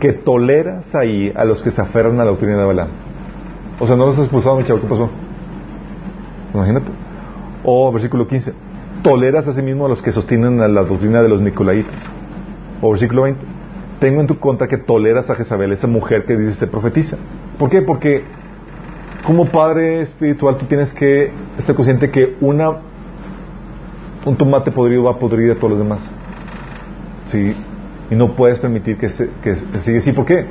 que 0.00 0.12
toleras 0.12 0.94
ahí 0.94 1.32
a 1.36 1.44
los 1.44 1.62
que 1.62 1.70
se 1.70 1.80
aferran 1.80 2.18
a 2.20 2.24
la 2.24 2.30
doctrina 2.30 2.58
de 2.58 2.64
Balaam. 2.64 2.88
O 3.80 3.86
sea, 3.86 3.96
no 3.96 4.06
los 4.06 4.16
has 4.16 4.24
expulsado, 4.24 4.56
mi 4.56 4.64
chavo, 4.64 4.80
¿qué 4.80 4.86
pasó? 4.86 5.10
Imagínate. 6.52 6.90
O 7.62 7.92
versículo 7.92 8.26
15, 8.26 8.52
toleras 9.02 9.48
a 9.48 9.52
sí 9.52 9.62
mismo 9.62 9.86
a 9.86 9.88
los 9.88 10.02
que 10.02 10.12
sostienen 10.12 10.60
a 10.60 10.68
la 10.68 10.84
doctrina 10.84 11.22
de 11.22 11.28
los 11.28 11.42
Nicolaitas. 11.42 12.02
O 12.80 12.90
versículo 12.90 13.22
20, 13.22 13.53
tengo 14.04 14.20
en 14.20 14.26
tu 14.26 14.38
contra 14.38 14.68
que 14.68 14.76
toleras 14.76 15.30
a 15.30 15.34
Jezabel, 15.34 15.72
esa 15.72 15.86
mujer 15.86 16.26
que 16.26 16.36
dice 16.36 16.52
se 16.52 16.66
profetiza. 16.66 17.16
¿Por 17.58 17.70
qué? 17.70 17.80
Porque 17.80 18.22
como 19.24 19.46
padre 19.46 20.02
espiritual 20.02 20.58
tú 20.58 20.66
tienes 20.66 20.92
que 20.92 21.32
estar 21.56 21.74
consciente 21.74 22.10
que 22.10 22.36
una 22.42 22.82
un 24.26 24.36
tomate 24.36 24.70
podrido 24.72 25.04
va 25.04 25.12
a 25.12 25.18
podrir 25.18 25.52
a 25.52 25.54
todos 25.54 25.70
los 25.70 25.78
demás. 25.78 26.02
¿Sí? 27.28 27.56
Y 28.10 28.14
no 28.14 28.36
puedes 28.36 28.58
permitir 28.58 28.98
que, 28.98 29.08
se, 29.08 29.30
siga 29.80 29.98
así. 30.00 30.12
¿Por 30.12 30.26
qué? 30.26 30.44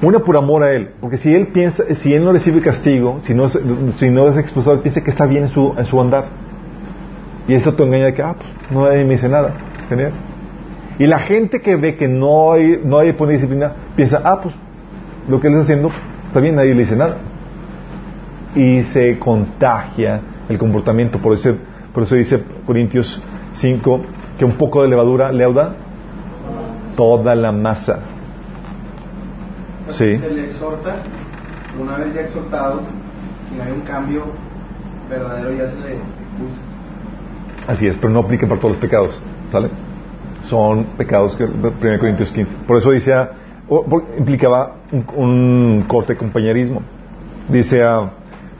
Una 0.00 0.20
por 0.20 0.38
amor 0.38 0.62
a 0.62 0.72
él. 0.72 0.92
Porque 0.98 1.18
si 1.18 1.34
él 1.34 1.48
piensa, 1.48 1.84
si 1.96 2.14
él 2.14 2.24
no 2.24 2.32
recibe 2.32 2.62
castigo, 2.62 3.20
si 3.24 3.34
no, 3.34 3.48
no 3.48 4.28
es 4.28 4.36
expulsado, 4.38 4.76
él 4.76 4.82
piensa 4.82 5.04
que 5.04 5.10
está 5.10 5.26
bien 5.26 5.42
en 5.42 5.48
su, 5.50 5.74
en 5.76 5.84
su 5.84 6.00
andar. 6.00 6.24
Y 7.46 7.52
eso 7.52 7.74
te 7.74 7.82
engaña 7.82 8.06
de 8.06 8.14
que, 8.14 8.22
ah, 8.22 8.34
pues 8.38 8.50
nadie 8.70 9.04
me 9.04 9.10
dice 9.10 9.28
nada. 9.28 9.52
Genial. 9.90 10.31
Y 10.98 11.06
la 11.06 11.18
gente 11.18 11.60
que 11.60 11.76
ve 11.76 11.96
que 11.96 12.08
no 12.08 12.52
hay, 12.52 12.80
no 12.84 12.98
hay 12.98 13.12
disciplina, 13.12 13.72
piensa, 13.96 14.20
ah, 14.24 14.40
pues 14.42 14.54
lo 15.28 15.40
que 15.40 15.48
él 15.48 15.54
está 15.54 15.64
haciendo 15.64 15.90
está 16.26 16.40
bien, 16.40 16.56
nadie 16.56 16.74
le 16.74 16.80
dice 16.80 16.96
nada. 16.96 17.16
Y 18.54 18.82
se 18.82 19.18
contagia 19.18 20.20
el 20.48 20.58
comportamiento. 20.58 21.18
Por 21.18 21.34
eso, 21.34 21.54
por 21.92 22.02
eso 22.02 22.16
dice 22.16 22.42
Corintios 22.66 23.22
5 23.52 24.00
que 24.38 24.44
un 24.44 24.52
poco 24.52 24.82
de 24.82 24.88
levadura 24.88 25.32
leuda 25.32 25.74
toda 26.96 27.34
la 27.34 27.52
masa. 27.52 28.00
Sí. 29.88 30.16
Se 30.16 30.30
le 30.30 30.44
exhorta, 30.44 30.96
una 31.80 31.98
vez 31.98 32.14
ya 32.14 32.20
exhortado, 32.22 32.82
si 33.48 33.56
no 33.56 33.64
hay 33.64 33.72
un 33.72 33.80
cambio 33.82 34.24
verdadero 35.08 35.52
ya 35.52 35.66
se 35.66 35.80
le 35.80 35.94
expulsa. 35.94 36.60
Así 37.66 37.86
es, 37.86 37.96
pero 37.96 38.12
no 38.12 38.20
aplica 38.20 38.46
para 38.46 38.60
todos 38.60 38.72
los 38.72 38.80
pecados. 38.80 39.22
¿Sale? 39.50 39.70
Son 40.52 40.84
pecados 40.98 41.34
que 41.34 41.44
1 41.44 41.98
Corintios 41.98 42.30
15. 42.30 42.56
Por 42.66 42.76
eso 42.76 42.90
dice, 42.90 43.14
implicaba 44.18 44.76
un, 45.16 45.84
corte 45.88 46.12
de 46.12 46.18
compañerismo. 46.18 46.82
Dice 47.48 47.82
a 47.82 48.00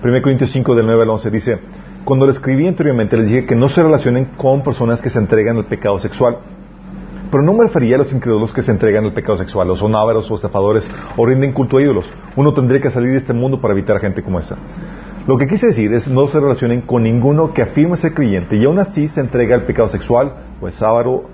1 0.03 0.23
Corintios 0.23 0.51
5 0.53 0.75
del 0.75 0.87
9 0.87 1.03
al 1.03 1.11
11, 1.11 1.31
dice, 1.31 1.59
cuando 2.05 2.25
le 2.25 2.33
escribí 2.33 2.67
anteriormente 2.67 3.19
les 3.19 3.29
dije 3.29 3.45
que 3.45 3.55
no 3.55 3.69
se 3.69 3.83
relacionen 3.83 4.25
con 4.39 4.63
personas 4.63 5.03
que 5.03 5.11
se 5.11 5.19
entregan 5.19 5.59
al 5.59 5.67
pecado 5.67 5.99
sexual. 5.99 6.39
Pero 7.31 7.43
no 7.43 7.53
me 7.53 7.65
refería 7.65 7.97
a 7.97 7.99
los 7.99 8.13
incrédulos 8.13 8.55
que 8.55 8.63
se 8.63 8.73
entregan 8.73 9.05
al 9.05 9.13
pecado 9.13 9.37
sexual, 9.37 9.71
o 9.71 9.77
son 9.77 9.95
ávaros 9.95 10.31
o 10.31 10.35
estafadores, 10.35 10.91
o 11.19 11.27
rinden 11.27 11.53
culto 11.53 11.77
a 11.77 11.83
ídolos. 11.83 12.11
Uno 12.37 12.55
tendría 12.55 12.81
que 12.81 12.91
salir 12.91 13.11
de 13.11 13.19
este 13.19 13.35
mundo 13.35 13.61
para 13.61 13.75
evitar 13.75 14.01
gente 14.01 14.23
como 14.23 14.39
esa. 14.39 14.57
Lo 15.27 15.37
que 15.37 15.47
quise 15.47 15.67
decir 15.67 15.93
es 15.93 16.09
no 16.09 16.27
se 16.29 16.41
relacionen 16.41 16.81
con 16.81 17.03
ninguno 17.03 17.53
que 17.53 17.61
afirme 17.61 17.99
ser 17.99 18.15
creyente 18.15 18.57
y 18.57 18.65
aún 18.65 18.79
así 18.79 19.09
se 19.09 19.21
entrega 19.21 19.55
al 19.55 19.65
pecado 19.65 19.89
sexual, 19.89 20.33
o 20.61 20.69
es 20.69 20.83
ávaro, 20.83 21.25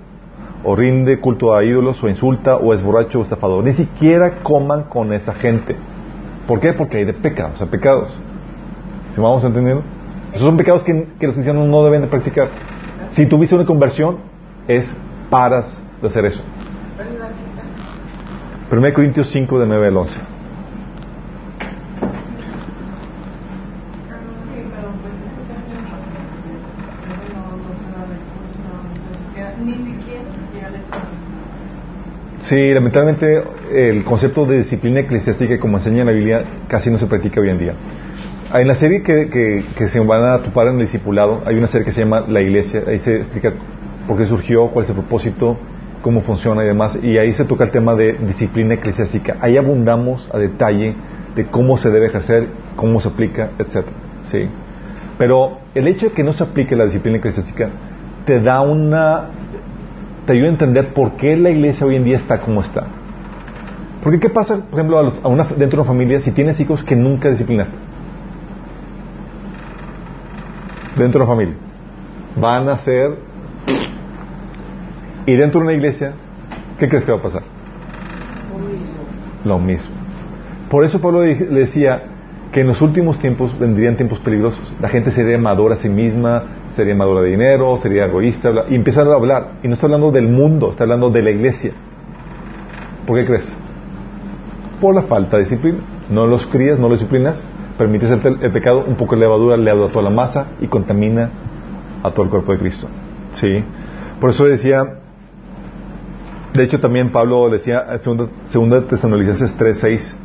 o 0.63 0.75
rinde 0.75 1.19
culto 1.19 1.53
a 1.53 1.63
ídolos, 1.63 2.03
o 2.03 2.09
insulta, 2.09 2.57
o 2.57 2.73
es 2.73 2.83
borracho 2.83 3.19
o 3.19 3.21
estafador. 3.23 3.63
Ni 3.63 3.73
siquiera 3.73 4.39
coman 4.43 4.83
con 4.83 5.13
esa 5.13 5.33
gente. 5.33 5.75
¿Por 6.47 6.59
qué? 6.59 6.73
Porque 6.73 6.97
hay 6.97 7.05
de 7.05 7.13
pecados, 7.13 7.55
o 7.55 7.57
sea, 7.57 7.67
pecados. 7.67 8.09
¿Sí 9.13 9.21
vamos 9.21 9.43
entendiendo? 9.43 9.83
Esos 10.33 10.45
son 10.45 10.57
pecados 10.57 10.83
que, 10.83 10.93
los 10.93 11.33
cristianos 11.33 11.67
no 11.67 11.83
deben 11.83 12.01
de 12.01 12.07
practicar. 12.07 12.49
Si 13.11 13.25
tuviste 13.25 13.55
una 13.55 13.65
conversión, 13.65 14.17
es 14.67 14.91
paras 15.29 15.81
de 16.01 16.07
hacer 16.07 16.25
eso. 16.25 16.41
1 18.71 18.93
Corintios 18.93 19.29
5 19.31 19.59
de 19.59 19.65
9 19.65 19.87
al 19.87 19.97
11. 19.97 20.19
Sí, 32.49 32.73
lamentablemente 32.73 33.43
el 33.71 34.03
concepto 34.03 34.43
de 34.47 34.57
disciplina 34.57 35.01
eclesiástica, 35.01 35.59
como 35.59 35.77
enseña 35.77 35.99
en 35.99 36.07
la 36.07 36.13
Biblia, 36.13 36.43
casi 36.67 36.89
no 36.89 36.97
se 36.97 37.05
practica 37.05 37.39
hoy 37.39 37.51
en 37.51 37.59
día. 37.59 37.75
En 38.51 38.67
la 38.67 38.73
serie 38.73 39.03
que, 39.03 39.29
que, 39.77 39.87
se 39.87 39.99
van 39.99 40.25
a 40.25 40.39
topar 40.39 40.65
en 40.65 40.73
el 40.73 40.79
discipulado, 40.79 41.43
hay 41.45 41.55
una 41.57 41.67
serie 41.67 41.85
que 41.85 41.91
se 41.91 42.01
llama 42.01 42.21
La 42.27 42.41
Iglesia, 42.41 42.81
ahí 42.87 42.97
se 42.97 43.17
explica 43.17 43.53
por 44.07 44.17
qué 44.17 44.25
surgió, 44.25 44.69
cuál 44.69 44.85
es 44.85 44.89
el 44.89 44.95
propósito, 44.95 45.59
cómo 46.01 46.21
funciona 46.21 46.63
y 46.63 46.65
demás, 46.65 46.97
y 47.03 47.19
ahí 47.19 47.33
se 47.33 47.45
toca 47.45 47.65
el 47.65 47.69
tema 47.69 47.93
de 47.93 48.13
disciplina 48.13 48.73
eclesiástica. 48.73 49.37
Ahí 49.41 49.55
abundamos 49.55 50.27
a 50.33 50.39
detalle 50.39 50.95
de 51.35 51.45
cómo 51.51 51.77
se 51.77 51.91
debe 51.91 52.07
ejercer, 52.07 52.47
cómo 52.75 52.99
se 52.99 53.09
aplica, 53.09 53.51
etc. 53.59 53.85
¿sí? 54.23 54.49
Pero 55.19 55.59
el 55.75 55.87
hecho 55.87 56.07
de 56.07 56.13
que 56.13 56.23
no 56.23 56.33
se 56.33 56.45
aplique 56.45 56.75
la 56.75 56.85
disciplina 56.85 57.19
eclesiástica 57.19 57.69
te 58.25 58.41
da 58.41 58.61
una 58.61 59.29
te 60.25 60.33
ayuda 60.33 60.47
a 60.47 60.51
entender 60.51 60.93
por 60.93 61.13
qué 61.13 61.35
la 61.35 61.49
iglesia 61.49 61.85
hoy 61.85 61.95
en 61.95 62.03
día 62.03 62.17
está 62.17 62.41
como 62.41 62.61
está. 62.61 62.87
Porque 64.03 64.19
qué 64.19 64.29
pasa, 64.29 64.65
por 64.69 64.79
ejemplo, 64.79 65.11
dentro 65.57 65.67
de 65.67 65.75
una 65.75 65.83
familia 65.83 66.21
si 66.21 66.31
tienes 66.31 66.59
hijos 66.59 66.83
que 66.83 66.95
nunca 66.95 67.29
disciplinaste. 67.29 67.75
Dentro 70.95 71.19
de 71.19 71.25
una 71.25 71.33
familia. 71.33 71.55
Van 72.39 72.69
a 72.69 72.77
ser... 72.77 73.17
Y 75.25 75.35
dentro 75.35 75.59
de 75.59 75.65
una 75.65 75.73
iglesia, 75.73 76.13
¿qué 76.79 76.87
crees 76.87 77.05
que 77.05 77.11
va 77.11 77.19
a 77.19 77.21
pasar? 77.21 77.43
Lo 79.45 79.59
mismo. 79.59 79.95
Por 80.69 80.85
eso 80.85 81.01
Pablo 81.01 81.23
le 81.23 81.35
decía 81.35 82.03
que 82.51 82.61
en 82.61 82.67
los 82.67 82.81
últimos 82.81 83.19
tiempos 83.19 83.57
vendrían 83.59 83.95
tiempos 83.95 84.19
peligrosos. 84.19 84.73
La 84.81 84.89
gente 84.89 85.11
sería 85.11 85.37
madura 85.37 85.75
a 85.75 85.77
sí 85.77 85.89
misma, 85.89 86.43
sería 86.71 86.95
madura 86.95 87.21
de 87.21 87.29
dinero, 87.29 87.77
sería 87.77 88.05
egoísta, 88.05 88.51
y 88.69 88.75
empiezan 88.75 89.07
a 89.07 89.15
hablar. 89.15 89.51
Y 89.63 89.67
no 89.67 89.73
está 89.73 89.87
hablando 89.87 90.11
del 90.11 90.27
mundo, 90.27 90.71
está 90.71 90.83
hablando 90.83 91.09
de 91.09 91.21
la 91.21 91.31
iglesia. 91.31 91.71
¿Por 93.05 93.17
qué 93.17 93.25
crees? 93.25 93.51
Por 94.79 94.95
la 94.95 95.03
falta 95.03 95.37
de 95.37 95.43
disciplina. 95.43 95.79
No 96.09 96.25
los 96.25 96.45
crías, 96.47 96.79
no 96.79 96.89
los 96.89 96.99
disciplinas, 96.99 97.43
permites 97.77 98.11
el, 98.11 98.51
pecado, 98.51 98.83
un 98.85 98.95
poco 98.95 99.15
de 99.15 99.21
levadura 99.21 99.55
le 99.55 99.71
a 99.71 99.87
toda 99.87 100.03
la 100.03 100.09
masa 100.09 100.51
y 100.59 100.67
contamina 100.67 101.29
a 102.03 102.11
todo 102.11 102.23
el 102.23 102.29
cuerpo 102.29 102.51
de 102.51 102.59
Cristo. 102.59 102.87
¿Sí? 103.31 103.63
Por 104.19 104.31
eso 104.31 104.45
decía, 104.45 104.83
de 106.53 106.63
hecho 106.63 106.79
también 106.79 107.11
Pablo 107.11 107.49
decía, 107.49 107.97
segunda, 107.99 108.27
segunda 108.49 108.85
Tesalonicenses 108.85 109.55
3, 109.55 109.79
6, 109.79 110.17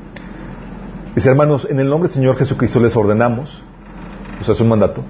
dice, 1.15 1.29
hermanos, 1.31 1.69
en 1.71 1.79
el 1.79 1.89
nombre 1.89 2.09
del 2.09 2.15
Señor 2.15 2.37
Jesucristo 2.37 2.81
les 2.81 2.97
ordenamos, 2.97 3.63
o 4.41 4.45
sea, 4.45 4.55
es 4.55 4.61
un 4.61 4.69
mandato, 4.69 5.05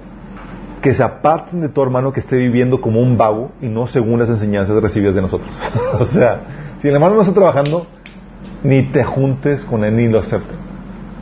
que 0.81 0.93
se 0.93 1.03
aparten 1.03 1.61
de 1.61 1.69
todo 1.69 1.85
hermano 1.85 2.13
que 2.13 2.19
esté 2.19 2.37
viviendo 2.37 2.81
como 2.81 2.99
un 2.99 3.17
vago 3.17 3.51
y 3.61 3.67
no 3.67 3.87
según 3.87 4.19
las 4.19 4.29
enseñanzas 4.29 4.81
recibidas 4.81 5.15
de 5.15 5.21
nosotros. 5.21 5.49
o 5.99 6.05
sea, 6.05 6.41
si 6.79 6.87
el 6.87 6.95
hermano 6.95 7.15
no 7.15 7.21
está 7.21 7.33
trabajando, 7.33 7.87
ni 8.63 8.83
te 8.91 9.03
juntes 9.03 9.63
con 9.65 9.83
él 9.83 9.95
ni 9.95 10.07
lo 10.07 10.19
acepten. 10.19 10.57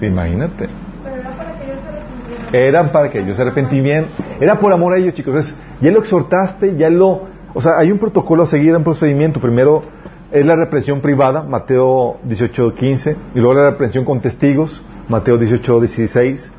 Imagínate. 0.01 0.69
Pero 1.03 1.15
era 1.15 1.31
para 1.37 1.49
que 1.53 1.63
ellos 1.65 1.81
se 1.81 1.89
arrepintieran. 1.89 2.53
Eran 2.53 2.91
para 2.91 3.09
que 3.09 3.19
ellos 3.19 3.35
se 3.35 3.41
arrepintieran. 3.41 4.05
Era 4.39 4.59
por 4.59 4.73
amor 4.73 4.93
a 4.93 4.97
ellos, 4.97 5.13
chicos. 5.13 5.35
Es, 5.35 5.57
ya 5.81 5.91
lo 5.91 5.99
exhortaste, 5.99 6.75
ya 6.77 6.89
lo... 6.89 7.33
O 7.53 7.61
sea, 7.61 7.77
hay 7.77 7.91
un 7.91 7.99
protocolo 7.99 8.43
a 8.43 8.47
seguir, 8.47 8.75
un 8.75 8.83
procedimiento. 8.83 9.39
Primero 9.39 9.83
es 10.31 10.45
la 10.45 10.55
represión 10.55 11.01
privada, 11.01 11.43
Mateo 11.43 12.17
18, 12.23 12.73
15. 12.73 13.15
Y 13.35 13.39
luego 13.39 13.53
la 13.53 13.69
represión 13.71 14.05
con 14.05 14.21
testigos, 14.21 14.83
Mateo 15.07 15.37
18, 15.37 15.79
16. 15.79 16.51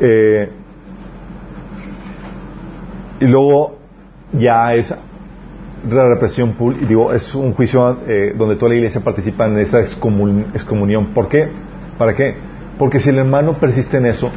Eh, 0.00 0.50
y 3.20 3.26
luego 3.26 3.78
ya 4.32 4.74
es 4.74 4.92
la 5.88 6.08
represión 6.08 6.56
y 6.80 6.86
digo 6.86 7.12
es 7.12 7.34
un 7.34 7.54
juicio 7.54 7.98
eh, 8.06 8.34
donde 8.36 8.56
toda 8.56 8.70
la 8.70 8.76
iglesia 8.76 9.00
participa 9.02 9.46
en 9.46 9.58
esa 9.58 9.80
excomunión 9.80 11.12
¿por 11.14 11.28
qué? 11.28 11.48
¿para 11.98 12.14
qué? 12.14 12.34
porque 12.78 12.98
si 12.98 13.10
el 13.10 13.18
hermano 13.18 13.58
persiste 13.58 13.96
en 13.98 14.06
eso 14.06 14.30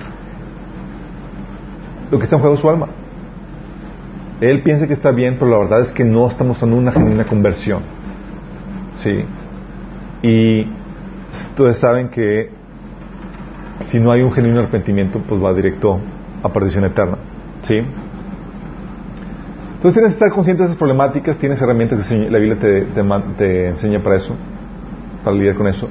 lo 2.12 2.18
que 2.18 2.24
está 2.24 2.36
en 2.36 2.42
juego 2.42 2.56
es 2.56 2.62
su 2.62 2.70
alma 2.70 2.88
él 4.42 4.62
piensa 4.64 4.88
que 4.88 4.94
está 4.94 5.12
bien 5.12 5.38
pero 5.40 5.52
la 5.52 5.58
verdad 5.58 5.82
es 5.82 5.92
que 5.92 6.06
no 6.06 6.28
está 6.28 6.44
mostrando 6.44 6.78
una 6.78 6.92
genuina 6.92 7.26
conversión 7.26 7.82
¿sí? 8.98 9.26
y 10.22 10.68
ustedes 11.32 11.80
saben 11.80 12.10
que 12.10 12.52
si 13.86 14.00
no 14.00 14.12
hay 14.12 14.22
un 14.22 14.32
genuino 14.32 14.60
arrepentimiento 14.60 15.20
pues 15.28 15.44
va 15.44 15.54
directo 15.54 16.00
a 16.44 16.50
perdición 16.50 16.86
eterna 16.86 17.18
¿sí? 17.64 17.82
Entonces 19.80 19.94
tienes 19.94 20.18
que 20.18 20.26
estar 20.26 20.36
consciente 20.36 20.64
de 20.64 20.68
esas 20.68 20.78
problemáticas, 20.78 21.38
tienes 21.38 21.62
herramientas, 21.62 22.12
la 22.12 22.38
Biblia 22.38 22.60
te, 23.38 23.70
enseña 23.70 24.04
para 24.04 24.18
eso, 24.18 24.36
para 25.24 25.38
lidiar 25.38 25.56
con 25.56 25.68
eso. 25.68 25.88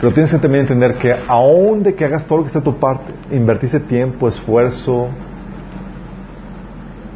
Pero 0.00 0.10
tienes 0.14 0.30
que 0.30 0.38
también 0.38 0.62
entender 0.62 0.94
que 0.94 1.14
aún 1.28 1.82
de 1.82 1.94
que 1.94 2.02
hagas 2.02 2.24
todo 2.24 2.38
lo 2.38 2.44
que 2.44 2.46
está 2.46 2.60
a 2.60 2.62
tu 2.62 2.78
parte, 2.78 3.12
invertiste 3.30 3.78
tiempo, 3.78 4.26
esfuerzo, 4.26 5.10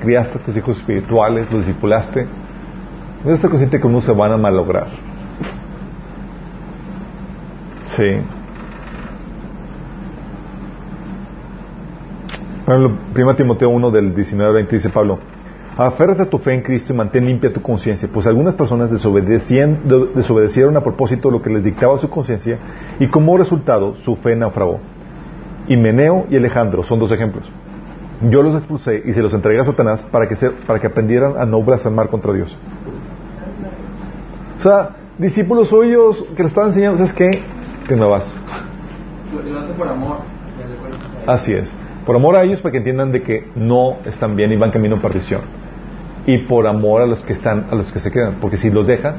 criaste 0.02 0.36
a 0.36 0.42
tus 0.42 0.54
hijos 0.54 0.76
espirituales, 0.76 1.50
los 1.50 1.66
discipulaste, 1.66 2.26
debes 3.24 3.36
estar 3.36 3.48
consciente 3.48 3.80
que 3.80 3.86
uno 3.86 4.02
se 4.02 4.12
van 4.12 4.32
a 4.32 4.36
malograr. 4.36 4.88
Sí. 7.96 8.37
Por 12.68 13.34
Timoteo 13.34 13.70
1 13.70 13.90
del 13.90 14.14
19 14.14 14.46
al 14.46 14.54
20 14.56 14.76
dice 14.76 14.90
Pablo, 14.90 15.18
aférrate 15.78 16.24
a 16.24 16.28
tu 16.28 16.36
fe 16.36 16.52
en 16.52 16.60
Cristo 16.60 16.92
y 16.92 16.96
mantén 16.96 17.24
limpia 17.24 17.50
tu 17.50 17.62
conciencia, 17.62 18.10
pues 18.12 18.26
algunas 18.26 18.54
personas 18.56 18.90
desobedecieron 18.90 20.76
a 20.76 20.82
propósito 20.82 21.30
lo 21.30 21.40
que 21.40 21.48
les 21.48 21.64
dictaba 21.64 21.96
su 21.96 22.10
conciencia 22.10 22.58
y 23.00 23.06
como 23.08 23.38
resultado 23.38 23.94
su 23.94 24.16
fe 24.16 24.36
naufragó. 24.36 24.80
Y 25.66 25.78
Meneo 25.78 26.26
y 26.28 26.36
Alejandro 26.36 26.82
son 26.82 26.98
dos 26.98 27.10
ejemplos. 27.10 27.50
Yo 28.28 28.42
los 28.42 28.54
expulsé 28.54 29.02
y 29.02 29.14
se 29.14 29.22
los 29.22 29.32
entregué 29.32 29.60
a 29.60 29.64
Satanás 29.64 30.02
para 30.02 30.28
que, 30.28 30.36
para 30.66 30.78
que 30.78 30.88
aprendieran 30.88 31.38
a 31.38 31.46
no 31.46 31.62
blasfemar 31.62 32.10
contra 32.10 32.34
Dios. 32.34 32.58
O 34.58 34.60
sea, 34.60 34.90
discípulos 35.16 35.68
suyos 35.68 36.22
que 36.36 36.42
le 36.42 36.50
estaban 36.50 36.68
enseñando, 36.68 36.98
¿sabes 36.98 37.14
qué? 37.14 37.30
Que 37.88 37.96
no 37.96 38.10
vas. 38.10 38.30
Lo 39.32 39.58
hace 39.58 39.72
por 39.72 39.88
amor. 39.88 40.18
Así 41.26 41.54
es. 41.54 41.72
Por 42.08 42.16
amor 42.16 42.36
a 42.36 42.42
ellos 42.42 42.62
para 42.62 42.72
que 42.72 42.78
entiendan 42.78 43.12
de 43.12 43.20
que 43.20 43.50
no 43.54 43.98
están 44.06 44.34
bien 44.34 44.50
y 44.50 44.56
van 44.56 44.70
camino 44.70 44.94
en 44.94 45.02
perdición. 45.02 45.42
Y 46.24 46.38
por 46.46 46.66
amor 46.66 47.02
a 47.02 47.06
los 47.06 47.20
que 47.20 47.34
están, 47.34 47.66
a 47.70 47.74
los 47.74 47.92
que 47.92 47.98
se 47.98 48.10
quedan, 48.10 48.36
porque 48.40 48.56
si 48.56 48.70
los 48.70 48.86
dejan, 48.86 49.16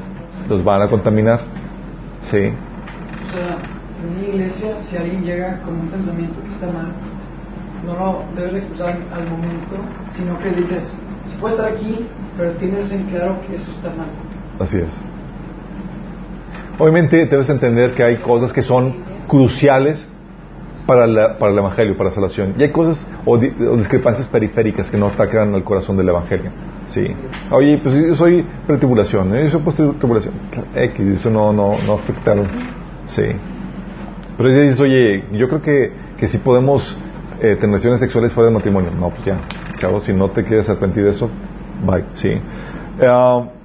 los 0.48 0.64
van 0.64 0.82
a 0.82 0.88
contaminar. 0.88 1.40
Sí. 2.22 2.38
O 2.38 3.32
sea, 3.32 3.58
en 4.02 4.10
una 4.10 4.26
iglesia, 4.26 4.80
si 4.82 4.96
alguien 4.96 5.22
llega 5.22 5.60
con 5.60 5.78
un 5.78 5.86
pensamiento 5.86 6.42
que 6.42 6.48
está 6.48 6.66
mal, 6.66 6.92
no 7.86 7.94
lo 7.94 8.24
debes 8.34 8.54
expulsar 8.56 8.96
al 9.14 9.30
momento, 9.30 9.76
sino 10.08 10.36
que 10.38 10.50
dices, 10.50 10.92
se 11.28 11.38
puede 11.38 11.54
estar 11.54 11.70
aquí, 11.70 12.08
pero 12.36 12.50
tienes 12.54 12.90
en 12.90 13.04
claro 13.04 13.38
que 13.46 13.54
eso 13.54 13.70
está 13.70 13.90
mal. 13.90 14.10
Así 14.58 14.78
es. 14.78 15.00
Obviamente 16.76 17.24
debes 17.26 17.48
entender 17.50 17.94
que 17.94 18.02
hay 18.02 18.16
cosas 18.16 18.52
que 18.52 18.62
son 18.62 18.96
cruciales 19.28 20.10
para, 20.90 21.38
para 21.38 21.52
el 21.52 21.58
Evangelio, 21.58 21.96
para 21.96 22.08
la 22.08 22.14
salvación. 22.14 22.54
Y 22.58 22.64
hay 22.64 22.70
cosas 22.70 23.06
o, 23.24 23.38
discrepancias 23.38 24.26
periféricas 24.26 24.90
que 24.90 24.96
no 24.96 25.06
atacan 25.06 25.54
al 25.54 25.62
corazón 25.62 25.96
del 25.96 26.08
Evangelio. 26.08 26.50
Sí. 26.88 27.06
Oye, 27.52 27.78
pues 27.80 27.94
yo 27.94 28.14
soy 28.16 28.44
pretribulación, 28.66 29.36
¿eh? 29.36 29.44
yo 29.44 29.50
soy 29.50 29.60
post-tribulación. 29.60 30.34
X, 30.74 31.20
eso 31.20 31.30
no, 31.30 31.52
no, 31.52 31.74
no 31.86 31.92
afectaron. 31.94 32.48
Sí. 33.04 33.22
Pero 34.36 34.48
dices, 34.48 34.80
oye, 34.80 35.24
yo 35.32 35.46
creo 35.48 35.62
que, 35.62 35.92
que 36.18 36.26
si 36.26 36.38
podemos 36.38 36.98
eh, 37.36 37.54
tener 37.54 37.70
relaciones 37.70 38.00
sexuales 38.00 38.32
fuera 38.32 38.46
del 38.46 38.54
matrimonio. 38.54 38.90
No, 38.90 39.10
pues 39.10 39.24
ya, 39.24 39.40
chavo, 39.78 40.00
si 40.00 40.12
no 40.12 40.30
te 40.30 40.42
quieres 40.42 40.68
arrepentir 40.68 41.04
de 41.04 41.10
eso, 41.10 41.30
bye. 41.86 42.04
Sí. 42.14 42.32
Uh, 43.00 43.59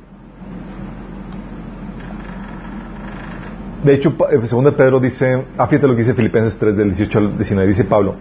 De 3.85 3.93
hecho, 3.93 4.15
el 4.31 4.47
segundo 4.47 4.75
Pedro 4.75 4.99
dice, 4.99 5.45
ah, 5.59 5.67
fíjate 5.67 5.85
lo 5.87 5.93
que 5.93 5.99
dice 5.99 6.15
Filipenses 6.15 6.57
3 6.57 6.75
del 6.75 6.87
18 6.87 7.19
al 7.19 7.37
19, 7.37 7.67
dice 7.67 7.83
Pablo, 7.83 8.15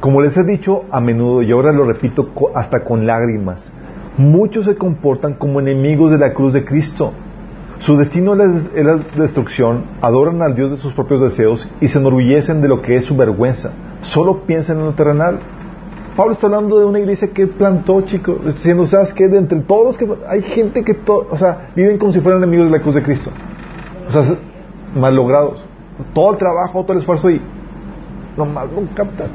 como 0.00 0.20
les 0.20 0.36
he 0.36 0.42
dicho 0.42 0.84
a 0.90 1.00
menudo 1.00 1.42
y 1.42 1.52
ahora 1.52 1.70
lo 1.70 1.84
repito 1.84 2.28
hasta 2.56 2.82
con 2.82 3.06
lágrimas, 3.06 3.70
muchos 4.16 4.64
se 4.64 4.74
comportan 4.74 5.34
como 5.34 5.60
enemigos 5.60 6.10
de 6.10 6.18
la 6.18 6.34
cruz 6.34 6.54
de 6.54 6.64
Cristo. 6.64 7.12
Su 7.78 7.96
destino 7.96 8.34
es 8.34 8.68
la 8.74 8.96
destrucción, 9.16 9.84
adoran 10.00 10.42
al 10.42 10.56
Dios 10.56 10.72
de 10.72 10.76
sus 10.78 10.92
propios 10.92 11.20
deseos 11.20 11.68
y 11.80 11.86
se 11.86 12.00
enorgullecen 12.00 12.60
de 12.60 12.66
lo 12.66 12.82
que 12.82 12.96
es 12.96 13.04
su 13.04 13.16
vergüenza. 13.16 13.74
Solo 14.00 14.40
piensan 14.44 14.80
en 14.80 14.86
lo 14.86 14.94
terrenal. 14.94 15.38
Pablo 16.16 16.32
está 16.32 16.48
hablando 16.48 16.80
de 16.80 16.84
una 16.84 16.98
iglesia 16.98 17.28
que 17.32 17.46
plantó, 17.46 18.00
chicos, 18.00 18.44
diciendo, 18.44 18.84
¿sabes 18.86 19.12
qué? 19.12 19.28
De 19.28 19.38
entre 19.38 19.60
todos 19.60 19.96
que 19.96 20.08
hay 20.26 20.42
gente 20.42 20.82
que, 20.82 20.98
o 21.06 21.36
sea, 21.36 21.70
viven 21.76 21.96
como 21.96 22.12
si 22.12 22.18
fueran 22.18 22.42
enemigos 22.42 22.72
de 22.72 22.76
la 22.76 22.82
cruz 22.82 22.96
de 22.96 23.04
Cristo. 23.04 23.30
O 24.08 24.10
sea, 24.10 24.36
mal 24.96 25.14
logrados. 25.14 25.62
Todo 26.14 26.32
el 26.32 26.38
trabajo, 26.38 26.82
todo 26.82 26.92
el 26.94 26.98
esfuerzo 26.98 27.30
y 27.30 27.40
nomás 28.36 28.70
no 28.70 28.82
captan. 28.94 29.28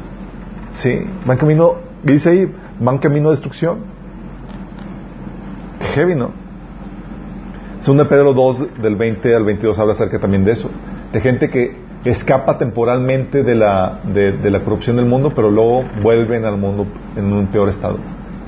Sí, 0.74 1.00
van 1.26 1.38
camino, 1.38 1.76
dice 2.04 2.30
ahí, 2.30 2.52
van 2.80 2.98
camino 2.98 3.30
de 3.30 3.36
destrucción. 3.36 3.80
Heavy, 5.94 6.16
¿no? 6.16 6.32
Segunda 7.80 8.08
Pedro 8.08 8.34
2, 8.34 8.82
del 8.82 8.96
20 8.96 9.36
al 9.36 9.44
22, 9.44 9.80
habla 9.80 9.94
acerca 9.94 10.20
también 10.20 10.46
de 10.46 10.52
eso. 10.52 10.70
De 11.12 11.20
gente 11.20 11.50
que 11.50 11.76
escapa 12.06 12.58
temporalmente 12.58 13.44
de 13.44 13.56
la, 13.56 14.02
de, 14.04 14.52
la 14.52 14.64
corrupción 14.64 14.96
del 14.96 15.06
mundo, 15.06 15.34
pero 15.36 15.50
luego 15.50 15.84
vuelven 16.02 16.46
al 16.46 16.58
mundo 16.58 16.86
en 17.16 17.34
un 17.34 17.48
peor 17.48 17.70
estado. 17.70 17.98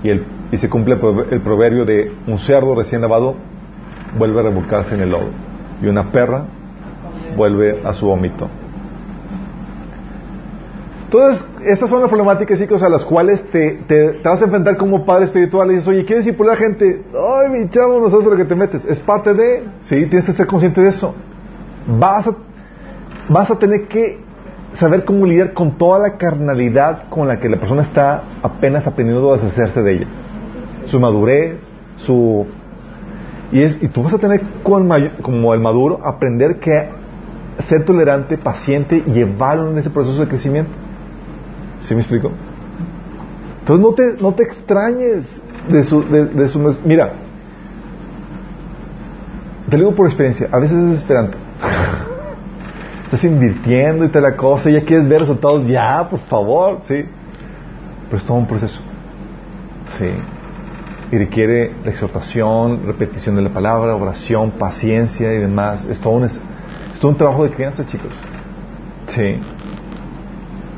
Y, 0.03 0.10
el, 0.10 0.26
y 0.52 0.57
se 0.57 0.69
cumple 0.69 0.98
el 1.31 1.41
proverbio 1.41 1.84
de 1.84 2.11
un 2.27 2.38
cerdo 2.38 2.76
recién 2.76 3.02
lavado 3.02 3.35
vuelve 4.18 4.40
a 4.40 4.44
revolcarse 4.44 4.95
en 4.95 5.02
el 5.02 5.10
lodo. 5.10 5.30
Y 5.81 5.88
una 5.88 6.11
perra 6.11 6.45
vuelve 7.36 7.82
a 7.86 7.94
su 7.94 8.08
vómito. 8.08 8.50
Entonces, 11.14 11.48
estas 11.64 11.92
son 11.92 12.02
las 12.02 12.10
problemáticas, 12.10 12.58
chicos, 12.58 12.82
a 12.82 12.90
las 12.90 13.06
cuales 13.06 13.44
te, 13.52 13.84
te, 13.88 14.20
vas 14.24 14.42
a 14.42 14.46
enfrentar 14.46 14.78
como 14.78 15.06
padre 15.06 15.26
espiritual. 15.26 15.70
Y 15.70 15.76
dices, 15.76 15.88
oye, 15.88 16.06
¿quieres 16.06 16.28
por 16.36 16.48
la 16.48 16.56
gente? 16.56 17.04
Ay, 17.14 17.52
mi 17.52 17.70
chavo, 17.70 18.00
no 18.00 18.10
sabes 18.10 18.26
lo 18.26 18.36
que 18.36 18.46
te 18.46 18.56
metes. 18.56 18.84
Es 18.86 19.00
parte 19.00 19.36
de, 19.36 19.64
sí, 19.82 20.08
tienes 20.08 20.26
que 20.26 20.34
ser 20.34 20.48
consciente 20.48 20.82
de 20.82 20.90
eso. 20.90 21.14
Vas 22.00 22.26
a, 22.26 22.36
vas 23.30 23.52
a 23.52 23.60
tener 23.60 23.88
que 23.88 24.18
saber 24.74 25.06
cómo 25.06 25.28
lidiar 25.28 25.54
con 25.54 25.78
toda 25.78 26.00
la 26.00 26.18
carnalidad 26.18 27.10
con 27.10 27.28
la 27.28 27.40
que 27.40 27.48
la 27.48 27.58
persona 27.58 27.84
está 27.84 28.24
apenas 28.42 28.88
aprendiendo 28.88 29.32
a 29.32 29.36
deshacerse 29.36 29.84
de 29.84 29.94
ella. 29.94 30.08
Su 30.86 31.00
madurez, 31.00 31.62
su... 31.98 32.48
Y, 33.52 33.62
es, 33.62 33.84
y 33.84 33.88
tú 33.88 34.02
vas 34.02 34.16
a 34.16 34.18
tener 34.18 34.42
como 34.64 35.54
el 35.54 35.60
maduro 35.60 36.00
aprender 36.04 36.60
que 36.60 37.03
ser 37.62 37.86
tolerante, 37.86 38.38
paciente 38.38 39.04
y 39.06 39.12
llevarlo 39.12 39.72
en 39.72 39.78
ese 39.78 39.90
proceso 39.90 40.22
de 40.22 40.28
crecimiento. 40.28 40.72
¿Sí 41.82 41.94
me 41.94 42.02
explico? 42.02 42.32
Entonces 43.60 43.86
no 43.86 43.94
te, 43.94 44.22
no 44.22 44.34
te 44.34 44.44
extrañes 44.44 45.42
de 45.70 45.84
su, 45.84 46.04
de, 46.04 46.48
su... 46.50 46.60
Mira, 46.84 47.14
te 49.70 49.78
lo 49.78 49.86
digo 49.86 49.96
por 49.96 50.08
experiencia, 50.08 50.50
a 50.52 50.60
veces 50.60 50.78
es 50.78 50.90
desesperante. 50.92 51.38
Estás 53.06 53.24
invirtiendo 53.24 54.06
y 54.06 54.10
te 54.10 54.20
la 54.20 54.36
cosa, 54.36 54.70
y 54.70 54.74
ya 54.74 54.82
quieres 54.82 55.08
ver 55.08 55.20
resultados 55.22 55.68
ya, 55.68 56.10
por 56.10 56.20
favor, 56.22 56.80
sí. 56.84 57.06
Pero 58.06 58.18
es 58.18 58.24
todo 58.26 58.38
un 58.38 58.48
proceso. 58.48 58.82
Sí. 59.98 60.10
Y 61.12 61.18
requiere 61.18 61.74
la 61.84 61.92
exhortación, 61.92 62.86
repetición 62.86 63.36
de 63.36 63.44
la 63.44 63.50
palabra, 63.54 63.96
oración, 63.96 64.52
paciencia 64.52 65.32
y 65.32 65.38
demás. 65.38 65.86
Es 65.86 66.00
todo 66.00 66.14
un, 66.14 66.28
todo 67.04 67.12
un 67.12 67.18
trabajo 67.18 67.44
de 67.44 67.50
crianza, 67.50 67.86
chicos. 67.86 68.14
Sí. 69.08 69.36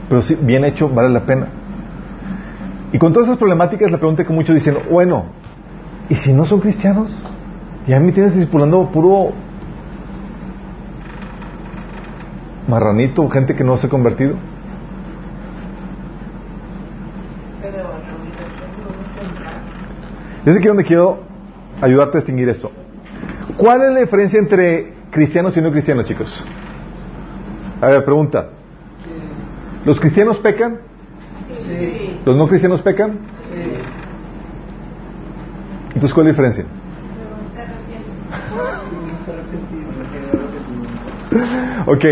Pero 0.09 0.23
sí, 0.23 0.35
bien 0.41 0.65
hecho, 0.65 0.89
vale 0.89 1.09
la 1.09 1.23
pena. 1.23 1.49
Y 2.91 2.97
con 2.97 3.13
todas 3.13 3.27
esas 3.27 3.37
problemáticas, 3.37 3.91
la 3.91 3.99
pregunta 3.99 4.25
que 4.25 4.33
muchos 4.33 4.55
dicen, 4.55 4.75
bueno, 4.89 5.25
¿y 6.09 6.15
si 6.15 6.33
no 6.33 6.45
son 6.45 6.61
cristianos? 6.61 7.15
Y 7.85 7.93
a 7.93 7.99
mí 7.99 8.11
tienes 8.11 8.33
discipulando 8.33 8.89
puro 8.89 9.33
marranito, 12.67 13.29
gente 13.29 13.55
que 13.55 13.63
no 13.63 13.77
se 13.77 13.85
ha 13.85 13.89
convertido. 13.91 14.33
Es 20.43 20.57
aquí 20.57 20.67
donde 20.67 20.85
quiero 20.85 21.19
ayudarte 21.81 22.17
a 22.17 22.21
distinguir 22.21 22.49
esto. 22.49 22.71
¿Cuál 23.57 23.83
es 23.83 23.93
la 23.93 23.99
diferencia 23.99 24.39
entre 24.39 24.94
cristianos 25.15 25.55
y 25.55 25.61
no 25.61 25.71
cristianos, 25.71 26.05
chicos? 26.05 26.45
A 27.79 27.87
ver, 27.87 28.03
pregunta. 28.03 28.49
¿Los 29.85 29.97
cristianos 29.97 30.37
pecan? 30.39 30.81
Sí. 31.65 32.19
¿Los 32.25 32.35
no 32.35 32.49
cristianos 32.49 32.81
pecan? 32.81 33.19
Sí. 33.47 33.61
Entonces, 35.93 36.13
¿cuál 36.13 36.27
es 36.27 36.37
la 36.37 36.43
diferencia? 36.43 36.65
Ok. 41.87 42.05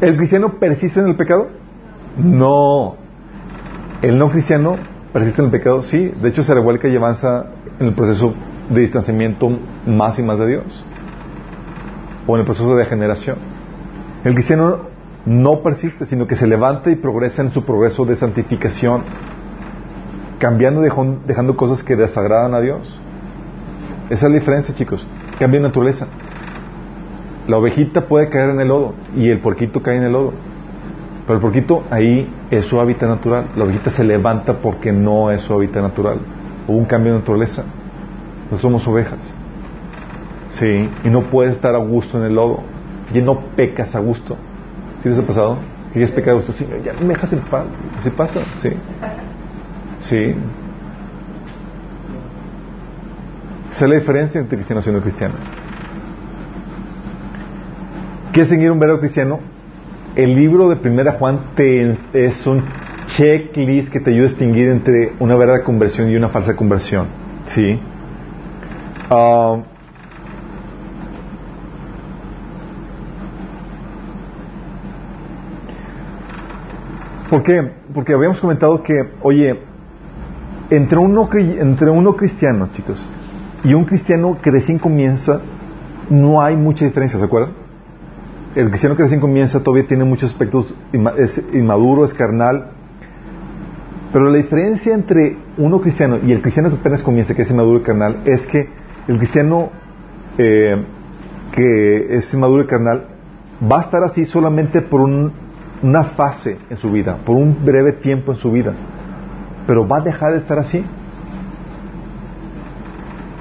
¿El 0.00 0.16
cristiano 0.16 0.58
persiste 0.58 1.00
en 1.00 1.08
el 1.08 1.16
pecado? 1.16 1.48
No. 2.16 2.96
¿El 4.02 4.18
no 4.18 4.30
cristiano 4.30 4.78
persiste 5.12 5.42
en 5.42 5.46
el 5.46 5.52
pecado? 5.52 5.82
Sí. 5.82 6.10
De 6.22 6.30
hecho, 6.30 6.42
se 6.42 6.54
revuelca 6.54 6.88
y 6.88 6.96
avanza 6.96 7.46
en 7.78 7.88
el 7.88 7.94
proceso 7.94 8.34
de 8.70 8.80
distanciamiento 8.80 9.48
más 9.86 10.18
y 10.18 10.22
más 10.22 10.38
de 10.38 10.46
Dios. 10.46 10.84
En 12.34 12.40
el 12.40 12.46
proceso 12.46 12.74
de 12.74 12.82
degeneración. 12.84 13.38
El 14.24 14.34
cristiano 14.34 14.78
no 15.26 15.62
persiste, 15.62 16.06
sino 16.06 16.26
que 16.26 16.36
se 16.36 16.46
levanta 16.46 16.90
y 16.90 16.96
progresa 16.96 17.42
en 17.42 17.50
su 17.50 17.64
progreso 17.64 18.04
de 18.04 18.16
santificación, 18.16 19.02
cambiando, 20.38 20.80
dejando, 20.80 21.20
dejando 21.26 21.56
cosas 21.56 21.82
que 21.82 21.96
desagradan 21.96 22.54
a 22.54 22.60
Dios. 22.60 23.00
Esa 24.10 24.26
es 24.26 24.32
la 24.32 24.38
diferencia, 24.38 24.74
chicos. 24.74 25.06
Cambia 25.38 25.60
de 25.60 25.68
naturaleza. 25.68 26.06
La 27.46 27.58
ovejita 27.58 28.06
puede 28.06 28.28
caer 28.28 28.50
en 28.50 28.60
el 28.60 28.68
lodo 28.68 28.94
y 29.16 29.28
el 29.28 29.40
porquito 29.40 29.82
cae 29.82 29.96
en 29.96 30.04
el 30.04 30.12
lodo. 30.12 30.32
Pero 31.26 31.36
el 31.36 31.42
porquito 31.42 31.84
ahí 31.90 32.32
es 32.50 32.66
su 32.66 32.80
hábitat 32.80 33.08
natural. 33.08 33.50
La 33.56 33.64
ovejita 33.64 33.90
se 33.90 34.04
levanta 34.04 34.60
porque 34.60 34.92
no 34.92 35.30
es 35.30 35.42
su 35.42 35.54
hábitat 35.54 35.82
natural. 35.82 36.20
Hubo 36.66 36.76
un 36.76 36.86
cambio 36.86 37.12
de 37.12 37.18
naturaleza. 37.20 37.64
No 38.50 38.58
somos 38.58 38.86
ovejas. 38.86 39.34
Sí, 40.50 40.90
y 41.04 41.10
no 41.10 41.30
puedes 41.30 41.56
estar 41.56 41.74
a 41.74 41.78
gusto 41.78 42.18
en 42.18 42.24
el 42.24 42.34
lodo. 42.34 42.60
Y 43.12 43.20
no 43.20 43.40
pecas 43.56 43.94
a 43.94 44.00
gusto. 44.00 44.36
¿Sí 45.02 45.08
les 45.08 45.18
ha 45.18 45.22
pasado? 45.22 45.58
Que 45.92 46.02
es 46.02 46.12
pecado 46.12 46.36
a 46.36 46.40
gusto. 46.40 46.52
Sí, 46.52 46.66
ya 46.84 46.92
me 46.94 47.14
dejas 47.14 47.32
en 47.32 47.40
paz. 47.40 47.64
Así 47.98 48.10
pasa, 48.10 48.40
sí. 48.60 48.70
Sí. 50.00 50.34
Esa 53.70 53.84
es 53.84 53.90
la 53.90 53.98
diferencia 53.98 54.40
entre 54.40 54.56
cristianos 54.58 54.86
y 54.86 54.90
no 54.90 55.00
cristianos. 55.00 55.38
¿Quieres 58.32 58.48
seguir 58.48 58.70
un 58.70 58.78
verdadero 58.78 59.00
cristiano? 59.00 59.40
El 60.16 60.34
libro 60.34 60.68
de 60.68 60.76
Primera 60.76 61.12
Juan 61.12 61.54
te, 61.54 61.96
es 62.12 62.46
un 62.46 62.64
checklist 63.06 63.92
que 63.92 64.00
te 64.00 64.10
ayuda 64.10 64.26
a 64.26 64.28
distinguir 64.30 64.68
entre 64.68 65.14
una 65.18 65.36
verdadera 65.36 65.64
conversión 65.64 66.10
y 66.10 66.16
una 66.16 66.28
falsa 66.28 66.54
conversión. 66.56 67.06
¿Sí? 67.46 67.80
Uh, 69.10 69.62
¿Por 77.30 77.44
qué? 77.44 77.70
Porque 77.94 78.12
habíamos 78.12 78.40
comentado 78.40 78.82
que, 78.82 78.94
oye, 79.22 79.56
entre 80.68 80.98
uno, 80.98 81.28
entre 81.32 81.88
uno 81.88 82.16
cristiano, 82.16 82.70
chicos, 82.72 83.08
y 83.62 83.72
un 83.72 83.84
cristiano 83.84 84.36
que 84.42 84.50
recién 84.50 84.80
comienza, 84.80 85.40
no 86.10 86.42
hay 86.42 86.56
mucha 86.56 86.84
diferencia, 86.84 87.20
¿se 87.20 87.24
acuerdan? 87.24 87.52
El 88.56 88.68
cristiano 88.70 88.96
que 88.96 89.04
recién 89.04 89.20
comienza 89.20 89.62
todavía 89.62 89.86
tiene 89.86 90.04
muchos 90.04 90.32
aspectos, 90.32 90.74
es 91.18 91.40
inmaduro, 91.52 92.04
es 92.04 92.14
carnal, 92.14 92.72
pero 94.12 94.28
la 94.28 94.38
diferencia 94.38 94.92
entre 94.92 95.36
uno 95.56 95.80
cristiano 95.80 96.18
y 96.20 96.32
el 96.32 96.42
cristiano 96.42 96.68
que 96.68 96.76
apenas 96.78 97.00
comienza, 97.04 97.36
que 97.36 97.42
es 97.42 97.50
inmaduro 97.52 97.78
y 97.78 97.82
carnal, 97.82 98.22
es 98.24 98.44
que 98.48 98.68
el 99.06 99.18
cristiano 99.18 99.70
eh, 100.36 100.84
que 101.52 102.16
es 102.16 102.34
inmaduro 102.34 102.64
y 102.64 102.66
carnal 102.66 103.06
va 103.70 103.78
a 103.78 103.82
estar 103.82 104.02
así 104.02 104.24
solamente 104.24 104.82
por 104.82 105.00
un, 105.00 105.32
una 105.82 106.04
fase 106.04 106.58
en 106.68 106.76
su 106.76 106.90
vida, 106.90 107.16
por 107.24 107.36
un 107.36 107.64
breve 107.64 107.92
tiempo 107.92 108.32
en 108.32 108.38
su 108.38 108.50
vida, 108.50 108.74
pero 109.66 109.86
va 109.86 109.98
a 109.98 110.00
dejar 110.00 110.32
de 110.32 110.38
estar 110.38 110.58
así. 110.58 110.84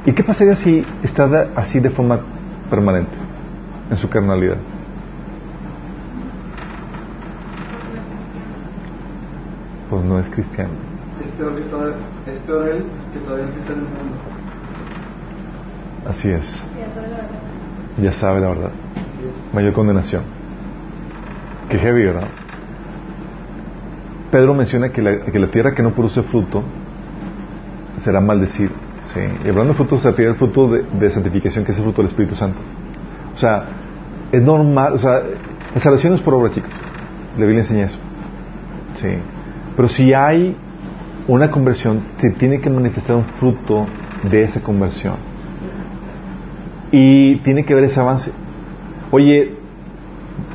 ¿Y 0.06 0.14
qué 0.14 0.24
pasaría 0.24 0.56
si 0.56 0.86
está 1.04 1.50
así 1.56 1.80
de 1.80 1.90
forma 1.90 2.20
permanente 2.70 3.12
en 3.90 3.98
su 3.98 4.10
carnalidad? 4.10 4.58
Pues 9.90 10.04
no 10.06 10.20
es 10.20 10.30
cristiano. 10.30 10.74
Es 11.24 11.32
peor, 11.32 11.56
que 11.56 11.62
todo, 11.64 11.94
es 12.28 12.40
peor 12.40 12.70
él 12.70 12.86
que 13.14 13.20
todavía 13.20 13.46
empieza 13.46 13.74
en 13.74 13.80
el 13.80 13.86
mundo. 13.86 14.18
Así 16.08 16.30
es. 16.30 16.64
Ya 18.02 18.12
sabe 18.12 18.40
la 18.40 18.48
verdad. 18.50 18.72
Así 18.96 19.28
es. 19.28 19.54
Mayor 19.54 19.74
condenación. 19.74 20.39
Qué 21.70 21.78
heavy, 21.78 22.06
¿verdad? 22.06 22.28
Pedro 24.32 24.54
menciona 24.54 24.90
que 24.90 25.02
la, 25.02 25.20
que 25.26 25.40
la 25.40 25.48
tierra 25.48 25.74
que 25.74 25.84
no 25.84 25.94
produce 25.94 26.24
fruto 26.24 26.64
será 27.98 28.22
maldecida. 28.22 28.72
Sí. 29.14 29.20
Y 29.46 29.50
hablando 29.50 29.74
de 29.74 29.74
frutos, 29.74 30.02
se 30.02 30.14
pierde 30.14 30.34
el 30.34 30.38
fruto 30.38 30.68
de, 30.68 30.84
de, 30.84 31.10
santificación, 31.10 31.66
que 31.66 31.72
es 31.72 31.78
el 31.78 31.84
fruto 31.84 32.02
del 32.02 32.10
Espíritu 32.12 32.36
Santo. 32.36 32.60
O 33.34 33.38
sea, 33.38 33.64
es 34.32 34.42
normal, 34.42 34.94
o 34.94 35.00
sea, 35.00 35.22
la 35.74 35.82
salvación 35.82 36.14
es 36.14 36.22
por 36.22 36.36
obra, 36.36 36.52
chicos. 36.52 36.70
La 37.38 37.46
Biblia 37.46 37.62
enseña 37.62 37.86
eso. 37.86 37.98
Sí. 38.96 39.10
Pero 39.76 39.88
si 39.88 40.14
hay 40.14 40.56
una 41.28 41.52
conversión, 41.52 42.02
se 42.18 42.32
tiene 42.32 42.60
que 42.60 42.70
manifestar 42.70 43.16
un 43.16 43.26
fruto 43.40 43.88
de 44.30 44.44
esa 44.44 44.62
conversión. 44.62 45.16
Y 46.92 47.38
tiene 47.38 47.66
que 47.66 47.74
haber 47.74 47.86
ese 47.86 48.00
avance. 48.00 48.32
Oye, 49.12 49.59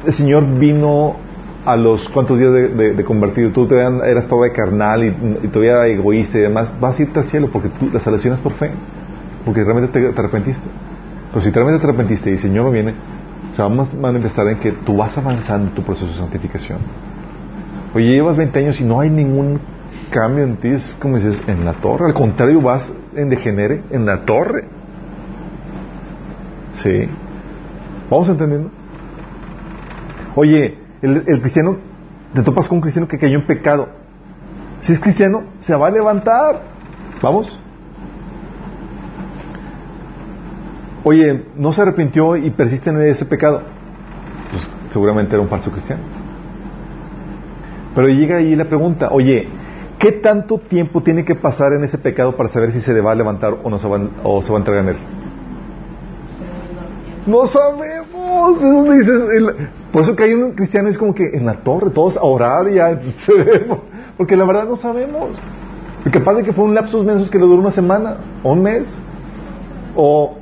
el 0.06 0.12
Señor 0.12 0.46
vino 0.58 1.16
a 1.64 1.76
los 1.76 2.08
cuantos 2.10 2.38
días 2.38 2.52
de, 2.52 2.94
de, 2.94 3.04
convertido, 3.04 3.50
tú 3.50 3.66
todavía 3.66 4.04
eras 4.06 4.28
de 4.28 4.52
carnal 4.52 5.04
y, 5.04 5.46
y, 5.46 5.48
todavía 5.48 5.86
egoísta 5.86 6.38
y 6.38 6.42
demás, 6.42 6.74
vas 6.78 6.98
a 6.98 7.02
irte 7.02 7.20
al 7.20 7.26
cielo 7.26 7.48
porque 7.50 7.70
tú, 7.70 7.88
la 7.90 8.00
salvación 8.00 8.34
es 8.34 8.40
por 8.40 8.52
fe, 8.52 8.70
porque 9.44 9.64
realmente 9.64 9.98
te, 9.98 10.12
te, 10.12 10.20
arrepentiste. 10.20 10.68
Pero 11.30 11.42
si 11.42 11.50
realmente 11.50 11.80
te 11.80 11.86
arrepentiste 11.86 12.30
y 12.30 12.32
el 12.34 12.38
Señor 12.38 12.66
no 12.66 12.70
viene, 12.70 12.94
se 13.52 13.62
va 13.62 13.68
a 13.68 13.96
manifestar 13.96 14.46
en 14.48 14.58
que 14.58 14.72
tú 14.72 14.96
vas 14.96 15.16
avanzando 15.16 15.68
en 15.68 15.74
tu 15.74 15.82
proceso 15.82 16.06
de 16.06 16.18
santificación. 16.18 16.80
Oye, 17.94 18.08
llevas 18.08 18.36
20 18.36 18.58
años 18.58 18.80
y 18.80 18.84
no 18.84 19.00
hay 19.00 19.08
ningún 19.08 19.58
cambio 20.10 20.44
en 20.44 20.56
ti, 20.56 20.68
es 20.68 20.96
como 21.00 21.16
dices, 21.16 21.42
en 21.46 21.64
la 21.64 21.74
torre, 21.74 22.06
al 22.06 22.14
contrario, 22.14 22.60
vas 22.60 22.92
en 23.14 23.30
degenere, 23.30 23.82
en 23.90 24.04
la 24.04 24.24
torre. 24.24 24.64
Sí. 26.72 27.08
¿Vamos 28.10 28.28
entendiendo? 28.28 28.70
Oye, 30.36 30.78
el, 31.02 31.40
cristiano, 31.40 31.76
te 32.32 32.42
topas 32.42 32.68
con 32.68 32.78
un 32.78 32.82
cristiano 32.82 33.06
que 33.06 33.18
cayó 33.18 33.38
en 33.38 33.46
pecado. 33.46 33.88
Si 34.80 34.92
es 34.92 35.00
cristiano, 35.00 35.44
se 35.60 35.74
va 35.74 35.86
a 35.86 35.90
levantar. 35.90 36.62
¿Vamos? 37.22 37.60
Oye, 41.04 41.44
no 41.56 41.72
se 41.72 41.82
arrepintió 41.82 42.36
y 42.36 42.50
persiste 42.50 42.90
en 42.90 43.00
ese 43.02 43.26
pecado. 43.26 43.62
Pues 44.50 44.68
seguramente 44.90 45.34
era 45.34 45.42
un 45.42 45.48
falso 45.48 45.70
cristiano. 45.70 46.02
Pero 47.94 48.08
llega 48.08 48.38
ahí 48.38 48.56
la 48.56 48.64
pregunta, 48.64 49.08
oye, 49.12 49.48
¿qué 49.98 50.12
tanto 50.12 50.58
tiempo 50.58 51.02
tiene 51.02 51.24
que 51.24 51.36
pasar 51.36 51.72
en 51.74 51.84
ese 51.84 51.98
pecado 51.98 52.36
para 52.36 52.48
saber 52.48 52.72
si 52.72 52.80
se 52.80 52.92
le 52.92 53.00
va 53.00 53.12
a 53.12 53.14
levantar 53.14 53.54
o 53.62 53.70
no 53.70 53.78
se 53.78 53.86
va, 53.86 53.96
a 53.96 54.56
entregar 54.58 54.82
en 54.82 54.88
él? 54.88 54.96
No 57.26 57.46
sabemos. 57.46 58.94
Dices, 58.98 59.22
el- 59.36 59.83
por 59.94 60.02
eso 60.02 60.16
que 60.16 60.24
hay 60.24 60.34
un 60.34 60.56
cristiano 60.56 60.88
es 60.88 60.98
como 60.98 61.14
que 61.14 61.22
en 61.22 61.46
la 61.46 61.62
torre, 61.62 61.88
todos 61.90 62.16
a 62.16 62.24
orar 62.24 62.68
y 62.68 62.80
a 62.80 63.00
porque 64.16 64.36
la 64.36 64.44
verdad 64.44 64.64
no 64.64 64.74
sabemos. 64.74 65.38
Lo 66.04 66.10
que 66.10 66.18
pasa 66.18 66.40
es 66.40 66.46
que 66.46 66.52
fue 66.52 66.64
un 66.64 66.74
lapsus 66.74 67.04
mensos 67.04 67.30
que 67.30 67.38
le 67.38 67.46
duró 67.46 67.60
una 67.60 67.70
semana, 67.70 68.16
o 68.42 68.54
un 68.54 68.62
mes, 68.64 68.82
o 69.94 70.34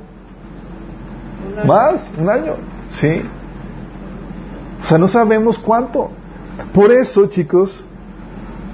más, 1.67 2.09
un 2.17 2.31
año, 2.31 2.55
sí. 2.89 3.21
O 4.81 4.87
sea, 4.87 4.97
no 4.97 5.07
sabemos 5.07 5.59
cuánto. 5.59 6.09
Por 6.73 6.91
eso, 6.91 7.27
chicos, 7.27 7.85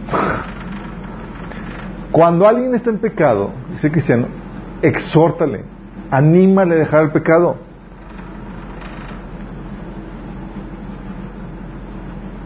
cuando 2.14 2.48
alguien 2.48 2.74
está 2.74 2.90
en 2.90 3.00
pecado, 3.00 3.52
dice 3.70 3.92
cristiano, 3.92 4.28
exhórtale, 4.82 5.66
anímale 6.10 6.76
a 6.76 6.78
dejar 6.78 7.04
el 7.04 7.12
pecado. 7.12 7.58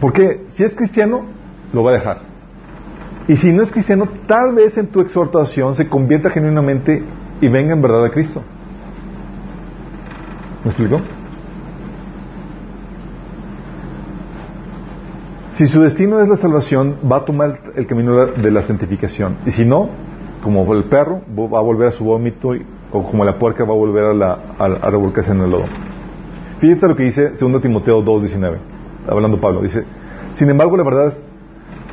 Porque 0.04 0.42
si 0.48 0.66
es 0.66 0.76
cristiano, 0.76 1.22
lo 1.72 1.82
va 1.82 1.92
a 1.92 1.94
dejar. 1.94 2.18
Y 3.30 3.38
si 3.38 3.54
no 3.54 3.64
es 3.64 3.72
cristiano, 3.72 4.06
tal 4.28 4.54
vez 4.54 4.78
en 4.78 4.88
tu 4.88 5.00
exhortación 5.00 5.76
se 5.76 5.88
convierta 5.88 6.30
genuinamente 6.30 7.02
y 7.40 7.48
venga 7.48 7.72
en 7.72 7.82
verdad 7.82 8.04
a 8.04 8.10
Cristo. 8.10 8.44
¿Me 10.66 10.72
explico? 10.72 11.00
Si 15.52 15.68
su 15.68 15.82
destino 15.82 16.20
es 16.20 16.28
la 16.28 16.36
salvación, 16.36 16.98
va 17.10 17.20
a 17.20 17.24
tomar 17.24 17.62
el 17.74 17.88
camino 17.88 18.26
de 18.26 18.52
la 18.52 18.62
santificación. 18.62 19.38
Y 19.46 19.52
si 19.52 19.64
no, 19.64 19.88
como 20.44 20.74
el 20.74 20.84
perro, 20.84 21.22
va 21.30 21.60
a 21.60 21.62
volver 21.62 21.88
a 21.88 21.92
su 21.92 22.04
vómito, 22.04 22.50
o 22.92 23.04
como 23.04 23.24
la 23.24 23.40
puerca 23.40 23.64
va 23.64 23.72
a 23.72 23.78
volver 23.78 24.04
a, 24.04 24.14
la, 24.14 24.34
a, 24.60 24.66
a 24.66 24.90
revolcarse 24.90 25.32
en 25.32 25.40
el 25.40 25.50
lodo. 25.50 25.68
Fíjate 26.60 26.90
lo 26.90 26.96
que 26.98 27.04
dice 27.04 27.30
2 27.40 27.62
Timoteo 27.62 28.04
2.19, 28.04 28.73
hablando 29.08 29.40
Pablo. 29.40 29.62
Dice, 29.62 29.84
sin 30.34 30.50
embargo, 30.50 30.78
la 30.78 30.84
verdad, 30.84 31.08
es- 31.08 31.24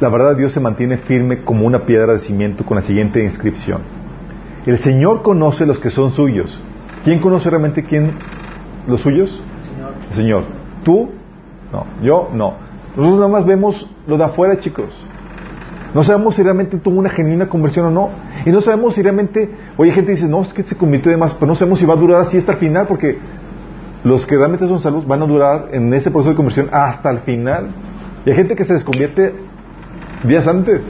la 0.00 0.08
verdad 0.08 0.30
de 0.30 0.36
Dios 0.36 0.52
se 0.52 0.60
mantiene 0.60 0.98
firme 0.98 1.44
como 1.44 1.66
una 1.66 1.84
piedra 1.84 2.12
de 2.14 2.18
cimiento 2.20 2.64
con 2.64 2.76
la 2.76 2.82
siguiente 2.82 3.22
inscripción. 3.22 3.82
El 4.66 4.78
Señor 4.78 5.22
conoce 5.22 5.66
los 5.66 5.78
que 5.78 5.90
son 5.90 6.10
suyos. 6.10 6.60
¿Quién 7.04 7.20
conoce 7.20 7.48
realmente 7.50 7.84
quién 7.84 8.12
los 8.86 9.00
suyos? 9.00 9.30
Señor. 9.62 9.92
El 10.10 10.16
Señor. 10.16 10.44
¿Tú? 10.84 11.10
No. 11.72 11.84
¿Yo? 12.02 12.28
No. 12.32 12.54
Nosotros 12.96 13.16
nada 13.20 13.28
más 13.28 13.46
vemos 13.46 13.90
lo 14.06 14.18
de 14.18 14.24
afuera, 14.24 14.58
chicos. 14.58 14.94
No 15.94 16.04
sabemos 16.04 16.36
si 16.36 16.42
realmente 16.42 16.76
tuvo 16.78 16.98
una 16.98 17.10
genuina 17.10 17.48
conversión 17.48 17.86
o 17.86 17.90
no. 17.90 18.10
Y 18.46 18.50
no 18.50 18.60
sabemos 18.60 18.94
si 18.94 19.02
realmente, 19.02 19.50
oye, 19.76 19.92
gente 19.92 20.12
dice, 20.12 20.28
no, 20.28 20.42
es 20.42 20.52
que 20.52 20.62
se 20.62 20.76
convirtió 20.76 21.10
de 21.10 21.16
más, 21.16 21.34
pero 21.34 21.46
no 21.48 21.54
sabemos 21.54 21.78
si 21.78 21.86
va 21.86 21.94
a 21.94 21.96
durar 21.96 22.20
así 22.20 22.38
hasta 22.38 22.52
el 22.52 22.58
final, 22.58 22.86
porque 22.86 23.18
los 24.04 24.26
que 24.26 24.36
realmente 24.36 24.66
son 24.66 24.80
salvos 24.80 25.06
van 25.06 25.22
a 25.22 25.26
durar 25.26 25.68
en 25.72 25.92
ese 25.92 26.10
proceso 26.10 26.30
de 26.30 26.36
conversión 26.36 26.68
hasta 26.72 27.10
el 27.10 27.18
final. 27.20 27.70
Y 28.24 28.30
hay 28.30 28.36
gente 28.36 28.56
que 28.56 28.64
se 28.64 28.74
desconvierte 28.74 29.34
días 30.24 30.46
antes. 30.46 30.84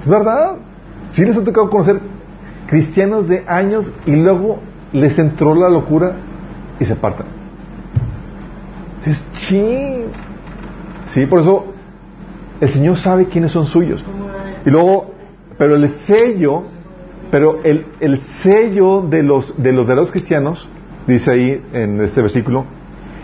Es 0.00 0.06
verdad. 0.06 0.56
Sí 1.10 1.24
les 1.24 1.36
ha 1.36 1.42
tocado 1.42 1.70
conocer 1.70 2.00
cristianos 2.66 3.28
de 3.28 3.44
años 3.46 3.90
y 4.06 4.14
luego 4.14 4.60
les 4.92 5.18
entró 5.18 5.54
la 5.54 5.68
locura 5.68 6.12
y 6.78 6.84
se 6.84 6.92
apartan. 6.92 7.26
Es 9.04 9.24
ching. 9.32 10.10
Sí, 11.06 11.24
por 11.26 11.40
eso 11.40 11.64
el 12.60 12.68
Señor 12.68 12.96
sabe 12.98 13.26
quiénes 13.26 13.52
son 13.52 13.66
suyos. 13.66 14.04
Y 14.66 14.70
luego, 14.70 15.14
pero 15.56 15.76
el 15.76 15.88
sello, 15.88 16.64
pero 17.30 17.60
el, 17.64 17.86
el 18.00 18.20
sello 18.42 19.02
de 19.02 19.22
los, 19.22 19.60
de 19.62 19.72
los 19.72 19.86
verdaderos 19.86 20.10
cristianos, 20.12 20.68
dice 21.06 21.30
ahí 21.30 21.62
en 21.72 22.00
este 22.00 22.20
versículo, 22.22 22.64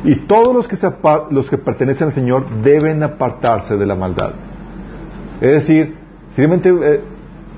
y 0.04 0.16
todos 0.26 0.54
los 0.54 0.68
que, 0.68 0.76
se 0.76 0.86
apar- 0.86 1.28
los 1.30 1.48
que 1.48 1.56
pertenecen 1.58 2.08
al 2.08 2.12
Señor 2.12 2.46
deben 2.62 3.02
apartarse 3.02 3.76
de 3.76 3.86
la 3.86 3.94
maldad. 3.94 4.32
Es 5.40 5.50
decir, 5.52 5.96
si 6.32 6.40
realmente 6.42 6.68
eh, 6.70 7.00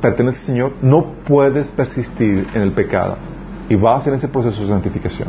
perteneces 0.01 0.40
al 0.43 0.47
Señor, 0.47 0.73
no 0.82 1.12
puedes 1.27 1.70
persistir 1.70 2.47
en 2.55 2.62
el 2.62 2.73
pecado 2.73 3.16
y 3.68 3.74
vas 3.74 4.06
en 4.06 4.14
ese 4.14 4.28
proceso 4.28 4.62
de 4.62 4.68
santificación. 4.68 5.28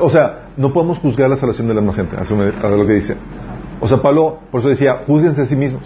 O 0.00 0.10
sea, 0.10 0.48
no 0.56 0.72
podemos 0.72 0.98
juzgar 0.98 1.30
la 1.30 1.36
salvación 1.36 1.68
del 1.68 1.78
alma 1.78 1.92
gente, 1.92 2.16
eso 2.20 2.36
me- 2.36 2.48
a 2.48 2.68
lo 2.68 2.86
que 2.86 2.94
dice. 2.94 3.16
O 3.80 3.86
sea, 3.88 3.98
Pablo, 3.98 4.38
por 4.50 4.60
eso 4.60 4.68
decía, 4.68 5.02
juzguense 5.06 5.42
a 5.42 5.44
sí 5.44 5.56
mismos. 5.56 5.82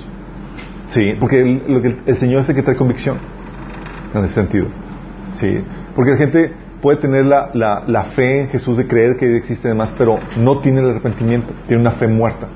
Sí, 0.89 1.15
porque 1.19 1.41
el, 1.41 1.63
lo 1.69 1.83
que 1.83 1.97
el, 2.07 2.17
Señor 2.17 2.41
es 2.41 2.49
el 2.49 2.55
que 2.55 2.63
trae 2.63 2.77
convicción, 2.77 3.19
en 4.15 4.25
ese 4.25 4.35
sentido. 4.35 4.67
Sí, 5.33 5.61
porque 5.95 6.13
la 6.13 6.17
gente 6.17 6.53
puede 6.81 6.99
tener 6.99 7.27
la, 7.27 7.51
la, 7.55 7.83
la 7.87 8.05
fe 8.05 8.43
en 8.43 8.49
Jesús 8.49 8.77
de 8.77 8.87
creer 8.87 9.17
que 9.17 9.37
existe 9.37 9.69
demás, 9.69 9.95
pero 9.99 10.19
no 10.39 10.61
tiene 10.61 10.81
el 10.81 10.91
arrepentimiento, 10.91 11.53
tiene 11.67 11.81
una 11.83 11.93
fe 11.93 12.07
muerta. 12.07 12.47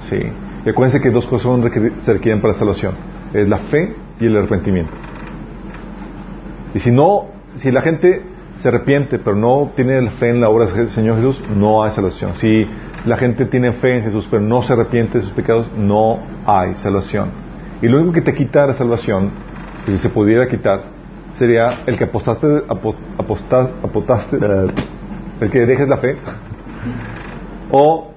Sí, 0.00 0.18
y 0.64 0.68
acuérdense 0.70 1.00
que 1.00 1.10
dos 1.10 1.26
cosas 1.26 1.42
son 1.42 1.62
requer- 1.62 1.98
se 2.00 2.12
requieren 2.14 2.40
para 2.40 2.54
la 2.54 2.58
salvación, 2.58 2.94
es 3.34 3.48
la 3.48 3.58
fe 3.58 3.94
y 4.20 4.26
el 4.26 4.36
arrepentimiento. 4.36 4.92
Y 6.74 6.78
si 6.80 6.90
no, 6.90 7.26
si 7.56 7.70
la 7.70 7.82
gente 7.82 8.22
se 8.58 8.68
arrepiente, 8.68 9.18
pero 9.18 9.36
no 9.36 9.70
tiene 9.74 10.10
fe 10.12 10.30
en 10.30 10.40
la 10.40 10.48
obra 10.48 10.66
del 10.66 10.88
Señor 10.88 11.16
Jesús, 11.16 11.42
no 11.56 11.82
hay 11.84 11.92
salvación. 11.92 12.34
Si 12.36 12.66
la 13.04 13.16
gente 13.16 13.44
tiene 13.46 13.72
fe 13.72 13.96
en 13.96 14.02
Jesús, 14.04 14.26
pero 14.30 14.42
no 14.42 14.62
se 14.62 14.72
arrepiente 14.72 15.18
de 15.18 15.24
sus 15.24 15.32
pecados, 15.32 15.70
no 15.76 16.18
hay 16.46 16.74
salvación. 16.74 17.30
Y 17.80 17.86
lo 17.88 17.98
único 17.98 18.12
que 18.14 18.22
te 18.22 18.34
quita 18.34 18.66
la 18.66 18.74
salvación, 18.74 19.30
si 19.86 19.96
se 19.98 20.08
pudiera 20.10 20.48
quitar, 20.48 20.82
sería 21.34 21.82
el 21.86 21.96
que 21.96 22.04
apostaste, 22.04 22.46
apo- 22.68 22.96
aposta- 23.16 23.70
apostaste, 23.82 24.38
el 25.40 25.50
que 25.50 25.60
dejes 25.66 25.88
la 25.88 25.98
fe, 25.98 26.16
o 27.70 28.12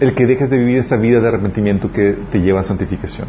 el 0.00 0.14
que 0.14 0.26
dejes 0.26 0.50
de 0.50 0.58
vivir 0.58 0.78
esa 0.78 0.96
vida 0.96 1.20
de 1.20 1.28
arrepentimiento 1.28 1.90
que 1.90 2.16
te 2.30 2.40
lleva 2.40 2.60
a 2.60 2.64
santificación. 2.64 3.26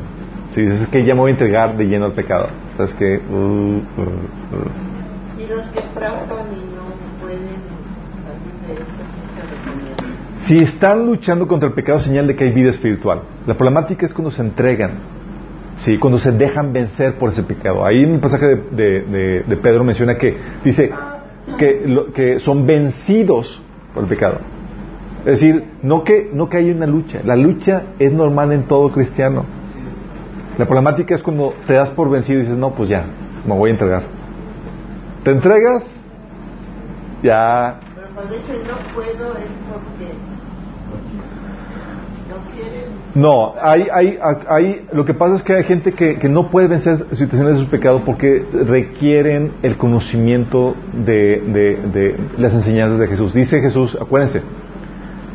Si 0.52 0.62
dices 0.62 0.82
es 0.82 0.88
que 0.88 1.04
ya 1.04 1.16
me 1.16 1.22
voy 1.22 1.30
a 1.32 1.34
entregar 1.34 1.76
de 1.76 1.86
lleno 1.86 2.06
al 2.06 2.14
pecado, 2.14 2.48
sabes 2.78 2.94
que 2.94 3.18
uh, 3.18 3.34
uh, 3.34 3.78
uh. 3.78 5.42
Y 5.42 5.48
los 5.48 5.66
que 5.68 5.82
fraudan 5.96 6.46
y 6.54 6.62
no 6.76 6.86
pueden 7.22 7.58
salir 8.22 8.54
de 8.68 8.74
eso, 8.82 9.02
¿qué 9.14 9.28
se 9.34 9.42
recomienda? 9.42 10.04
Si 10.46 10.58
están 10.60 11.06
luchando 11.06 11.48
contra 11.48 11.70
el 11.70 11.76
pecado, 11.76 12.00
señal 12.00 12.28
de 12.28 12.36
que 12.36 12.44
hay 12.44 12.52
vida 12.52 12.70
espiritual. 12.72 13.22
La 13.48 13.56
problemática 13.56 14.06
es 14.06 14.14
cuando 14.14 14.30
se 14.32 14.42
entregan, 14.42 14.92
sí, 15.78 15.98
cuando 15.98 16.20
se 16.20 16.32
dejan 16.34 16.74
vencer 16.74 17.18
por 17.18 17.30
ese 17.30 17.44
pecado. 17.44 17.86
Ahí 17.86 18.04
en 18.04 18.16
el 18.16 18.20
pasaje 18.20 18.48
de, 18.72 19.44
de- 19.48 19.58
Pedro 19.58 19.84
menciona 19.86 20.18
que 20.18 20.36
dice 20.64 20.92
que, 21.58 21.86
que 22.14 22.40
son 22.40 22.66
vencidos 22.68 23.62
por 23.94 24.04
el 24.04 24.10
pecado. 24.10 24.40
Es 25.20 25.40
decir, 25.40 25.64
no 25.82 26.04
que, 26.04 26.30
no 26.34 26.50
que 26.50 26.58
hay 26.58 26.72
una 26.72 26.88
lucha. 26.88 27.22
La 27.24 27.38
lucha 27.38 27.84
es 27.98 28.12
normal 28.12 28.52
en 28.52 28.64
todo 28.64 28.92
cristiano. 28.92 29.46
La 30.58 30.66
problemática 30.66 31.16
es 31.16 31.24
cuando 31.24 31.54
te 31.66 31.74
das 31.74 31.90
por 31.92 32.10
vencido 32.10 32.40
y 32.40 32.42
dices, 32.44 32.58
no, 32.58 32.72
pues 32.76 32.90
ya, 32.90 33.06
me 33.48 33.56
voy 33.56 33.70
a 33.70 33.74
entregar. 33.74 34.04
Te 35.24 35.32
entregas, 35.32 35.84
ya 37.24 37.80
cuando 38.24 38.36
dicen 38.38 38.56
no 38.68 38.94
puedo 38.94 39.38
es 39.38 39.50
porque 39.72 40.14
no 42.30 42.56
quieren. 42.56 42.94
No, 43.16 43.54
hay, 43.62 43.88
hay, 43.94 44.18
hay, 44.50 44.88
lo 44.92 45.06
que 45.06 45.14
pasa 45.14 45.36
es 45.36 45.44
que 45.44 45.54
hay 45.54 45.64
gente 45.66 45.92
que, 45.92 46.18
que 46.18 46.30
no 46.30 46.50
puede 46.50 46.68
vencer 46.68 46.98
situaciones 47.12 47.54
de 47.56 47.60
sus 47.60 47.68
pecados 47.70 48.02
porque 48.06 48.46
requieren 48.66 49.52
el 49.62 49.78
conocimiento 49.78 50.76
de, 51.06 51.42
de- 51.42 51.80
de 51.92 52.18
las 52.38 52.54
enseñanzas 52.54 52.98
de 53.00 53.08
Jesús. 53.08 53.34
Dice 53.34 53.60
Jesús, 53.62 53.98
acuérdense, 54.00 54.42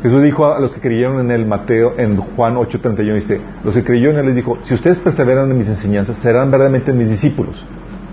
Jesús 0.01 0.21
dijo 0.23 0.45
a 0.53 0.59
los 0.59 0.73
que 0.73 0.81
creyeron 0.81 1.19
en 1.19 1.31
el 1.31 1.45
Mateo, 1.45 1.93
en 1.97 2.17
Juan 2.17 2.55
8:31, 2.55 3.13
dice, 3.15 3.39
los 3.63 3.73
que 3.75 3.83
creyeron 3.83 4.15
en 4.15 4.21
él 4.21 4.25
les 4.27 4.35
dijo, 4.37 4.57
si 4.63 4.73
ustedes 4.73 4.97
perseveran 4.99 5.49
en 5.51 5.57
mis 5.57 5.67
enseñanzas, 5.69 6.17
serán 6.17 6.49
verdaderamente 6.51 6.91
mis 6.91 7.09
discípulos. 7.09 7.55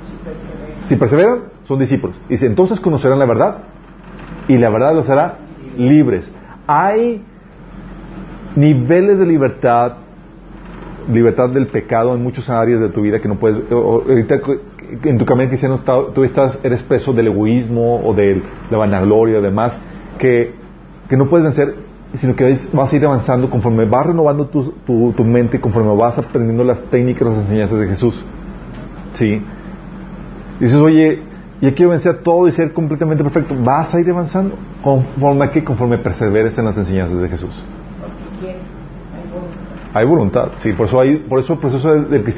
Si 0.05 0.17
perseveran. 0.25 0.87
Si 0.87 0.97
perseveran, 0.97 1.39
son 1.65 1.79
discípulos. 1.79 2.17
Dice, 2.29 2.47
entonces 2.47 2.79
conocerán 2.79 3.19
la 3.19 3.27
verdad 3.27 3.57
y 4.49 4.57
la 4.57 4.71
verdad 4.71 4.95
los 4.95 5.09
hará 5.09 5.39
libres. 5.77 6.33
Hay 6.67 7.23
niveles 8.55 9.19
de 9.19 9.27
libertad, 9.27 9.95
libertad 11.13 11.51
del 11.51 11.67
pecado 11.67 12.15
en 12.15 12.23
muchas 12.23 12.49
áreas 12.49 12.81
de 12.81 12.89
tu 12.89 13.03
vida 13.03 13.21
que 13.21 13.29
no 13.29 13.37
puedes. 13.37 13.61
ahorita 13.71 14.41
en 15.03 15.19
tu 15.19 15.25
camino 15.25 15.49
cristiano 15.49 15.81
tú 16.15 16.25
estás, 16.25 16.61
eres 16.65 16.83
preso 16.83 17.13
del 17.13 17.29
egoísmo 17.29 18.01
o 18.05 18.15
de 18.15 18.43
la 18.71 18.79
vanagloria 18.79 19.41
demás 19.41 19.77
que, 20.19 20.55
que 21.09 21.17
no 21.17 21.29
puedes 21.29 21.45
vencer 21.45 21.75
sino 22.15 22.35
que 22.35 22.59
vas 22.73 22.93
a 22.93 22.97
ir 22.97 23.05
avanzando 23.05 23.51
conforme 23.51 23.85
vas 23.85 24.07
renovando 24.07 24.47
tu, 24.47 24.73
tu, 24.87 25.13
tu 25.13 25.25
mente, 25.25 25.61
conforme 25.61 25.95
vas 25.97 26.17
aprendiendo 26.19 26.65
las 26.65 26.81
técnicas, 26.85 27.29
las 27.29 27.39
enseñanzas 27.39 27.79
de 27.79 27.89
Jesús. 27.89 28.25
¿Sí? 29.15 29.43
Dices, 30.61 30.79
oye, 30.79 31.23
ya 31.61 31.75
quiero 31.75 31.91
vencer 31.91 32.19
todo 32.23 32.47
y 32.47 32.53
ser 32.53 32.73
completamente 32.73 33.25
perfecto. 33.25 33.55
Vas 33.59 33.95
a 33.95 34.01
ir 34.01 34.11
avanzando. 34.11 34.57
¿Conforme 34.83 35.45
a 35.45 35.51
qué? 35.51 35.65
Conforme 35.65 35.99
perseveres 35.99 36.57
en 36.59 36.67
las 36.67 36.77
enseñanzas 36.77 37.21
de 37.21 37.29
Jesús. 37.29 37.65
Porque 38.01 38.57
hay 39.15 39.31
voluntad. 39.31 39.95
Hay 39.95 40.07
voluntad, 40.07 40.49
sí, 40.57 40.73
por 40.73 40.87
eso 40.87 41.01
hay, 41.01 41.17
por 41.17 41.41
eso 41.41 41.55
el 41.55 41.59
proceso 41.59 41.95
del, 41.95 42.23
que 42.23 42.33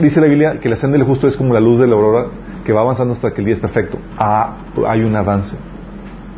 dice 0.00 0.20
la 0.20 0.26
Biblia 0.28 0.60
que 0.60 0.68
la 0.68 0.76
senda 0.76 0.96
del 0.96 1.06
justo 1.06 1.26
es 1.26 1.36
como 1.36 1.52
la 1.52 1.60
luz 1.60 1.80
de 1.80 1.88
la 1.88 1.94
aurora 1.94 2.26
que 2.64 2.72
va 2.72 2.82
avanzando 2.82 3.14
hasta 3.14 3.32
que 3.32 3.40
el 3.40 3.46
día 3.46 3.54
es 3.54 3.60
perfecto. 3.60 3.98
Ah, 4.16 4.56
hay 4.86 5.02
un 5.02 5.16
avance. 5.16 5.56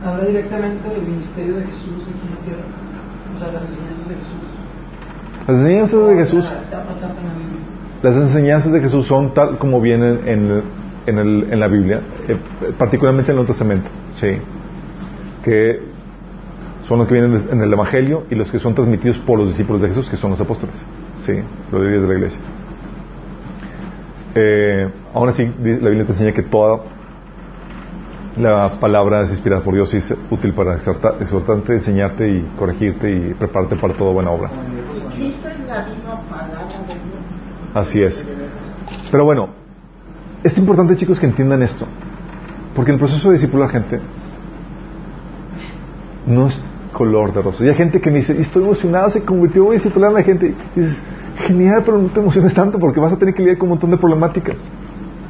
Habla 0.03 0.25
directamente 0.25 0.89
del 0.89 1.03
ministerio 1.03 1.57
de 1.57 1.65
Jesús 1.67 2.09
aquí 2.09 2.27
en 2.27 2.35
la 2.35 2.41
tierra. 2.41 2.65
O 3.35 3.39
sea, 3.39 3.53
las 3.53 3.63
enseñanzas 3.63 4.09
de 4.09 4.15
Jesús. 4.15 4.45
Las 5.47 5.59
enseñanzas 5.59 6.09
de 6.09 6.17
Jesús, 6.17 6.53
las 8.03 8.17
enseñanzas 8.17 8.73
de 8.73 8.81
Jesús 8.81 9.07
son 9.07 9.35
tal 9.35 9.59
como 9.59 9.81
vienen 9.81 10.27
en, 10.27 10.63
en, 11.07 11.19
el- 11.19 11.53
en 11.53 11.61
la 11.61 11.69
Biblia, 11.69 12.01
eh, 12.29 12.37
particularmente 12.79 13.31
en 13.31 13.39
el 13.39 13.45
Nuevo 13.45 13.53
Testamento, 13.53 13.89
sí, 14.13 14.29
que 15.45 15.81
son 16.85 16.99
los 16.99 17.09
que 17.09 17.15
vienen 17.15 17.49
en 17.51 17.63
el 17.63 17.73
Evangelio 17.73 18.25
y 18.31 18.35
los 18.35 18.51
que 18.51 18.59
son 18.59 18.75
transmitidos 18.75 19.19
por 19.19 19.39
los 19.39 19.49
discípulos 19.49 19.83
de 19.83 19.89
Jesús, 19.89 20.09
que 20.11 20.17
son 20.17 20.31
los 20.31 20.41
apóstoles, 20.41 20.75
sí, 21.21 21.33
los 21.73 21.81
líderes 21.83 22.03
de 22.03 22.09
la 22.09 22.15
iglesia. 22.15 22.41
Eh, 24.35 24.89
aún 25.15 25.29
así, 25.29 25.45
la 25.45 25.89
Biblia 25.89 26.05
te 26.05 26.13
enseña 26.13 26.33
que 26.33 26.43
toda 26.43 26.81
la 28.37 28.81
palabra 28.81 29.23
es 29.23 29.31
inspirada 29.31 29.63
por 29.63 29.75
Dios 29.75 29.95
y 29.95 29.99
es 29.99 30.13
útil 30.31 30.53
para 30.55 30.75
exhorta- 30.77 31.15
exhortarte, 31.21 31.75
enseñarte 31.75 32.29
y 32.29 32.43
corregirte 32.59 33.11
y 33.11 33.35
prepararte 33.35 33.77
para 33.77 33.95
toda 33.95 34.13
buena 34.13 34.31
obra. 34.33 34.51
Y 34.53 35.15
Cristo 35.17 35.49
es 35.49 35.61
la 35.69 35.87
misma 35.87 36.21
palabra 36.29 36.67
de 36.89 36.95
Dios. 36.95 37.75
Así 37.75 38.03
es. 38.03 38.29
Pero 39.13 39.25
bueno, 39.25 39.51
es 40.45 40.57
importante 40.59 40.95
chicos 40.95 41.19
que 41.19 41.27
entiendan 41.27 41.63
esto, 41.63 41.87
porque 42.77 42.93
el 42.93 42.99
proceso 42.99 43.29
de 43.29 43.35
discipular 43.35 43.71
gente 43.71 43.99
no 46.27 46.47
es 46.47 46.63
color 46.93 47.33
de 47.33 47.43
rosa. 47.43 47.65
Y 47.65 47.69
hay 47.69 47.75
gente 47.75 48.01
que 48.01 48.11
me 48.11 48.19
dice, 48.19 48.35
"Y 48.37 48.43
estoy 48.43 48.63
emocionada, 48.63 49.11
se 49.11 49.25
convirtió, 49.25 49.71
a 49.71 49.73
discipular 49.73 50.11
a 50.11 50.15
la 50.15 50.23
gente. 50.23 50.55
Y 50.77 50.81
dices, 50.81 51.03
genial, 51.47 51.83
pero 51.85 51.99
no 51.99 52.09
te 52.09 52.21
emociones 52.21 52.55
tanto 52.55 52.79
porque 52.79 53.01
vas 53.01 53.13
a 53.13 53.19
tener 53.19 53.35
que 53.35 53.43
lidiar 53.43 53.59
con 53.59 53.67
un 53.67 53.71
montón 53.71 53.91
de 53.91 53.97
problemáticas. 53.97 54.57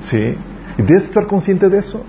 ¿Sí? 0.01 0.37
Y 0.79 0.83
debes 0.83 1.05
estar 1.05 1.27
consciente 1.27 1.69
de 1.69 1.79
eso. 1.79 2.05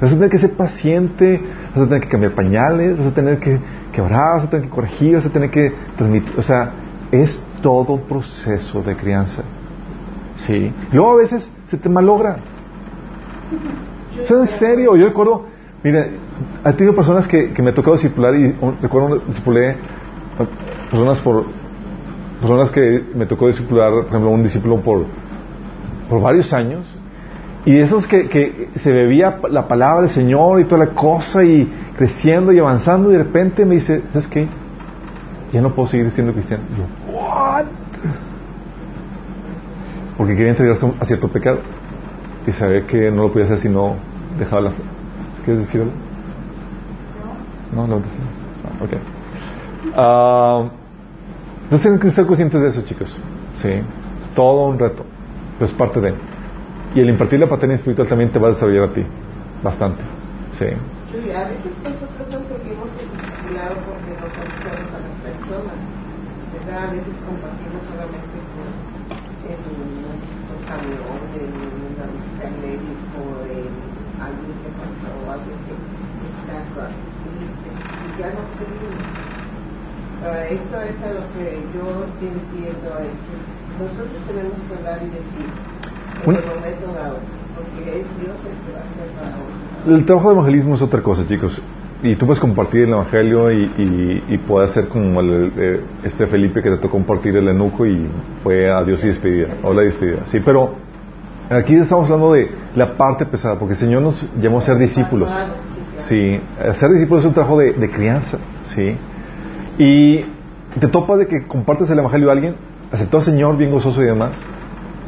Vas 0.00 0.12
a 0.12 0.14
tener 0.14 0.30
que 0.30 0.38
ser 0.38 0.52
paciente, 0.52 1.40
vas 1.74 1.84
a 1.84 1.86
tener 1.86 2.02
que 2.02 2.08
cambiar 2.08 2.34
pañales, 2.34 2.96
vas 2.98 3.06
a 3.06 3.14
tener 3.14 3.38
que 3.38 3.58
quebrar, 3.92 4.36
vas 4.36 4.44
a 4.44 4.50
tener 4.50 4.66
que 4.66 4.70
corregir, 4.70 5.14
vas 5.14 5.26
a 5.26 5.30
tener 5.30 5.50
que 5.50 5.72
transmitir. 5.96 6.34
O 6.38 6.42
sea, 6.42 6.72
es 7.10 7.42
todo 7.62 7.94
un 7.94 8.02
proceso 8.02 8.82
de 8.82 8.96
crianza. 8.96 9.42
¿Sí? 10.36 10.72
Luego 10.92 11.12
a 11.12 11.16
veces 11.16 11.50
se 11.66 11.76
te 11.76 11.88
malogra. 11.88 12.38
Sea, 14.26 14.38
en 14.38 14.46
serio, 14.46 14.96
yo 14.96 15.06
recuerdo, 15.06 15.44
mira, 15.82 16.06
he 16.64 16.72
tenido 16.72 16.94
personas 16.94 17.28
que, 17.28 17.52
que 17.52 17.62
me 17.62 17.70
ha 17.70 17.74
tocado 17.74 17.94
discipular 17.96 18.34
y 18.34 18.54
un- 18.60 18.76
recuerdo 18.80 19.18
discipulé 19.26 19.76
personas 20.90 21.20
por 21.20 21.44
personas 22.40 22.70
que 22.70 23.04
me 23.14 23.26
tocó 23.26 23.46
discipular, 23.48 23.90
por 23.90 24.06
ejemplo, 24.06 24.30
un 24.30 24.42
discípulo 24.42 24.80
por, 24.80 25.04
por 26.08 26.20
varios 26.20 26.52
años 26.52 26.86
y 27.64 27.78
esos 27.78 28.06
que, 28.06 28.28
que 28.28 28.68
se 28.76 28.92
bebía 28.92 29.38
la 29.50 29.66
palabra 29.66 30.02
del 30.02 30.10
Señor 30.10 30.60
y 30.60 30.64
toda 30.64 30.84
la 30.86 30.92
cosa 30.92 31.42
y 31.44 31.66
creciendo 31.96 32.52
y 32.52 32.58
avanzando 32.58 33.10
y 33.10 33.12
de 33.16 33.24
repente 33.24 33.64
me 33.64 33.74
dice, 33.76 34.02
¿sabes 34.12 34.28
qué? 34.28 34.48
Ya 35.52 35.60
no 35.62 35.74
puedo 35.74 35.88
seguir 35.88 36.10
siendo 36.10 36.32
cristiano. 36.32 36.62
Y 36.74 36.78
yo, 36.78 37.12
¿what? 37.18 37.64
Porque 40.16 40.34
quería 40.34 40.50
entregarse 40.50 40.86
a 41.00 41.04
cierto 41.06 41.28
pecado 41.28 41.60
y 42.46 42.52
sabía 42.52 42.86
que 42.86 43.10
no 43.10 43.22
lo 43.22 43.32
podía 43.32 43.44
hacer 43.46 43.58
si 43.58 43.68
no 43.68 43.96
dejaba 44.38 44.62
la 44.62 44.70
fe. 44.70 44.82
¿Quieres 45.44 45.66
decir 45.66 45.82
algo? 45.82 45.92
No, 47.74 47.86
no, 47.86 47.98
no. 47.98 48.04
Ah, 48.64 48.84
ok. 48.84 48.90
Ah, 49.94 50.70
entonces 51.64 51.82
tienen 51.82 52.00
que 52.00 52.08
estar 52.08 52.26
conscientes 52.26 52.62
de 52.62 52.68
eso, 52.68 52.82
chicos. 52.82 53.16
Sí, 53.54 53.68
es 53.68 54.30
todo 54.34 54.68
un 54.68 54.78
reto, 54.78 55.04
pero 55.58 55.66
es 55.66 55.72
parte 55.72 56.00
de. 56.00 56.14
Y 56.94 57.00
el 57.00 57.10
impartir 57.10 57.40
la 57.40 57.48
paternidad 57.48 57.80
espiritual 57.80 58.08
también 58.08 58.30
te 58.30 58.38
va 58.38 58.48
a 58.48 58.50
desarrollar 58.52 58.90
a 58.90 58.92
ti, 58.92 59.04
bastante. 59.62 60.02
Sí. 60.52 60.66
Sí, 61.12 61.30
a 61.30 61.48
veces 61.48 61.72
nosotros 61.82 62.28
no 62.30 62.40
seguimos 62.44 62.88
el 63.00 63.10
discipulado 63.12 63.76
porque 63.84 64.14
no 64.20 64.28
conocemos 64.30 64.88
a 64.94 64.98
las 65.00 65.14
personas, 65.20 65.78
¿verdad? 66.52 66.88
A 66.88 66.92
veces 66.92 67.14
compartimos 67.26 67.82
solamente 67.84 68.36
por, 68.54 69.25
en 69.46 69.60
un 69.62 70.60
camión, 70.66 71.18
en 71.38 71.50
una 71.94 72.04
visita 72.12 72.46
al 72.48 72.56
médico, 72.58 73.18
en 73.46 73.70
alguien 74.18 74.54
que 74.62 74.70
pasó, 74.74 75.10
alguien 75.30 75.58
que 75.66 75.74
está 76.26 76.90
triste, 77.22 77.68
y 77.70 78.20
ya 78.20 78.28
no 78.34 78.42
seguimos. 78.58 79.06
Para 80.20 80.48
eso 80.48 80.80
es 80.80 81.02
a 81.02 81.12
lo 81.12 81.22
que 81.34 81.62
yo 81.74 81.86
entiendo, 82.20 82.88
es 82.98 83.16
que 83.26 83.36
nosotros 83.78 84.20
tenemos 84.26 84.58
que 84.60 84.74
hablar 84.74 85.02
y 85.02 85.10
decir 85.10 85.48
en 86.24 86.34
el 86.34 86.46
momento 86.46 86.92
dado, 86.92 87.18
porque 87.54 88.00
es 88.00 88.06
Dios 88.18 88.36
el 88.44 88.56
que 88.64 88.72
va 88.72 88.80
a 88.80 88.88
hacer 88.88 89.08
la 89.14 89.36
obra. 89.36 89.96
El 89.96 90.04
trabajo 90.04 90.28
de 90.28 90.34
evangelismo 90.34 90.74
es 90.74 90.82
otra 90.82 91.02
cosa, 91.02 91.26
chicos. 91.28 91.60
Y 92.02 92.14
tú 92.16 92.26
puedes 92.26 92.40
compartir 92.40 92.82
el 92.82 92.90
evangelio 92.90 93.50
y, 93.50 93.64
y, 93.78 94.24
y 94.34 94.38
puedes 94.38 94.70
hacer 94.70 94.88
como 94.88 95.20
el, 95.20 95.52
eh, 95.56 95.80
este 96.04 96.26
Felipe 96.26 96.62
que 96.62 96.70
te 96.70 96.76
tocó 96.76 96.90
compartir 96.90 97.36
el 97.36 97.48
enuco 97.48 97.86
y 97.86 98.06
fue 98.42 98.70
adiós 98.70 99.02
y 99.02 99.08
despedida, 99.08 99.48
o 99.62 99.72
la 99.72 99.82
despedida. 99.82 100.26
Sí, 100.26 100.40
pero 100.44 100.74
aquí 101.48 101.74
estamos 101.74 102.04
hablando 102.10 102.34
de 102.34 102.50
la 102.74 102.96
parte 102.96 103.24
pesada, 103.24 103.58
porque 103.58 103.72
el 103.74 103.80
Señor 103.80 104.02
nos 104.02 104.30
llamó 104.38 104.58
a 104.58 104.62
ser 104.62 104.76
discípulos. 104.76 105.30
Sí, 106.00 106.38
ser 106.74 106.90
discípulo 106.90 107.20
es 107.20 107.26
un 107.26 107.32
trabajo 107.32 107.58
de, 107.58 107.72
de 107.72 107.90
crianza, 107.90 108.38
¿sí? 108.64 108.94
Y 109.78 110.20
te 110.78 110.88
topas 110.88 111.18
de 111.18 111.26
que 111.26 111.46
compartes 111.46 111.88
el 111.88 111.98
evangelio 111.98 112.28
a 112.28 112.32
alguien, 112.32 112.56
aceptó 112.92 113.16
al 113.18 113.24
Señor 113.24 113.56
bien 113.56 113.70
gozoso 113.70 114.02
y 114.02 114.04
demás, 114.06 114.38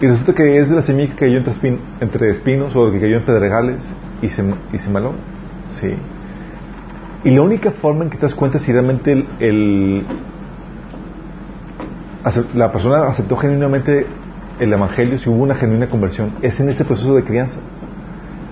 y 0.00 0.06
resulta 0.06 0.32
que 0.32 0.56
es 0.58 0.70
de 0.70 0.76
la 0.76 0.82
semilla 0.82 1.10
que 1.10 1.16
cayó 1.26 1.36
entre, 1.36 1.52
espin- 1.52 1.80
entre 2.00 2.30
espinos 2.30 2.74
o 2.74 2.90
que 2.90 2.98
cayó 2.98 3.18
en 3.18 3.24
pedregales 3.26 3.76
y 4.22 4.28
se, 4.30 4.42
y 4.72 4.78
se 4.78 4.90
malogra, 4.90 5.18
¿sí? 5.80 5.94
Y 7.24 7.30
la 7.30 7.42
única 7.42 7.72
forma 7.72 8.04
en 8.04 8.10
que 8.10 8.16
te 8.16 8.22
das 8.22 8.34
cuenta 8.34 8.58
si 8.58 8.72
realmente 8.72 9.12
el, 9.12 9.26
el- 9.40 10.06
la 12.54 12.72
persona 12.72 13.08
aceptó 13.08 13.36
genuinamente 13.36 14.06
el 14.60 14.72
evangelio, 14.72 15.18
si 15.18 15.28
hubo 15.30 15.42
una 15.42 15.54
genuina 15.54 15.86
conversión, 15.88 16.32
es 16.42 16.58
en 16.60 16.68
ese 16.68 16.84
proceso 16.84 17.14
de 17.14 17.24
crianza. 17.24 17.60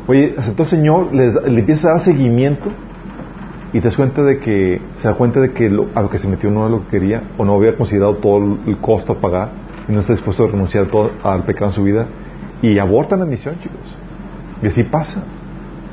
Oye, 0.07 0.35
aceptó 0.39 0.63
al 0.63 0.69
Señor, 0.69 1.15
le, 1.15 1.33
le 1.51 1.61
empieza 1.61 1.89
a 1.89 1.93
dar 1.93 2.01
seguimiento 2.01 2.71
y 3.73 3.81
te 3.81 3.89
das 3.89 3.97
cuenta 3.97 4.23
de 4.23 4.39
que 4.39 4.81
se 4.99 5.09
da 5.09 5.15
cuenta 5.15 5.41
de 5.41 5.53
que 5.53 5.69
lo- 5.69 5.89
a 5.95 6.03
lo 6.03 6.09
que 6.11 6.19
se 6.19 6.29
metió 6.29 6.51
no 6.51 6.61
era 6.61 6.71
lo 6.71 6.85
que 6.85 6.99
quería 6.99 7.23
o 7.37 7.45
no 7.45 7.55
había 7.55 7.77
considerado 7.77 8.17
todo 8.17 8.39
el, 8.39 8.59
el 8.69 8.77
costo 8.79 9.15
a 9.15 9.21
pagar 9.21 9.51
y 9.89 9.93
no 9.93 10.01
está 10.01 10.13
dispuesto 10.13 10.45
a 10.45 10.49
renunciar 10.49 10.87
todo, 10.87 11.13
al 11.23 11.45
pecado 11.45 11.67
en 11.67 11.73
su 11.73 11.83
vida 11.83 12.07
y 12.63 12.79
abortan 12.79 13.19
la 13.21 13.27
misión, 13.27 13.59
chicos. 13.61 13.97
Y 14.63 14.67
así 14.69 14.85
pasa. 14.85 15.25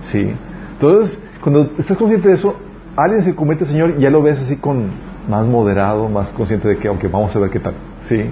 Sí. 0.02 0.32
Entonces, 0.74 1.23
cuando 1.44 1.72
estás 1.78 1.98
consciente 1.98 2.30
de 2.30 2.36
eso, 2.36 2.56
alguien 2.96 3.22
se 3.22 3.36
convierte 3.36 3.66
al 3.66 3.70
Señor 3.70 3.96
y 3.98 4.02
ya 4.02 4.10
lo 4.10 4.22
ves 4.24 4.40
así 4.40 4.58
con 4.58 4.88
más 5.28 5.46
moderado, 5.46 6.08
más 6.10 6.32
consciente 6.32 6.68
de 6.68 6.78
que, 6.78 6.88
aunque 6.88 7.08
vamos 7.08 7.36
a 7.36 7.40
ver 7.40 7.50
qué 7.50 7.60
tal. 7.60 7.76
Sí. 8.06 8.32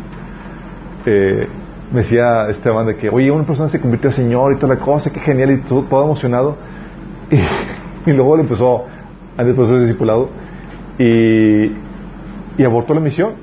Eh, 1.06 1.48
me 1.92 1.98
decía 1.98 2.48
Esteban 2.50 2.88
de 2.88 2.96
que, 2.96 3.10
oye, 3.10 3.30
una 3.30 3.46
persona 3.46 3.68
se 3.68 3.82
convirtió 3.82 4.10
al 4.10 4.16
Señor 4.16 4.54
y 4.54 4.56
toda 4.58 4.76
la 4.76 4.80
cosa, 4.80 5.12
qué 5.12 5.20
genial, 5.20 5.52
y 5.52 5.58
todo, 5.62 5.84
todo 5.84 6.06
emocionado. 6.06 6.56
Y, 8.06 8.10
y 8.10 8.14
luego 8.14 8.36
le 8.36 8.42
empezó 8.42 8.88
a 9.38 9.42
el 9.42 9.56
proceso 9.56 9.76
de 9.76 9.86
discipulado 9.86 10.30
y, 10.98 11.72
y 12.58 12.64
abortó 12.66 12.94
la 12.94 13.00
misión. 13.00 13.34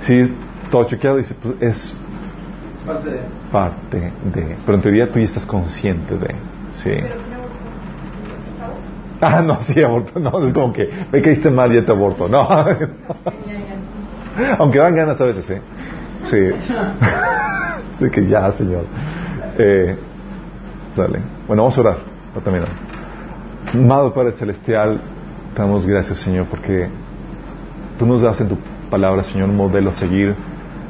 Sí, 0.00 0.34
todo 0.70 0.84
chequeado, 0.84 1.16
dice, 1.18 1.34
pues 1.40 1.54
es 1.60 1.76
Es 1.76 2.86
parte 2.86 3.10
de. 3.10 3.20
parte 3.52 3.98
de. 4.00 4.56
Pero 4.66 4.76
en 4.76 4.82
teoría 4.82 5.12
tú 5.12 5.18
ya 5.18 5.26
estás 5.26 5.46
consciente 5.46 6.16
de. 6.16 6.34
Sí. 6.72 6.90
Pero 6.90 7.16
¿quién 7.22 7.34
abortó? 7.34 7.54
¿Sabes? 8.58 8.76
Ah, 9.26 9.40
no, 9.40 9.62
sí, 9.62 9.82
aborto. 9.82 10.20
No, 10.20 10.44
es 10.44 10.52
como 10.52 10.70
que 10.72 10.90
me 11.10 11.22
caíste 11.22 11.50
mal 11.50 11.72
y 11.72 11.76
ya 11.76 11.86
te 11.86 11.92
aborto. 11.92 12.28
No. 12.28 12.46
Aunque 14.58 14.78
dan 14.78 14.94
ganas 14.94 15.18
a 15.20 15.24
veces, 15.24 15.48
¿eh? 15.50 15.62
Sí. 16.24 16.36
De 18.04 18.10
que 18.10 18.26
ya, 18.26 18.52
Señor. 18.52 18.84
Eh, 19.58 19.96
sale. 20.94 21.20
Bueno, 21.46 21.62
vamos 21.62 21.78
a 21.78 21.80
orar 21.80 21.98
para 22.34 22.44
terminar. 22.44 22.68
Amado 23.72 24.12
Padre 24.12 24.32
Celestial, 24.32 25.00
te 25.54 25.62
damos 25.62 25.86
gracias, 25.86 26.18
Señor, 26.18 26.46
porque 26.50 26.88
tú 27.98 28.04
nos 28.06 28.20
das 28.20 28.40
en 28.40 28.48
tu 28.48 28.58
palabra, 28.90 29.22
Señor, 29.22 29.48
un 29.48 29.56
modelo 29.56 29.90
a 29.90 29.94
seguir 29.94 30.34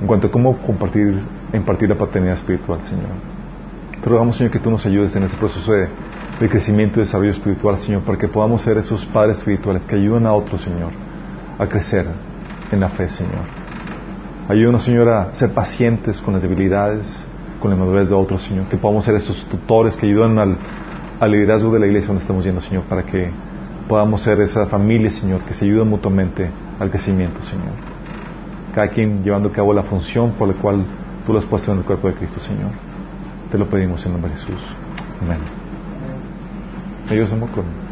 en 0.01 0.07
cuanto 0.07 0.27
a 0.27 0.31
cómo 0.31 0.59
compartir 0.59 1.23
impartir 1.57 1.89
la 1.89 1.97
paternidad 1.97 2.35
espiritual, 2.35 2.83
Señor. 2.83 3.11
Te 4.03 4.11
rogamos, 4.11 4.37
Señor, 4.37 4.53
que 4.53 4.59
tú 4.59 4.71
nos 4.71 4.85
ayudes 4.87 5.15
en 5.15 5.23
ese 5.23 5.37
proceso 5.37 5.73
de 5.73 5.89
de 6.41 6.49
crecimiento 6.49 6.99
y 6.99 7.05
desarrollo 7.05 7.31
espiritual, 7.31 7.79
Señor, 7.79 8.03
para 8.03 8.19
que 8.19 8.29
podamos 8.29 8.63
ser 8.63 8.77
esos 8.79 9.05
padres 9.07 9.39
espirituales 9.39 9.87
que 9.87 9.97
ayudan 9.97 10.27
a 10.27 10.33
otros, 10.33 10.61
Señor, 10.63 10.93
a 11.59 11.67
crecer 11.67 12.07
en 12.71 12.81
la 12.81 12.89
fe, 12.89 13.09
Señor. 13.09 13.45
Ayúdanos, 14.49 14.83
Señor, 14.83 15.09
a 15.09 15.35
ser 15.35 15.55
pacientes 15.55 16.21
con 16.21 16.35
las 16.35 16.43
debilidades, 16.43 17.27
con 17.61 17.71
la 17.71 17.77
madurez 17.77 18.09
de 18.09 18.15
otros, 18.15 18.43
Señor, 18.43 18.67
que 18.67 18.77
podamos 18.77 19.05
ser 19.05 19.15
esos 19.15 19.45
tutores 19.47 19.97
que 19.97 20.07
ayudan 20.07 20.39
al, 20.39 20.59
liderazgo 21.31 21.73
de 21.73 21.81
la 21.81 21.87
iglesia 21.87 22.09
donde 22.09 22.21
estamos 22.21 22.45
yendo, 22.45 22.61
Señor, 22.61 22.83
para 22.85 23.05
que 23.05 23.31
podamos 23.89 24.21
ser 24.21 24.41
esa 24.43 24.67
familia, 24.67 25.11
Señor, 25.11 25.41
que 25.43 25.55
se 25.55 25.65
ayuda 25.65 25.85
mutuamente 25.85 26.51
al 26.79 26.91
crecimiento, 26.91 27.43
Señor. 27.43 27.73
Cada 28.75 28.89
quien 28.89 29.23
llevando 29.23 29.49
a 29.49 29.53
cabo 29.53 29.73
la 29.73 29.85
función 29.85 30.33
por 30.33 30.49
la 30.49 30.55
cual 30.55 30.85
tú 31.25 31.33
lo 31.33 31.39
has 31.39 31.47
puesto 31.47 31.73
en 31.73 31.79
el 31.79 31.85
cuerpo 31.85 32.09
de 32.09 32.15
Cristo, 32.15 32.41
Señor. 32.41 32.73
Te 33.51 33.57
lo 33.57 33.67
pedimos 33.71 34.05
en 34.05 34.13
nombre 34.13 34.33
de 34.33 34.37
Jesús. 34.37 34.61
Amén. 35.23 35.64
Ellos 37.11 37.31
amor 37.33 37.51
con 37.51 37.84